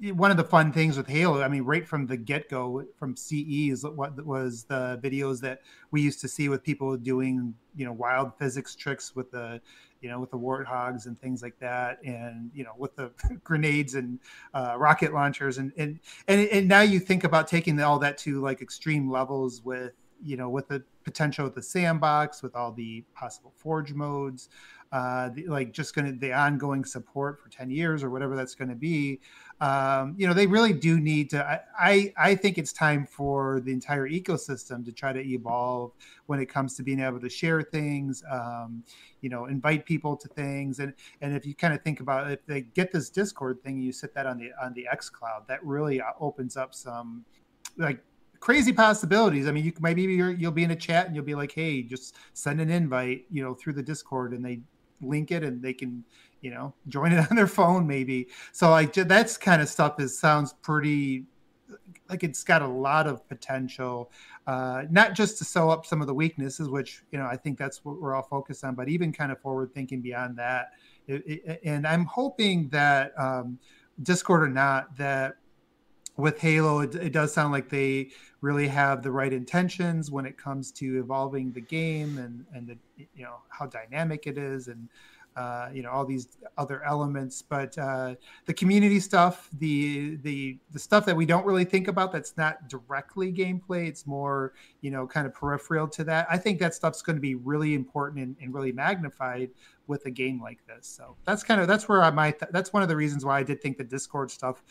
one 0.02 0.30
of 0.30 0.36
the 0.36 0.44
fun 0.44 0.72
things 0.72 0.96
with 0.96 1.06
Halo, 1.06 1.42
I 1.42 1.48
mean, 1.48 1.62
right 1.62 1.86
from 1.86 2.06
the 2.06 2.16
get 2.16 2.48
go, 2.48 2.84
from 2.96 3.16
CE 3.16 3.70
is 3.70 3.84
what 3.84 4.24
was 4.24 4.64
the 4.64 4.98
videos 5.02 5.40
that 5.40 5.60
we 5.90 6.00
used 6.00 6.20
to 6.22 6.28
see 6.28 6.48
with 6.48 6.62
people 6.62 6.96
doing, 6.96 7.54
you 7.76 7.84
know, 7.84 7.92
wild 7.92 8.36
physics 8.38 8.74
tricks 8.74 9.14
with 9.14 9.30
the 9.30 9.60
you 10.00 10.08
know, 10.08 10.18
with 10.18 10.30
the 10.30 10.38
warthogs 10.38 11.04
and 11.04 11.20
things 11.20 11.42
like 11.42 11.58
that, 11.58 12.02
and 12.02 12.50
you 12.54 12.64
know, 12.64 12.72
with 12.78 12.96
the 12.96 13.10
grenades 13.44 13.94
and 13.94 14.18
uh, 14.54 14.74
rocket 14.78 15.12
launchers, 15.12 15.58
and 15.58 15.72
and 15.76 16.00
and 16.26 16.48
and 16.48 16.66
now 16.66 16.80
you 16.80 16.98
think 16.98 17.24
about 17.24 17.46
taking 17.46 17.78
all 17.80 17.98
that 17.98 18.16
to 18.16 18.40
like 18.40 18.62
extreme 18.62 19.10
levels 19.10 19.62
with 19.62 19.92
you 20.22 20.36
know, 20.36 20.48
with 20.48 20.68
the 20.68 20.82
potential 21.04 21.46
of 21.46 21.54
the 21.54 21.62
sandbox, 21.62 22.42
with 22.42 22.54
all 22.54 22.72
the 22.72 23.02
possible 23.14 23.52
forge 23.56 23.92
modes, 23.92 24.48
uh, 24.92 25.30
the, 25.30 25.46
like 25.46 25.72
just 25.72 25.94
going 25.94 26.06
to 26.06 26.18
the 26.18 26.32
ongoing 26.32 26.84
support 26.84 27.40
for 27.40 27.48
10 27.48 27.70
years 27.70 28.02
or 28.02 28.10
whatever 28.10 28.36
that's 28.36 28.54
going 28.54 28.68
to 28.68 28.74
be 28.74 29.20
um, 29.60 30.14
you 30.16 30.26
know 30.26 30.32
they 30.32 30.46
really 30.46 30.72
do 30.72 30.98
need 30.98 31.30
to 31.30 31.44
I, 31.44 31.60
I, 31.78 32.12
I 32.16 32.34
think 32.34 32.56
it's 32.58 32.72
time 32.72 33.06
for 33.06 33.60
the 33.60 33.72
entire 33.72 34.08
ecosystem 34.08 34.84
to 34.84 34.92
try 34.92 35.12
to 35.12 35.20
evolve 35.20 35.92
when 36.26 36.40
it 36.40 36.46
comes 36.46 36.74
to 36.76 36.82
being 36.82 37.00
able 37.00 37.20
to 37.20 37.28
share 37.28 37.62
things 37.62 38.22
um, 38.30 38.82
you 39.20 39.28
know 39.28 39.46
invite 39.46 39.84
people 39.84 40.16
to 40.16 40.28
things 40.28 40.78
and 40.78 40.94
and 41.20 41.34
if 41.34 41.44
you 41.44 41.54
kind 41.54 41.74
of 41.74 41.82
think 41.82 42.00
about 42.00 42.30
if 42.30 42.44
they 42.46 42.62
get 42.62 42.90
this 42.92 43.10
discord 43.10 43.62
thing 43.62 43.80
you 43.80 43.92
set 43.92 44.14
that 44.14 44.26
on 44.26 44.38
the 44.38 44.50
on 44.62 44.72
the 44.74 44.86
x 44.90 45.10
cloud 45.10 45.46
that 45.46 45.64
really 45.64 46.00
uh, 46.00 46.06
opens 46.20 46.56
up 46.56 46.74
some 46.74 47.24
like 47.76 48.00
crazy 48.40 48.72
possibilities. 48.72 49.46
I 49.46 49.52
mean, 49.52 49.64
you 49.66 49.72
maybe 49.80 50.02
you 50.02 50.36
will 50.40 50.50
be 50.50 50.64
in 50.64 50.70
a 50.70 50.76
chat 50.76 51.06
and 51.06 51.14
you'll 51.14 51.24
be 51.24 51.34
like, 51.34 51.52
"Hey, 51.52 51.82
just 51.82 52.16
send 52.32 52.60
an 52.60 52.70
invite," 52.70 53.26
you 53.30 53.42
know, 53.42 53.54
through 53.54 53.74
the 53.74 53.82
Discord, 53.82 54.32
and 54.32 54.44
they 54.44 54.60
link 55.02 55.30
it 55.30 55.42
and 55.42 55.62
they 55.62 55.72
can 55.72 56.04
you 56.40 56.50
know 56.50 56.74
join 56.88 57.12
it 57.12 57.26
on 57.30 57.36
their 57.36 57.46
phone 57.46 57.86
maybe. 57.86 58.28
So 58.52 58.70
like 58.70 58.92
that's 58.92 59.36
kind 59.36 59.62
of 59.62 59.68
stuff 59.68 60.00
is 60.00 60.18
sounds 60.18 60.54
pretty 60.62 61.24
like 62.08 62.24
it's 62.24 62.42
got 62.42 62.60
a 62.60 62.66
lot 62.66 63.06
of 63.06 63.26
potential 63.28 64.10
uh, 64.46 64.82
not 64.90 65.14
just 65.14 65.38
to 65.38 65.44
sew 65.44 65.70
up 65.70 65.86
some 65.86 66.00
of 66.00 66.08
the 66.08 66.14
weaknesses 66.14 66.68
which 66.68 67.04
you 67.12 67.18
know 67.18 67.24
i 67.26 67.36
think 67.36 67.56
that's 67.56 67.84
what 67.84 68.00
we're 68.00 68.14
all 68.16 68.22
focused 68.22 68.64
on 68.64 68.74
but 68.74 68.88
even 68.88 69.12
kind 69.12 69.30
of 69.30 69.40
forward 69.40 69.72
thinking 69.72 70.00
beyond 70.00 70.36
that. 70.36 70.70
It, 71.06 71.22
it, 71.26 71.60
and 71.64 71.86
i'm 71.86 72.04
hoping 72.04 72.68
that 72.70 73.12
um, 73.18 73.58
discord 74.02 74.42
or 74.42 74.48
not 74.48 74.96
that 74.96 75.36
with 76.16 76.38
Halo, 76.38 76.80
it, 76.80 76.94
it, 76.96 77.12
does 77.12 77.32
sound 77.32 77.52
like 77.52 77.70
they 77.70 78.10
really 78.42 78.68
have 78.68 79.02
the 79.02 79.10
right 79.10 79.32
intentions 79.32 80.10
when 80.10 80.26
it 80.26 80.36
comes 80.36 80.70
to 80.72 80.98
evolving 80.98 81.52
the 81.52 81.60
game 81.60 82.18
and 82.18 82.44
and 82.52 82.68
the, 82.68 83.06
you 83.14 83.24
know 83.24 83.36
how 83.48 83.66
dynamic 83.66 84.26
it 84.26 84.36
is 84.38 84.68
and 84.68 84.88
uh, 85.40 85.70
you 85.72 85.82
know 85.82 85.90
all 85.90 86.04
these 86.04 86.28
other 86.58 86.84
elements. 86.84 87.40
But 87.40 87.76
uh, 87.78 88.14
the 88.44 88.52
community 88.52 89.00
stuff, 89.00 89.48
the 89.58 90.16
the 90.16 90.58
the 90.70 90.78
stuff 90.78 91.06
that 91.06 91.16
we 91.16 91.24
don't 91.24 91.46
really 91.46 91.64
think 91.64 91.88
about 91.88 92.12
that's 92.12 92.36
not 92.36 92.68
directly 92.68 93.32
gameplay, 93.32 93.88
it's 93.88 94.06
more 94.06 94.52
you 94.82 94.90
know 94.90 95.06
kind 95.06 95.26
of 95.26 95.32
peripheral 95.32 95.88
to 95.88 96.04
that. 96.04 96.26
I 96.30 96.36
think 96.36 96.58
that 96.60 96.74
stuff's 96.74 97.00
going 97.00 97.16
to 97.16 97.22
be 97.22 97.36
really 97.36 97.74
important 97.74 98.22
and, 98.22 98.36
and 98.42 98.52
really 98.52 98.72
magnified 98.72 99.50
with 99.86 100.04
a 100.06 100.10
game 100.10 100.42
like 100.42 100.58
this. 100.66 100.86
So 100.86 101.16
that's 101.24 101.42
kind 101.42 101.60
of 101.60 101.66
that's 101.66 101.88
where 101.88 102.02
I 102.02 102.10
might 102.10 102.38
that's 102.52 102.72
one 102.72 102.82
of 102.82 102.90
the 102.90 102.96
reasons 102.96 103.24
why 103.24 103.38
I 103.38 103.42
did 103.42 103.62
think 103.62 103.78
the 103.78 103.84
Discord 103.84 104.30
stuff 104.30 104.62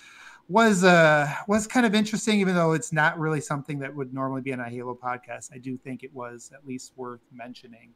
was 0.49 0.83
uh 0.83 1.33
was 1.47 1.65
kind 1.65 1.85
of 1.85 1.95
interesting, 1.95 2.39
even 2.39 2.53
though 2.53 2.73
it's 2.73 2.93
not 2.93 3.17
really 3.17 3.41
something 3.41 3.79
that 3.79 3.95
would 3.95 4.13
normally 4.13 4.41
be 4.41 4.53
on 4.53 4.59
a 4.59 4.69
Halo 4.69 4.93
podcast. 4.93 5.49
I 5.51 5.57
do 5.57 5.77
think 5.77 6.03
it 6.03 6.13
was 6.13 6.51
at 6.53 6.65
least 6.67 6.93
worth 6.95 7.21
mentioning. 7.31 7.91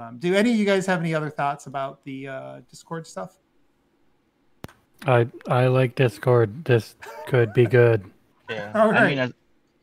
Um, 0.00 0.18
do 0.18 0.34
any 0.34 0.52
of 0.52 0.56
you 0.56 0.64
guys 0.64 0.86
have 0.86 1.00
any 1.00 1.14
other 1.14 1.30
thoughts 1.30 1.66
about 1.66 2.02
the 2.04 2.28
uh, 2.28 2.60
Discord 2.70 3.06
stuff? 3.06 3.36
I 5.06 5.26
I 5.46 5.66
like 5.66 5.94
Discord. 5.94 6.64
This 6.64 6.96
could 7.26 7.52
be 7.52 7.66
good. 7.66 8.04
Yeah, 8.48 8.70
I 8.74 9.08
mean, 9.08 9.32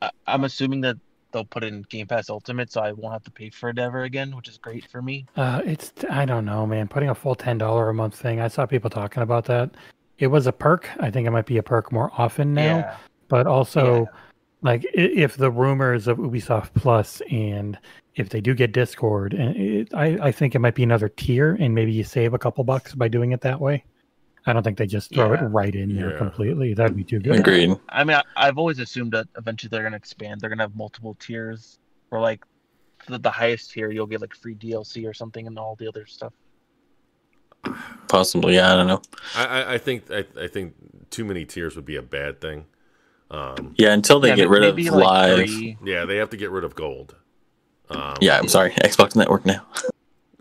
I, 0.02 0.10
I'm 0.26 0.44
assuming 0.44 0.82
that 0.82 0.98
they'll 1.32 1.46
put 1.46 1.64
in 1.64 1.84
Game 1.84 2.08
Pass 2.08 2.30
Ultimate, 2.30 2.72
so 2.72 2.82
I 2.82 2.92
won't 2.92 3.14
have 3.14 3.24
to 3.24 3.32
pay 3.32 3.50
for 3.50 3.70
it 3.70 3.80
ever 3.80 4.04
again, 4.04 4.36
which 4.36 4.48
is 4.48 4.58
great 4.58 4.86
for 4.90 5.02
me. 5.02 5.26
Uh, 5.36 5.62
it's 5.66 5.94
I 6.10 6.26
don't 6.26 6.46
know, 6.46 6.66
man. 6.66 6.88
Putting 6.88 7.10
a 7.10 7.16
full 7.16 7.36
ten 7.36 7.58
dollar 7.58 7.90
a 7.90 7.94
month 7.94 8.16
thing. 8.16 8.40
I 8.40 8.48
saw 8.48 8.66
people 8.66 8.90
talking 8.90 9.24
about 9.24 9.46
that 9.46 9.72
it 10.20 10.28
was 10.28 10.48
a 10.48 10.52
perk. 10.52 10.90
I 11.00 11.12
think 11.12 11.28
it 11.28 11.32
might 11.32 11.46
be 11.46 11.58
a 11.58 11.64
perk 11.64 11.92
more 11.92 12.12
often 12.18 12.54
now. 12.54 12.78
Yeah. 12.78 12.98
But 13.28 13.46
also, 13.46 14.02
yeah. 14.02 14.20
Like 14.62 14.86
if 14.94 15.38
the 15.38 15.52
rumors 15.52 16.08
of 16.08 16.18
Ubisoft 16.18 16.74
Plus 16.74 17.22
and 17.30 17.78
if 18.16 18.30
they 18.30 18.42
do 18.42 18.56
get 18.56 18.72
Discord, 18.72 19.34
and 19.34 19.56
it, 19.56 19.94
I, 19.94 20.18
I 20.22 20.32
think 20.32 20.56
it 20.56 20.60
might 20.60 20.76
be 20.76 20.84
another 20.84 21.10
tier, 21.10 21.56
and 21.60 21.76
maybe 21.76 21.92
you 21.92 22.04
save 22.04 22.34
a 22.34 22.40
couple 22.40 22.64
bucks 22.64 22.96
by 22.96 23.08
doing 23.08 23.32
it 23.32 23.42
that 23.42 23.62
way. 23.62 23.86
I 24.48 24.54
don't 24.54 24.64
think 24.64 24.78
they 24.78 24.88
just 24.88 25.14
throw 25.14 25.34
yeah. 25.34 25.44
it 25.44 25.48
right 25.48 25.76
in 25.76 25.96
there 25.96 26.18
completely. 26.18 26.74
That'd 26.74 26.96
be 26.96 27.04
too 27.04 27.20
good. 27.20 27.36
Agreed. 27.36 27.76
I 27.90 28.06
mean, 28.06 28.18
I, 28.38 28.46
have 28.46 28.58
always 28.58 28.80
assumed 28.80 29.12
that 29.12 29.28
eventually 29.38 29.70
they're 29.70 29.82
going 29.82 29.92
to 29.92 29.98
expand. 29.98 30.40
They're 30.40 30.50
going 30.50 30.60
to 30.60 30.64
have 30.64 30.76
multiple 30.76 31.18
tiers, 31.20 31.80
or 32.12 32.22
like 32.22 32.46
the, 33.08 33.20
the 33.20 33.30
highest 33.30 33.72
tier, 33.72 33.92
you'll 33.92 34.08
get 34.08 34.22
like 34.22 34.34
free 34.34 34.56
DLC 34.56 35.08
or 35.08 35.14
something, 35.14 35.46
and 35.46 35.60
all 35.60 35.76
the 35.76 35.88
other 35.88 36.06
stuff. 36.06 36.34
Possibly, 38.08 38.56
yeah. 38.56 38.74
I 38.74 38.76
don't 38.78 38.88
know. 38.88 39.02
I, 39.36 39.74
I 39.74 39.78
think 39.78 40.10
I, 40.10 40.24
I 40.40 40.48
think 40.48 40.76
too 41.10 41.26
many 41.26 41.44
tiers 41.44 41.76
would 41.76 41.86
be 41.86 41.98
a 41.98 42.02
bad 42.02 42.40
thing. 42.40 42.66
Um, 43.30 43.76
yeah, 43.78 43.94
until 43.94 44.20
they 44.20 44.30
yeah, 44.30 44.36
get 44.36 44.50
rid 44.50 44.64
of 44.64 44.78
like 44.78 44.92
live. 44.92 45.50
Three. 45.50 45.78
Yeah, 45.84 46.06
they 46.06 46.18
have 46.18 46.30
to 46.30 46.38
get 46.38 46.50
rid 46.50 46.64
of 46.64 46.76
gold. 46.76 47.16
Um, 47.90 48.16
yeah, 48.22 48.38
I'm 48.38 48.48
sorry, 48.48 48.72
Xbox 48.72 49.16
Network 49.16 49.46
now. 49.46 49.66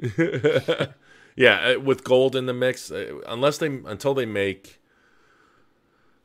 yeah, 1.36 1.74
uh, 1.76 1.80
with 1.80 2.04
gold 2.04 2.36
in 2.36 2.46
the 2.46 2.52
mix, 2.52 2.90
uh, 2.90 3.20
unless 3.26 3.58
they 3.58 3.66
until 3.66 4.14
they 4.14 4.26
make, 4.26 4.80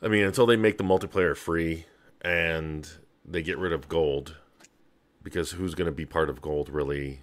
I 0.02 0.08
mean, 0.08 0.24
until 0.24 0.46
they 0.46 0.56
make 0.56 0.78
the 0.78 0.84
multiplayer 0.84 1.36
free 1.36 1.86
and 2.22 2.88
they 3.26 3.42
get 3.42 3.58
rid 3.58 3.74
of 3.74 3.88
gold, 3.88 4.38
because 5.24 5.52
who's 5.52 5.74
going 5.74 5.88
to 5.88 5.92
be 5.92 6.06
part 6.06 6.30
of 6.30 6.42
gold 6.42 6.70
really? 6.70 7.22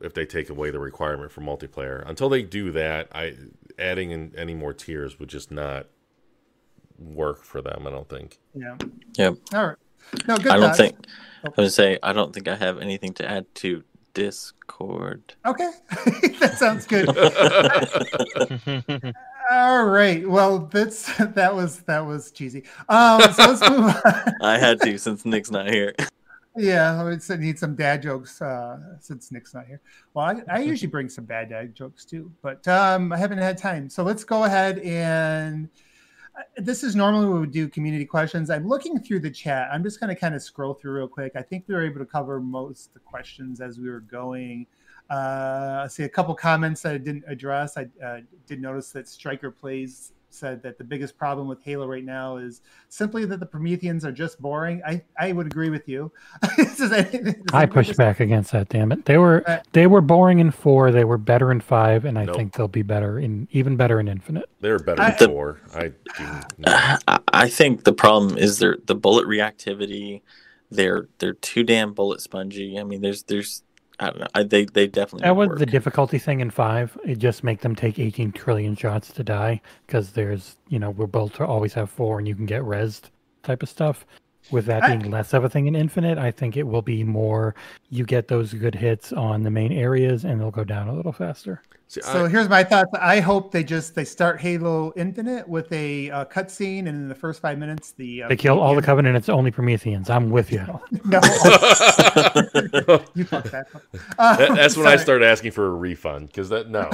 if 0.00 0.14
they 0.14 0.24
take 0.24 0.48
away 0.50 0.70
the 0.70 0.78
requirement 0.78 1.32
for 1.32 1.40
multiplayer. 1.40 2.08
Until 2.08 2.28
they 2.28 2.42
do 2.42 2.70
that, 2.72 3.08
I 3.12 3.34
adding 3.78 4.10
in 4.10 4.32
any 4.36 4.54
more 4.54 4.72
tiers 4.72 5.18
would 5.18 5.28
just 5.28 5.50
not 5.50 5.86
work 6.98 7.42
for 7.42 7.62
them. 7.62 7.86
I 7.86 7.90
don't 7.90 8.08
think. 8.08 8.38
Yeah. 8.54 8.76
Yeah. 9.16 9.32
All 9.54 9.66
right. 9.66 9.76
No, 10.26 10.36
good. 10.36 10.48
I 10.48 10.58
don't 10.58 10.76
think. 10.76 10.96
I 11.44 11.60
was 11.60 11.74
say 11.74 11.98
I 12.02 12.12
don't 12.12 12.34
think 12.34 12.48
I 12.48 12.56
have 12.56 12.78
anything 12.78 13.14
to 13.14 13.28
add 13.28 13.46
to 13.56 13.84
Discord. 14.14 15.34
Okay, 15.46 15.70
that 16.40 16.54
sounds 16.56 16.86
good. 16.86 17.08
All 19.50 19.84
right. 19.84 20.28
Well, 20.28 20.68
that's 20.72 21.16
that 21.18 21.54
was 21.54 21.80
that 21.82 22.04
was 22.04 22.30
cheesy. 22.30 22.64
Um, 22.88 23.20
so 23.32 23.46
let's 23.46 23.70
move 23.70 23.94
on. 24.04 24.34
I 24.42 24.58
had 24.58 24.80
to 24.82 24.98
since 24.98 25.24
Nick's 25.24 25.50
not 25.50 25.70
here. 25.70 25.94
Yeah, 26.56 27.04
I 27.04 27.36
need 27.36 27.58
some 27.58 27.76
dad 27.76 28.02
jokes 28.02 28.42
uh, 28.42 28.78
since 28.98 29.30
Nick's 29.30 29.54
not 29.54 29.66
here. 29.66 29.80
Well, 30.12 30.26
I, 30.26 30.56
I, 30.56 30.58
usually 30.58 30.90
bring 30.90 31.08
some 31.08 31.24
bad 31.24 31.50
dad 31.50 31.72
jokes 31.72 32.04
too, 32.04 32.32
but 32.42 32.66
um, 32.66 33.12
I 33.12 33.16
haven't 33.16 33.38
had 33.38 33.56
time. 33.56 33.88
So 33.88 34.02
let's 34.02 34.24
go 34.24 34.42
ahead 34.42 34.80
and 34.80 35.68
this 36.56 36.82
is 36.82 36.96
normally 36.96 37.28
we 37.28 37.38
would 37.40 37.52
do 37.52 37.68
community 37.68 38.04
questions. 38.04 38.50
I'm 38.50 38.66
looking 38.66 38.98
through 38.98 39.20
the 39.20 39.30
chat. 39.30 39.68
I'm 39.72 39.82
just 39.82 40.00
going 40.00 40.14
to 40.14 40.18
kind 40.18 40.34
of 40.34 40.42
scroll 40.42 40.74
through 40.74 40.92
real 40.92 41.08
quick. 41.08 41.32
I 41.36 41.42
think 41.42 41.64
we 41.66 41.74
were 41.74 41.84
able 41.84 41.98
to 41.98 42.06
cover 42.06 42.40
most 42.40 42.88
of 42.88 42.94
the 42.94 43.00
questions 43.00 43.60
as 43.60 43.78
we 43.78 43.88
were 43.88 44.00
going. 44.00 44.66
Uh, 45.10 45.82
I 45.84 45.86
see 45.88 46.04
a 46.04 46.08
couple 46.08 46.34
comments 46.34 46.82
that 46.82 46.94
I 46.94 46.98
didn't 46.98 47.24
address. 47.26 47.76
I 47.76 47.86
uh, 48.04 48.20
did 48.46 48.60
notice 48.60 48.90
that 48.92 49.08
Striker 49.08 49.50
plays 49.50 50.12
said 50.30 50.62
that 50.62 50.78
the 50.78 50.84
biggest 50.84 51.16
problem 51.16 51.48
with 51.48 51.62
Halo 51.62 51.86
right 51.86 52.04
now 52.04 52.36
is 52.36 52.60
simply 52.88 53.24
that 53.24 53.40
the 53.40 53.46
Prometheans 53.46 54.04
are 54.04 54.12
just 54.12 54.40
boring. 54.40 54.82
I, 54.86 55.02
I 55.18 55.32
would 55.32 55.46
agree 55.46 55.70
with 55.70 55.88
you. 55.88 56.12
I 57.52 57.66
push 57.66 57.92
back 57.94 58.20
against 58.20 58.52
that. 58.52 58.68
Damn 58.68 58.92
it! 58.92 59.04
They 59.04 59.18
were 59.18 59.42
uh, 59.48 59.60
they 59.72 59.86
were 59.86 60.00
boring 60.00 60.38
in 60.38 60.50
four. 60.50 60.90
They 60.90 61.04
were 61.04 61.18
better 61.18 61.50
in 61.50 61.60
five, 61.60 62.04
and 62.04 62.18
I 62.18 62.24
nope. 62.24 62.36
think 62.36 62.54
they'll 62.54 62.68
be 62.68 62.82
better 62.82 63.18
in 63.18 63.48
even 63.52 63.76
better 63.76 64.00
in 64.00 64.08
Infinite. 64.08 64.48
They 64.60 64.70
were 64.70 64.78
better 64.78 65.02
in 65.02 65.12
I, 65.12 65.26
four. 65.26 65.60
I 65.74 65.92
do. 66.18 67.14
I 67.32 67.48
think 67.48 67.84
the 67.84 67.92
problem 67.92 68.36
is 68.36 68.58
their 68.58 68.78
the 68.86 68.94
bullet 68.94 69.26
reactivity. 69.26 70.22
They're 70.70 71.08
they're 71.18 71.34
too 71.34 71.62
damn 71.62 71.94
bullet 71.94 72.20
spongy. 72.20 72.78
I 72.78 72.84
mean, 72.84 73.00
there's 73.00 73.22
there's 73.24 73.62
I 74.00 74.06
don't 74.06 74.20
know. 74.20 74.26
I, 74.34 74.42
they 74.44 74.64
they 74.64 74.86
definitely 74.86 75.24
that 75.24 75.36
was 75.36 75.48
work. 75.48 75.58
the 75.58 75.66
difficulty 75.66 76.18
thing 76.18 76.40
in 76.40 76.50
five. 76.50 76.96
It 77.04 77.18
just 77.18 77.42
make 77.42 77.60
them 77.60 77.74
take 77.74 77.98
18 77.98 78.32
trillion 78.32 78.76
shots 78.76 79.12
to 79.12 79.24
die 79.24 79.60
because 79.86 80.12
there's 80.12 80.56
you 80.68 80.78
know 80.78 80.90
we're 80.90 81.06
built 81.06 81.34
to 81.34 81.46
always 81.46 81.74
have 81.74 81.90
four 81.90 82.18
and 82.18 82.28
you 82.28 82.34
can 82.34 82.46
get 82.46 82.62
rezzed 82.62 83.10
type 83.42 83.62
of 83.62 83.68
stuff. 83.68 84.06
With 84.50 84.66
that 84.66 84.86
being 84.86 85.10
less 85.10 85.34
of 85.34 85.44
a 85.44 85.48
thing 85.48 85.66
in 85.66 85.74
Infinite, 85.74 86.18
I 86.18 86.30
think 86.30 86.56
it 86.56 86.64
will 86.64 86.82
be 86.82 87.04
more 87.04 87.54
you 87.90 88.04
get 88.04 88.28
those 88.28 88.54
good 88.54 88.74
hits 88.74 89.12
on 89.12 89.42
the 89.42 89.50
main 89.50 89.72
areas 89.72 90.24
and 90.24 90.40
they'll 90.40 90.50
go 90.50 90.64
down 90.64 90.88
a 90.88 90.94
little 90.94 91.12
faster. 91.12 91.62
See, 91.90 92.02
so 92.02 92.26
I, 92.26 92.28
here's 92.28 92.50
my 92.50 92.62
thoughts. 92.62 92.90
I 93.00 93.20
hope 93.20 93.50
they 93.50 93.64
just 93.64 93.94
they 93.94 94.04
start 94.04 94.38
Halo 94.38 94.92
Infinite 94.94 95.48
with 95.48 95.72
a 95.72 96.10
uh, 96.10 96.26
cutscene, 96.26 96.80
and 96.80 96.88
in 96.88 97.08
the 97.08 97.14
first 97.14 97.40
five 97.40 97.56
minutes, 97.56 97.92
the 97.92 98.24
uh, 98.24 98.28
they 98.28 98.36
kill 98.36 98.60
all 98.60 98.74
the 98.74 98.82
Covenant. 98.82 99.16
It's 99.16 99.30
only 99.30 99.50
Prometheans. 99.50 100.10
I'm 100.10 100.28
with 100.28 100.52
you. 100.52 100.58
no, 101.06 101.18
you 103.14 103.24
fucked 103.24 103.52
that. 103.52 103.68
Uh, 104.18 104.36
that 104.36 104.54
that's 104.54 104.76
when 104.76 104.86
I 104.86 104.96
start 105.02 105.22
asking 105.22 105.52
for 105.52 105.64
a 105.64 105.70
refund 105.70 106.26
because 106.26 106.50
that 106.50 106.68
no, 106.68 106.90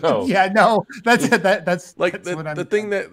no. 0.00 0.26
Yeah, 0.26 0.46
no. 0.54 0.86
That's 1.02 1.28
that. 1.28 1.64
That's 1.64 1.98
like 1.98 2.22
that's 2.22 2.30
the, 2.30 2.54
the 2.54 2.64
thing 2.64 2.90
that 2.90 3.10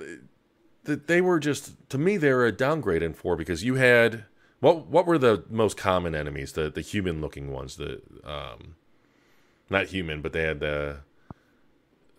that 0.86 1.08
they 1.08 1.22
were 1.22 1.40
just 1.40 1.74
to 1.90 1.98
me 1.98 2.18
they 2.18 2.32
were 2.34 2.46
a 2.46 2.52
downgrade 2.52 3.02
in 3.02 3.14
four 3.14 3.36
because 3.36 3.64
you 3.64 3.76
had 3.76 4.26
what 4.60 4.88
what 4.88 5.06
were 5.06 5.18
the 5.18 5.44
most 5.50 5.78
common 5.78 6.16
enemies 6.16 6.54
the 6.54 6.70
the 6.70 6.82
human 6.82 7.22
looking 7.22 7.52
ones 7.52 7.78
the 7.78 8.02
um 8.24 8.76
not 9.70 9.88
human 9.88 10.22
but 10.22 10.34
they 10.34 10.44
had 10.44 10.60
the 10.60 10.98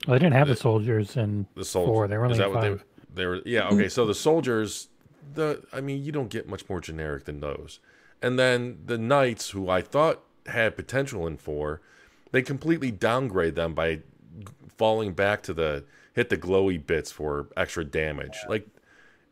well, 0.07 0.19
they 0.19 0.25
didn't 0.25 0.35
have 0.35 0.49
the, 0.49 0.55
the 0.55 0.61
soldiers 0.61 1.17
in 1.17 1.47
the 1.55 1.65
soldiers. 1.65 1.89
four. 1.89 2.09
They 2.09 2.19
were 2.19 2.27
only 2.27 2.39
five. 2.39 2.85
They, 3.15 3.23
they 3.23 3.27
were 3.27 3.41
yeah 3.45 3.69
okay. 3.69 3.89
So 3.89 4.07
the 4.07 4.15
soldiers, 4.15 4.89
the 5.35 5.65
I 5.73 5.81
mean, 5.81 6.05
you 6.05 6.13
don't 6.13 6.29
get 6.29 6.49
much 6.49 6.69
more 6.69 6.81
generic 6.81 7.25
than 7.25 7.41
those. 7.41 7.81
And 8.21 8.39
then 8.39 8.79
the 8.85 8.99
knights, 8.99 9.51
who 9.51 9.69
I 9.69 9.83
thought 9.83 10.23
had 10.47 10.77
potential 10.77 11.27
in 11.27 11.37
four, 11.37 11.81
they 12.33 12.43
completely 12.43 12.91
downgrade 12.91 13.55
them 13.55 13.75
by 13.75 14.01
falling 14.77 15.13
back 15.13 15.43
to 15.45 15.55
the 15.55 15.85
hit 16.15 16.31
the 16.31 16.39
glowy 16.39 16.85
bits 16.85 17.13
for 17.13 17.49
extra 17.57 17.85
damage. 17.85 18.37
Yeah. 18.45 18.49
Like, 18.49 18.69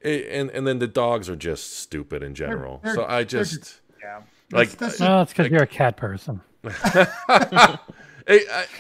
and 0.05 0.51
and 0.51 0.67
then 0.67 0.79
the 0.79 0.89
dogs 0.89 1.31
are 1.31 1.37
just 1.37 1.79
stupid 1.79 2.23
in 2.23 2.35
general. 2.35 2.81
They're, 2.83 2.95
they're, 2.95 3.05
so 3.05 3.11
I 3.11 3.25
just, 3.25 3.55
just 3.55 3.81
yeah. 4.03 4.23
Like, 4.51 4.71
that's, 4.71 4.99
that's, 4.99 5.01
well, 5.01 5.23
it's 5.23 5.33
because 5.33 5.45
like, 5.45 5.53
you're 5.53 5.63
a 5.63 5.67
cat 5.67 5.97
person. 5.97 6.41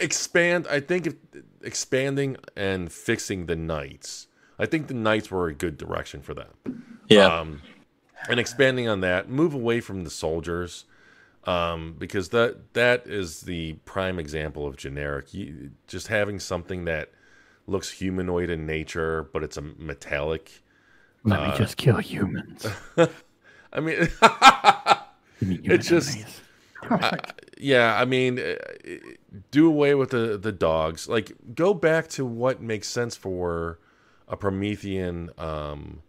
expand. 0.00 0.66
I 0.68 0.80
think 0.80 1.06
if 1.06 1.14
expanding 1.62 2.36
and 2.56 2.92
fixing 2.92 3.46
the 3.46 3.56
knights. 3.56 4.26
I 4.58 4.66
think 4.66 4.88
the 4.88 4.94
knights 4.94 5.30
were 5.30 5.48
a 5.48 5.54
good 5.54 5.78
direction 5.78 6.20
for 6.22 6.34
them. 6.34 7.00
Yeah. 7.08 7.26
Um, 7.26 7.62
and 8.28 8.38
expanding 8.38 8.88
on 8.88 9.00
that, 9.00 9.28
move 9.28 9.54
away 9.54 9.80
from 9.80 10.04
the 10.04 10.10
soldiers, 10.10 10.84
um, 11.44 11.96
because 11.98 12.28
that 12.28 12.74
that 12.74 13.06
is 13.06 13.42
the 13.42 13.74
prime 13.84 14.18
example 14.18 14.66
of 14.66 14.76
generic. 14.76 15.34
You, 15.34 15.70
just 15.88 16.06
having 16.08 16.38
something 16.38 16.84
that 16.84 17.10
looks 17.66 17.90
humanoid 17.90 18.50
in 18.50 18.66
nature, 18.66 19.28
but 19.32 19.42
it's 19.42 19.56
a 19.56 19.62
metallic. 19.62 20.62
Let 21.24 21.40
uh, 21.40 21.50
me 21.50 21.58
just 21.58 21.76
kill 21.76 21.98
humans. 21.98 22.66
I 23.72 23.80
mean, 23.80 24.08
it's 25.40 25.88
just. 25.88 26.18
I, 26.90 27.18
yeah, 27.58 27.96
I 27.96 28.04
mean, 28.04 28.40
uh, 28.40 28.54
do 29.50 29.66
away 29.68 29.94
with 29.94 30.10
the 30.10 30.36
the 30.36 30.52
dogs. 30.52 31.08
Like, 31.08 31.32
go 31.54 31.74
back 31.74 32.08
to 32.08 32.24
what 32.24 32.60
makes 32.60 32.88
sense 32.88 33.16
for 33.16 33.78
a 34.26 34.36
Promethean 34.36 35.30
um, 35.38 36.02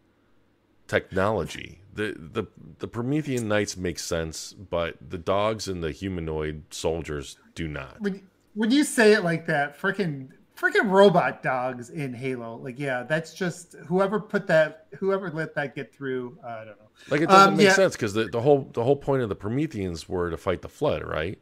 technology. 0.87 1.81
The 1.93 2.15
the 2.17 2.45
the 2.79 2.87
Promethean 2.87 3.47
Knights 3.47 3.77
make 3.77 3.99
sense, 3.99 4.53
but 4.53 4.97
the 5.07 5.19
dogs 5.19 5.67
and 5.67 5.83
the 5.83 5.91
humanoid 5.91 6.63
soldiers 6.71 7.37
do 7.53 7.67
not. 7.67 8.01
When 8.01 8.27
when 8.55 8.71
you 8.71 8.83
say 8.83 9.13
it 9.13 9.23
like 9.23 9.45
that, 9.45 9.79
freaking 9.79 10.29
freaking 10.63 10.89
robot 10.89 11.43
dogs 11.43 11.89
in 11.89 12.13
Halo. 12.13 12.57
Like, 12.57 12.79
yeah, 12.79 13.03
that's 13.03 13.33
just 13.33 13.75
whoever 13.87 14.19
put 14.19 14.47
that, 14.47 14.87
whoever 14.97 15.29
let 15.29 15.53
that 15.55 15.75
get 15.75 15.93
through. 15.93 16.37
Uh, 16.43 16.47
I 16.47 16.57
don't 16.65 16.67
know. 16.79 16.89
Like 17.09 17.21
it 17.21 17.29
doesn't 17.29 17.53
Um, 17.53 17.57
make 17.57 17.65
yeah. 17.65 17.73
sense 17.73 17.95
because 17.95 18.13
the, 18.13 18.25
the 18.25 18.41
whole 18.41 18.69
the 18.73 18.83
whole 18.83 18.95
point 18.95 19.21
of 19.23 19.29
the 19.29 19.35
Prometheans 19.35 20.07
were 20.07 20.29
to 20.29 20.37
fight 20.37 20.61
the 20.61 20.69
flood, 20.69 21.03
right? 21.03 21.37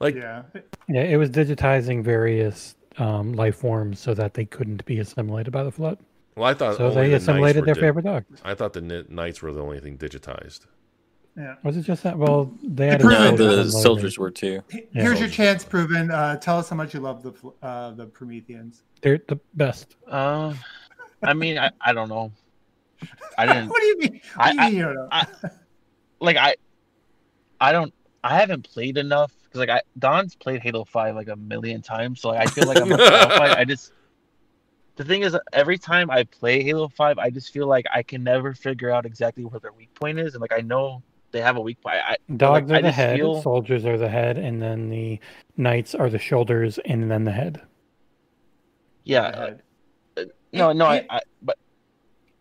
Like 0.00 0.14
Yeah, 0.14 0.44
Yeah, 0.88 1.02
it 1.02 1.16
was 1.16 1.30
digitizing 1.30 2.02
various 2.02 2.76
um, 2.98 3.32
life 3.34 3.56
forms 3.56 4.00
so 4.00 4.14
that 4.14 4.34
they 4.34 4.44
couldn't 4.44 4.84
be 4.86 4.98
assimilated 5.00 5.52
by 5.52 5.64
the 5.64 5.70
flood. 5.72 5.98
well, 6.36 6.48
I 6.48 6.54
thought 6.54 6.76
So 6.76 6.86
only 6.86 7.08
they 7.08 7.12
assimilated 7.14 7.60
were 7.62 7.66
their 7.66 7.74
di- 7.74 7.80
favorite 7.80 8.04
dog. 8.04 8.24
I 8.42 8.54
thought 8.54 8.72
the 8.72 9.06
knights 9.08 9.42
were 9.42 9.52
the 9.52 9.62
only 9.62 9.80
thing 9.80 9.98
digitized. 9.98 10.66
Yeah. 11.36 11.54
Was 11.62 11.76
it 11.76 11.82
just 11.82 12.02
that? 12.02 12.16
Well, 12.18 12.52
they 12.62 12.88
had 12.88 13.00
The 13.00 13.06
a 13.08 13.10
No, 13.10 13.36
Proven- 13.36 13.56
the 13.66 13.70
soldiers 13.70 14.18
were 14.18 14.30
too. 14.30 14.62
H- 14.72 14.86
Yeah. 14.92 15.02
Here's 15.02 15.20
your 15.20 15.28
chance, 15.28 15.64
proven. 15.64 16.10
Uh, 16.10 16.36
tell 16.36 16.58
us 16.58 16.68
how 16.68 16.76
much 16.76 16.92
you 16.94 17.00
love 17.00 17.22
the 17.22 17.32
fl- 17.32 17.50
uh, 17.62 17.92
the 17.92 18.06
Prometheans. 18.06 18.82
They're 19.00 19.20
the 19.28 19.38
best. 19.54 19.96
Uh, 20.06 20.54
I 21.22 21.32
mean, 21.34 21.58
I, 21.58 21.70
I 21.80 21.92
don't 21.92 22.08
know. 22.08 22.32
I 23.38 23.46
didn't 23.46 23.68
what 23.70 23.80
do 23.80 23.86
you 23.86 23.98
mean? 23.98 24.20
What 24.36 24.50
do 24.50 24.54
you 24.56 24.60
I- 24.60 24.68
mean 24.70 24.78
you 24.78 24.94
know? 24.94 25.08
I- 25.10 25.26
like 26.20 26.36
I, 26.36 26.54
I 27.60 27.72
don't. 27.72 27.92
I 28.24 28.38
haven't 28.38 28.62
played 28.70 28.98
enough 28.98 29.32
because 29.44 29.58
like 29.58 29.68
I 29.70 29.80
Don's 29.98 30.36
played 30.36 30.60
Halo 30.62 30.84
Five 30.84 31.16
like 31.16 31.28
a 31.28 31.34
million 31.36 31.82
times, 31.82 32.20
so 32.20 32.28
like 32.28 32.40
I 32.48 32.50
feel 32.50 32.68
like 32.68 32.78
I'm 32.80 32.86
qualified. 32.88 33.50
I 33.58 33.64
just 33.64 33.92
the 34.96 35.04
thing 35.04 35.22
is, 35.22 35.36
every 35.52 35.78
time 35.78 36.10
I 36.10 36.22
play 36.24 36.62
Halo 36.62 36.86
Five, 36.88 37.18
I 37.18 37.30
just 37.30 37.52
feel 37.52 37.66
like 37.66 37.86
I 37.92 38.02
can 38.04 38.22
never 38.22 38.54
figure 38.54 38.90
out 38.90 39.06
exactly 39.06 39.44
where 39.44 39.58
their 39.58 39.72
weak 39.72 39.92
point 39.94 40.20
is, 40.20 40.34
and 40.34 40.40
like 40.40 40.52
I 40.52 40.60
know 40.60 41.02
they 41.32 41.40
have 41.40 41.56
a 41.56 41.60
weak 41.60 41.80
point. 41.80 41.96
I, 41.96 42.16
Dogs 42.36 42.70
like, 42.70 42.76
I 42.76 42.78
are 42.80 42.82
the 42.90 42.92
head, 42.92 43.16
feel- 43.18 43.42
soldiers 43.42 43.84
are 43.84 43.98
the 43.98 44.08
head, 44.08 44.38
and 44.38 44.62
then 44.62 44.88
the 44.88 45.18
knights 45.56 45.94
are 45.94 46.08
the 46.10 46.18
shoulders, 46.18 46.78
and 46.84 47.10
then 47.10 47.24
the 47.24 47.32
head. 47.32 47.60
yeah, 49.04 49.56
uh, 50.16 50.24
no, 50.52 50.72
no, 50.72 50.86
I, 50.86 51.04
I, 51.08 51.20
but 51.42 51.56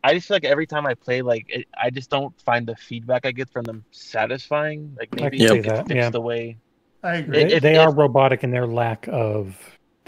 I 0.03 0.13
just 0.13 0.27
feel 0.27 0.35
like 0.35 0.43
every 0.45 0.67
time 0.67 0.85
I 0.85 0.93
play, 0.95 1.21
like 1.21 1.45
it, 1.49 1.67
I 1.81 1.89
just 1.89 2.09
don't 2.09 2.37
find 2.41 2.67
the 2.67 2.75
feedback 2.75 3.25
I 3.25 3.31
get 3.31 3.49
from 3.49 3.63
them 3.63 3.83
satisfying. 3.91 4.95
Like 4.99 5.13
maybe 5.15 5.37
can 5.37 5.45
it 5.45 5.49
see 5.49 5.55
gets 5.61 5.67
that, 5.67 5.87
fixed 5.87 5.95
yeah. 5.95 6.09
the 6.09 6.21
way. 6.21 6.57
I 7.03 7.15
agree. 7.15 7.43
They, 7.45 7.53
if- 7.55 7.63
they 7.63 7.77
are 7.77 7.89
if- 7.89 7.97
robotic 7.97 8.43
in 8.43 8.51
their 8.51 8.67
lack 8.67 9.07
of, 9.09 9.57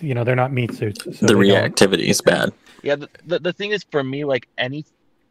you 0.01 0.13
know, 0.13 0.23
they're 0.23 0.35
not 0.35 0.51
meat 0.51 0.73
suits. 0.73 1.03
So 1.05 1.11
the 1.11 1.33
they 1.35 1.47
don't- 1.47 1.73
reactivity 1.75 2.05
is 2.09 2.21
bad. 2.21 2.51
Yeah, 2.83 2.97
the, 2.97 3.09
the, 3.25 3.39
the 3.39 3.53
thing 3.53 3.71
is 3.71 3.85
for 3.91 4.03
me, 4.03 4.25
like 4.25 4.49
any 4.57 4.85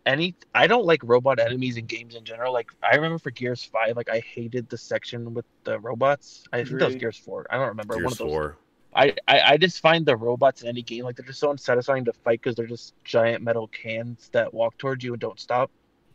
any 0.07 0.35
I 0.55 0.67
don't 0.67 0.85
like 0.85 1.01
robot 1.05 1.39
enemies 1.39 1.77
in 1.77 1.87
games 1.87 2.15
in 2.15 2.25
general. 2.25 2.53
Like 2.53 2.71
I 2.83 2.97
remember 2.97 3.19
for 3.19 3.31
Gears 3.31 3.65
Five, 3.65 3.97
like 3.97 4.09
I 4.11 4.21
hated 4.21 4.69
the 4.69 4.79
section 4.79 5.35
with 5.35 5.47
the 5.65 5.79
robots. 5.81 6.45
I 6.53 6.65
think 6.65 6.79
that 6.79 6.87
was 6.87 6.97
Gears 6.97 7.17
Four. 7.17 7.47
I 7.51 7.57
don't 7.57 7.69
remember 7.69 7.97
one 7.97 8.07
of 8.07 8.19
those. 8.19 8.29
four. 8.29 8.57
I, 8.95 9.15
I 9.27 9.41
I 9.41 9.57
just 9.57 9.81
find 9.81 10.05
the 10.05 10.17
robots 10.17 10.63
in 10.63 10.69
any 10.69 10.83
game 10.83 11.05
like 11.05 11.17
they're 11.17 11.27
just 11.27 11.41
so 11.41 11.51
unsatisfying 11.51 12.05
to 12.05 12.13
fight 12.13 12.43
because 12.43 12.57
they're 12.57 12.67
just 12.67 12.95
giant 13.05 13.43
metal 13.43 13.69
cans 13.69 14.29
that 14.33 14.53
walk 14.53 14.77
towards 14.77 15.03
you 15.03 15.13
and 15.13 15.21
don't 15.21 15.41
stop. 15.41 15.71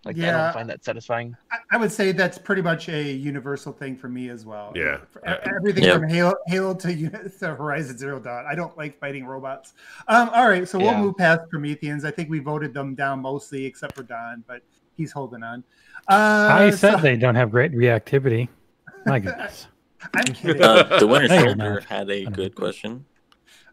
Like 0.08 0.18
I 0.20 0.32
don't 0.32 0.54
find 0.54 0.70
that 0.70 0.84
satisfying. 0.84 1.36
I, 1.52 1.58
I 1.72 1.78
would 1.78 1.92
say 1.92 2.12
that's 2.12 2.38
pretty 2.38 2.62
much 2.62 2.88
a 2.90 3.04
universal 3.12 3.74
thing 3.74 3.96
for 3.96 4.08
me 4.10 4.30
as 4.30 4.46
well. 4.46 4.72
Yeah. 4.76 5.00
For 5.12 5.20
e- 5.28 5.36
everything 5.56 5.84
Yeah. 5.84 6.00
from 6.00 6.08
Halo, 6.10 6.34
Halo 6.48 6.74
to, 6.76 7.10
to 7.40 7.56
Horizon 7.56 7.98
Zero 7.98 8.20
Dawn. 8.20 8.46
I 8.50 8.56
don't 8.56 8.76
like 8.78 8.98
fighting 9.00 9.26
robots. 9.26 9.74
Um, 10.08 10.30
all 10.34 10.48
right, 10.50 10.68
so 10.68 10.78
we'll 10.78 10.88
Yeah. 10.92 11.02
move 11.02 11.18
past 11.18 11.42
Prometheans. 11.50 12.06
I 12.06 12.12
think 12.12 12.30
we 12.30 12.40
voted 12.40 12.74
them 12.74 12.96
down 12.96 13.22
mostly, 13.22 13.66
except 13.66 13.96
for 13.96 14.04
Don, 14.04 14.44
but 14.48 14.62
he's 14.96 15.12
holding 15.12 15.44
on. 15.44 15.64
Uh, 16.10 16.48
I 16.52 16.70
said 16.72 16.96
so- 16.96 17.02
they 17.02 17.18
don't 17.18 17.36
have 17.36 17.52
great 17.52 17.74
reactivity. 17.74 18.48
My 19.06 19.20
goodness. 19.22 19.68
I'm 20.14 20.34
kidding. 20.34 20.62
Uh, 20.62 21.00
the 21.00 21.08
winter 21.08 21.28
No, 21.28 21.44
shoulder 21.44 21.84
had 21.90 22.10
a 22.10 22.26
good 22.26 22.56
question. 22.56 23.06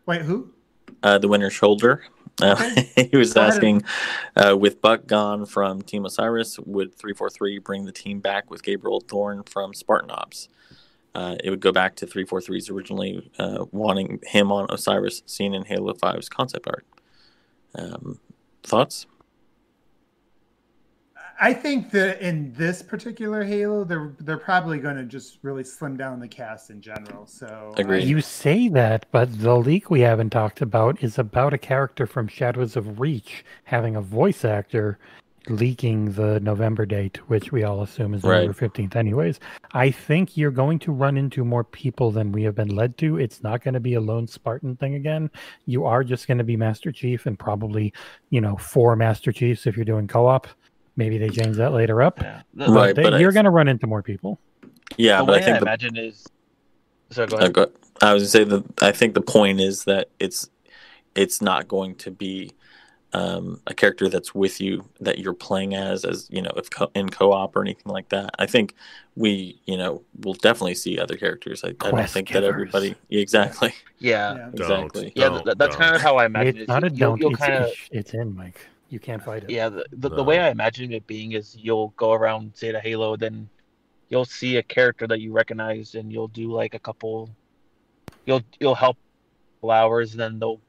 Wait, 0.07 0.23
who? 0.23 0.51
Uh, 1.03 1.19
the 1.19 1.29
winter 1.29 1.51
Uh, 2.43 2.57
he 2.97 3.17
was 3.17 3.35
Go 3.35 3.43
asking, 3.43 3.83
uh, 4.37 4.57
with 4.59 4.81
Buck 4.81 5.07
gone 5.07 5.47
from 5.47 5.83
Team 5.83 6.05
Osiris, 6.05 6.59
would 6.61 6.95
343 6.95 7.59
bring 7.59 7.85
the 7.85 7.93
team 7.93 8.21
back 8.21 8.51
with 8.51 8.63
Gabriel 8.63 9.01
Thorne 9.01 9.43
from 9.45 9.75
Spartan 9.75 10.11
Ops? 10.11 10.49
Uh, 11.15 11.37
it 11.45 11.51
would 11.51 11.61
go 11.61 11.71
back 11.71 11.95
to 11.97 12.07
343's 12.07 12.71
originally 12.71 13.31
uh, 13.39 13.67
wanting 13.71 14.21
him 14.25 14.51
on 14.51 14.67
Osiris, 14.71 15.23
seen 15.27 15.55
in 15.55 15.65
Halo 15.65 15.93
5's 15.95 16.29
concept 16.29 16.67
art. 16.67 16.85
Um, 17.77 18.19
thoughts? 18.65 19.07
I 21.41 21.53
think 21.53 21.91
that 21.91 22.21
in 22.21 22.53
this 22.53 22.83
particular 22.83 23.45
Halo, 23.45 23.85
they're 23.85 24.15
they're 24.21 24.39
probably 24.39 24.79
going 24.79 24.97
to 24.97 25.05
just 25.05 25.39
really 25.43 25.65
slim 25.65 25.97
down 25.97 26.21
the 26.21 26.29
cast 26.29 26.71
in 26.71 26.81
general. 26.81 27.27
So 27.27 27.75
Agreed. 27.77 28.05
You 28.05 28.21
say 28.21 28.69
that, 28.69 29.07
but 29.11 29.41
the 29.41 29.57
leak 29.57 29.91
we 29.91 30.01
haven't 30.01 30.31
talked 30.31 30.61
about 30.61 31.03
is 31.03 31.19
about 31.19 31.53
a 31.53 31.59
character 31.59 32.07
from 32.07 32.29
Shadows 32.29 32.77
of 32.77 33.01
Reach 33.01 33.45
having 33.65 33.97
a 33.97 34.01
voice 34.01 34.45
actor 34.45 34.99
leaking 35.49 36.13
the 36.13 36.41
November 36.41 36.87
date, 36.87 37.19
which 37.29 37.53
we 37.53 37.65
all 37.65 37.83
assume 37.83 38.15
is 38.15 38.23
Right. 38.23 38.47
November 38.47 38.69
15th, 38.69 38.97
anyways. 38.97 39.41
I 39.73 39.91
think 39.91 40.37
you're 40.37 40.51
going 40.51 40.79
to 40.81 40.93
run 40.93 41.17
into 41.17 41.45
more 41.45 41.65
people 41.65 42.11
than 42.11 42.33
we 42.33 42.43
have 42.45 42.55
been 42.55 42.75
led 42.75 42.97
to. 42.99 43.19
It's 43.19 43.43
not 43.43 43.63
going 43.63 43.75
to 43.75 43.81
be 43.81 43.95
a 43.95 44.01
lone 44.01 44.27
Spartan 44.27 44.77
thing 44.77 44.95
again. 44.95 45.31
You 45.67 45.85
are 45.85 46.03
just 46.03 46.27
going 46.27 46.39
to 46.39 46.45
be 46.45 46.57
Master 46.57 46.93
Chief 46.93 47.27
and 47.27 47.39
probably, 47.39 47.93
you 48.31 48.41
know, 48.41 48.57
four 48.57 48.97
Master 48.97 49.33
Chiefs 49.33 49.67
if 49.67 49.77
you're 49.77 49.85
doing 49.85 50.09
co 50.09 50.27
op. 50.27 50.49
Maybe 50.97 51.19
they 51.19 51.29
change 51.31 51.57
that 51.57 51.73
later 51.73 52.03
up. 52.03 52.21
Yeah. 52.21 52.43
The, 52.55 52.67
But 52.67 52.73
Right, 52.75 52.95
they- 52.97 53.03
but 53.03 53.21
you're 53.21 53.33
going 53.33 53.45
to 53.45 53.51
run 53.51 53.69
into 53.69 53.87
more 53.87 54.03
people. 54.03 54.39
Yeah, 54.97 55.19
the 55.21 55.25
but 55.27 55.33
I 55.33 55.37
way 55.37 55.43
I, 55.43 55.45
think 55.47 55.59
the 55.59 55.63
imagine 55.67 55.97
is. 55.97 56.27
So 57.11 57.27
go 57.27 57.37
Uh, 57.37 57.41
ahead. 57.41 57.53
go- 57.53 57.71
I 58.01 58.13
was 58.13 58.23
gonna 58.23 58.29
say 58.31 58.45
that 58.45 58.65
I 58.83 58.93
think 58.93 59.15
the 59.15 59.21
point 59.23 59.61
is 59.61 59.85
that 59.85 60.09
it's 60.19 60.49
it's 61.15 61.41
not 61.41 61.69
going 61.69 61.95
to 61.97 62.11
be 62.11 62.51
um, 63.13 63.61
a 63.69 63.75
character 63.75 64.09
that's 64.09 64.35
with 64.35 64.61
you 64.61 64.85
that 65.01 65.19
you're 65.21 65.33
playing 65.35 65.75
as 65.77 66.05
as 66.05 66.27
you 66.31 66.43
know 66.43 66.51
if 66.57 66.69
co- 66.71 66.91
in 66.97 67.09
co-op 67.09 67.55
or 67.55 67.63
anything 67.63 67.93
like 67.93 68.09
that. 68.09 68.31
I 68.41 68.47
think 68.47 68.75
we 69.15 69.61
you 69.67 69.77
know 69.77 70.03
will 70.21 70.35
definitely 70.35 70.75
see 70.75 70.99
other 70.99 71.17
characters. 71.17 71.63
I, 71.63 71.69
I 71.69 71.73
don't 71.73 71.91
Quest 71.93 72.13
think 72.15 72.31
that 72.31 72.43
everybody 72.43 72.97
yeah, 73.09 73.21
exactly 73.27 73.73
yeah. 74.01 74.35
yeah. 74.35 74.49
exactly. 74.53 75.13
Yeah, 75.15 75.29
Don't, 75.29 75.45
that's 75.47 75.59
don't. 75.59 75.79
kind 75.79 75.95
of 75.95 76.03
how 76.03 76.17
I 76.17 76.27
imagine 76.27 76.57
It's 76.57 76.63
it. 76.65 76.69
not 76.69 76.83
a 76.85 76.91
You'll- 76.91 77.17
don't. 77.17 77.33
It's, 77.33 77.41
kind 77.41 77.55
of 77.55 77.67
it's, 77.69 77.89
it's 77.93 78.15
in, 78.15 78.35
Mike. 78.37 78.67
You 78.91 79.01
can't 79.01 79.23
fight 79.25 79.45
it. 79.45 79.51
Yeah, 79.51 79.69
the, 79.71 79.85
the, 79.93 80.09
the 80.11 80.17
No. 80.19 80.23
way 80.23 80.39
I 80.39 80.51
imagine 80.51 80.93
it 80.93 81.07
being 81.07 81.33
is 81.33 81.57
you'll 81.57 81.89
go 81.97 82.13
around, 82.13 82.53
say, 82.55 82.71
to 82.73 82.79
Halo, 82.81 83.17
then 83.17 83.49
you'll 84.09 84.25
see 84.25 84.57
a 84.59 84.63
character 84.63 85.07
that 85.09 85.21
you 85.21 85.33
recognize, 85.33 85.95
and 85.95 86.13
you'll 86.13 86.29
do 86.29 86.53
like 86.53 86.75
a 86.75 86.79
couple. 86.79 87.31
You'll 88.27 88.43
you'll 88.61 88.75
help 88.75 88.97
hours, 89.69 90.13
and 90.13 90.21
then 90.21 90.39
they'll 90.39 90.61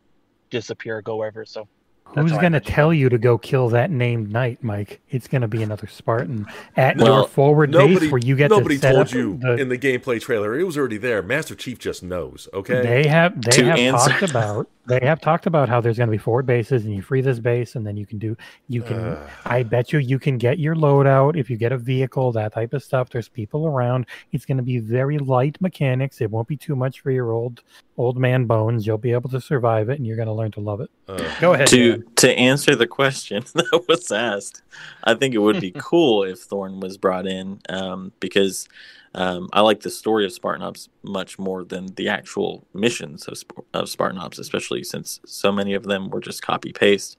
disappear, 0.50 1.02
go 1.02 1.18
wherever. 1.18 1.46
So 1.46 1.68
that's 2.16 2.30
Who's 2.32 2.40
going 2.40 2.54
to 2.54 2.60
tell 2.62 2.94
you 2.94 3.10
to 3.10 3.18
go 3.18 3.38
kill 3.38 3.70
that 3.70 3.92
named 3.92 4.32
knight, 4.32 4.64
Mike? 4.64 5.02
It's 5.10 5.28
going 5.28 5.42
to 5.42 5.48
be 5.48 5.62
another 5.64 5.88
Spartan 5.88 6.46
at 6.78 6.98
Well, 6.98 7.08
your 7.22 7.28
forward 7.28 7.72
Nobody, 7.72 8.00
base 8.00 8.12
where 8.12 8.20
you 8.20 8.36
get 8.36 8.52
nobody 8.52 8.76
to 8.76 8.82
set 8.82 8.92
told 8.94 9.08
up 9.08 9.14
you 9.14 9.38
the, 9.38 9.56
in 9.58 9.70
the 9.70 9.78
gameplay 9.78 10.22
trailer. 10.22 10.58
It 10.58 10.64
was 10.64 10.78
already 10.78 10.98
there. 10.98 11.22
Master 11.22 11.56
Chief 11.56 11.78
just 11.78 12.04
knows. 12.04 12.48
Okay. 12.54 12.82
They 12.82 13.08
have 13.08 13.42
they 13.42 13.52
To 13.52 13.66
have 13.66 13.78
answer- 13.80 14.10
talked 14.12 14.24
about 14.30 14.70
they 14.88 15.00
have 15.02 15.20
talked 15.20 15.46
about 15.46 15.70
how 15.70 15.82
there's 15.82 15.98
going 15.98 16.08
to 16.08 16.12
be 16.12 16.18
forward 16.18 16.46
bases 16.46 16.86
and 16.86 16.94
you 16.94 17.02
free 17.02 17.22
this 17.22 17.40
base 17.40 17.76
and 17.76 17.86
then 17.86 17.98
you 17.98 18.06
can 18.06 18.18
do 18.18 18.36
you 18.68 18.82
can 18.82 18.98
Ugh. 18.98 19.30
I 19.46 19.64
bet 19.64 19.92
you 19.92 20.00
you 20.00 20.20
can 20.20 20.38
get 20.38 20.60
your 20.60 20.76
loadout 20.76 21.38
if 21.38 21.50
you 21.50 21.58
get 21.58 21.72
a 21.72 21.78
vehicle 21.78 22.32
that 22.34 22.54
type 22.54 22.74
of 22.74 22.84
stuff. 22.84 23.10
There's 23.10 23.28
people 23.28 23.68
around. 23.68 24.06
It's 24.32 24.46
going 24.46 24.58
to 24.58 24.64
be 24.64 24.80
very 24.80 25.18
light 25.18 25.60
mechanics. 25.62 26.22
It 26.22 26.30
won't 26.30 26.48
be 26.48 26.58
too 26.58 26.76
much 26.76 27.02
for 27.02 27.12
your 27.12 27.32
old 27.32 27.62
old 27.98 28.18
man 28.18 28.46
bones. 28.46 28.86
You'll 28.86 28.98
be 28.98 29.14
able 29.14 29.30
to 29.30 29.42
survive 29.42 29.90
it 29.90 29.98
and 29.98 30.06
you're 30.06 30.18
going 30.18 30.28
to 30.28 30.34
learn 30.34 30.52
to 30.52 30.60
love 30.60 30.82
it. 30.82 30.90
Ugh. 31.08 31.32
Go 31.40 31.54
ahead. 31.54 31.68
to 31.68 31.98
Dan. 31.98 32.04
to 32.18 32.32
answer 32.34 32.76
the 32.76 32.88
question 32.88 33.44
that 33.54 33.86
was 33.88 34.12
asked, 34.12 34.62
I 35.04 35.16
think 35.16 35.34
it 35.34 35.40
would 35.40 35.62
be 35.62 35.72
cool 35.78 36.24
if 36.24 36.40
Thorne 36.40 36.80
was 36.80 36.98
brought 36.98 37.28
in 37.28 37.62
um, 37.70 38.12
because 38.20 38.68
um, 39.16 39.50
I 39.54 39.62
like 39.62 39.80
the 39.80 39.90
story 39.90 40.26
of 40.26 40.34
Spartan 40.34 40.62
Ops 40.62 40.90
much 41.02 41.40
more 41.40 41.64
than 41.64 41.88
the 41.96 42.10
actual 42.10 42.68
missions 42.74 43.28
of, 43.28 43.42
of 43.74 43.90
Spartan 43.90 44.20
Ops, 44.20 44.38
especially 44.38 44.84
since 44.84 45.22
so 45.26 45.54
many 45.54 45.74
of 45.74 45.84
them 45.84 46.10
were 46.10 46.20
just 46.20 46.42
copy 46.42 46.74
paste. 46.74 47.18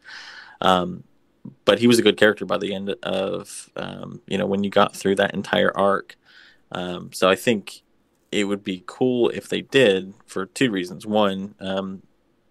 Um, 0.60 1.05
but 1.64 1.78
he 1.78 1.86
was 1.86 1.98
a 1.98 2.02
good 2.02 2.18
character 2.18 2.44
by 2.44 2.59
the 2.59 2.74
end 2.74 2.90
of 3.02 3.70
um, 3.77 4.20
you 4.27 4.36
know 4.36 4.47
when 4.47 4.62
you 4.62 4.70
got 4.70 4.94
through 4.94 5.14
that 5.16 5.35
entire 5.35 5.77
arc. 5.77 6.16
Um, 6.70 7.12
so 7.12 7.31
I 7.31 7.35
think 7.35 7.82
it 8.31 8.44
would 8.44 8.62
be 8.62 8.82
cool 8.86 9.31
if 9.31 9.48
they 9.48 9.62
did 9.62 10.12
for 10.27 10.47
two 10.47 10.70
reasons. 10.70 11.06
One, 11.06 11.55
um, 11.60 12.02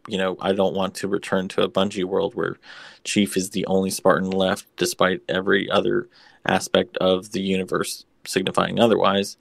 you 0.07 0.17
know, 0.17 0.37
I 0.39 0.53
don't 0.53 0.73
want 0.73 0.95
to 0.95 1.07
return 1.07 1.49
to 1.49 1.61
a 1.61 1.69
Bungie 1.69 2.05
world 2.05 2.33
where 2.33 2.57
Chief 3.03 3.37
is 3.37 3.51
the 3.51 3.65
only 3.67 3.91
Spartan 3.91 4.31
left, 4.31 4.65
despite 4.77 5.21
every 5.29 5.69
other 5.69 6.09
aspect 6.47 6.97
of 6.97 7.31
the 7.31 7.41
universe 7.41 8.05
signifying 8.27 8.79
otherwise. 8.79 9.37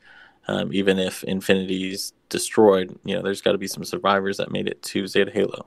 Um, 0.47 0.73
even 0.75 0.99
if 0.99 1.25
Infinity's 1.25 2.13
destroyed, 2.29 2.99
you 3.05 3.15
know, 3.15 3.23
there's 3.23 3.41
got 3.41 3.53
to 3.53 3.59
be 3.59 3.67
some 3.67 3.85
survivors 3.85 4.37
that 4.37 4.53
made 4.53 4.69
it 4.69 4.83
to 4.83 5.07
Zeta 5.07 5.31
Halo. 5.31 5.67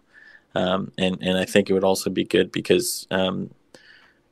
Um, 0.53 0.91
and 0.97 1.17
and 1.21 1.37
I 1.37 1.45
think 1.45 1.69
it 1.69 1.73
would 1.73 1.83
also 1.83 2.09
be 2.09 2.23
good 2.23 2.51
because 2.51 3.07
um, 3.11 3.51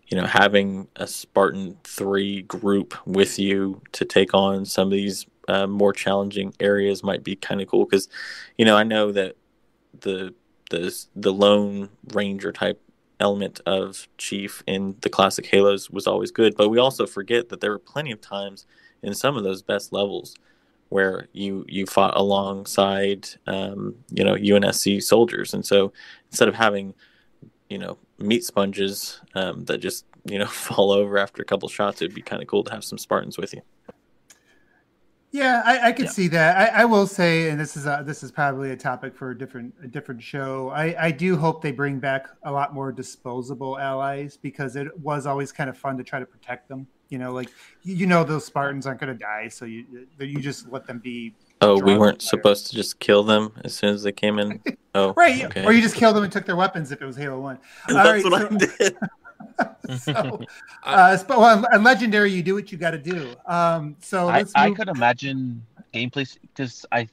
you 0.08 0.20
know, 0.20 0.26
having 0.28 0.88
a 0.96 1.08
Spartan 1.08 1.78
three 1.84 2.44
group 2.44 2.96
with 3.08 3.40
you 3.40 3.82
to 3.94 4.06
take 4.06 4.34
on 4.34 4.66
some 4.66 4.88
of 4.88 4.92
these 4.92 5.26
uh, 5.48 5.68
more 5.68 5.94
challenging 5.94 6.54
areas 6.60 7.04
might 7.04 7.24
be 7.24 7.36
kind 7.36 7.62
of 7.62 7.68
cool 7.68 7.86
because, 7.86 8.08
you 8.58 8.66
know, 8.66 8.76
I 8.76 8.84
know 8.84 9.12
that 9.12 9.36
the 10.02 10.34
the 10.70 11.06
the 11.16 11.34
lone 11.34 11.90
ranger 12.14 12.52
type 12.52 12.82
element 13.20 13.62
of 13.66 14.08
chief 14.18 14.64
in 14.68 14.96
the 15.02 15.10
classic 15.10 15.46
halos 15.48 15.90
was 15.90 16.08
always 16.08 16.32
good 16.32 16.56
but 16.58 16.70
we 16.70 16.78
also 16.78 17.06
forget 17.06 17.50
that 17.50 17.62
there 17.62 17.72
were 17.72 17.80
plenty 17.80 18.12
of 18.12 18.20
times 18.20 18.66
in 19.02 19.14
some 19.14 19.38
of 19.38 19.44
those 19.44 19.62
best 19.62 19.94
levels 19.94 20.36
where 20.90 21.28
you 21.34 21.66
you 21.68 21.86
fought 21.86 22.16
alongside 22.16 23.28
um, 23.48 23.96
you 24.12 24.24
know 24.24 24.36
UNSC 24.36 25.02
soldiers, 25.02 25.54
and 25.54 25.66
so 25.66 25.92
instead 26.30 26.48
of 26.48 26.56
having 26.56 26.94
you 27.70 27.78
know 27.78 27.98
meat 28.18 28.44
sponges 28.44 29.20
um, 29.34 29.66
that 29.66 29.80
just 29.80 30.06
you 30.26 30.40
know 30.40 30.46
fall 30.68 30.92
over 30.92 31.18
after 31.18 31.42
a 31.42 31.46
couple 31.46 31.68
shots, 31.70 32.02
it'd 32.02 32.16
be 32.16 32.22
kind 32.22 32.42
of 32.42 32.48
cool 32.48 32.64
to 32.64 32.72
have 32.72 32.84
some 32.84 32.98
Spartans 32.98 33.38
with 33.38 33.54
you. 33.54 33.62
Yeah, 35.36 35.62
I, 35.66 35.90
I 35.90 35.92
could 35.92 36.06
Yeah. 36.06 36.12
see 36.12 36.28
that. 36.30 36.74
I, 36.74 36.84
I 36.84 36.86
will 36.86 37.08
say, 37.08 37.50
and 37.50 37.60
this 37.60 37.76
is 37.76 37.86
a, 37.86 38.04
this 38.06 38.24
is 38.24 38.32
probably 38.32 38.72
a 38.72 38.76
topic 38.78 39.14
for 39.16 39.32
a 39.32 39.38
different 39.38 39.74
a 39.84 39.88
different 39.88 40.24
show. 40.24 40.70
I, 40.70 40.96
I 41.08 41.12
do 41.12 41.36
hope 41.36 41.62
they 41.62 41.74
bring 41.74 42.00
back 42.00 42.28
a 42.44 42.52
lot 42.52 42.74
more 42.74 42.92
disposable 42.94 43.78
allies 43.78 44.38
because 44.38 44.78
it 44.78 44.88
was 45.00 45.26
always 45.26 45.52
kind 45.52 45.70
of 45.70 45.78
fun 45.78 45.98
to 45.98 46.04
try 46.04 46.20
to 46.20 46.26
protect 46.26 46.70
them. 46.70 46.88
You 47.10 47.18
know, 47.20 47.34
like 47.34 47.50
you, 47.84 47.96
you 47.96 48.08
know 48.08 48.24
those 48.24 48.46
Spartans 48.46 48.88
aren't 48.88 49.02
going 49.02 49.12
to 49.12 49.20
die, 49.20 49.50
so 49.50 49.66
you 49.66 50.08
you 50.20 50.40
just 50.40 50.72
let 50.72 50.88
them 50.88 51.00
be 51.00 51.34
Oh, 51.62 51.80
we 51.82 51.98
weren't 51.98 52.22
fire. 52.22 52.30
supposed 52.30 52.68
to 52.68 52.76
just 52.76 53.00
kill 53.00 53.24
them 53.24 53.52
as 53.66 53.74
soon 53.76 53.94
as 53.94 54.04
they 54.04 54.12
came 54.14 54.40
in. 54.40 54.62
Oh, 54.98 55.14
right, 55.18 55.44
okay. 55.44 55.66
or 55.66 55.74
you 55.74 55.82
just 55.82 55.96
killed 55.96 56.16
them 56.16 56.24
and 56.24 56.32
took 56.32 56.46
their 56.46 56.56
weapons 56.56 56.90
if 56.94 57.02
it 57.02 57.06
was 57.06 57.18
Halo 57.18 57.38
One. 57.42 57.60
All 57.90 57.96
That's 57.96 58.24
right, 58.24 58.32
what 58.32 58.42
so- 58.50 58.56
I 58.56 58.58
did. 58.88 58.98
so, 60.00 60.40
uh, 60.84 61.18
sp- 61.18 61.30
well, 61.30 61.66
on 61.74 61.84
legendary, 61.84 62.32
you 62.32 62.42
do 62.44 62.54
what 62.56 62.72
you 62.72 62.78
got 62.78 62.92
to 62.92 62.98
do. 62.98 63.34
Um, 63.46 63.96
so 64.02 64.30
I, 64.30 64.46
I 64.56 64.72
could 64.72 64.88
imagine 64.90 65.66
gameplay 65.94 66.38
because 66.42 66.86
I 66.92 67.08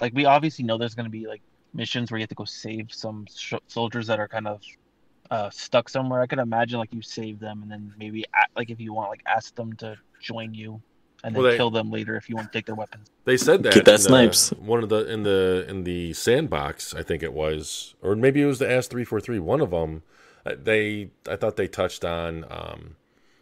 like 0.00 0.12
we 0.14 0.24
obviously 0.24 0.64
know 0.64 0.78
there's 0.78 0.94
going 0.94 1.04
to 1.06 1.10
be 1.10 1.26
like 1.26 1.42
missions 1.72 2.10
where 2.10 2.18
you 2.18 2.22
have 2.22 2.28
to 2.30 2.34
go 2.34 2.44
save 2.44 2.92
some 2.92 3.26
sh- 3.34 3.54
soldiers 3.66 4.06
that 4.06 4.18
are 4.20 4.28
kind 4.28 4.46
of 4.46 4.62
uh, 5.30 5.50
stuck 5.50 5.88
somewhere. 5.88 6.20
I 6.20 6.26
could 6.26 6.38
imagine 6.38 6.78
like 6.78 6.92
you 6.92 7.02
save 7.02 7.40
them 7.40 7.62
and 7.62 7.70
then 7.70 7.92
maybe 7.98 8.22
a- 8.24 8.58
like 8.58 8.70
if 8.70 8.80
you 8.80 8.92
want 8.92 9.10
like 9.10 9.22
ask 9.26 9.54
them 9.54 9.72
to 9.76 9.96
join 10.20 10.54
you 10.54 10.80
and 11.22 11.34
then 11.34 11.42
Well, 11.42 11.50
they- 11.52 11.56
kill 11.56 11.70
them 11.70 11.90
later 11.90 12.16
if 12.16 12.28
you 12.28 12.36
want 12.36 12.52
to 12.52 12.56
take 12.58 12.66
their 12.66 12.74
weapons. 12.74 13.08
They 13.24 13.36
said 13.36 13.62
that, 13.64 13.72
Get 13.74 13.84
that 13.86 13.92
in 13.92 13.96
the- 13.96 14.08
snipes. 14.32 14.50
one 14.52 14.82
of 14.82 14.88
the 14.90 15.10
in 15.10 15.22
the 15.22 15.64
in 15.68 15.84
the 15.84 16.12
sandbox, 16.12 16.94
I 16.94 17.02
think 17.02 17.22
it 17.22 17.32
was, 17.32 17.94
or 18.02 18.14
maybe 18.14 18.42
it 18.42 18.46
was 18.46 18.58
the 18.58 18.70
S 18.70 18.86
three 18.86 19.04
four 19.04 19.20
three. 19.20 19.38
One 19.38 19.60
of 19.60 19.70
them, 19.70 20.02
they 20.44 21.10
I 21.28 21.36
thought 21.36 21.56
they 21.56 21.68
touched 21.68 22.04
on 22.04 22.44
um, 22.50 22.96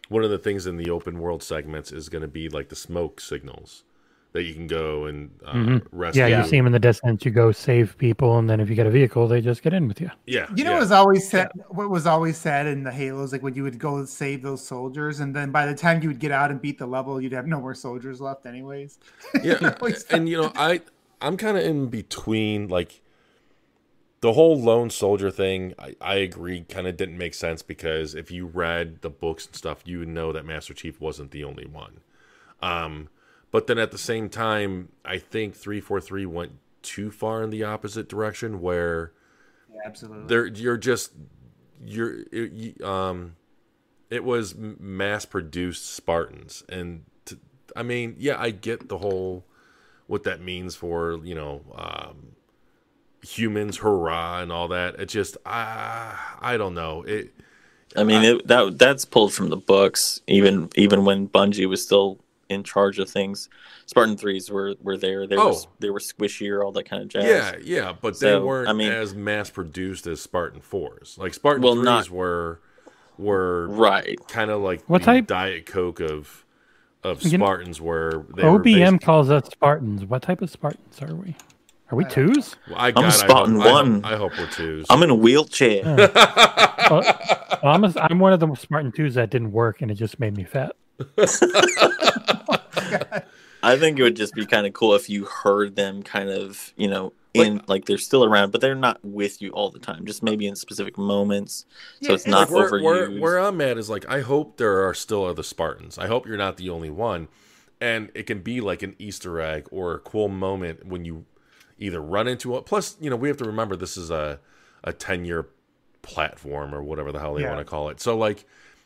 one 0.09 0.23
of 0.23 0.29
the 0.29 0.37
things 0.37 0.65
in 0.65 0.77
the 0.77 0.89
open 0.89 1.19
world 1.19 1.43
segments 1.43 1.91
is 1.91 2.09
going 2.09 2.21
to 2.21 2.27
be 2.27 2.49
like 2.49 2.69
the 2.69 2.75
smoke 2.75 3.19
signals 3.19 3.83
that 4.31 4.43
you 4.43 4.53
can 4.55 4.65
go 4.65 5.05
and 5.05 5.29
uh, 5.45 5.53
Mhm. 5.53 5.85
rescue. 5.91 6.23
Yeah, 6.25 6.39
you 6.41 6.47
see 6.49 6.57
them 6.57 6.65
in 6.65 6.71
the 6.71 6.79
distance. 6.79 7.23
You 7.23 7.29
go 7.29 7.51
save 7.51 7.95
people, 7.99 8.39
and 8.39 8.49
then 8.49 8.59
if 8.59 8.67
you 8.67 8.73
get 8.75 8.87
a 8.87 8.89
vehicle, 8.89 9.27
they 9.27 9.41
just 9.41 9.61
get 9.61 9.73
in 9.73 9.87
with 9.87 10.01
you. 10.01 10.09
Yeah, 10.25 10.47
You 10.55 10.63
know 10.63 10.71
yeah. 10.71 10.77
what 10.77 10.79
was 10.79 10.91
always 10.91 11.29
sad? 11.29 11.51
What 11.67 11.91
was 11.91 12.07
always 12.07 12.35
said 12.35 12.65
in 12.65 12.83
the 12.83 12.91
Halos, 12.91 13.31
like 13.31 13.43
when 13.43 13.53
you 13.53 13.61
would 13.61 13.77
go 13.77 14.03
save 14.05 14.41
those 14.41 14.65
soldiers, 14.65 15.19
and 15.19 15.35
then 15.35 15.51
by 15.51 15.67
the 15.67 15.75
time 15.75 16.01
you 16.01 16.07
would 16.09 16.19
get 16.19 16.31
out 16.31 16.49
and 16.49 16.59
beat 16.59 16.79
the 16.79 16.87
level, 16.87 17.21
you'd 17.21 17.31
have 17.33 17.45
no 17.45 17.61
more 17.61 17.75
soldiers 17.75 18.19
left, 18.19 18.47
anyways. 18.47 18.97
yeah 19.43 19.75
Always 19.79 20.03
and 20.05 20.27
you 20.27 20.41
know 20.41 20.51
i 20.55 20.81
i'm 21.21 21.37
kind 21.37 21.55
of 21.55 21.63
in 21.63 21.87
between 21.89 22.67
like 22.69 23.01
the 24.23 24.31
whole 24.31 24.57
lone 24.57 24.89
soldier 24.89 25.29
thing 25.29 25.73
i, 25.77 25.93
I 25.99 26.15
agree 26.15 26.61
kind 26.61 26.87
of 26.87 26.95
didn't 26.95 27.17
make 27.17 27.33
sense 27.33 27.61
because 27.61 28.15
if 28.15 28.31
you 28.31 28.45
read 28.45 29.01
the 29.01 29.09
books 29.09 29.45
and 29.45 29.53
stuff 29.53 29.81
you 29.83 29.99
would 29.99 30.07
know 30.07 30.31
that 30.31 30.45
master 30.45 30.73
chief 30.73 31.01
wasn't 31.01 31.31
the 31.31 31.43
only 31.43 31.65
one 31.65 31.99
um 32.61 33.09
but 33.51 33.67
then 33.67 33.77
at 33.77 33.91
the 33.91 33.97
same 33.97 34.29
time 34.29 34.87
i 35.03 35.17
think 35.17 35.55
343 35.55 36.25
went 36.25 36.51
too 36.81 37.11
far 37.11 37.43
in 37.43 37.49
the 37.49 37.65
opposite 37.65 38.07
direction 38.07 38.61
where 38.61 39.11
absolutely. 39.85 40.25
there 40.27 40.45
you're 40.45 40.77
just 40.77 41.11
you're 41.85 42.21
it, 42.31 42.53
you- 42.53 42.85
um 42.85 43.35
it 44.09 44.23
was 44.23 44.55
mass 44.55 45.25
produced 45.25 45.93
spartans 45.93 46.63
and 46.69 47.03
to, 47.25 47.37
i 47.75 47.83
mean 47.83 48.15
yeah 48.17 48.39
i 48.39 48.51
get 48.51 48.87
the 48.87 48.99
whole 48.99 49.43
what 50.07 50.23
that 50.23 50.39
means 50.39 50.77
for 50.77 51.19
you 51.25 51.35
know 51.35 51.61
um 51.75 52.22
humans 53.23 53.77
hurrah 53.77 54.41
and 54.41 54.51
all 54.51 54.67
that 54.67 54.99
it 54.99 55.05
just 55.07 55.37
ah 55.45 56.37
i 56.41 56.57
don't 56.57 56.73
know 56.75 57.03
it 57.03 57.31
I 57.95 58.03
mean, 58.03 58.23
it, 58.23 58.47
that 58.47 58.79
that's 58.79 59.05
pulled 59.05 59.35
from 59.35 59.49
the 59.49 59.55
books. 59.55 60.19
Even 60.25 60.67
even 60.75 61.05
when 61.05 61.27
Bungie 61.29 61.69
was 61.69 61.83
still 61.85 62.17
in 62.49 62.63
charge 62.63 62.97
of 62.97 63.07
things, 63.07 63.49
Spartan 63.85 64.17
threes 64.17 64.49
were 64.49 64.73
were 64.81 64.97
there. 64.97 65.27
They 65.27 65.35
were 65.37 65.43
Oh. 65.43 65.61
they 65.77 65.91
were 65.91 65.99
squishier, 65.99 66.65
all 66.65 66.71
that 66.71 66.89
kind 66.89 67.03
of 67.03 67.09
jazz. 67.09 67.23
yeah 67.23 67.55
yeah 67.63 67.93
but 68.01 68.19
they 68.19 68.35
weren't 68.39 68.67
I 68.67 68.73
mean- 68.73 68.91
as 68.91 69.13
mass 69.13 69.51
produced 69.51 70.07
as 70.07 70.19
spartan 70.21 70.59
4s 70.61 71.19
like 71.19 71.35
spartan 71.35 71.61
Well, 71.61 71.75
3s 71.75 71.83
not- 71.83 72.09
were 72.09 72.61
were 73.19 73.67
Right. 73.67 74.17
kind 74.27 74.49
of 74.49 74.61
like 74.61 74.81
What 74.89 75.01
the 75.01 75.05
type? 75.05 75.27
diet 75.27 75.67
coke 75.67 75.99
of 75.99 76.45
of 77.03 77.21
You 77.21 77.37
know- 77.37 77.45
spartans 77.45 77.79
where 77.79 78.23
they 78.35 78.43
were 78.43 78.57
OBM 78.59 78.95
basi- 78.97 79.01
calls 79.03 79.29
us 79.29 79.49
Spartans. 79.51 80.03
What 80.03 80.23
type 80.23 80.41
of 80.41 80.49
Spartans 80.49 80.99
are 80.99 81.13
we? 81.13 81.35
Are 81.93 81.95
we 81.95 82.05
twos? 82.05 82.55
Well, 82.67 82.79
I 82.79 82.87
a 82.89 82.91
God, 82.91 83.03
I 83.05 83.09
Spartan 83.11 83.55
hope, 83.57 83.65
I 83.65 83.69
hope- 83.69 83.73
one. 83.85 84.03
I 84.05 84.15
hope, 84.15 84.31
we're 84.39 84.47
twos. 84.47 84.87
I'm 84.89 85.03
in 85.03 85.11
a 85.11 85.15
wheelchair. 85.15 85.83
Well, 86.89 87.71
I'm, 87.73 87.83
a, 87.85 87.93
I'm 87.97 88.19
one 88.19 88.33
of 88.33 88.41
the 88.41 88.53
Spartan 88.55 88.91
twos 88.91 89.13
that 89.13 89.29
didn't 89.29 89.53
work, 89.53 89.81
and 89.81 89.89
it 89.89 89.93
just 89.95 90.19
made 90.19 90.35
me 90.35 90.43
fat. 90.43 90.75
I 93.63 93.77
think 93.77 93.97
it 93.97 94.03
would 94.03 94.17
just 94.17 94.33
be 94.33 94.45
kind 94.45 94.67
of 94.67 94.73
cool 94.73 94.95
if 94.95 95.09
you 95.09 95.23
heard 95.23 95.77
them 95.77 96.03
kind 96.03 96.29
of, 96.29 96.73
you 96.75 96.89
know, 96.89 97.13
in 97.33 97.61
like, 97.67 97.85
they're 97.85 97.97
still 97.97 98.25
around, 98.25 98.51
but 98.51 98.59
they're 98.59 98.75
not 98.75 98.99
with 99.01 99.41
you 99.41 99.51
all 99.51 99.69
the 99.69 99.79
time. 99.79 100.05
Just 100.05 100.23
maybe 100.23 100.45
in 100.45 100.57
specific 100.57 100.97
moments, 100.97 101.65
so 102.01 102.09
Yeah, 102.09 102.15
it's 102.15 102.27
not 102.27 102.49
Like, 102.51 102.69
where, 102.71 102.81
overused. 102.81 102.83
where, 102.83 103.11
where 103.21 103.37
I'm 103.39 103.61
at 103.61 103.77
is 103.77 103.89
like 103.89 104.05
I 104.09 104.19
hope 104.21 104.57
there 104.57 104.85
are 104.85 104.93
still 104.93 105.23
other 105.25 105.43
Spartans. 105.43 105.97
I 105.97 106.07
hope 106.07 106.27
you're 106.27 106.35
not 106.35 106.57
the 106.57 106.69
only 106.69 106.89
one, 106.89 107.29
and 107.79 108.11
it 108.13 108.23
can 108.23 108.41
be 108.41 108.59
like 108.59 108.83
an 108.83 108.95
Easter 108.99 109.39
egg 109.39 109.67
or 109.71 109.93
a 109.93 109.99
cool 109.99 110.27
moment 110.27 110.85
when 110.85 111.05
you 111.05 111.23
either 111.77 112.01
run 112.01 112.27
into 112.27 112.55
it. 112.57 112.65
Plus, 112.65 112.95
you 112.99 113.09
know, 113.09 113.15
we 113.15 113.27
have 113.27 113.37
to 113.37 113.45
remember 113.45 113.75
this 113.75 113.97
is 113.97 114.09
a 114.11 114.39
a 114.83 114.93
ten 114.93 115.25
year 115.25 115.47
platform 116.01 116.75
or 116.75 116.83
whatever 116.83 117.11
the 117.11 117.19
hell 117.19 117.33
they 117.35 117.41
Yeah. 117.43 117.49
want 117.53 117.59
to 117.59 117.65
call 117.65 117.89
it. 117.89 117.99
So 118.01 118.17
like, 118.17 118.45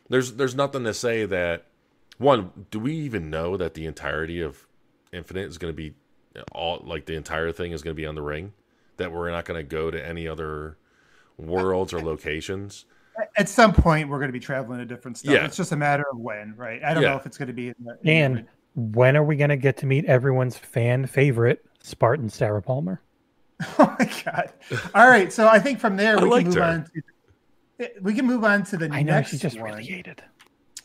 there's 0.09 0.33
there's 0.33 0.55
nothing 0.55 0.83
to 0.83 0.93
say 0.93 1.25
that 1.25 1.65
one. 2.17 2.51
Do 2.71 2.79
we 2.79 2.93
even 2.93 3.29
know 3.29 3.57
that 3.57 3.73
the 3.73 3.85
entirety 3.85 4.41
of 4.41 4.67
Infinite 5.11 5.47
is 5.47 5.57
going 5.57 5.73
to 5.73 5.75
be 5.75 5.95
all 6.51 6.81
like 6.85 7.05
the 7.05 7.15
entire 7.15 7.51
thing 7.51 7.71
is 7.71 7.81
going 7.81 7.95
to 7.95 7.99
be 7.99 8.05
on 8.05 8.15
the 8.15 8.21
ring? 8.21 8.53
That 8.97 9.11
we're 9.11 9.29
not 9.31 9.45
going 9.45 9.59
to 9.59 9.63
go 9.63 9.91
to 9.91 10.03
any 10.07 10.27
other 10.27 10.77
worlds 11.37 11.93
or 11.93 11.99
locations. 12.01 12.85
At 13.35 13.49
some 13.49 13.73
point, 13.73 14.09
we're 14.09 14.17
going 14.19 14.29
to 14.29 14.33
be 14.33 14.39
traveling 14.39 14.79
to 14.79 14.85
different 14.85 15.17
stuff. 15.17 15.33
Yeah. 15.33 15.45
It's 15.45 15.57
just 15.57 15.71
a 15.71 15.75
matter 15.75 16.03
of 16.11 16.19
when, 16.19 16.53
right? 16.55 16.83
I 16.83 16.93
don't 16.93 17.01
Yeah. 17.03 17.09
know 17.09 17.15
if 17.15 17.25
it's 17.25 17.37
going 17.37 17.47
to 17.47 17.53
be. 17.53 17.69
In 17.69 17.75
the, 17.79 17.97
in 18.03 18.09
And 18.09 18.47
when 18.75 19.17
are 19.17 19.23
we 19.23 19.35
going 19.35 19.49
to 19.49 19.55
get 19.57 19.77
to 19.77 19.85
meet 19.87 20.05
everyone's 20.05 20.55
fan 20.57 21.07
favorite 21.07 21.65
Spartan 21.87 22.29
Sarah 22.29 22.61
Palmer? 22.61 23.01
oh 23.79 23.95
my 23.97 24.11
god! 24.25 24.53
All 24.93 25.09
right, 25.09 25.31
so 25.31 25.47
I 25.47 25.57
think 25.57 25.79
from 25.79 25.95
there 25.95 26.19
I 26.19 26.23
we 26.23 26.29
can 26.29 26.45
move 26.45 26.55
her. 26.55 26.63
on. 26.63 26.91
To, 27.79 27.91
we 28.01 28.13
can 28.13 28.25
move 28.25 28.43
on 28.43 28.63
to 28.65 28.77
the 28.77 28.89
I 28.91 29.01
know 29.01 29.13
next 29.13 29.31
she 29.31 29.37
just 29.37 29.59
one. 29.59 29.71
really 29.71 29.85
hated. 29.85 30.21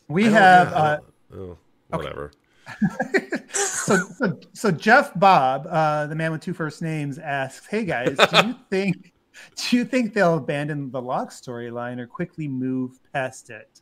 We 0.07 0.23
have. 0.25 0.71
yeah, 0.71 0.77
uh, 0.77 0.97
oh, 1.35 1.57
whatever. 1.89 2.31
so, 3.51 3.97
so, 4.17 4.39
so 4.53 4.71
Jeff 4.71 5.11
Bob, 5.19 5.67
uh, 5.69 6.07
the 6.07 6.15
man 6.15 6.31
with 6.31 6.41
two 6.41 6.53
first 6.53 6.81
names, 6.81 7.19
asks, 7.19 7.67
"Hey 7.67 7.83
guys, 7.85 8.17
do 8.17 8.47
you 8.47 8.55
think 8.71 9.13
do 9.55 9.77
you 9.77 9.85
think 9.85 10.13
they'll 10.13 10.37
abandon 10.37 10.89
the 10.89 11.01
Locke 11.01 11.31
storyline 11.31 11.99
or 11.99 12.07
quickly 12.07 12.47
move 12.47 12.99
past 13.13 13.49
it?" 13.49 13.81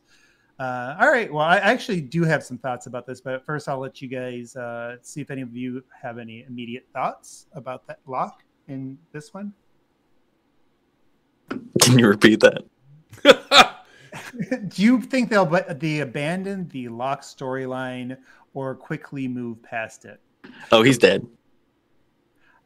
Uh, 0.62 0.96
all 1.00 1.10
right. 1.10 1.32
Well, 1.32 1.44
I 1.44 1.56
actually 1.56 2.00
do 2.00 2.22
have 2.22 2.44
some 2.44 2.56
thoughts 2.56 2.86
about 2.86 3.04
this, 3.04 3.20
but 3.20 3.44
first 3.44 3.68
I'll 3.68 3.80
let 3.80 4.00
you 4.00 4.06
guys 4.06 4.54
uh, 4.54 4.94
see 5.02 5.20
if 5.20 5.28
any 5.32 5.42
of 5.42 5.56
you 5.56 5.82
have 6.00 6.18
any 6.18 6.44
immediate 6.46 6.86
thoughts 6.92 7.46
about 7.52 7.84
that 7.88 7.98
Locke 8.06 8.44
in 8.68 8.96
this 9.10 9.34
one. 9.34 9.52
Can 11.80 11.98
you 11.98 12.06
repeat 12.06 12.38
that? 12.42 12.62
do 14.68 14.82
you 14.82 15.00
think 15.02 15.30
they'll 15.30 15.44
but 15.44 15.80
the 15.80 15.98
abandon 15.98 16.68
the 16.68 16.86
Locke 16.86 17.22
storyline 17.22 18.16
or 18.54 18.76
quickly 18.76 19.26
move 19.26 19.60
past 19.64 20.04
it? 20.04 20.20
Oh, 20.70 20.84
he's 20.84 20.98
dead. 20.98 21.26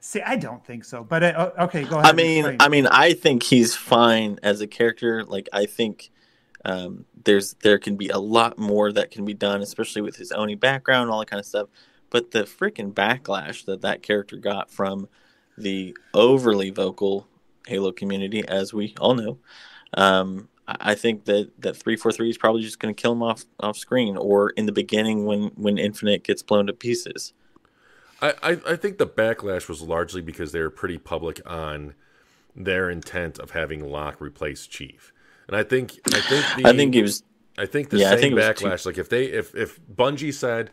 See, 0.01 0.21
I 0.21 0.37
don't 0.37 0.63
think 0.67 0.85
so. 0.85 1.03
But 1.03 1.23
uh, 1.23 1.51
okay, 1.61 1.85
go 1.85 1.99
ahead. 1.99 2.13
I 2.13 2.13
mean. 2.13 2.57
I 2.61 2.69
mean, 2.69 2.87
I 2.89 3.15
think 3.15 3.43
he's 3.43 3.75
fine 3.75 4.39
as 4.43 4.61
a 4.61 4.67
character. 4.67 5.25
Like, 5.25 5.49
I 5.51 5.65
think 5.65 6.11
um, 6.67 7.05
there's 7.25 7.55
there 7.63 7.79
can 7.79 7.97
be 7.97 8.09
a 8.09 8.19
lot 8.19 8.59
more 8.59 8.91
that 8.93 9.13
can 9.13 9.25
be 9.25 9.35
done, 9.35 9.63
especially 9.63 10.03
with 10.03 10.17
his 10.17 10.33
Oni 10.33 10.57
background 10.57 11.11
all 11.11 11.21
that 11.21 11.31
kind 11.31 11.41
of 11.41 11.47
stuff. 11.47 11.69
But 12.11 12.33
the 12.33 12.43
freaking 12.43 12.93
backlash 12.93 13.65
that 13.67 13.83
that 13.83 14.03
character 14.03 14.37
got 14.37 14.71
from 14.71 15.09
the 15.57 15.97
overly 16.13 16.71
vocal 16.71 17.29
Halo 17.67 17.93
community, 17.93 18.47
as 18.47 18.75
we 18.75 18.95
all 19.01 19.15
know, 19.15 19.39
um, 19.95 20.49
I 20.67 20.97
think 20.97 21.25
that 21.27 21.51
that 21.61 21.77
three 21.77 21.95
four 21.95 22.11
three 22.11 22.31
is 22.31 22.37
probably 22.37 22.63
just 22.63 22.81
going 22.81 22.93
to 22.93 23.01
kill 23.01 23.13
him 23.13 23.23
off 23.23 23.45
off 23.61 23.77
screen 23.77 24.17
or 24.17 24.51
in 24.51 24.67
the 24.67 24.73
beginning 24.73 25.25
when 25.25 25.53
when 25.55 25.79
Infinity 25.79 26.19
gets 26.19 26.43
blown 26.43 26.67
to 26.67 26.73
pieces. 26.73 27.33
I, 28.21 28.35
I, 28.43 28.61
I 28.69 28.77
think 28.77 28.99
the 28.99 29.07
backlash 29.07 29.69
was 29.69 29.83
largely 29.83 30.23
because 30.23 30.51
they 30.51 30.61
were 30.61 30.71
pretty 30.71 30.99
public 30.99 31.41
on 31.47 31.95
their 32.57 32.89
intent 32.89 33.39
of 33.39 33.51
having 33.51 33.89
Locke 33.89 34.21
replace 34.21 34.67
Chief, 34.67 35.13
and 35.49 35.57
I 35.57 35.63
think 35.63 35.99
I 36.13 36.21
think 36.21 36.55
the, 36.57 36.67
I 36.69 36.73
think 36.77 36.95
it 36.95 37.03
was 37.03 37.23
I 37.59 37.67
think 37.67 37.91
the 37.91 37.99
Yeah, 37.99 38.11
same 38.11 38.21
think 38.21 38.33
it 38.33 38.35
was 38.35 38.45
backlash. 38.47 38.87
Like 38.87 38.99
if 38.99 39.09
they 39.09 39.27
if 39.27 39.55
if 39.55 39.81
Bungie 39.87 40.35
said 40.35 40.71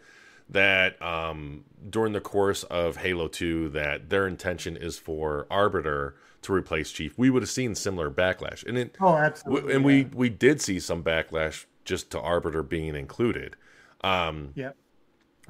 that 0.49 1.01
um, 1.01 1.63
during 1.89 2.13
the 2.13 2.21
course 2.21 2.63
of 2.63 2.97
Halo 2.97 3.27
Two 3.27 3.69
that 3.69 4.09
their 4.09 4.27
intention 4.27 4.75
is 4.75 4.97
for 4.97 5.47
Arbiter 5.49 6.15
to 6.41 6.53
replace 6.53 6.91
Chief, 6.91 7.17
we 7.17 7.29
would 7.29 7.41
have 7.41 7.49
seen 7.49 7.73
similar 7.75 8.11
backlash, 8.11 8.65
and 8.65 8.77
it 8.77 8.97
Oh, 8.99 9.15
absolutely. 9.15 9.61
w- 9.61 9.75
and 9.77 9.83
yeah. 9.83 9.85
we 9.85 10.03
we 10.13 10.29
did 10.29 10.61
see 10.61 10.79
some 10.79 11.03
backlash 11.03 11.65
just 11.85 12.11
to 12.11 12.19
Arbiter 12.19 12.63
being 12.63 12.95
included. 12.95 13.55
Um, 14.03 14.51
yeah. 14.55 14.71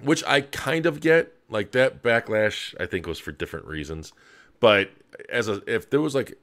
which 0.01 0.23
I 0.25 0.41
kind 0.41 0.85
of 0.85 0.99
get. 1.01 1.33
Like 1.49 1.71
that 1.73 2.01
backlash, 2.01 2.73
I 2.79 2.87
think 2.87 3.05
was 3.05 3.19
for 3.19 3.31
different 3.31 3.67
reasons. 3.67 4.11
But 4.59 4.89
as 5.29 5.47
a 5.47 5.61
if 5.67 5.87
there 5.89 6.01
was 6.01 6.15
like, 6.15 6.33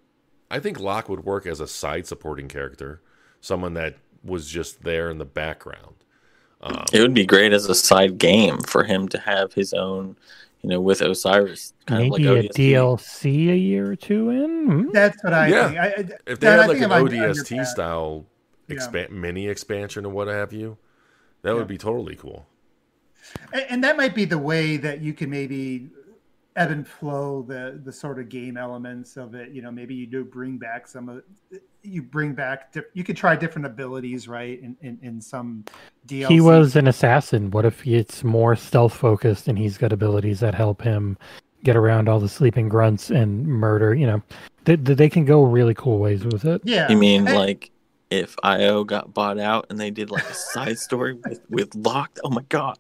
I 0.51 0.59
think 0.59 0.81
Locke 0.81 1.09
would 1.09 1.25
work 1.25 1.47
as 1.47 1.61
a 1.61 1.67
side 1.67 2.07
supporting 2.07 2.49
character, 2.49 3.01
someone 3.41 3.75
that 3.75 3.97
was 4.25 4.49
just 4.49 4.83
there 4.83 5.11
in 5.11 5.19
the 5.19 5.25
background. 5.25 5.95
Um, 6.63 6.85
it 6.93 7.01
would 7.01 7.15
be 7.15 7.25
great 7.25 7.53
as 7.53 7.67
a 7.67 7.75
side 7.75 8.19
game 8.19 8.59
for 8.59 8.85
him 8.85 9.09
to 9.09 9.19
have 9.19 9.55
his 9.55 9.73
own, 9.73 10.17
you 10.61 10.69
know, 10.69 10.81
with 10.81 11.01
Osiris 11.01 11.73
kind 11.87 12.11
Maybe 12.11 12.27
of 12.27 12.33
a 12.37 12.41
like 12.43 12.51
ODST. 12.51 12.71
DLC 12.73 13.51
a 13.51 13.57
year 13.57 13.91
or 13.93 13.97
two 13.97 14.29
in. 14.31 14.67
Hmm? 14.67 14.91
That's 14.93 15.23
what 15.25 15.33
I 15.33 15.47
Yeah. 15.49 15.67
think. 15.69 15.79
I, 15.79 15.87
I, 15.87 15.91
if 16.27 16.41
they 16.41 16.47
Dan, 16.49 16.59
I 16.59 16.63
had 16.63 16.69
like 16.69 16.79
an 16.79 16.85
I'm 16.85 16.93
on- 16.93 17.09
on 17.09 17.15
your 17.15 17.29
ODST 17.31 17.57
path. 17.57 17.69
style 17.69 18.27
Yeah. 18.69 19.07
mini 19.11 19.49
expansion 19.49 20.05
or 20.05 20.11
what 20.11 20.29
have 20.29 20.53
you, 20.53 20.77
that 21.43 21.51
Yeah. 21.51 21.55
would 21.55 21.67
be 21.69 21.79
totally 21.79 22.17
cool. 22.17 22.47
And, 23.53 23.65
and 23.71 23.85
that 23.85 23.97
might 23.97 24.15
be 24.15 24.27
the 24.27 24.39
way 24.39 24.77
that 24.77 25.01
you 25.01 25.15
can 25.15 25.31
maybe 25.31 25.89
ebb 26.61 26.71
and 26.71 26.87
flow 26.87 27.43
the 27.43 27.81
the 27.85 27.93
sort 27.93 28.19
of 28.19 28.29
game 28.29 28.57
elements 28.57 29.17
of 29.17 29.35
it. 29.35 29.51
You 29.53 29.63
know, 29.63 29.71
maybe 29.71 29.95
you 29.95 30.07
do 30.07 30.25
bring 30.25 30.59
back 30.59 30.87
some 30.87 31.09
of 31.09 31.23
you 31.83 32.03
bring 32.03 32.35
back 32.35 32.73
diff- 32.73 32.85
you 32.95 33.03
could 33.05 33.17
try 33.17 33.35
different 33.37 33.67
abilities, 33.67 34.29
right? 34.29 34.61
In 34.61 34.77
in, 34.83 34.99
in 35.03 35.21
some 35.21 35.65
DLC. 36.07 36.29
He 36.29 36.41
was 36.41 36.77
an 36.77 36.87
assassin. 36.87 37.51
What 37.51 37.65
if 37.65 37.87
it's 37.87 38.23
more 38.23 38.55
stealth 38.57 38.95
focused 38.95 39.49
and 39.49 39.59
he's 39.59 39.79
got 39.79 39.93
abilities 39.93 40.41
that 40.41 40.55
help 40.55 40.83
him 40.83 41.17
get 41.65 41.77
around 41.77 42.09
all 42.09 42.21
the 42.21 42.29
sleeping 42.29 42.69
grunts 42.69 43.11
and 43.11 43.47
murder? 43.47 43.95
You 43.95 44.07
know, 44.07 44.23
they, 44.65 44.77
they 44.77 45.09
can 45.09 45.25
go 45.25 45.43
really 45.43 45.75
cool 45.75 45.99
ways 45.99 46.25
with 46.25 46.45
it. 46.45 46.61
yeah. 46.65 46.89
You 46.91 46.97
mean 46.97 47.27
And- 47.27 47.37
like 47.37 47.71
if 48.11 48.35
IO 48.43 48.83
got 48.83 49.15
bought 49.15 49.39
out 49.39 49.67
and 49.71 49.79
they 49.79 49.89
did 49.91 50.11
like 50.11 50.29
a 50.29 50.35
side 50.35 50.79
story 50.81 51.15
with 51.15 51.41
with 51.49 51.75
Locked? 51.77 52.19
Oh 52.25 52.31
my 52.31 52.43
god! 52.49 52.77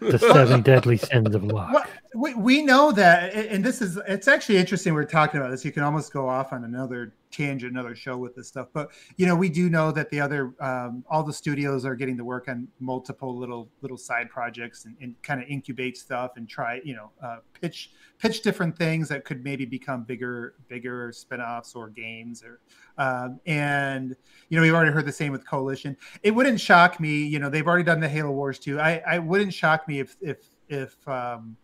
The 0.00 0.18
seven 0.18 0.62
deadly 0.62 0.96
sins 0.96 1.34
of 1.34 1.44
Locke. 1.44 1.88
We, 2.14 2.34
we 2.34 2.62
know 2.62 2.92
that, 2.92 3.32
and 3.32 3.46
and 3.46 3.64
this 3.64 3.80
is 3.80 3.98
it's 4.06 4.28
actually 4.28 4.58
interesting. 4.58 4.94
We're 4.94 5.04
talking 5.04 5.40
about 5.40 5.50
this. 5.50 5.64
You 5.64 5.72
can 5.72 5.82
almost 5.82 6.12
go 6.12 6.28
off 6.28 6.52
on 6.52 6.64
another 6.64 7.14
tangent, 7.30 7.72
another 7.72 7.94
show 7.94 8.16
with 8.18 8.34
this 8.36 8.48
stuff. 8.48 8.68
But 8.72 8.90
you 9.16 9.26
know, 9.26 9.34
we 9.34 9.48
do 9.48 9.70
know 9.70 9.90
that 9.92 10.10
the 10.10 10.20
other, 10.20 10.54
um, 10.60 11.04
all 11.08 11.22
the 11.22 11.32
studios 11.32 11.84
are 11.84 11.94
getting 11.94 12.16
to 12.18 12.24
work 12.24 12.48
on 12.48 12.68
multiple 12.78 13.36
little 13.36 13.70
little 13.80 13.96
side 13.96 14.30
projects 14.30 14.84
and, 14.84 14.94
and 15.00 15.20
kind 15.22 15.42
of 15.42 15.48
incubate 15.48 15.96
stuff 15.96 16.32
and 16.36 16.48
try, 16.48 16.80
you 16.84 16.94
know, 16.94 17.10
uh, 17.22 17.38
pitch 17.60 17.92
pitch 18.18 18.42
different 18.42 18.76
things 18.76 19.08
that 19.08 19.24
could 19.24 19.42
maybe 19.42 19.64
become 19.64 20.04
bigger 20.04 20.54
bigger 20.68 21.10
spin-offs 21.12 21.74
or 21.74 21.88
games 21.88 22.44
or 22.44 22.60
um, 22.98 23.40
and 23.46 24.14
you 24.48 24.56
know 24.56 24.62
we've 24.62 24.74
already 24.74 24.92
heard 24.92 25.06
the 25.06 25.12
same 25.12 25.32
with 25.32 25.46
coalition 25.46 25.96
it 26.22 26.30
wouldn't 26.30 26.60
shock 26.60 27.00
me 27.00 27.24
you 27.24 27.38
know 27.38 27.50
they've 27.50 27.66
already 27.66 27.82
done 27.82 27.98
the 27.98 28.08
halo 28.08 28.30
wars 28.30 28.58
2 28.58 28.78
i 28.78 29.02
i 29.08 29.18
wouldn't 29.18 29.52
shock 29.52 29.88
me 29.88 29.98
if 29.98 30.16
if 30.20 30.38
if 30.68 30.96
um 31.08 31.56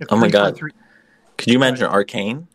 if 0.00 0.08
Oh 0.10 0.16
my 0.16 0.28
God. 0.28 0.56
343 0.56 0.70
Could 1.36 1.48
you 1.48 1.56
imagine 1.56 1.88
Arkane? 1.88 2.46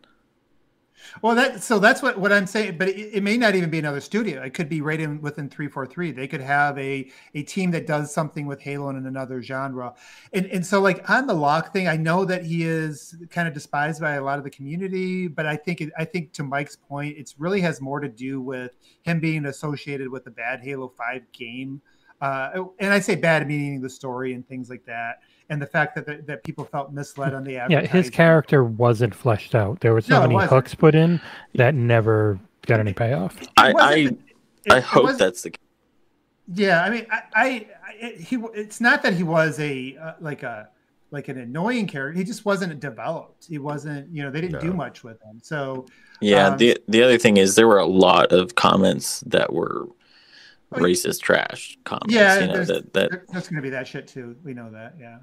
well 1.22 1.36
that 1.36 1.62
so 1.62 1.80
that's 1.80 2.02
what 2.02 2.18
what 2.18 2.32
i'm 2.32 2.46
saying 2.46 2.78
but 2.78 2.88
it, 2.88 3.16
it 3.16 3.24
may 3.24 3.38
not 3.38 3.56
even 3.56 3.70
be 3.70 3.80
another 3.80 4.00
studio. 4.02 4.42
It 4.44 4.54
could 4.54 4.70
be 4.70 4.82
right 4.82 5.00
in 5.00 5.22
within 5.22 5.50
343 5.50 6.12
they 6.12 6.28
could 6.28 6.42
have 6.42 6.78
a 6.78 7.10
a 7.34 7.44
team 7.44 7.72
that 7.72 7.88
does 7.88 8.14
something 8.14 8.46
with 8.46 8.62
halo 8.62 8.90
in 8.90 9.06
another 9.06 9.42
genre. 9.42 9.94
And 10.34 10.46
and 10.48 10.66
so 10.66 10.80
like 10.80 11.10
on 11.10 11.28
the 11.28 11.34
Locke 11.34 11.74
thing 11.74 11.88
i 11.88 11.98
know 11.98 12.26
that 12.26 12.44
he 12.44 12.64
is 12.64 13.16
kind 13.30 13.48
of 13.48 13.54
despised 13.54 14.02
by 14.02 14.14
a 14.14 14.24
lot 14.24 14.38
of 14.38 14.44
the 14.44 14.50
community 14.50 15.28
but 15.28 15.46
i 15.46 15.56
think 15.56 15.82
it, 15.82 15.92
i 15.98 16.06
think 16.06 16.32
to 16.34 16.44
mike's 16.44 16.76
point 16.76 17.16
it's 17.18 17.40
really 17.40 17.62
has 17.62 17.82
more 17.82 18.00
to 18.00 18.10
do 18.10 18.42
with 18.42 18.72
him 19.04 19.20
being 19.20 19.46
associated 19.46 20.10
with 20.10 20.24
the 20.24 20.32
bad 20.32 20.62
halo 20.62 20.88
5 20.88 21.32
game. 21.32 21.82
Uh, 22.22 22.66
and 22.80 22.94
I 22.94 23.00
say 23.00 23.16
bad 23.16 23.48
meaning 23.48 23.80
the 23.80 23.90
story 23.90 24.34
and 24.34 24.46
things 24.46 24.70
like 24.70 24.84
that, 24.86 25.20
and 25.50 25.62
the 25.62 25.66
fact 25.68 25.96
that 25.96 26.06
that, 26.06 26.28
that 26.28 26.44
people 26.44 26.64
felt 26.66 26.92
misled 26.94 27.34
on 27.34 27.44
the 27.44 27.54
Yeah, 27.54 27.82
his 27.82 28.10
character 28.10 28.64
wasn't 28.64 29.14
fleshed 29.16 29.56
out. 29.56 29.80
There 29.82 29.94
were 29.94 30.02
so 30.02 30.16
No, 30.16 30.22
many 30.22 30.36
wasn't. 30.36 30.52
hooks 30.52 30.76
put 30.76 30.96
in 30.96 31.20
that 31.56 31.74
never 31.76 32.40
got 32.68 32.80
any 32.80 32.94
payoff. 32.94 33.38
I 33.58 33.72
I, 33.74 33.94
it- 33.96 34.18
I 34.70 34.78
it 34.78 34.84
hope 34.84 35.04
wasn't- 35.04 35.20
that's 35.20 35.42
the 35.44 35.50
case. 35.52 35.60
Yeah, 36.52 36.84
I 36.84 36.90
mean, 36.90 37.06
I, 37.12 37.22
I, 37.36 37.68
I 37.88 38.12
he. 38.20 38.38
It's 38.56 38.82
not 38.82 39.04
that 39.04 39.14
he 39.14 39.22
was 39.24 39.60
a 39.60 39.96
uh, 40.02 40.14
like 40.20 40.42
a 40.44 40.70
like 41.12 41.28
an 41.28 41.38
annoying 41.38 41.86
character. 41.88 42.18
He 42.18 42.24
just 42.24 42.44
wasn't 42.44 42.80
developed. 42.80 43.46
He 43.48 43.60
wasn't. 43.60 44.10
You 44.12 44.24
know, 44.24 44.32
they 44.32 44.42
didn't 44.42 44.60
do 44.60 44.74
much 44.74 45.04
with 45.04 45.22
him. 45.22 45.40
So 45.44 45.86
Yeah, 46.22 46.48
Um, 46.50 46.58
the 46.58 46.78
the 46.88 47.04
other 47.04 47.20
thing 47.20 47.38
is 47.38 47.54
there 47.56 47.68
were 47.68 47.78
a 47.78 47.86
lot 47.86 48.32
of 48.32 48.56
comments 48.56 49.22
that 49.28 49.54
were 49.54 49.88
Oh, 50.72 50.78
racist 50.78 51.22
trash 51.22 51.78
comments. 51.84 52.14
yeah, 52.14 52.40
you 52.42 52.48
know 52.48 52.54
there's, 52.54 52.68
that 52.68 52.94
that 52.94 53.10
there- 53.12 53.26
there's 53.32 53.48
going 53.48 53.56
to 53.58 53.62
be 53.64 53.70
that 53.72 53.88
shit 53.88 54.08
too. 54.08 54.36
We 54.44 54.54
know 54.56 54.70
that. 54.72 54.96
Yeah. 55.00 55.18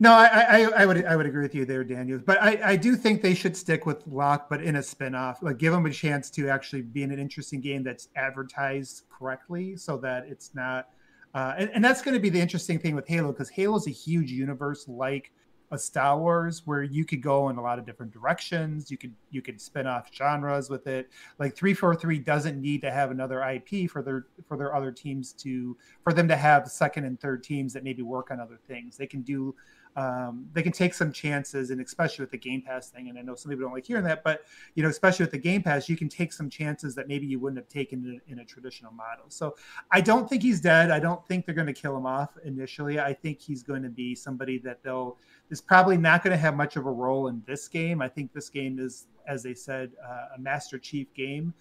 No, 0.00 0.12
I, 0.12 0.26
I, 0.26 0.60
I 0.82 0.86
would, 0.86 1.04
I 1.04 1.16
would 1.16 1.26
agree 1.26 1.42
with 1.42 1.54
you 1.54 1.64
there, 1.64 1.84
Daniel. 1.84 2.18
But 2.18 2.42
I, 2.42 2.72
I 2.72 2.76
do 2.76 2.96
think 2.96 3.22
they 3.22 3.34
should 3.34 3.56
stick 3.56 3.86
with 3.86 4.06
Locke, 4.06 4.48
but 4.48 4.62
in 4.62 4.76
a 4.76 4.82
spin-off. 4.82 5.42
Like, 5.42 5.58
give 5.58 5.72
them 5.72 5.86
a 5.86 5.90
chance 5.90 6.30
to 6.30 6.48
actually 6.48 6.82
be 6.82 7.02
in 7.02 7.10
an 7.10 7.18
interesting 7.18 7.60
game 7.60 7.82
that's 7.82 8.08
advertised 8.16 9.04
correctly, 9.10 9.76
so 9.76 9.96
that 9.98 10.26
it's 10.28 10.54
not. 10.54 10.88
Uh, 11.34 11.54
and, 11.58 11.70
and 11.74 11.84
that's 11.84 12.02
going 12.02 12.14
to 12.14 12.20
be 12.20 12.30
the 12.30 12.40
interesting 12.40 12.78
thing 12.78 12.94
with 12.94 13.08
Halo, 13.08 13.32
because 13.32 13.50
Halo 13.50 13.76
is 13.76 13.86
a 13.86 13.90
huge 13.90 14.30
universe, 14.30 14.86
like 14.88 15.32
a 15.70 15.78
Star 15.78 16.18
Wars, 16.18 16.62
where 16.64 16.82
you 16.82 17.04
could 17.04 17.22
go 17.22 17.48
in 17.48 17.56
a 17.56 17.62
lot 17.62 17.78
of 17.78 17.86
different 17.86 18.12
directions. 18.12 18.90
You 18.90 18.96
could, 18.96 19.14
you 19.30 19.42
could 19.42 19.60
spin 19.60 19.86
off 19.86 20.10
genres 20.14 20.70
with 20.70 20.86
it. 20.86 21.10
Like 21.38 21.56
three 21.56 21.74
four 21.74 21.94
three 21.94 22.18
doesn't 22.18 22.60
need 22.60 22.80
to 22.82 22.90
have 22.90 23.10
another 23.10 23.42
IP 23.42 23.90
for 23.90 24.02
their 24.02 24.26
for 24.46 24.56
their 24.56 24.74
other 24.74 24.92
teams 24.92 25.32
to 25.34 25.76
for 26.02 26.12
them 26.12 26.28
to 26.28 26.36
have 26.36 26.68
second 26.68 27.04
and 27.04 27.20
third 27.20 27.42
teams 27.42 27.72
that 27.72 27.84
maybe 27.84 28.02
work 28.02 28.30
on 28.30 28.40
other 28.40 28.58
things. 28.66 28.96
They 28.96 29.06
can 29.06 29.22
do 29.22 29.54
um, 29.96 30.46
they 30.52 30.62
can 30.62 30.72
take 30.72 30.92
some 30.92 31.12
chances, 31.12 31.70
and 31.70 31.80
especially 31.80 32.24
with 32.24 32.32
the 32.32 32.38
Game 32.38 32.62
Pass 32.62 32.90
thing. 32.90 33.08
And 33.08 33.18
I 33.18 33.22
know 33.22 33.34
some 33.34 33.50
people 33.50 33.64
don't 33.64 33.74
like 33.74 33.86
hearing 33.86 34.04
that, 34.04 34.24
but 34.24 34.42
you 34.74 34.82
know, 34.82 34.88
especially 34.88 35.24
with 35.24 35.30
the 35.30 35.38
Game 35.38 35.62
Pass, 35.62 35.88
you 35.88 35.96
can 35.96 36.08
take 36.08 36.32
some 36.32 36.50
chances 36.50 36.94
that 36.96 37.06
maybe 37.06 37.26
you 37.26 37.38
wouldn't 37.38 37.58
have 37.58 37.68
taken 37.68 38.20
in, 38.26 38.32
in 38.32 38.38
a 38.40 38.44
traditional 38.44 38.92
model. 38.92 39.26
So 39.28 39.54
I 39.92 40.00
don't 40.00 40.28
think 40.28 40.42
he's 40.42 40.60
dead. 40.60 40.90
I 40.90 40.98
don't 40.98 41.24
think 41.28 41.46
they're 41.46 41.54
going 41.54 41.68
to 41.68 41.72
kill 41.72 41.96
him 41.96 42.06
off 42.06 42.36
initially. 42.44 42.98
I 42.98 43.12
think 43.12 43.40
he's 43.40 43.62
going 43.62 43.82
to 43.82 43.88
be 43.88 44.14
somebody 44.14 44.58
that 44.58 44.82
they'll 44.82 45.18
is 45.50 45.60
probably 45.60 45.96
not 45.96 46.22
going 46.22 46.32
to 46.32 46.38
have 46.38 46.56
much 46.56 46.76
of 46.76 46.86
a 46.86 46.90
role 46.90 47.28
in 47.28 47.42
this 47.46 47.68
game. 47.68 48.00
I 48.00 48.08
think 48.08 48.32
this 48.32 48.48
game 48.48 48.78
is, 48.78 49.06
as 49.26 49.42
they 49.42 49.54
said, 49.54 49.92
uh, 50.04 50.36
a 50.36 50.38
Master 50.38 50.78
Chief 50.78 51.12
game. 51.14 51.54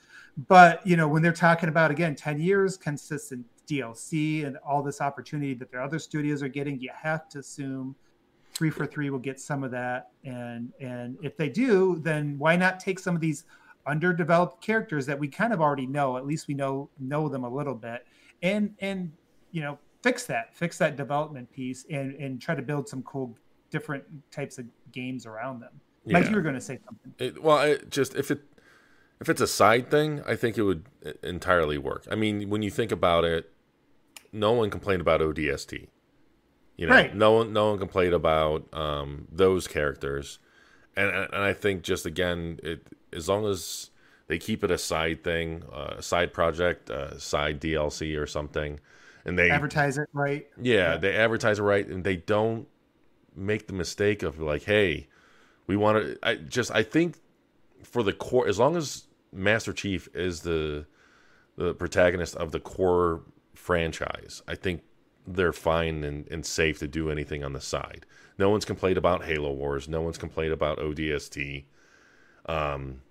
But 0.48 0.86
you 0.86 0.98
know, 0.98 1.08
when 1.08 1.22
they're 1.22 1.32
talking 1.32 1.70
about 1.70 1.92
again, 1.92 2.16
ten 2.16 2.40
years, 2.40 2.78
consistent 2.78 3.46
DLC, 3.68 4.46
and 4.46 4.58
all 4.66 4.82
this 4.84 5.02
opportunity 5.02 5.54
that 5.56 5.72
their 5.72 5.82
other 5.82 6.00
studios 6.00 6.42
are 6.42 6.48
getting, 6.48 6.80
you 6.80 6.92
have 6.94 7.30
to 7.30 7.40
assume 7.40 7.96
three 8.54 8.70
four 8.70 8.86
three 8.86 9.10
will 9.10 9.20
get 9.20 9.40
some 9.40 9.64
of 9.64 9.72
that. 9.72 10.12
And 10.24 10.72
and 10.80 11.18
if 11.22 11.38
they 11.38 11.50
do, 11.50 12.00
then 12.00 12.38
why 12.38 12.56
not 12.56 12.80
take 12.80 13.00
some 13.00 13.16
of 13.16 13.22
these 13.22 13.46
underdeveloped 13.86 14.62
characters 14.62 15.06
that 15.06 15.20
we 15.20 15.28
kind 15.28 15.54
of 15.54 15.62
already 15.62 15.88
know? 15.88 16.18
At 16.18 16.26
least 16.26 16.48
we 16.48 16.54
know 16.54 16.90
know 17.00 17.28
them 17.30 17.44
a 17.44 17.50
little 17.50 17.76
bit, 17.76 18.06
and 18.42 18.74
and 18.80 19.12
you 19.52 19.62
know 19.62 19.78
fix 20.02 20.26
that, 20.26 20.56
fix 20.56 20.78
that 20.80 20.96
development 20.96 21.52
piece, 21.52 21.86
and 21.90 22.16
and 22.16 22.42
try 22.42 22.56
to 22.56 22.62
build 22.62 22.88
some 22.88 23.04
cool 23.04 23.36
different 23.74 24.04
types 24.32 24.58
of 24.60 24.66
games 24.92 25.26
around 25.26 25.60
them. 25.60 25.72
Mike, 26.06 26.24
Yeah. 26.26 26.30
you 26.30 26.36
were 26.38 26.42
going 26.44 26.56
to 26.56 26.62
say 26.62 26.80
something. 26.86 27.14
It, 27.18 27.42
well, 27.44 27.60
it 27.60 27.90
just 27.90 28.16
if 28.16 28.30
it 28.32 28.42
if 29.20 29.28
it's 29.30 29.42
a 29.42 29.48
side 29.48 29.90
thing, 29.90 30.22
I 30.28 30.36
think 30.36 30.58
it 30.58 30.62
would 30.64 30.86
entirely 31.24 31.78
work. 31.78 32.06
I 32.12 32.16
mean, 32.16 32.50
when 32.50 32.62
you 32.62 32.70
think 32.70 32.92
about 32.92 33.24
it, 33.26 33.52
no 34.32 34.52
one 34.54 34.70
complained 34.70 35.02
about 35.02 35.22
ODST. 35.22 35.88
You 36.78 36.88
know, 36.88 36.94
Right. 36.94 37.16
no 37.16 37.32
one 37.34 37.52
no 37.54 37.70
one 37.72 37.80
complained 37.80 38.14
about 38.14 38.72
um, 38.74 39.28
those 39.32 39.68
characters, 39.68 40.40
and 40.96 41.10
and 41.10 41.36
I 41.44 41.54
think 41.54 41.82
just 41.84 42.06
again, 42.06 42.60
it 42.64 42.86
as 43.12 43.28
long 43.28 43.46
as 43.48 43.90
they 44.28 44.38
keep 44.38 44.64
it 44.64 44.70
a 44.72 44.78
side 44.78 45.24
thing, 45.24 45.64
uh, 45.72 45.96
a 45.98 46.02
side 46.04 46.32
project, 46.34 46.90
a 46.90 47.20
side 47.20 47.60
DLC 47.62 48.16
or 48.18 48.26
something, 48.28 48.80
and 49.26 49.38
they 49.38 49.50
Advertise 49.52 49.98
it 49.98 50.10
right. 50.14 50.48
yeah, 50.62 50.94
Yeah. 50.94 50.98
they 50.98 51.16
advertise 51.16 51.60
it 51.60 51.64
right, 51.64 51.88
and 51.88 52.04
they 52.04 52.18
don't 52.18 52.68
make 53.36 53.68
the 53.68 53.74
mistake 53.74 54.24
of 54.24 54.40
like, 54.40 54.64
hey, 54.64 55.08
we 55.68 55.76
want 55.76 55.98
to. 55.98 56.18
I 56.24 56.36
just 56.36 56.72
I 56.72 56.84
think 56.84 57.18
for 57.84 58.04
the 58.04 58.14
core, 58.14 58.48
as 58.48 58.60
long 58.60 58.76
as 58.76 59.04
Master 59.32 59.74
Chief 59.74 60.10
is 60.14 60.42
the 60.42 60.86
the 61.56 61.74
protagonist 61.74 62.36
of 62.36 62.52
the 62.52 62.60
core 62.60 63.22
franchise, 63.54 64.42
I 64.48 64.56
think 64.56 64.82
they're 65.26 65.54
fine 65.54 66.04
and, 66.04 66.28
and 66.30 66.46
safe 66.46 66.80
to 66.80 66.88
do 66.88 67.10
anything 67.10 67.44
on 67.44 67.54
the 67.54 67.62
side. 67.62 68.06
No 68.38 68.50
one's 68.50 68.66
complained 68.66 68.98
about 68.98 69.24
Halo 69.24 69.52
Wars. 69.54 69.88
No 69.88 70.02
one's 70.02 70.18
complained 70.18 70.54
about 70.54 70.80
ODST. 70.80 71.66
Um, 72.48 73.02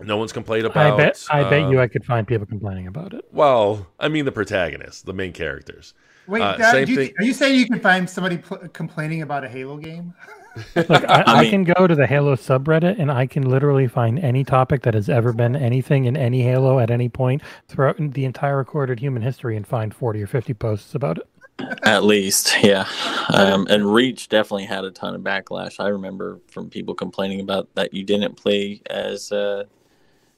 no 0.00 0.16
one's 0.16 0.32
complained 0.32 0.66
about. 0.66 0.94
I 0.94 0.96
bet. 0.96 1.26
I 1.30 1.42
bet 1.44 1.70
you 1.70 1.78
um, 1.78 1.84
I 1.84 1.86
could 1.86 2.04
find 2.04 2.26
people 2.26 2.46
complaining 2.46 2.86
about 2.86 3.12
it. 3.14 3.24
Well, 3.30 3.88
I 4.00 4.08
mean 4.08 4.24
the 4.24 4.32
protagonists, 4.32 5.02
the 5.02 5.12
main 5.12 5.32
characters. 5.32 5.94
Wait, 6.26 6.40
Uh, 6.42 6.56
Dad, 6.56 6.70
same 6.72 6.88
you, 6.88 6.96
thing- 6.96 7.14
are 7.18 7.24
you 7.24 7.32
saying 7.34 7.58
you 7.58 7.66
can 7.66 7.80
find 7.80 8.08
somebody 8.08 8.38
pl- 8.38 8.68
complaining 8.72 9.22
about 9.22 9.44
a 9.44 9.48
Halo 9.48 9.76
game? 9.76 10.14
Look, 10.76 10.90
I, 10.90 11.22
I 11.26 11.38
I, 11.38 11.50
can 11.50 11.64
go 11.64 11.86
to 11.86 11.94
the 11.94 12.06
Halo 12.06 12.36
subreddit 12.36 12.98
and 12.98 13.10
I 13.10 13.26
can 13.26 13.48
literally 13.48 13.88
find 13.88 14.18
any 14.18 14.44
topic 14.44 14.82
that 14.82 14.94
has 14.94 15.08
ever 15.08 15.32
been 15.32 15.56
anything 15.56 16.04
in 16.04 16.16
any 16.16 16.42
Halo 16.42 16.78
at 16.78 16.90
any 16.90 17.08
point 17.08 17.42
throughout 17.68 17.96
the 17.98 18.24
entire 18.24 18.58
recorded 18.58 19.00
human 19.00 19.22
history 19.22 19.56
and 19.56 19.66
find 19.66 19.94
40 19.94 20.22
or 20.22 20.26
50 20.26 20.54
posts 20.54 20.94
about 20.94 21.18
it. 21.18 21.28
At 21.82 22.04
least, 22.04 22.56
yeah. 22.62 22.86
Um, 23.32 23.66
and 23.68 23.92
Reach 23.92 24.28
definitely 24.28 24.64
had 24.64 24.84
a 24.84 24.90
ton 24.90 25.14
of 25.14 25.20
backlash. 25.20 25.78
I 25.78 25.88
remember 25.88 26.40
from 26.48 26.70
people 26.70 26.94
complaining 26.94 27.40
about 27.40 27.68
that 27.74 27.92
you 27.92 28.04
didn't 28.04 28.36
play 28.36 28.80
as 28.88 29.30
uh, 29.30 29.64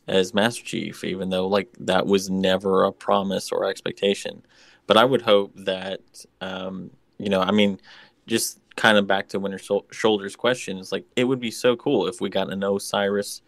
as 0.08 0.34
Master 0.34 0.62
Chief, 0.64 1.04
even 1.04 1.30
though 1.30 1.46
like 1.46 1.68
that 1.78 2.06
was 2.06 2.28
never 2.28 2.84
a 2.84 2.92
promise 2.92 3.52
or 3.52 3.64
expectation. 3.64 4.42
But 4.86 4.96
I 4.96 5.04
would 5.04 5.22
hope 5.22 5.52
that 5.56 6.00
um, 6.40 6.90
you 7.18 7.28
know, 7.28 7.40
I 7.40 7.50
mean, 7.50 7.80
just 8.26 8.60
kind 8.76 8.98
of 8.98 9.06
back 9.06 9.28
to 9.28 9.38
Winter 9.38 9.58
Shou- 9.58 9.86
Shoulders 9.90 10.36
question 10.36 10.82
like 10.90 11.04
it 11.16 11.24
would 11.24 11.40
be 11.40 11.50
so 11.50 11.76
cool 11.76 12.06
if 12.06 12.20
we 12.20 12.28
got 12.28 12.52
an 12.52 12.62
Osiris 12.62 13.42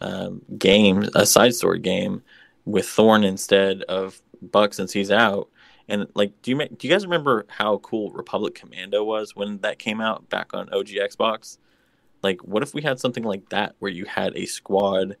um, 0.00 0.42
game, 0.58 1.08
a 1.14 1.24
side 1.24 1.54
story 1.54 1.78
game 1.78 2.22
with 2.64 2.86
Thorne 2.86 3.24
instead 3.24 3.82
of 3.82 4.20
Buck 4.40 4.74
since 4.74 4.92
he's 4.92 5.10
out. 5.10 5.48
And 5.88 6.06
like, 6.14 6.40
do 6.42 6.50
you 6.50 6.56
ma- 6.56 6.66
do 6.76 6.86
you 6.86 6.92
guys 6.92 7.04
remember 7.04 7.46
how 7.48 7.78
cool 7.78 8.10
Republic 8.12 8.54
Commando 8.54 9.04
was 9.04 9.36
when 9.36 9.58
that 9.58 9.78
came 9.78 10.00
out 10.00 10.28
back 10.28 10.54
on 10.54 10.72
OG 10.72 10.88
Xbox? 10.88 11.58
Like, 12.22 12.40
what 12.42 12.62
if 12.62 12.72
we 12.72 12.82
had 12.82 13.00
something 13.00 13.24
like 13.24 13.48
that 13.50 13.74
where 13.78 13.90
you 13.90 14.04
had 14.04 14.36
a 14.36 14.46
squad, 14.46 15.16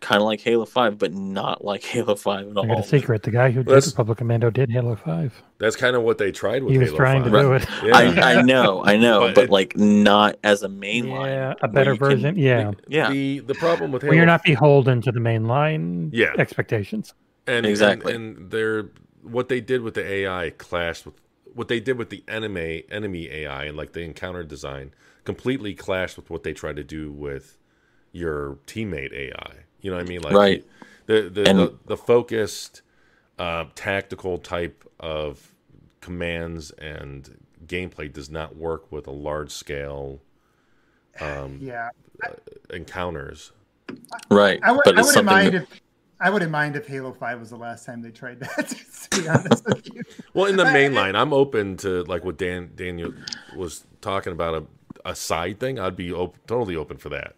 kind 0.00 0.20
of 0.20 0.26
like 0.26 0.40
Halo 0.40 0.64
Five, 0.64 0.98
but 0.98 1.12
not 1.12 1.64
like 1.64 1.82
Halo 1.84 2.14
Five 2.16 2.46
at 2.48 2.58
I 2.58 2.66
got 2.66 2.70
all? 2.70 2.78
a 2.80 2.84
secret. 2.84 3.22
The 3.22 3.30
guy 3.30 3.50
who 3.50 3.62
did 3.62 3.70
Let's- 3.72 3.88
Republic 3.88 4.18
Commando 4.18 4.50
did 4.50 4.70
Halo 4.70 4.96
5. 4.96 5.42
That's 5.58 5.76
kind 5.76 5.96
of 5.96 6.02
what 6.02 6.18
they 6.18 6.32
tried 6.32 6.62
with 6.62 6.72
He 6.72 6.78
was 6.78 6.88
Halo 6.88 6.98
trying 6.98 7.22
5. 7.24 7.32
to 7.32 7.38
do 7.40 7.52
it. 7.54 7.66
Yeah. 7.84 7.96
I, 7.96 8.38
I 8.38 8.42
know, 8.42 8.84
I 8.84 8.96
know, 8.96 9.20
But 9.20 9.34
but, 9.34 9.44
it- 9.44 9.50
like 9.50 9.76
not 9.76 10.36
as 10.44 10.62
a 10.62 10.68
mainline. 10.68 11.26
Yeah, 11.26 11.54
a 11.62 11.68
better 11.68 11.92
you 11.92 11.98
can- 11.98 12.08
version. 12.08 12.38
yeah. 12.38 12.72
Yeah. 12.88 13.10
The 13.10 13.40
the 13.40 13.54
problem 13.54 13.92
with 13.92 14.02
Halo 14.02 14.10
Well, 14.10 14.16
you're 14.16 14.26
not 14.26 14.42
beholden 14.44 15.00
to 15.02 15.12
the 15.12 15.20
mainline 15.20 16.10
Yeah. 16.12 16.32
expectations. 16.38 17.14
and 17.46 17.64
Exactly. 17.66 18.14
and, 18.14 18.36
and 18.38 18.50
they're 18.50 18.90
what 19.22 19.48
they 19.48 19.60
did 19.60 19.82
with 19.82 19.94
the 19.94 20.04
AI 20.04 20.50
clashed 20.50 21.04
with 21.06 21.14
what 21.54 21.68
they 21.68 21.80
did 21.80 21.96
with 21.98 22.10
the 22.10 22.22
enemy 22.28 22.84
enemy 22.90 23.28
AI 23.30 23.64
and 23.64 23.76
like 23.76 23.92
the 23.92 24.00
encounter 24.02 24.44
design 24.44 24.92
completely 25.24 25.74
clashed 25.74 26.16
with 26.16 26.28
what 26.30 26.42
they 26.44 26.52
tried 26.52 26.76
to 26.76 26.84
do 26.84 27.10
with 27.10 27.58
your 28.12 28.58
teammate 28.66 29.12
AI. 29.12 29.64
You 29.80 29.90
know 29.90 29.96
what 29.98 30.06
I 30.06 30.08
mean? 30.08 30.22
Like 30.22 30.34
Right. 30.34 30.64
the 31.06 31.28
the 31.30 31.48
And- 31.48 31.58
the, 31.58 31.74
the 31.86 31.96
focused 31.96 32.82
uh, 33.38 33.66
tactical 33.74 34.38
type 34.38 34.84
of 34.98 35.52
commands 36.00 36.70
and 36.72 37.38
gameplay 37.66 38.12
does 38.12 38.30
not 38.30 38.56
work 38.56 38.90
with 38.92 39.06
a 39.06 39.10
large 39.12 39.50
scale 39.50 40.20
um, 41.20 41.58
Yeah, 41.60 41.90
encounters. 42.70 43.52
Right, 44.30 44.58
I, 44.62 44.72
would, 44.72 44.82
but 44.84 44.96
I 44.96 45.00
it's 45.00 45.08
wouldn't 45.08 45.14
something. 45.14 45.26
mind 45.26 45.54
that- 45.54 45.62
if 45.62 45.80
I 46.18 46.30
wouldn't 46.30 46.50
mind 46.50 46.76
if 46.76 46.86
Halo 46.86 47.12
Five 47.12 47.38
was 47.40 47.50
the 47.50 47.56
last 47.58 47.84
time 47.84 48.00
they 48.00 48.10
tried 48.10 48.40
that. 48.40 48.74
To 49.10 49.20
be 49.22 49.28
honest 49.28 49.64
with 49.66 49.94
you. 49.94 50.02
Well, 50.32 50.46
in 50.46 50.56
the 50.56 50.64
I- 50.64 50.72
main 50.72 50.94
line, 50.94 51.14
I'm 51.14 51.32
open 51.34 51.76
to 51.78 52.04
like 52.04 52.24
what 52.24 52.38
Dan 52.38 52.70
Daniel 52.74 53.12
was 53.54 53.84
talking 54.00 54.32
about 54.32 54.54
a, 55.04 55.10
a 55.10 55.14
side 55.14 55.60
thing. 55.60 55.78
I'd 55.78 55.94
be 55.96 56.10
op- 56.12 56.38
totally 56.46 56.74
open 56.74 56.96
for 56.96 57.10
that. 57.10 57.34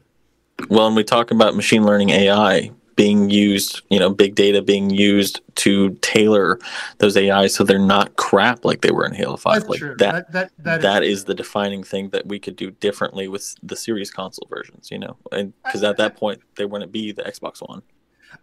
Well, 0.69 0.87
and 0.87 0.97
we 0.97 1.05
talk 1.05 1.31
about 1.31 1.55
machine 1.55 1.85
learning 1.85 2.11
AI 2.11 2.71
being 2.97 3.31
used, 3.31 3.81
you 3.91 3.99
know, 3.99 4.11
big 4.11 4.35
data 4.35 4.61
being 4.61 4.91
used 4.91 5.41
to 5.55 5.91
tailor 6.03 6.59
those 6.99 7.17
AI 7.17 7.47
so 7.47 7.63
they're 7.63 7.79
not 7.79 8.17
crap 8.17 8.65
like 8.65 8.81
they 8.81 8.91
were 8.91 9.07
in 9.07 9.15
Halo 9.15 9.37
Five. 9.37 9.61
That's 9.61 9.69
like 9.69 9.79
true. 9.79 9.95
that. 9.99 10.33
that 10.33 10.51
that, 10.59 10.83
that 10.83 11.05
is 11.05 11.25
the 11.25 11.35
defining 11.35 11.85
thing 11.85 12.11
that 12.11 12.27
we 12.27 12.41
could 12.41 12.57
do 12.57 12.73
differently 12.73 13.29
with 13.29 13.55
the 13.63 13.77
series 13.77 14.11
console 14.11 14.49
versions, 14.51 14.91
you 14.91 14.99
know, 14.99 15.17
and 15.31 15.53
because 15.63 15.85
at 15.85 15.97
that 15.99 16.17
point 16.17 16.41
they 16.57 16.67
wouldn't 16.67 16.91
be 16.91 17.13
the 17.13 17.23
Xbox 17.23 17.61
One. 17.61 17.83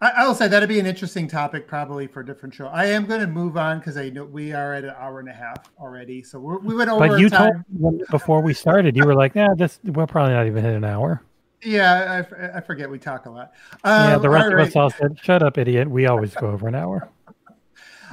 I, 0.00 0.10
I 0.16 0.26
will 0.26 0.34
say 0.34 0.48
that'd 0.48 0.68
be 0.70 0.80
an 0.80 0.86
interesting 0.86 1.28
topic 1.28 1.68
probably 1.68 2.06
for 2.06 2.20
a 2.20 2.26
different 2.26 2.54
show. 2.54 2.66
I 2.68 2.86
am 2.86 3.04
going 3.04 3.20
to 3.20 3.26
move 3.26 3.58
on 3.58 3.78
because 3.78 3.98
I 3.98 4.08
know 4.08 4.24
we 4.24 4.52
are 4.52 4.72
at 4.72 4.84
an 4.84 4.94
hour 4.98 5.20
and 5.20 5.28
a 5.28 5.34
half 5.34 5.70
already, 5.78 6.22
so 6.22 6.40
we're, 6.40 6.58
we 6.58 6.74
went 6.74 6.88
over 6.88 7.06
But 7.06 7.20
you 7.20 7.28
time. 7.28 7.64
told 7.78 8.06
before 8.08 8.40
we 8.40 8.54
started, 8.54 8.96
you 8.96 9.04
were 9.04 9.14
like, 9.14 9.34
"Yeah, 9.34 9.48
this 9.54 9.80
we'll 9.84 10.06
probably 10.06 10.32
not 10.32 10.46
even 10.46 10.64
hit 10.64 10.74
an 10.74 10.84
hour." 10.84 11.22
Yeah, 11.62 12.22
I 12.54 12.60
forget 12.60 12.90
we 12.90 12.98
talk 12.98 13.26
a 13.26 13.30
lot. 13.30 13.52
Um, 13.82 14.10
yeah, 14.10 14.18
the 14.18 14.28
rest 14.28 14.46
all 14.46 14.60
of 14.60 14.66
us 14.68 14.76
all 14.76 14.90
said, 14.90 15.18
"Shut 15.22 15.42
up, 15.42 15.58
idiot." 15.58 15.90
We 15.90 16.06
always 16.06 16.34
go 16.34 16.48
over 16.48 16.68
an 16.68 16.74
hour. 16.74 17.08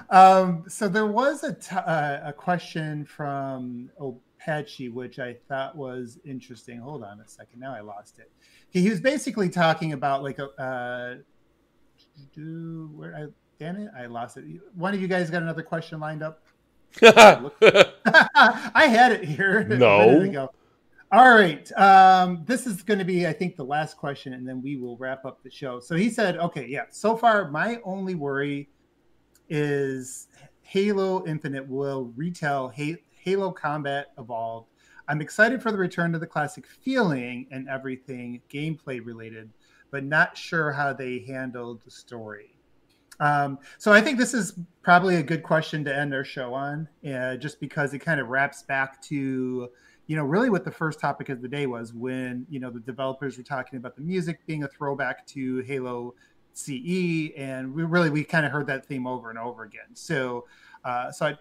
Um, 0.10 0.66
so 0.68 0.88
there 0.88 1.08
was 1.08 1.44
a 1.44 1.54
t- 1.54 1.76
uh, 1.76 2.20
a 2.24 2.34
question 2.34 3.04
from 3.04 3.90
Apache, 4.00 4.90
which 4.90 5.18
I 5.18 5.38
thought 5.48 5.76
was 5.76 6.20
interesting. 6.24 6.78
Hold 6.78 7.04
on 7.04 7.20
a 7.20 7.28
second. 7.28 7.60
Now 7.60 7.74
I 7.74 7.80
lost 7.80 8.20
it. 8.20 8.32
He, 8.70 8.82
he 8.82 8.90
was 8.92 9.00
basically 9.00 9.50
talking 9.50 9.94
about 9.94 10.22
like 10.22 10.38
a. 10.38 10.50
Uh, 10.62 11.16
do 12.36 12.92
where 12.94 13.16
I 13.16 13.26
damn 13.58 13.78
it, 13.78 13.90
I 13.98 14.06
lost 14.06 14.38
it. 14.38 14.46
One 14.76 14.94
of 14.94 15.02
you 15.02 15.08
guys 15.08 15.32
got 15.32 15.42
another 15.42 15.64
question 15.64 16.00
lined 16.00 16.22
up. 16.22 16.44
I 17.02 18.86
had 18.88 19.14
it 19.14 19.24
here. 19.24 19.60
a 19.60 19.66
No. 19.66 20.50
All 21.14 21.36
right. 21.36 21.72
Um, 21.74 22.42
this 22.48 22.66
is 22.66 22.82
going 22.82 22.98
to 22.98 23.06
be, 23.06 23.28
I 23.28 23.34
think, 23.34 23.56
the 23.56 23.64
last 23.64 23.98
question, 23.98 24.34
and 24.34 24.48
then 24.48 24.64
we 24.64 24.78
will 24.78 24.98
wrap 24.98 25.26
up 25.26 25.44
the 25.44 25.52
show. 25.52 25.80
So 25.80 25.96
he 25.96 26.10
said, 26.10 26.38
okay, 26.38 26.66
yeah, 26.66 26.86
so 26.90 27.16
far, 27.16 27.52
my 27.52 27.78
only 27.84 28.16
worry 28.16 28.68
is 29.48 30.28
Halo 30.64 31.24
Infinite 31.28 31.68
will 31.68 32.12
retell 32.16 32.74
Halo 33.12 33.52
Combat 33.52 34.08
Evolved. 34.18 34.72
I'm 35.08 35.22
excited 35.22 35.62
for 35.62 35.72
the 35.72 35.78
return 35.78 36.14
to 36.14 36.18
the 36.18 36.26
classic 36.26 36.66
feeling 36.66 37.46
and 37.52 37.70
everything 37.70 38.42
gameplay 38.52 39.00
related, 39.06 39.52
but 39.92 40.04
not 40.04 40.36
sure 40.36 40.72
how 40.72 40.94
they 40.94 41.20
handled 41.20 41.84
the 41.86 41.92
story. 41.92 42.56
Um, 43.20 43.60
so 43.78 43.94
I 43.94 44.02
think 44.02 44.18
this 44.18 44.34
is 44.34 44.58
probably 44.82 45.18
a 45.18 45.24
good 45.24 45.44
question 45.44 45.86
to 45.86 45.96
end 45.96 46.12
our 46.16 46.24
show 46.24 46.56
on, 46.56 46.90
uh, 47.08 47.36
just 47.36 47.60
because 47.60 47.94
it 47.94 48.00
kind 48.00 48.20
of 48.20 48.30
wraps 48.30 48.64
back 48.64 49.00
to, 49.04 49.70
you 50.14 50.20
know, 50.20 50.26
really 50.26 50.52
what 50.52 50.64
the 50.64 50.70
first 50.70 51.00
topic 51.00 51.30
of 51.30 51.42
the 51.42 51.48
day 51.48 51.66
was 51.66 51.92
when 51.92 52.46
you 52.48 52.60
know 52.60 52.70
the 52.70 52.80
developers 52.82 53.36
were 53.36 53.44
talking 53.44 53.78
about 53.78 53.96
the 53.96 54.02
music 54.04 54.46
being 54.46 54.64
a 54.64 54.68
throwback 54.68 55.26
to 55.26 55.62
Halo 55.62 56.14
CE, 56.54 57.32
and 57.36 57.74
we 57.74 57.82
really 57.82 58.12
we 58.12 58.24
kind 58.24 58.46
of 58.46 58.52
heard 58.52 58.68
that 58.68 58.86
theme 58.86 59.08
over 59.08 59.32
and 59.32 59.40
over 59.40 59.64
again. 59.64 59.96
So, 59.96 60.46
uh, 60.86 61.12
so 61.12 61.26
I, 61.26 61.38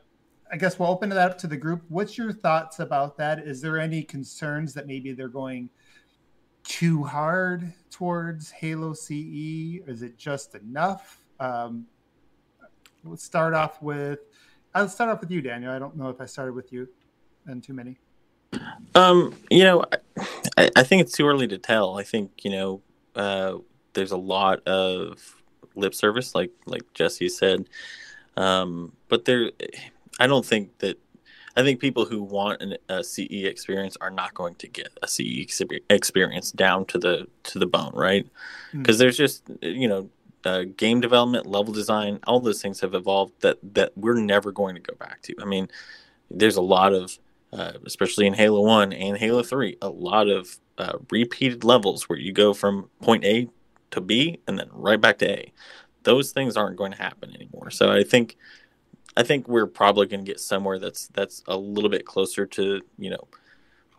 I 0.50 0.56
guess 0.56 0.78
we'll 0.78 0.88
open 0.88 1.10
that 1.10 1.18
up 1.18 1.36
to 1.40 1.46
the 1.46 1.56
group. 1.58 1.82
What's 1.90 2.16
your 2.16 2.32
thoughts 2.32 2.78
about 2.78 3.18
that? 3.18 3.40
Is 3.40 3.60
there 3.60 3.78
any 3.78 4.02
concerns 4.02 4.72
that 4.72 4.86
maybe 4.86 5.12
they're 5.12 5.28
going 5.28 5.68
too 6.64 7.04
hard 7.04 7.74
towards 7.90 8.50
Halo 8.52 8.94
CE? 8.94 9.84
Is 9.86 10.00
it 10.00 10.16
just 10.16 10.54
enough? 10.54 11.22
Um, 11.40 11.84
let's 13.04 13.22
start 13.22 13.52
off 13.52 13.82
with. 13.82 14.20
I'll 14.74 14.88
start 14.88 15.10
off 15.10 15.20
with 15.20 15.30
you, 15.30 15.42
Daniel. 15.42 15.72
I 15.72 15.78
don't 15.78 15.94
know 15.94 16.08
if 16.08 16.22
I 16.22 16.24
started 16.24 16.54
with 16.54 16.72
you, 16.72 16.88
and 17.44 17.62
too 17.62 17.74
many. 17.74 17.98
Um, 18.94 19.34
you 19.50 19.64
know, 19.64 19.84
I, 20.56 20.70
I 20.76 20.82
think 20.82 21.02
it's 21.02 21.12
too 21.12 21.26
early 21.26 21.48
to 21.48 21.58
tell. 21.58 21.98
I 21.98 22.02
think 22.02 22.44
you 22.44 22.50
know, 22.50 22.80
uh, 23.16 23.58
there's 23.94 24.12
a 24.12 24.16
lot 24.16 24.66
of 24.66 25.42
lip 25.74 25.94
service, 25.94 26.34
like 26.34 26.50
like 26.66 26.82
Jesse 26.94 27.28
said, 27.28 27.68
um, 28.36 28.92
but 29.08 29.24
there, 29.24 29.50
I 30.18 30.26
don't 30.26 30.44
think 30.44 30.78
that. 30.78 30.98
I 31.54 31.62
think 31.62 31.80
people 31.80 32.06
who 32.06 32.22
want 32.22 32.62
an, 32.62 32.78
a 32.88 33.04
CE 33.04 33.44
experience 33.44 33.94
are 34.00 34.10
not 34.10 34.32
going 34.32 34.54
to 34.54 34.66
get 34.66 34.88
a 35.02 35.06
CE 35.06 35.46
experience 35.90 36.50
down 36.50 36.86
to 36.86 36.98
the 36.98 37.28
to 37.42 37.58
the 37.58 37.66
bone, 37.66 37.92
right? 37.94 38.26
Hmm. 38.70 38.78
Because 38.78 38.98
there's 38.98 39.18
just 39.18 39.42
you 39.60 39.86
know, 39.86 40.08
uh, 40.46 40.64
game 40.78 41.02
development, 41.02 41.44
level 41.44 41.74
design, 41.74 42.20
all 42.26 42.40
those 42.40 42.62
things 42.62 42.80
have 42.80 42.94
evolved 42.94 43.34
that 43.40 43.58
that 43.74 43.92
we're 43.96 44.14
never 44.14 44.50
going 44.50 44.74
to 44.74 44.80
go 44.80 44.94
back 44.94 45.20
to. 45.22 45.34
I 45.42 45.44
mean, 45.44 45.68
there's 46.30 46.56
a 46.56 46.62
lot 46.62 46.94
of 46.94 47.18
uh, 47.52 47.72
especially 47.84 48.26
in 48.26 48.34
Halo 48.34 48.62
1 48.62 48.92
and 48.92 49.16
Halo 49.18 49.42
3, 49.42 49.76
a 49.82 49.88
lot 49.88 50.28
of 50.28 50.58
uh, 50.78 50.98
repeated 51.10 51.64
levels 51.64 52.08
where 52.08 52.18
you 52.18 52.32
go 52.32 52.54
from 52.54 52.88
point 53.02 53.24
A 53.24 53.48
to 53.90 54.00
B 54.00 54.40
and 54.46 54.58
then 54.58 54.68
right 54.72 55.00
back 55.00 55.18
to 55.18 55.30
A. 55.30 55.52
Those 56.04 56.32
things 56.32 56.56
aren't 56.56 56.76
going 56.76 56.92
to 56.92 56.98
happen 56.98 57.34
anymore. 57.34 57.70
So 57.70 57.92
I 57.92 58.02
think 58.02 58.36
I 59.16 59.22
think 59.22 59.46
we're 59.46 59.66
probably 59.66 60.06
going 60.06 60.24
to 60.24 60.30
get 60.30 60.40
somewhere 60.40 60.78
that's 60.78 61.08
that's 61.08 61.42
a 61.46 61.56
little 61.56 61.90
bit 61.90 62.06
closer 62.06 62.46
to, 62.46 62.80
you 62.98 63.10
know, 63.10 63.28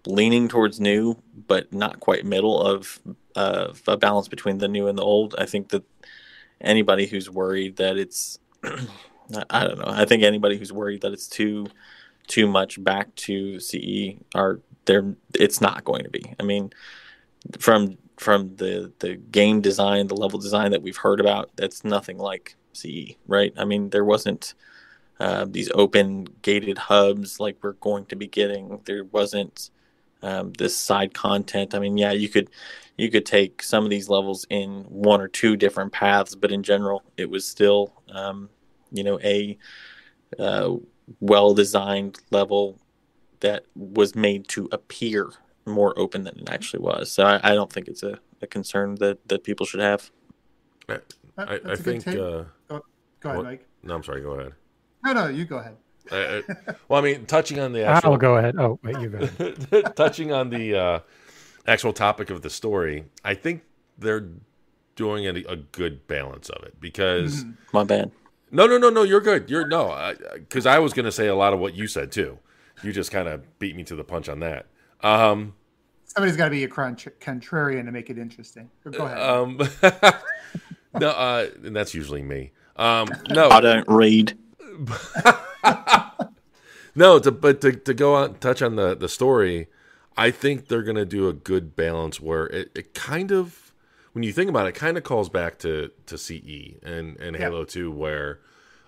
leaning 0.06 0.48
towards 0.48 0.80
new 0.80 1.16
but 1.48 1.72
not 1.72 2.00
quite 2.00 2.26
middle 2.26 2.62
of 2.62 3.00
a 3.36 3.98
balance 3.98 4.28
between 4.28 4.58
the 4.58 4.68
new 4.68 4.88
and 4.88 4.98
the 4.98 5.04
old. 5.04 5.36
I 5.38 5.46
think 5.46 5.70
that 5.70 5.84
anybody 6.60 7.06
who's 7.06 7.30
worried 7.30 7.78
that 7.78 7.98
it's 7.98 8.40
I 9.50 9.68
don't 9.68 9.78
know. 9.78 9.86
I 9.88 10.06
think 10.06 10.24
anybody 10.24 10.58
who's 10.58 10.74
worried 10.74 11.02
that 11.02 11.14
it's 11.14 11.28
too 11.28 11.68
too 12.28 12.48
much 12.48 12.84
back 12.84 13.14
to 13.16 13.60
CE 13.60 14.18
are 14.36 14.60
there. 14.86 15.16
It's 15.36 15.62
not 15.62 15.84
going 15.84 16.04
to 16.04 16.10
be. 16.10 16.34
I 16.40 16.44
mean, 16.44 16.72
from 17.60 17.98
from 18.18 18.56
the 18.56 18.92
the 19.00 19.16
game 19.16 19.62
design, 19.62 20.08
the 20.08 20.16
level 20.16 20.40
design 20.40 20.72
that 20.72 20.82
we've 20.82 20.98
heard 20.98 21.20
about, 21.20 21.52
that's 21.56 21.84
nothing 21.84 22.18
like 22.18 22.56
CE, 22.74 23.16
right? 23.28 23.54
I 23.58 23.66
mean, 23.66 23.90
there 23.90 24.06
wasn't 24.06 24.54
uh, 25.20 25.46
these 25.48 25.72
open 25.76 26.28
gated 26.42 26.78
hubs 26.78 27.40
like 27.40 27.58
we're 27.62 27.74
going 27.74 28.06
to 28.06 28.16
be 28.16 28.28
getting. 28.28 28.80
There 28.86 29.06
wasn't 29.06 29.70
um, 30.22 30.54
this 30.54 30.76
side 30.76 31.14
content. 31.14 31.76
I 31.76 31.80
mean, 31.80 31.98
yeah, 31.98 32.12
you 32.12 32.30
could 32.30 32.50
you 32.98 33.10
could 33.10 33.26
take 33.26 33.62
some 33.62 33.84
of 33.84 33.90
these 33.90 34.10
levels 34.10 34.46
in 34.50 34.84
one 34.84 35.22
or 35.22 35.28
two 35.28 35.56
different 35.56 35.92
paths, 35.92 36.36
but 36.36 36.52
in 36.52 36.64
general, 36.64 37.04
it 37.18 37.30
was 37.30 37.46
still 37.46 37.94
um, 38.12 38.50
you 38.92 39.04
know 39.04 39.20
a 39.22 39.58
uh, 40.40 40.76
well 41.20 41.54
designed 41.54 42.20
level 42.32 42.80
that 43.40 43.66
was 43.76 44.16
made 44.16 44.48
to 44.48 44.70
appear 44.72 45.32
more 45.66 45.98
open 45.98 46.24
than 46.24 46.40
it 46.40 46.50
actually 46.50 46.82
was. 46.82 47.12
So 47.12 47.26
I, 47.26 47.40
I 47.44 47.56
don't 47.56 47.72
think 47.72 47.88
it's 47.88 48.04
a, 48.04 48.20
a, 48.42 48.48
concern 48.48 48.96
that, 48.96 49.28
that 49.28 49.44
people 49.44 49.66
should 49.66 49.80
have. 49.80 50.12
I, 50.90 51.00
I, 51.38 51.60
I 51.66 51.76
think. 51.76 52.08
Uh, 52.08 52.12
go, 52.14 52.46
go, 52.68 52.80
ahead, 53.24 53.38
what? 53.38 53.44
Mike. 53.44 53.68
No, 53.84 53.96
I'm 53.96 54.04
sorry. 54.04 54.22
Go 54.22 54.32
ahead. 54.32 54.54
No, 55.04 55.14
no, 55.14 55.28
you 55.28 55.46
go 55.46 55.58
ahead. 55.58 55.78
well, 56.88 57.00
I 57.00 57.02
mean, 57.02 57.26
touching 57.26 57.60
on 57.60 57.72
the 57.74 57.86
actual. 57.86 58.14
I'll 58.14 58.18
go 58.18 58.38
ahead. 58.38 58.56
Oh, 58.58 58.80
wait, 58.84 59.00
you 59.00 59.10
go. 59.10 59.20
ahead. 59.20 59.96
touching 59.96 60.32
on 60.32 60.50
the 60.50 60.76
uh, 60.76 61.00
actual 61.68 61.94
topic 61.94 62.30
of 62.30 62.42
the 62.42 62.50
story, 62.50 63.06
I 63.24 63.34
think 63.36 63.64
they're 63.98 64.28
doing 64.96 65.26
a, 65.26 65.52
a 65.52 65.56
good 65.56 66.08
balance 66.08 66.50
of 66.50 66.64
it 66.64 66.80
because. 66.80 67.44
Mm, 67.44 67.58
my 67.74 67.84
bad. 67.84 68.12
No, 68.54 68.68
no, 68.68 68.78
no, 68.78 68.90
no. 68.90 69.04
You're 69.04 69.20
good. 69.20 69.50
You're 69.50 69.68
no, 69.68 70.14
because 70.36 70.66
I, 70.66 70.76
I, 70.76 70.80
was 70.80 70.94
going 70.94 71.06
to 71.06 71.12
say 71.12 71.28
a 71.28 71.36
lot 71.36 71.54
of 71.54 71.60
what 71.60 71.74
you 71.74 71.88
said 71.88 72.12
too. 72.12 72.38
You 72.84 72.94
just 72.94 73.12
kind 73.12 73.28
of 73.28 73.60
beat 73.60 73.76
me 73.76 73.84
to 73.86 73.96
the 73.96 74.04
punch 74.04 74.30
on 74.30 74.40
that. 74.42 74.68
Um, 75.02 75.56
Somebody's 76.06 76.38
got 76.38 76.46
to 76.46 76.52
be 76.52 76.64
a 76.64 76.68
crunch, 76.68 77.08
contrarian 77.20 77.86
to 77.86 77.92
make 77.92 78.12
it 78.12 78.20
interesting. 78.20 78.70
Go 78.90 79.06
ahead. 79.06 79.18
Um, 79.18 79.58
no, 81.00 81.10
uh, 81.10 81.48
and 81.64 81.76
that's 81.76 81.96
usually 81.96 82.22
me. 82.22 82.52
Um, 82.76 83.08
no, 83.30 83.50
I 83.50 83.60
don't 83.60 83.88
read. 83.88 84.38
no, 86.96 87.18
to, 87.20 87.32
but 87.32 87.62
to, 87.62 87.72
to 87.72 87.94
go 87.94 88.16
on 88.16 88.36
touch 88.36 88.62
on 88.62 88.76
the 88.76 88.96
the 88.96 89.10
story, 89.10 89.68
I 90.16 90.30
think 90.32 90.68
they're 90.68 90.84
going 90.84 90.98
to 90.98 91.06
do 91.06 91.28
a 91.28 91.34
good 91.34 91.76
balance 91.76 92.20
where 92.20 92.46
it, 92.48 92.72
it 92.76 92.94
kind 92.94 93.32
of, 93.32 93.63
when 94.14 94.24
you 94.24 94.34
think 94.34 94.50
about 94.50 94.66
it, 94.66 94.70
it 94.70 94.76
kind 94.76 94.98
of 94.98 95.04
calls 95.04 95.30
back 95.30 95.60
to 95.60 95.92
to 96.08 96.18
CE 96.18 96.78
and 96.84 97.18
and 97.18 97.36
Halo 97.36 97.60
yeah. 97.60 97.66
Two, 97.66 97.92
where, 97.92 98.40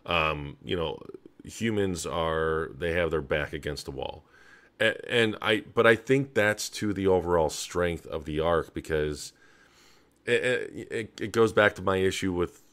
um, 0.06 0.58
you 0.64 0.76
know, 0.76 1.00
humans 1.44 2.06
are 2.06 2.72
they 2.78 2.94
have 2.94 3.12
their 3.12 3.22
back 3.22 3.54
against 3.54 3.86
the 3.86 3.92
wall 3.92 4.26
and 4.80 5.38
I 5.42 5.64
but 5.74 5.88
I 5.88 5.96
think 5.96 6.34
that's 6.34 6.70
to 6.72 6.94
the 6.94 7.08
overall 7.08 7.50
strength 7.50 8.06
of 8.08 8.26
the 8.26 8.40
arc 8.40 8.74
because 8.74 9.32
it, 10.26 10.88
it, 10.92 11.22
it 11.22 11.32
goes 11.32 11.54
back 11.54 11.76
to 11.76 11.82
my 11.82 11.98
issue 11.98 12.34
with 12.34 12.64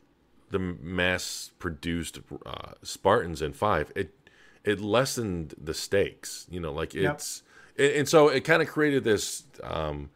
the 0.50 0.58
mass 0.58 1.52
produced 1.58 2.18
uh, 2.44 2.72
Spartans 2.82 3.40
in 3.40 3.52
five. 3.52 3.92
It 3.94 4.14
it 4.64 4.80
lessened 4.80 5.54
the 5.62 5.74
stakes, 5.74 6.46
you 6.50 6.60
know, 6.60 6.72
like 6.72 6.94
it's 6.94 7.42
yep. 7.76 7.96
and 7.96 8.08
so 8.08 8.28
it 8.28 8.42
kind 8.42 8.62
of 8.62 8.68
created 8.68 9.04
this 9.04 9.44
um, 9.62 10.10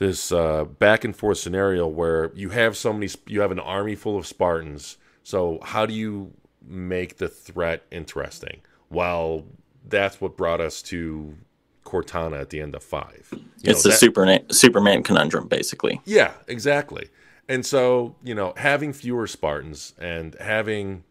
this 0.00 0.32
uh, 0.32 0.64
back 0.64 1.04
and 1.04 1.14
forth 1.14 1.36
scenario 1.36 1.86
where 1.86 2.32
you 2.34 2.48
have 2.48 2.74
so 2.74 2.90
many 2.90 3.08
you 3.26 3.42
have 3.42 3.52
an 3.52 3.60
army 3.60 3.94
full 3.94 4.16
of 4.16 4.26
Spartans. 4.26 4.96
So 5.22 5.60
how 5.62 5.84
do 5.84 5.92
you 5.92 6.32
make 6.66 7.18
the 7.18 7.28
threat 7.28 7.84
interesting 7.90 8.62
while 8.88 9.44
that's 9.86 10.18
what 10.18 10.38
brought 10.38 10.60
us 10.60 10.80
to 10.82 11.36
Cortana 11.84 12.40
at 12.40 12.48
the 12.48 12.60
end 12.62 12.74
of 12.74 12.82
five. 12.82 13.28
You 13.32 13.40
it's 13.64 13.84
know, 13.84 13.88
the 13.88 13.88
that, 13.90 13.98
Superman 13.98 14.50
Superman 14.50 15.02
conundrum, 15.02 15.48
basically. 15.48 16.00
Yeah, 16.06 16.32
exactly. 16.48 17.10
And 17.46 17.66
so 17.66 18.16
you 18.24 18.34
know, 18.34 18.54
having 18.56 18.94
fewer 18.94 19.26
Spartans 19.26 19.92
and 19.98 20.34
having, 20.40 21.04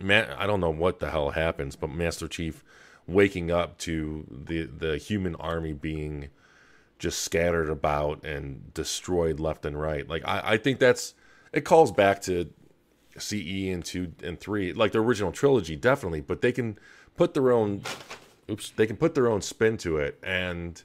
man, 0.00 0.28
I 0.38 0.46
don't 0.46 0.60
know 0.60 0.70
what 0.70 1.00
the 1.00 1.10
hell 1.10 1.30
happens, 1.30 1.74
but 1.74 1.90
Master 1.90 2.28
Chief 2.28 2.62
waking 3.08 3.50
up 3.50 3.78
to 3.78 4.26
the 4.30 4.64
the 4.64 4.96
human 4.96 5.34
army 5.36 5.72
being 5.72 6.28
just 6.98 7.20
scattered 7.20 7.70
about 7.70 8.24
and 8.24 8.72
destroyed 8.74 9.40
left 9.40 9.64
and 9.64 9.80
right. 9.80 10.08
Like 10.08 10.22
I, 10.26 10.42
I 10.44 10.56
think 10.56 10.78
that's 10.78 11.14
it 11.52 11.62
calls 11.62 11.92
back 11.92 12.22
to 12.22 12.50
CE 13.18 13.68
and 13.72 13.84
two 13.84 14.12
and 14.22 14.38
three, 14.38 14.72
like 14.72 14.92
the 14.92 15.00
original 15.00 15.32
trilogy, 15.32 15.76
definitely. 15.76 16.20
But 16.20 16.40
they 16.40 16.52
can 16.52 16.78
put 17.16 17.34
their 17.34 17.50
own 17.50 17.82
oops 18.50 18.70
they 18.70 18.86
can 18.86 18.96
put 18.96 19.14
their 19.14 19.28
own 19.28 19.40
spin 19.42 19.76
to 19.76 19.96
it 19.98 20.18
and 20.22 20.82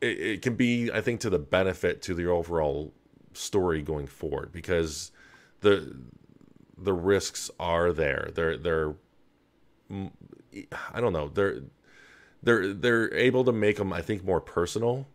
it, 0.00 0.20
it 0.20 0.42
can 0.42 0.54
be 0.54 0.90
i 0.92 1.00
think 1.00 1.20
to 1.20 1.30
the 1.30 1.38
benefit 1.38 2.00
to 2.02 2.14
the 2.14 2.26
overall 2.26 2.92
story 3.32 3.82
going 3.82 4.06
forward 4.06 4.52
because 4.52 5.10
the 5.60 5.96
the 6.76 6.92
risks 6.92 7.50
are 7.58 7.92
there 7.92 8.30
they're 8.34 8.56
they're 8.56 8.94
i 10.92 11.00
don't 11.00 11.12
know 11.12 11.28
they're 11.28 11.60
they're 12.42 12.72
they're 12.72 13.12
able 13.14 13.44
to 13.44 13.52
make 13.52 13.76
them 13.76 13.92
i 13.92 14.00
think 14.00 14.24
more 14.24 14.40
personal 14.40 15.06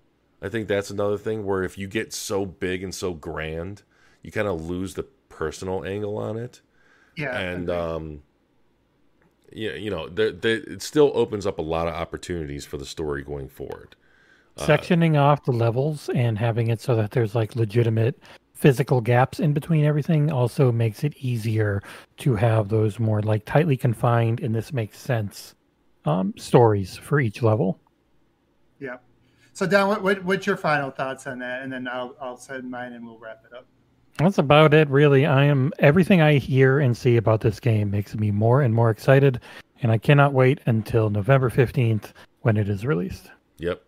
i 0.44 0.50
think 0.50 0.68
that's 0.68 0.90
another 0.90 1.18
thing 1.18 1.46
where 1.46 1.64
if 1.64 1.78
you 1.78 1.88
get 1.88 2.14
so 2.14 2.46
big 2.46 2.84
and 2.84 2.94
so 2.94 3.14
grand 3.14 3.82
you 4.22 4.32
kind 4.32 4.48
of 4.48 4.66
lose 4.66 4.94
the 4.94 5.04
personal 5.30 5.84
angle 5.84 6.18
on 6.18 6.38
it 6.38 6.62
yeah 7.16 7.38
and 7.38 7.70
um 7.70 8.22
you, 9.56 9.72
you 9.74 9.90
know, 9.90 10.10
the, 10.10 10.32
the, 10.32 10.74
it 10.74 10.82
still 10.82 11.12
opens 11.14 11.46
up 11.46 11.60
a 11.60 11.62
lot 11.62 11.88
of 11.88 11.94
opportunities 11.94 12.66
for 12.66 12.78
the 12.78 12.86
story 12.86 13.24
going 13.24 13.48
forward. 13.48 13.96
Uh, 14.58 14.66
Sectioning 14.66 15.16
uh, 15.16 15.22
off 15.24 15.46
the 15.46 15.52
levels 15.52 16.10
and 16.14 16.38
having 16.38 16.70
it 16.70 16.82
so 16.82 16.96
that 16.96 17.12
there's 17.12 17.36
like 17.36 17.56
legitimate 17.56 18.22
physical 18.54 19.02
gaps 19.02 19.40
in 19.40 19.52
between 19.52 19.84
everything 19.84 20.32
also 20.32 20.72
makes 20.72 21.04
it 21.04 21.16
easier 21.18 21.82
to 22.18 22.36
have 22.36 22.70
those 22.70 23.00
more 23.00 23.22
like 23.22 23.44
tightly 23.46 23.76
confined 23.76 24.40
and 24.40 24.56
this 24.56 24.72
makes 24.72 25.00
sense 25.00 25.56
um, 26.06 26.34
stories 26.38 26.96
for 26.96 27.20
each 27.20 27.42
level. 27.42 27.80
Yeah. 29.54 29.60
So, 29.60 29.68
Dan, 29.68 29.88
what, 29.88 30.02
what, 30.02 30.24
what's 30.24 30.48
your 30.48 30.58
final 30.58 30.92
thoughts 30.92 31.28
on 31.28 31.40
that? 31.40 31.62
And 31.62 31.72
then 31.72 31.88
I'll, 31.88 32.16
I'll 32.20 32.38
send 32.38 32.70
mine 32.70 32.94
and 32.94 33.06
we'll 33.06 33.20
wrap 33.20 33.44
it 33.50 33.56
up. 33.56 33.66
That's 34.18 34.38
about 34.38 34.74
it, 34.74 34.88
really. 34.90 35.26
I 35.26 35.46
am 35.46 35.72
everything 35.80 36.22
I 36.22 36.38
hear 36.38 36.80
and 36.80 36.96
see 36.96 37.18
about 37.18 37.42
this 37.42 37.60
game 37.60 37.90
makes 37.90 38.14
me 38.16 38.30
more 38.30 38.62
and 38.62 38.74
more 38.74 38.92
excited, 38.92 39.40
and 39.82 39.92
I 39.92 39.98
cannot 39.98 40.34
wait 40.34 40.60
until 40.68 41.10
November 41.10 41.50
fifteenth 41.50 42.14
when 42.42 42.56
it 42.56 42.70
is 42.70 42.86
released. 42.86 43.32
Yep. 43.58 43.82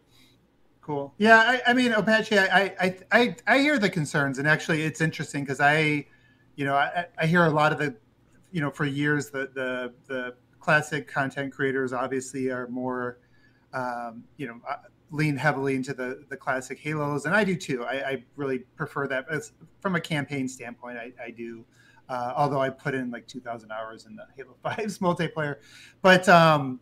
Cool. 0.81 1.13
Yeah, 1.19 1.37
I, 1.37 1.61
I 1.67 1.73
mean, 1.73 1.91
Apache, 1.91 2.39
I, 2.39 2.73
I, 2.79 2.97
I, 3.11 3.35
I 3.45 3.59
hear 3.59 3.77
the 3.77 3.89
concerns, 3.89 4.39
and 4.39 4.47
actually, 4.47 4.81
it's 4.81 4.99
interesting 4.99 5.43
because 5.43 5.59
I, 5.59 6.07
you 6.55 6.65
know, 6.65 6.73
I, 6.73 7.05
I 7.19 7.27
hear 7.27 7.45
a 7.45 7.49
lot 7.51 7.71
of 7.71 7.77
the, 7.77 7.95
you 8.51 8.61
know, 8.61 8.71
for 8.71 8.85
years 8.85 9.29
the 9.29 9.51
the 9.53 9.93
the 10.07 10.35
classic 10.59 11.07
content 11.07 11.53
creators 11.53 11.93
obviously 11.93 12.49
are 12.49 12.67
more, 12.67 13.19
um, 13.73 14.23
you 14.37 14.47
know, 14.47 14.59
lean 15.15 15.35
heavily 15.37 15.75
into 15.75 15.93
the 15.93 16.23
the 16.29 16.37
classic 16.37 16.79
Halos, 16.79 17.25
and 17.25 17.35
I 17.35 17.43
do 17.43 17.55
too. 17.55 17.83
I, 17.83 18.09
I 18.09 18.23
really 18.35 18.59
prefer 18.59 19.07
that 19.07 19.25
As, 19.29 19.51
from 19.79 19.95
a 19.95 20.01
campaign 20.01 20.47
standpoint. 20.47 20.97
I, 20.97 21.11
I 21.23 21.31
do, 21.31 21.65
uh, 22.09 22.33
although 22.35 22.61
I 22.61 22.69
put 22.69 22.93
in 22.93 23.11
like 23.11 23.27
two 23.27 23.39
thousand 23.39 23.71
hours 23.71 24.05
in 24.05 24.15
the 24.15 24.25
Halo 24.35 24.55
5's 24.65 24.99
multiplayer, 24.99 25.57
but 26.01 26.27
um, 26.29 26.79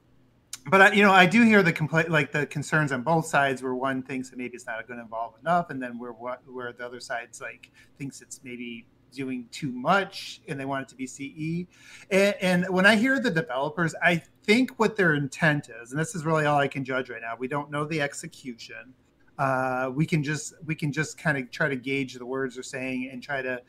but 0.69 0.81
I, 0.81 0.91
you 0.93 1.03
know, 1.03 1.11
I 1.11 1.25
do 1.25 1.43
hear 1.43 1.61
the 1.61 1.73
complaint, 1.73 2.09
like 2.09 2.31
the 2.31 2.45
concerns 2.45 2.91
on 2.91 3.03
both 3.03 3.25
sides, 3.25 3.61
where 3.61 3.75
one 3.75 4.01
thinks 4.01 4.29
that 4.29 4.37
maybe 4.37 4.55
it's 4.55 4.65
not 4.65 4.87
going 4.87 4.97
to 4.97 5.03
involve 5.03 5.33
enough, 5.41 5.69
and 5.69 5.81
then 5.81 5.99
where 5.99 6.11
where 6.11 6.73
the 6.73 6.85
other 6.85 6.99
side's 6.99 7.41
like 7.41 7.71
thinks 7.97 8.21
it's 8.21 8.39
maybe 8.43 8.87
doing 9.13 9.47
too 9.51 9.71
much 9.71 10.41
and 10.47 10.59
they 10.59 10.65
want 10.65 10.81
it 10.81 10.89
to 10.89 10.95
be 10.95 11.05
CE. 11.05 11.67
And, 12.09 12.35
and, 12.41 12.65
when 12.69 12.85
I 12.85 12.95
hear 12.95 13.19
the 13.19 13.29
developers, 13.29 13.93
I 14.01 14.23
think 14.43 14.71
what 14.77 14.95
their 14.95 15.13
intent 15.13 15.69
is, 15.81 15.91
and 15.91 15.99
this 15.99 16.15
is 16.15 16.25
really 16.25 16.45
all 16.45 16.59
I 16.59 16.67
can 16.67 16.83
judge 16.83 17.09
right 17.09 17.21
now. 17.21 17.35
We 17.37 17.47
don't 17.47 17.71
know 17.71 17.85
the 17.85 18.01
execution. 18.01 18.93
Uh, 19.37 19.89
we 19.93 20.05
can 20.05 20.23
just 20.23 20.53
we 20.65 20.75
can 20.75 20.91
just 20.91 21.17
kind 21.17 21.37
of 21.37 21.49
try 21.51 21.67
to 21.67 21.75
gauge 21.75 22.13
the 22.13 22.25
words 22.25 22.55
they're 22.55 22.63
saying 22.63 23.09
and 23.11 23.21
try 23.23 23.41
to 23.41 23.61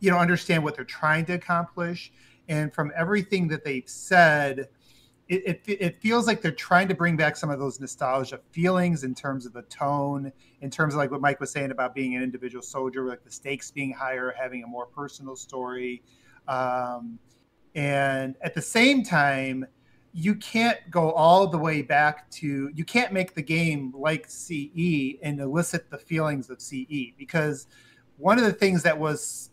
you 0.00 0.10
know 0.10 0.18
understand 0.18 0.64
what 0.64 0.74
they're 0.74 0.84
trying 0.84 1.24
to 1.26 1.34
accomplish. 1.34 2.12
And 2.48 2.72
from 2.72 2.90
everything 2.96 3.48
that 3.48 3.62
they've 3.62 3.88
said, 3.88 4.68
it, 5.28 5.60
it, 5.66 5.76
it, 5.80 6.00
feels 6.00 6.26
like 6.26 6.40
they're 6.40 6.50
trying 6.50 6.88
to 6.88 6.94
bring 6.94 7.14
back 7.14 7.36
some 7.36 7.50
of 7.50 7.58
those 7.58 7.78
nostalgia 7.78 8.40
feelings 8.52 9.04
in 9.04 9.14
terms 9.14 9.44
of 9.44 9.52
the 9.52 9.62
tone, 9.62 10.32
in 10.62 10.70
terms 10.70 10.94
of 10.94 10.98
like 10.98 11.10
what 11.10 11.20
Mike 11.20 11.38
was 11.40 11.50
saying 11.50 11.70
about 11.70 11.94
being 11.94 12.16
an 12.16 12.22
individual 12.22 12.62
soldier, 12.62 13.06
like 13.06 13.22
the 13.22 13.30
stakes 13.30 13.70
being 13.70 13.92
higher, 13.92 14.34
having 14.40 14.64
a 14.64 14.66
more 14.66 14.86
personal 14.86 15.36
story. 15.36 16.02
Um, 16.48 17.18
and 17.74 18.36
at 18.40 18.54
the 18.54 18.62
same 18.62 19.04
time, 19.04 19.66
you 20.12 20.34
can't 20.34 20.78
go 20.90 21.12
all 21.12 21.46
the 21.46 21.58
way 21.58 21.82
back 21.82 22.30
to, 22.30 22.70
you 22.74 22.84
can't 22.84 23.12
make 23.12 23.34
the 23.34 23.42
game 23.42 23.92
like 23.96 24.26
CE 24.28 25.16
and 25.22 25.40
elicit 25.40 25.90
the 25.90 25.98
feelings 25.98 26.50
of 26.50 26.60
CE 26.60 27.12
because 27.16 27.66
one 28.16 28.38
of 28.38 28.44
the 28.44 28.52
things 28.52 28.82
that 28.82 28.98
was 28.98 29.50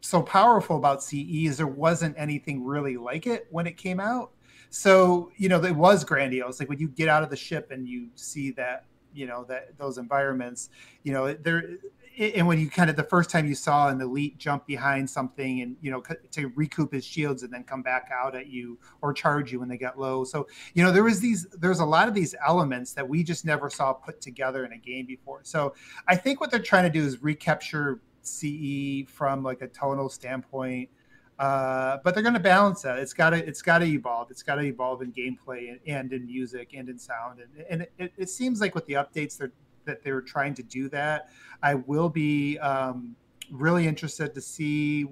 so 0.00 0.22
powerful 0.22 0.76
about 0.76 1.02
CE 1.02 1.46
is 1.46 1.56
there 1.56 1.66
wasn't 1.66 2.14
anything 2.18 2.64
really 2.64 2.96
like 2.96 3.26
it 3.26 3.46
when 3.50 3.66
it 3.66 3.76
came 3.76 4.00
out. 4.00 4.32
So 4.70 5.30
you 5.36 5.48
know 5.48 5.62
it 5.62 5.76
was 5.76 6.04
grandiose. 6.04 6.58
Like 6.58 6.68
when 6.68 6.78
you 6.78 6.88
get 6.88 7.08
out 7.08 7.22
of 7.22 7.30
the 7.30 7.36
ship 7.36 7.70
and 7.70 7.86
you 7.86 8.08
see 8.14 8.50
that 8.52 8.86
you 9.14 9.26
know 9.26 9.44
that 9.44 9.76
those 9.78 9.98
environments, 9.98 10.70
you 11.02 11.12
know 11.12 11.32
there. 11.32 11.76
And 12.18 12.46
when 12.46 12.58
you 12.58 12.68
kind 12.68 12.90
of 12.90 12.96
the 12.96 13.04
first 13.04 13.30
time 13.30 13.46
you 13.46 13.54
saw 13.54 13.88
an 13.88 14.00
elite 14.00 14.36
jump 14.38 14.66
behind 14.66 15.08
something 15.08 15.62
and 15.62 15.76
you 15.80 15.90
know 15.90 16.02
to 16.32 16.48
recoup 16.54 16.92
his 16.92 17.04
shields 17.04 17.42
and 17.42 17.52
then 17.52 17.64
come 17.64 17.82
back 17.82 18.10
out 18.12 18.34
at 18.34 18.48
you 18.48 18.78
or 19.00 19.12
charge 19.12 19.52
you 19.52 19.60
when 19.60 19.68
they 19.68 19.78
got 19.78 19.98
low, 19.98 20.24
so 20.24 20.46
you 20.74 20.82
know 20.82 20.92
there 20.92 21.04
was 21.04 21.20
these 21.20 21.46
there's 21.58 21.80
a 21.80 21.84
lot 21.84 22.08
of 22.08 22.14
these 22.14 22.34
elements 22.46 22.92
that 22.92 23.08
we 23.08 23.22
just 23.22 23.44
never 23.44 23.70
saw 23.70 23.92
put 23.92 24.20
together 24.20 24.64
in 24.64 24.72
a 24.72 24.78
game 24.78 25.06
before. 25.06 25.40
So 25.42 25.74
I 26.06 26.16
think 26.16 26.40
what 26.40 26.50
they're 26.50 26.60
trying 26.60 26.84
to 26.84 26.90
do 26.90 27.04
is 27.04 27.22
recapture 27.22 28.00
CE 28.22 29.04
from 29.08 29.42
like 29.42 29.62
a 29.62 29.68
tonal 29.68 30.08
standpoint. 30.08 30.88
Uh, 31.38 31.98
but 32.04 32.14
they're 32.14 32.22
going 32.22 32.34
to 32.34 32.40
balance 32.40 32.82
that. 32.82 32.98
It's 32.98 33.14
got 33.14 33.30
to 33.30 33.36
it's 33.36 33.62
got 33.62 33.78
to 33.78 33.86
evolve. 33.86 34.30
It's 34.30 34.42
got 34.42 34.56
to 34.56 34.62
evolve 34.62 35.02
in 35.02 35.12
gameplay 35.12 35.70
and, 35.70 35.80
and, 35.86 36.12
in 36.12 36.26
music 36.26 36.70
and 36.74 36.88
in 36.88 36.98
sound. 36.98 37.40
And, 37.40 37.66
and 37.68 37.86
it, 37.98 38.12
it, 38.16 38.28
seems 38.28 38.60
like 38.60 38.74
with 38.74 38.86
the 38.86 38.94
updates 38.94 39.38
they're, 39.38 39.50
that 39.84 40.02
they're 40.02 40.20
trying 40.20 40.54
to 40.54 40.62
do 40.62 40.88
that. 40.90 41.28
I 41.62 41.74
will 41.74 42.08
be 42.08 42.58
um, 42.58 43.14
really 43.50 43.86
interested 43.86 44.34
to 44.34 44.40
see 44.40 45.06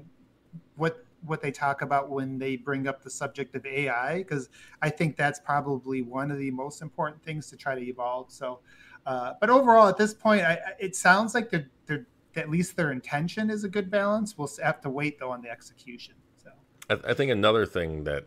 what 0.76 1.04
what 1.26 1.42
they 1.42 1.50
talk 1.50 1.82
about 1.82 2.08
when 2.08 2.38
they 2.38 2.56
bring 2.56 2.86
up 2.86 3.02
the 3.02 3.10
subject 3.10 3.54
of 3.54 3.66
AI 3.66 4.18
because 4.18 4.48
I 4.80 4.88
think 4.88 5.16
that's 5.16 5.38
probably 5.38 6.00
one 6.00 6.30
of 6.30 6.38
the 6.38 6.50
most 6.50 6.80
important 6.80 7.22
things 7.22 7.50
to 7.50 7.56
try 7.56 7.74
to 7.74 7.82
evolve. 7.82 8.32
So, 8.32 8.60
uh, 9.04 9.34
but 9.38 9.50
overall, 9.50 9.88
at 9.88 9.98
this 9.98 10.14
point, 10.14 10.42
I, 10.42 10.58
it 10.78 10.96
sounds 10.96 11.34
like 11.34 11.50
they're 11.50 11.68
they're 11.86 12.06
at 12.36 12.48
least 12.48 12.76
their 12.76 12.92
intention 12.92 13.50
is 13.50 13.64
a 13.64 13.68
good 13.68 13.90
balance. 13.90 14.38
We'll 14.38 14.50
have 14.62 14.80
to 14.82 14.90
wait 14.90 15.18
though 15.18 15.30
on 15.30 15.42
the 15.42 15.50
execution. 15.50 16.14
So 16.42 16.50
I, 16.88 17.10
I 17.10 17.14
think 17.14 17.30
another 17.30 17.66
thing 17.66 18.04
that 18.04 18.26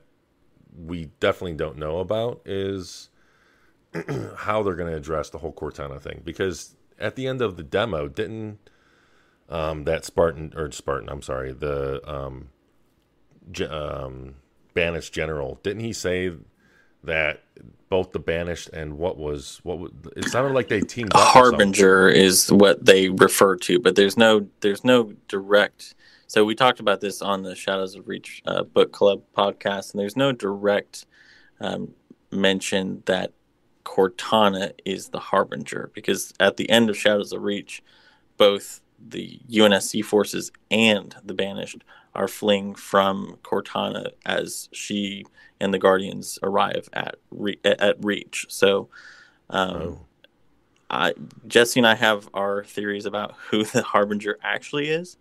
we 0.76 1.06
definitely 1.20 1.54
don't 1.54 1.78
know 1.78 2.00
about 2.00 2.42
is 2.46 3.10
how 4.38 4.64
they're 4.64 4.76
going 4.76 4.92
to 4.92 4.98
address 4.98 5.30
the 5.30 5.38
whole 5.38 5.54
Cortana 5.54 6.02
thing 6.02 6.22
because 6.24 6.76
at 7.00 7.16
the 7.16 7.28
end 7.28 7.42
of 7.42 7.58
the 7.58 7.64
demo, 7.64 8.08
didn't 8.08 8.60
um, 9.50 9.84
that 9.84 10.06
Spartan 10.06 10.54
or 10.56 10.72
Spartan? 10.72 11.10
I'm 11.10 11.22
sorry, 11.22 11.52
the 11.52 12.02
um, 12.10 12.50
um, 13.70 14.36
banished 14.74 15.14
general. 15.14 15.60
Didn't 15.64 15.84
he 15.84 15.94
say 15.94 16.32
that 17.04 17.44
both 17.90 18.12
the 18.12 18.20
banished 18.20 18.70
and 18.70 18.98
what 18.98 19.18
was 19.18 19.60
what 19.64 19.78
was 19.78 19.92
it 20.16 20.26
sounded 20.30 20.54
like 20.54 20.68
they 20.68 20.80
teamed 20.82 21.14
up 21.14 21.28
harbinger 21.28 22.08
is 22.08 22.52
what 22.52 22.84
they 22.84 23.10
refer 23.10 23.56
to 23.56 23.78
but 23.78 23.96
there's 23.96 24.18
no 24.18 24.48
there's 24.62 24.84
no 24.84 25.14
direct 25.28 25.94
so 26.26 26.44
we 26.44 26.56
talked 26.56 26.80
about 26.80 27.02
this 27.02 27.22
on 27.22 27.44
the 27.44 27.54
shadows 27.56 27.94
of 27.94 28.08
reach 28.08 28.42
uh, 28.48 28.64
book 28.64 28.92
club 28.94 29.22
podcast 29.38 29.92
and 29.92 30.00
there's 30.00 30.16
no 30.16 30.32
direct 30.32 31.06
um, 31.60 31.94
mention 32.32 33.04
that 33.06 33.32
cortana 33.86 34.72
is 34.86 35.10
the 35.10 35.20
harbinger 35.20 35.92
because 35.94 36.34
at 36.40 36.58
the 36.58 36.70
end 36.70 36.90
of 36.90 36.98
shadows 36.98 37.34
of 37.34 37.42
reach 37.42 37.84
both 38.38 38.82
the 39.06 39.42
unsc 39.50 40.04
forces 40.06 40.52
and 40.72 41.16
the 41.24 41.34
banished 41.34 41.84
are 42.16 42.28
fleeing 42.28 42.76
from 42.76 43.38
cortana 43.44 44.12
as 44.26 44.70
she 44.72 45.26
and 45.64 45.74
the 45.74 45.80
Guardians 45.80 46.38
arrive 46.44 46.90
at 46.92 47.16
re- 47.32 47.60
at 47.64 47.96
Reach. 48.04 48.46
So, 48.50 48.90
um, 49.50 49.76
oh. 49.76 50.06
I, 50.90 51.14
Jesse 51.48 51.80
and 51.80 51.88
I 51.88 51.96
have 51.96 52.30
our 52.34 52.66
theories 52.66 53.06
about 53.06 53.36
who 53.50 53.64
the 53.64 53.82
Harbinger 53.82 54.38
actually 54.44 54.90
is. 54.90 55.18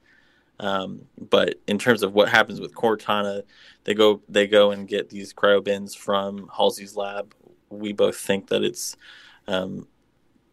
Um, 0.59 1.03
but 1.19 1.57
in 1.67 1.79
terms 1.79 2.03
of 2.03 2.13
what 2.13 2.29
happens 2.29 2.61
with 2.61 2.75
Cortana, 2.75 3.43
they 3.85 3.95
go 3.95 4.21
they 4.29 4.47
go 4.47 4.73
and 4.73 4.87
get 4.87 5.09
these 5.09 5.33
cryo 5.33 5.63
bins 5.63 5.95
from 5.95 6.49
Halsey's 6.49 6.97
lab. 6.97 7.35
We 7.73 7.93
both 7.93 8.17
think 8.17 8.49
that 8.49 8.63
it's 8.63 8.97
um, 9.49 9.89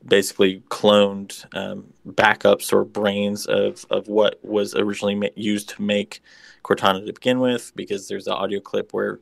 basically 0.05 0.61
cloned 0.69 1.45
um, 1.55 1.93
backups 2.07 2.71
or 2.73 2.85
brains 2.85 3.45
of, 3.45 3.85
of 3.89 4.07
what 4.07 4.39
was 4.43 4.75
originally 4.75 5.15
ma- 5.15 5.27
used 5.35 5.69
to 5.69 5.81
make 5.81 6.21
Cortana 6.63 7.05
to 7.05 7.13
begin 7.13 7.39
with, 7.39 7.71
because 7.75 8.07
there's 8.07 8.27
an 8.27 8.33
audio 8.33 8.59
clip 8.59 8.93
where 8.93 9.19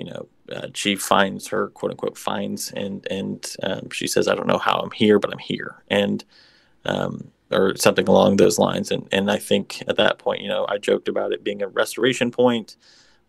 you 0.00 0.06
know, 0.06 0.28
uh, 0.50 0.68
she 0.72 0.96
finds 0.96 1.48
her 1.48 1.68
quote 1.68 1.90
unquote 1.90 2.16
finds 2.16 2.72
and 2.72 3.06
and 3.10 3.54
um, 3.62 3.90
she 3.90 4.06
says, 4.06 4.28
"I 4.28 4.34
don't 4.34 4.46
know 4.46 4.58
how 4.58 4.78
I'm 4.78 4.90
here, 4.92 5.18
but 5.18 5.30
I'm 5.30 5.38
here," 5.38 5.82
and 5.88 6.24
um, 6.86 7.30
or 7.50 7.76
something 7.76 8.08
along 8.08 8.38
those 8.38 8.58
lines. 8.58 8.90
And 8.90 9.06
and 9.12 9.30
I 9.30 9.36
think 9.36 9.82
at 9.88 9.96
that 9.96 10.18
point, 10.18 10.40
you 10.40 10.48
know, 10.48 10.64
I 10.70 10.78
joked 10.78 11.08
about 11.08 11.32
it 11.32 11.44
being 11.44 11.60
a 11.60 11.68
restoration 11.68 12.30
point, 12.30 12.76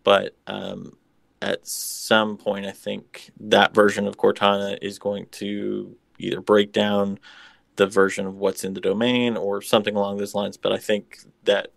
but 0.02 0.34
um, 0.46 0.96
at 1.42 1.66
some 1.66 2.36
point, 2.36 2.64
I 2.66 2.70
think 2.70 3.32
that 3.40 3.74
version 3.74 4.06
of 4.06 4.16
Cortana 4.16 4.78
is 4.80 4.98
going 4.98 5.26
to 5.32 5.96
either 6.18 6.40
break 6.40 6.72
down 6.72 7.18
the 7.76 7.86
version 7.86 8.26
of 8.26 8.36
what's 8.36 8.62
in 8.62 8.74
the 8.74 8.80
domain 8.80 9.36
or 9.36 9.60
something 9.60 9.96
along 9.96 10.18
those 10.18 10.36
lines. 10.36 10.56
But 10.56 10.72
I 10.72 10.78
think 10.78 11.18
that 11.44 11.72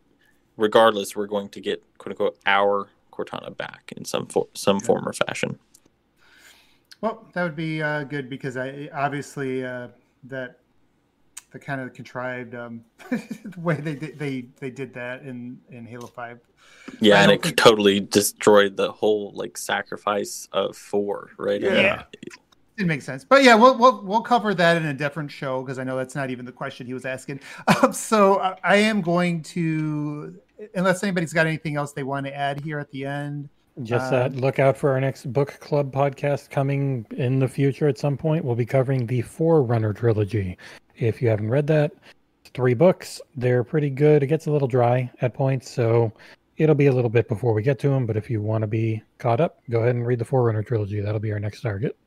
regardless, 0.56 1.16
we're 1.16 1.26
going 1.26 1.50
to 1.50 1.60
get 1.60 1.84
quote 1.98 2.12
unquote 2.12 2.38
our 2.46 2.90
Cortana 3.12 3.58
back 3.58 3.92
in 3.98 4.06
some 4.06 4.28
for, 4.28 4.48
some 4.54 4.78
yeah. 4.78 4.86
form 4.86 5.08
or 5.08 5.14
fashion. 5.14 5.58
Well, 7.02 7.26
that 7.34 7.44
would 7.44 7.56
be 7.56 7.82
uh, 7.82 8.04
good 8.04 8.30
because 8.30 8.58
I 8.58 8.90
obviously 8.94 9.66
uh, 9.66 9.88
that 10.26 10.60
the 11.56 11.60
kind 11.60 11.80
of 11.80 11.94
contrived 11.94 12.54
um, 12.54 12.84
the 13.10 13.60
way 13.62 13.76
they 13.76 13.96
did 13.96 14.20
they 14.20 14.46
they 14.60 14.70
did 14.70 14.94
that 14.94 15.22
in 15.22 15.58
in 15.70 15.86
Halo 15.86 16.06
Five. 16.06 16.42
Yeah, 17.00 17.22
and 17.22 17.32
it 17.32 17.42
think... 17.42 17.56
totally 17.56 18.02
destroyed 18.02 18.76
the 18.76 18.92
whole 18.92 19.32
like 19.34 19.58
sacrifice 19.58 20.50
of 20.52 20.76
four, 20.76 21.30
right? 21.38 21.62
Yeah. 21.62 21.74
yeah. 21.74 22.04
It 22.78 22.88
makes 22.88 23.06
sense, 23.06 23.24
but 23.24 23.46
yeah, 23.46 23.56
we'll 23.56 23.78
we'll 23.78 24.04
we'll 24.04 24.22
cover 24.22 24.54
that 24.54 24.76
in 24.76 24.86
a 24.88 24.94
different 24.94 25.32
show 25.32 25.62
because 25.62 25.80
I 25.80 25.86
know 25.86 25.96
that's 25.96 26.14
not 26.14 26.30
even 26.30 26.44
the 26.44 26.52
question 26.52 26.86
he 26.86 26.94
was 26.94 27.06
asking. 27.06 27.40
Um, 27.82 27.94
so 27.94 28.42
I, 28.42 28.58
I 28.66 28.76
am 28.76 29.00
going 29.02 29.42
to 29.44 30.38
unless 30.74 31.04
anybody's 31.04 31.32
got 31.32 31.48
anything 31.48 31.78
else 31.78 31.94
they 31.94 32.04
want 32.04 32.26
to 32.26 32.36
add 32.36 32.60
here 32.60 32.80
at 32.80 32.92
the 32.92 33.06
end. 33.06 33.48
Just 33.84 34.12
uh, 34.12 34.28
look 34.34 34.60
out 34.60 34.76
for 34.76 34.92
our 34.92 35.00
next 35.00 35.32
book 35.32 35.58
club 35.62 35.94
podcast 35.94 36.50
coming 36.50 37.06
in 37.12 37.40
the 37.40 37.48
future 37.48 37.88
at 37.88 37.98
some 37.98 38.18
point. 38.18 38.44
We'll 38.44 38.56
be 38.56 38.66
covering 38.66 39.06
the 39.06 39.22
Forerunner 39.22 39.94
trilogy. 39.94 40.58
If 40.98 41.22
you 41.22 41.30
haven't 41.30 41.50
read 41.50 41.68
that, 41.68 41.92
three 42.54 42.74
books. 42.74 43.22
They're 43.36 43.64
pretty 43.64 43.90
good. 43.90 44.24
It 44.24 44.28
gets 44.28 44.48
a 44.48 44.52
little 44.52 44.68
dry 44.68 45.12
at 45.22 45.34
points, 45.34 45.70
so 45.70 46.12
it'll 46.58 46.76
be 46.76 46.88
a 46.88 46.92
little 46.92 47.10
bit 47.10 47.28
before 47.28 47.54
we 47.54 47.62
get 47.62 47.80
to 47.80 47.90
them. 47.90 48.06
But 48.06 48.18
if 48.18 48.30
you 48.30 48.42
want 48.42 48.62
to 48.62 48.68
be 48.68 49.04
caught 49.18 49.42
up, 49.42 49.62
go 49.70 49.80
ahead 49.80 49.96
and 49.96 50.06
read 50.08 50.20
the 50.20 50.26
Forerunner 50.26 50.64
trilogy. 50.64 51.02
That'll 51.02 51.20
be 51.20 51.32
our 51.32 51.40
next 51.40 51.62
target. 51.62 51.98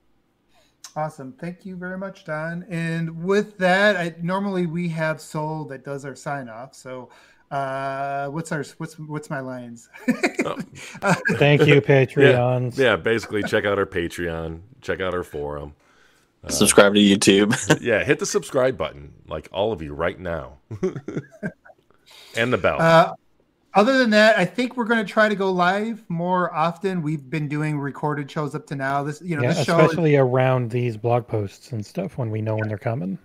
Awesome. 0.97 1.33
Thank 1.35 1.65
you 1.65 1.77
very 1.77 1.99
much, 1.99 2.25
Don. 2.25 2.65
And 2.69 3.23
with 3.23 3.59
that, 3.59 3.97
I, 3.97 4.15
normally 4.21 4.67
we 4.67 4.89
have 4.89 5.21
Soul 5.21 5.65
that 5.67 5.85
does 5.85 6.05
our 6.05 6.17
sign 6.17 6.49
off. 6.49 6.75
So 6.75 7.11
uh 7.51 8.29
what's 8.29 8.53
our 8.53 8.63
what's 8.77 8.99
what's 8.99 9.31
my 9.31 9.41
lines 9.41 9.89
oh. 10.45 10.55
thank 11.37 11.67
you 11.67 11.81
patreons 11.81 12.77
yeah, 12.77 12.91
yeah, 12.91 12.97
basically 12.97 13.43
check 13.43 13.65
out 13.65 13.79
our 13.79 13.87
patreon 13.87 14.61
check 14.83 15.01
out 15.01 15.15
our 15.15 15.23
forum 15.23 15.75
uh, 16.45 16.49
subscribe 16.49 16.95
to 16.95 17.01
youtube 17.01 17.81
yeah 17.81 18.05
hit 18.05 18.19
the 18.19 18.27
subscribe 18.27 18.77
button 18.77 19.13
like 19.27 19.49
all 19.53 19.73
of 19.73 19.83
you 19.83 19.93
right 19.93 20.21
now 20.21 20.59
and 22.37 22.53
the 22.53 22.59
bell 22.59 22.81
uh, 22.81 23.15
other 23.75 23.99
than 23.99 24.11
that 24.11 24.39
i 24.39 24.45
think 24.45 24.77
we're 24.77 24.85
going 24.85 25.05
to 25.05 25.11
try 25.11 25.29
to 25.29 25.37
go 25.37 25.51
live 25.51 26.05
more 26.09 26.55
often 26.55 27.03
we've 27.03 27.29
been 27.29 27.49
doing 27.49 27.79
recorded 27.79 28.31
shows 28.31 28.55
up 28.55 28.67
to 28.67 28.75
now 28.75 29.03
this 29.03 29.21
you 29.23 29.37
know 29.37 29.43
yeah, 29.43 29.53
this 29.53 29.65
show 29.65 29.79
especially 29.79 30.15
is... 30.15 30.21
around 30.21 30.71
these 30.71 30.97
blog 30.97 31.27
posts 31.27 31.73
and 31.73 31.85
stuff 31.85 32.19
when 32.19 32.31
we 32.31 32.41
know 32.41 32.57
when 32.57 32.69
they're 32.69 32.79
coming 32.79 33.19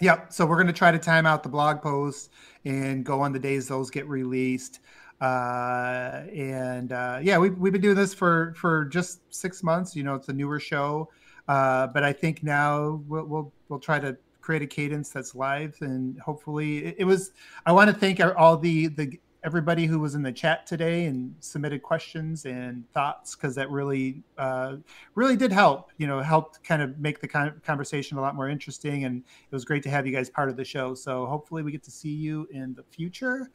Yep. 0.00 0.32
So 0.32 0.44
we're 0.44 0.56
going 0.56 0.66
to 0.66 0.72
try 0.72 0.90
to 0.90 0.98
time 0.98 1.26
out 1.26 1.42
the 1.42 1.48
blog 1.48 1.80
posts 1.80 2.28
and 2.64 3.04
go 3.04 3.20
on 3.20 3.32
the 3.32 3.38
days 3.38 3.68
those 3.68 3.90
get 3.90 4.06
released. 4.08 4.80
Uh, 5.20 6.24
and 6.34 6.92
uh, 6.92 7.18
yeah, 7.22 7.38
we've, 7.38 7.56
we've 7.56 7.72
been 7.72 7.82
doing 7.82 7.96
this 7.96 8.12
for 8.12 8.52
for 8.56 8.84
just 8.86 9.20
six 9.34 9.62
months. 9.62 9.96
You 9.96 10.02
know, 10.02 10.14
it's 10.14 10.28
a 10.28 10.32
newer 10.32 10.60
show, 10.60 11.08
uh, 11.48 11.86
but 11.88 12.02
I 12.02 12.12
think 12.12 12.42
now 12.42 13.02
we'll, 13.06 13.24
we'll 13.24 13.52
we'll 13.68 13.80
try 13.80 13.98
to 13.98 14.16
create 14.40 14.62
a 14.62 14.66
cadence 14.66 15.10
that's 15.10 15.34
live 15.34 15.76
and 15.80 16.18
hopefully 16.20 16.84
it, 16.84 16.96
it 17.00 17.04
was. 17.04 17.32
I 17.64 17.72
want 17.72 17.90
to 17.90 17.96
thank 17.96 18.20
all 18.36 18.56
the 18.56 18.88
the 18.88 19.18
everybody 19.46 19.86
who 19.86 20.00
was 20.00 20.16
in 20.16 20.22
the 20.22 20.32
chat 20.32 20.66
today 20.66 21.04
and 21.04 21.32
submitted 21.38 21.80
questions 21.80 22.46
and 22.46 22.82
thoughts 22.92 23.36
because 23.36 23.54
that 23.54 23.70
really 23.70 24.20
uh, 24.38 24.74
really 25.14 25.36
did 25.36 25.52
help 25.52 25.92
you 25.98 26.06
know 26.08 26.20
helped 26.20 26.62
kind 26.64 26.82
of 26.82 26.98
make 26.98 27.20
the 27.20 27.28
conversation 27.64 28.18
a 28.18 28.20
lot 28.20 28.34
more 28.34 28.48
interesting 28.48 29.04
and 29.04 29.18
it 29.18 29.54
was 29.54 29.64
great 29.64 29.84
to 29.84 29.88
have 29.88 30.04
you 30.04 30.12
guys 30.12 30.28
part 30.28 30.48
of 30.48 30.56
the 30.56 30.64
show 30.64 30.94
so 30.94 31.26
hopefully 31.26 31.62
we 31.62 31.70
get 31.70 31.82
to 31.84 31.92
see 31.92 32.10
you 32.10 32.48
in 32.50 32.74
the 32.74 32.82
future 32.82 33.48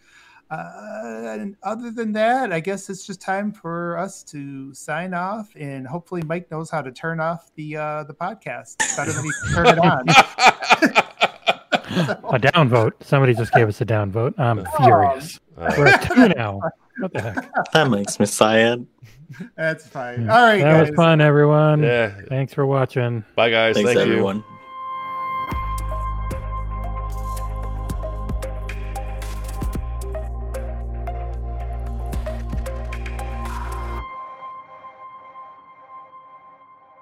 uh, 0.52 1.38
and 1.40 1.56
other 1.64 1.90
than 1.92 2.12
that, 2.14 2.52
I 2.52 2.60
guess 2.60 2.90
it's 2.90 3.06
just 3.08 3.22
time 3.22 3.52
for 3.54 3.98
us 3.98 4.22
to 4.26 4.74
sign 4.74 5.14
off, 5.14 5.50
and 5.56 5.88
hopefully 5.88 6.22
Mike 6.24 6.52
knows 6.52 6.70
how 6.70 6.82
to 6.82 6.92
turn 6.92 7.20
off 7.20 7.52
the 7.56 7.78
uh, 7.78 8.04
the 8.04 8.14
podcast 8.14 8.78
better 8.98 9.12
than 9.14 9.24
he 9.24 9.32
can 9.44 9.54
turn 9.56 9.68
it 9.68 9.80
on. 9.80 10.06
A 12.34 12.40
downvote. 12.40 12.92
Somebody 13.02 13.34
just 13.34 13.52
gave 13.54 13.68
us 13.68 13.82
a 13.82 13.86
downvote. 13.86 14.40
I'm 14.40 14.66
furious. 14.78 15.40
Uh, 15.58 15.74
We're 15.78 15.88
at 15.88 16.02
two 16.10 16.30
now. 16.30 16.62
What 17.00 17.12
the 17.14 17.22
heck? 17.22 17.52
That 17.74 17.90
makes 17.90 18.18
me 18.20 18.26
sad. 18.26 18.86
That's 19.58 19.88
fine. 19.88 20.30
All 20.30 20.42
right, 20.46 20.62
that 20.62 20.80
guys. 20.80 20.90
was 20.90 20.96
fun, 20.96 21.20
everyone. 21.22 21.84
yeah. 21.84 22.14
Thanks 22.30 22.54
for 22.54 22.66
watching. 22.66 23.26
Bye, 23.36 23.50
guys. 23.50 23.76
Thanks, 23.76 23.90
Thank 23.94 23.98
you. 24.08 24.14
everyone. 24.14 24.44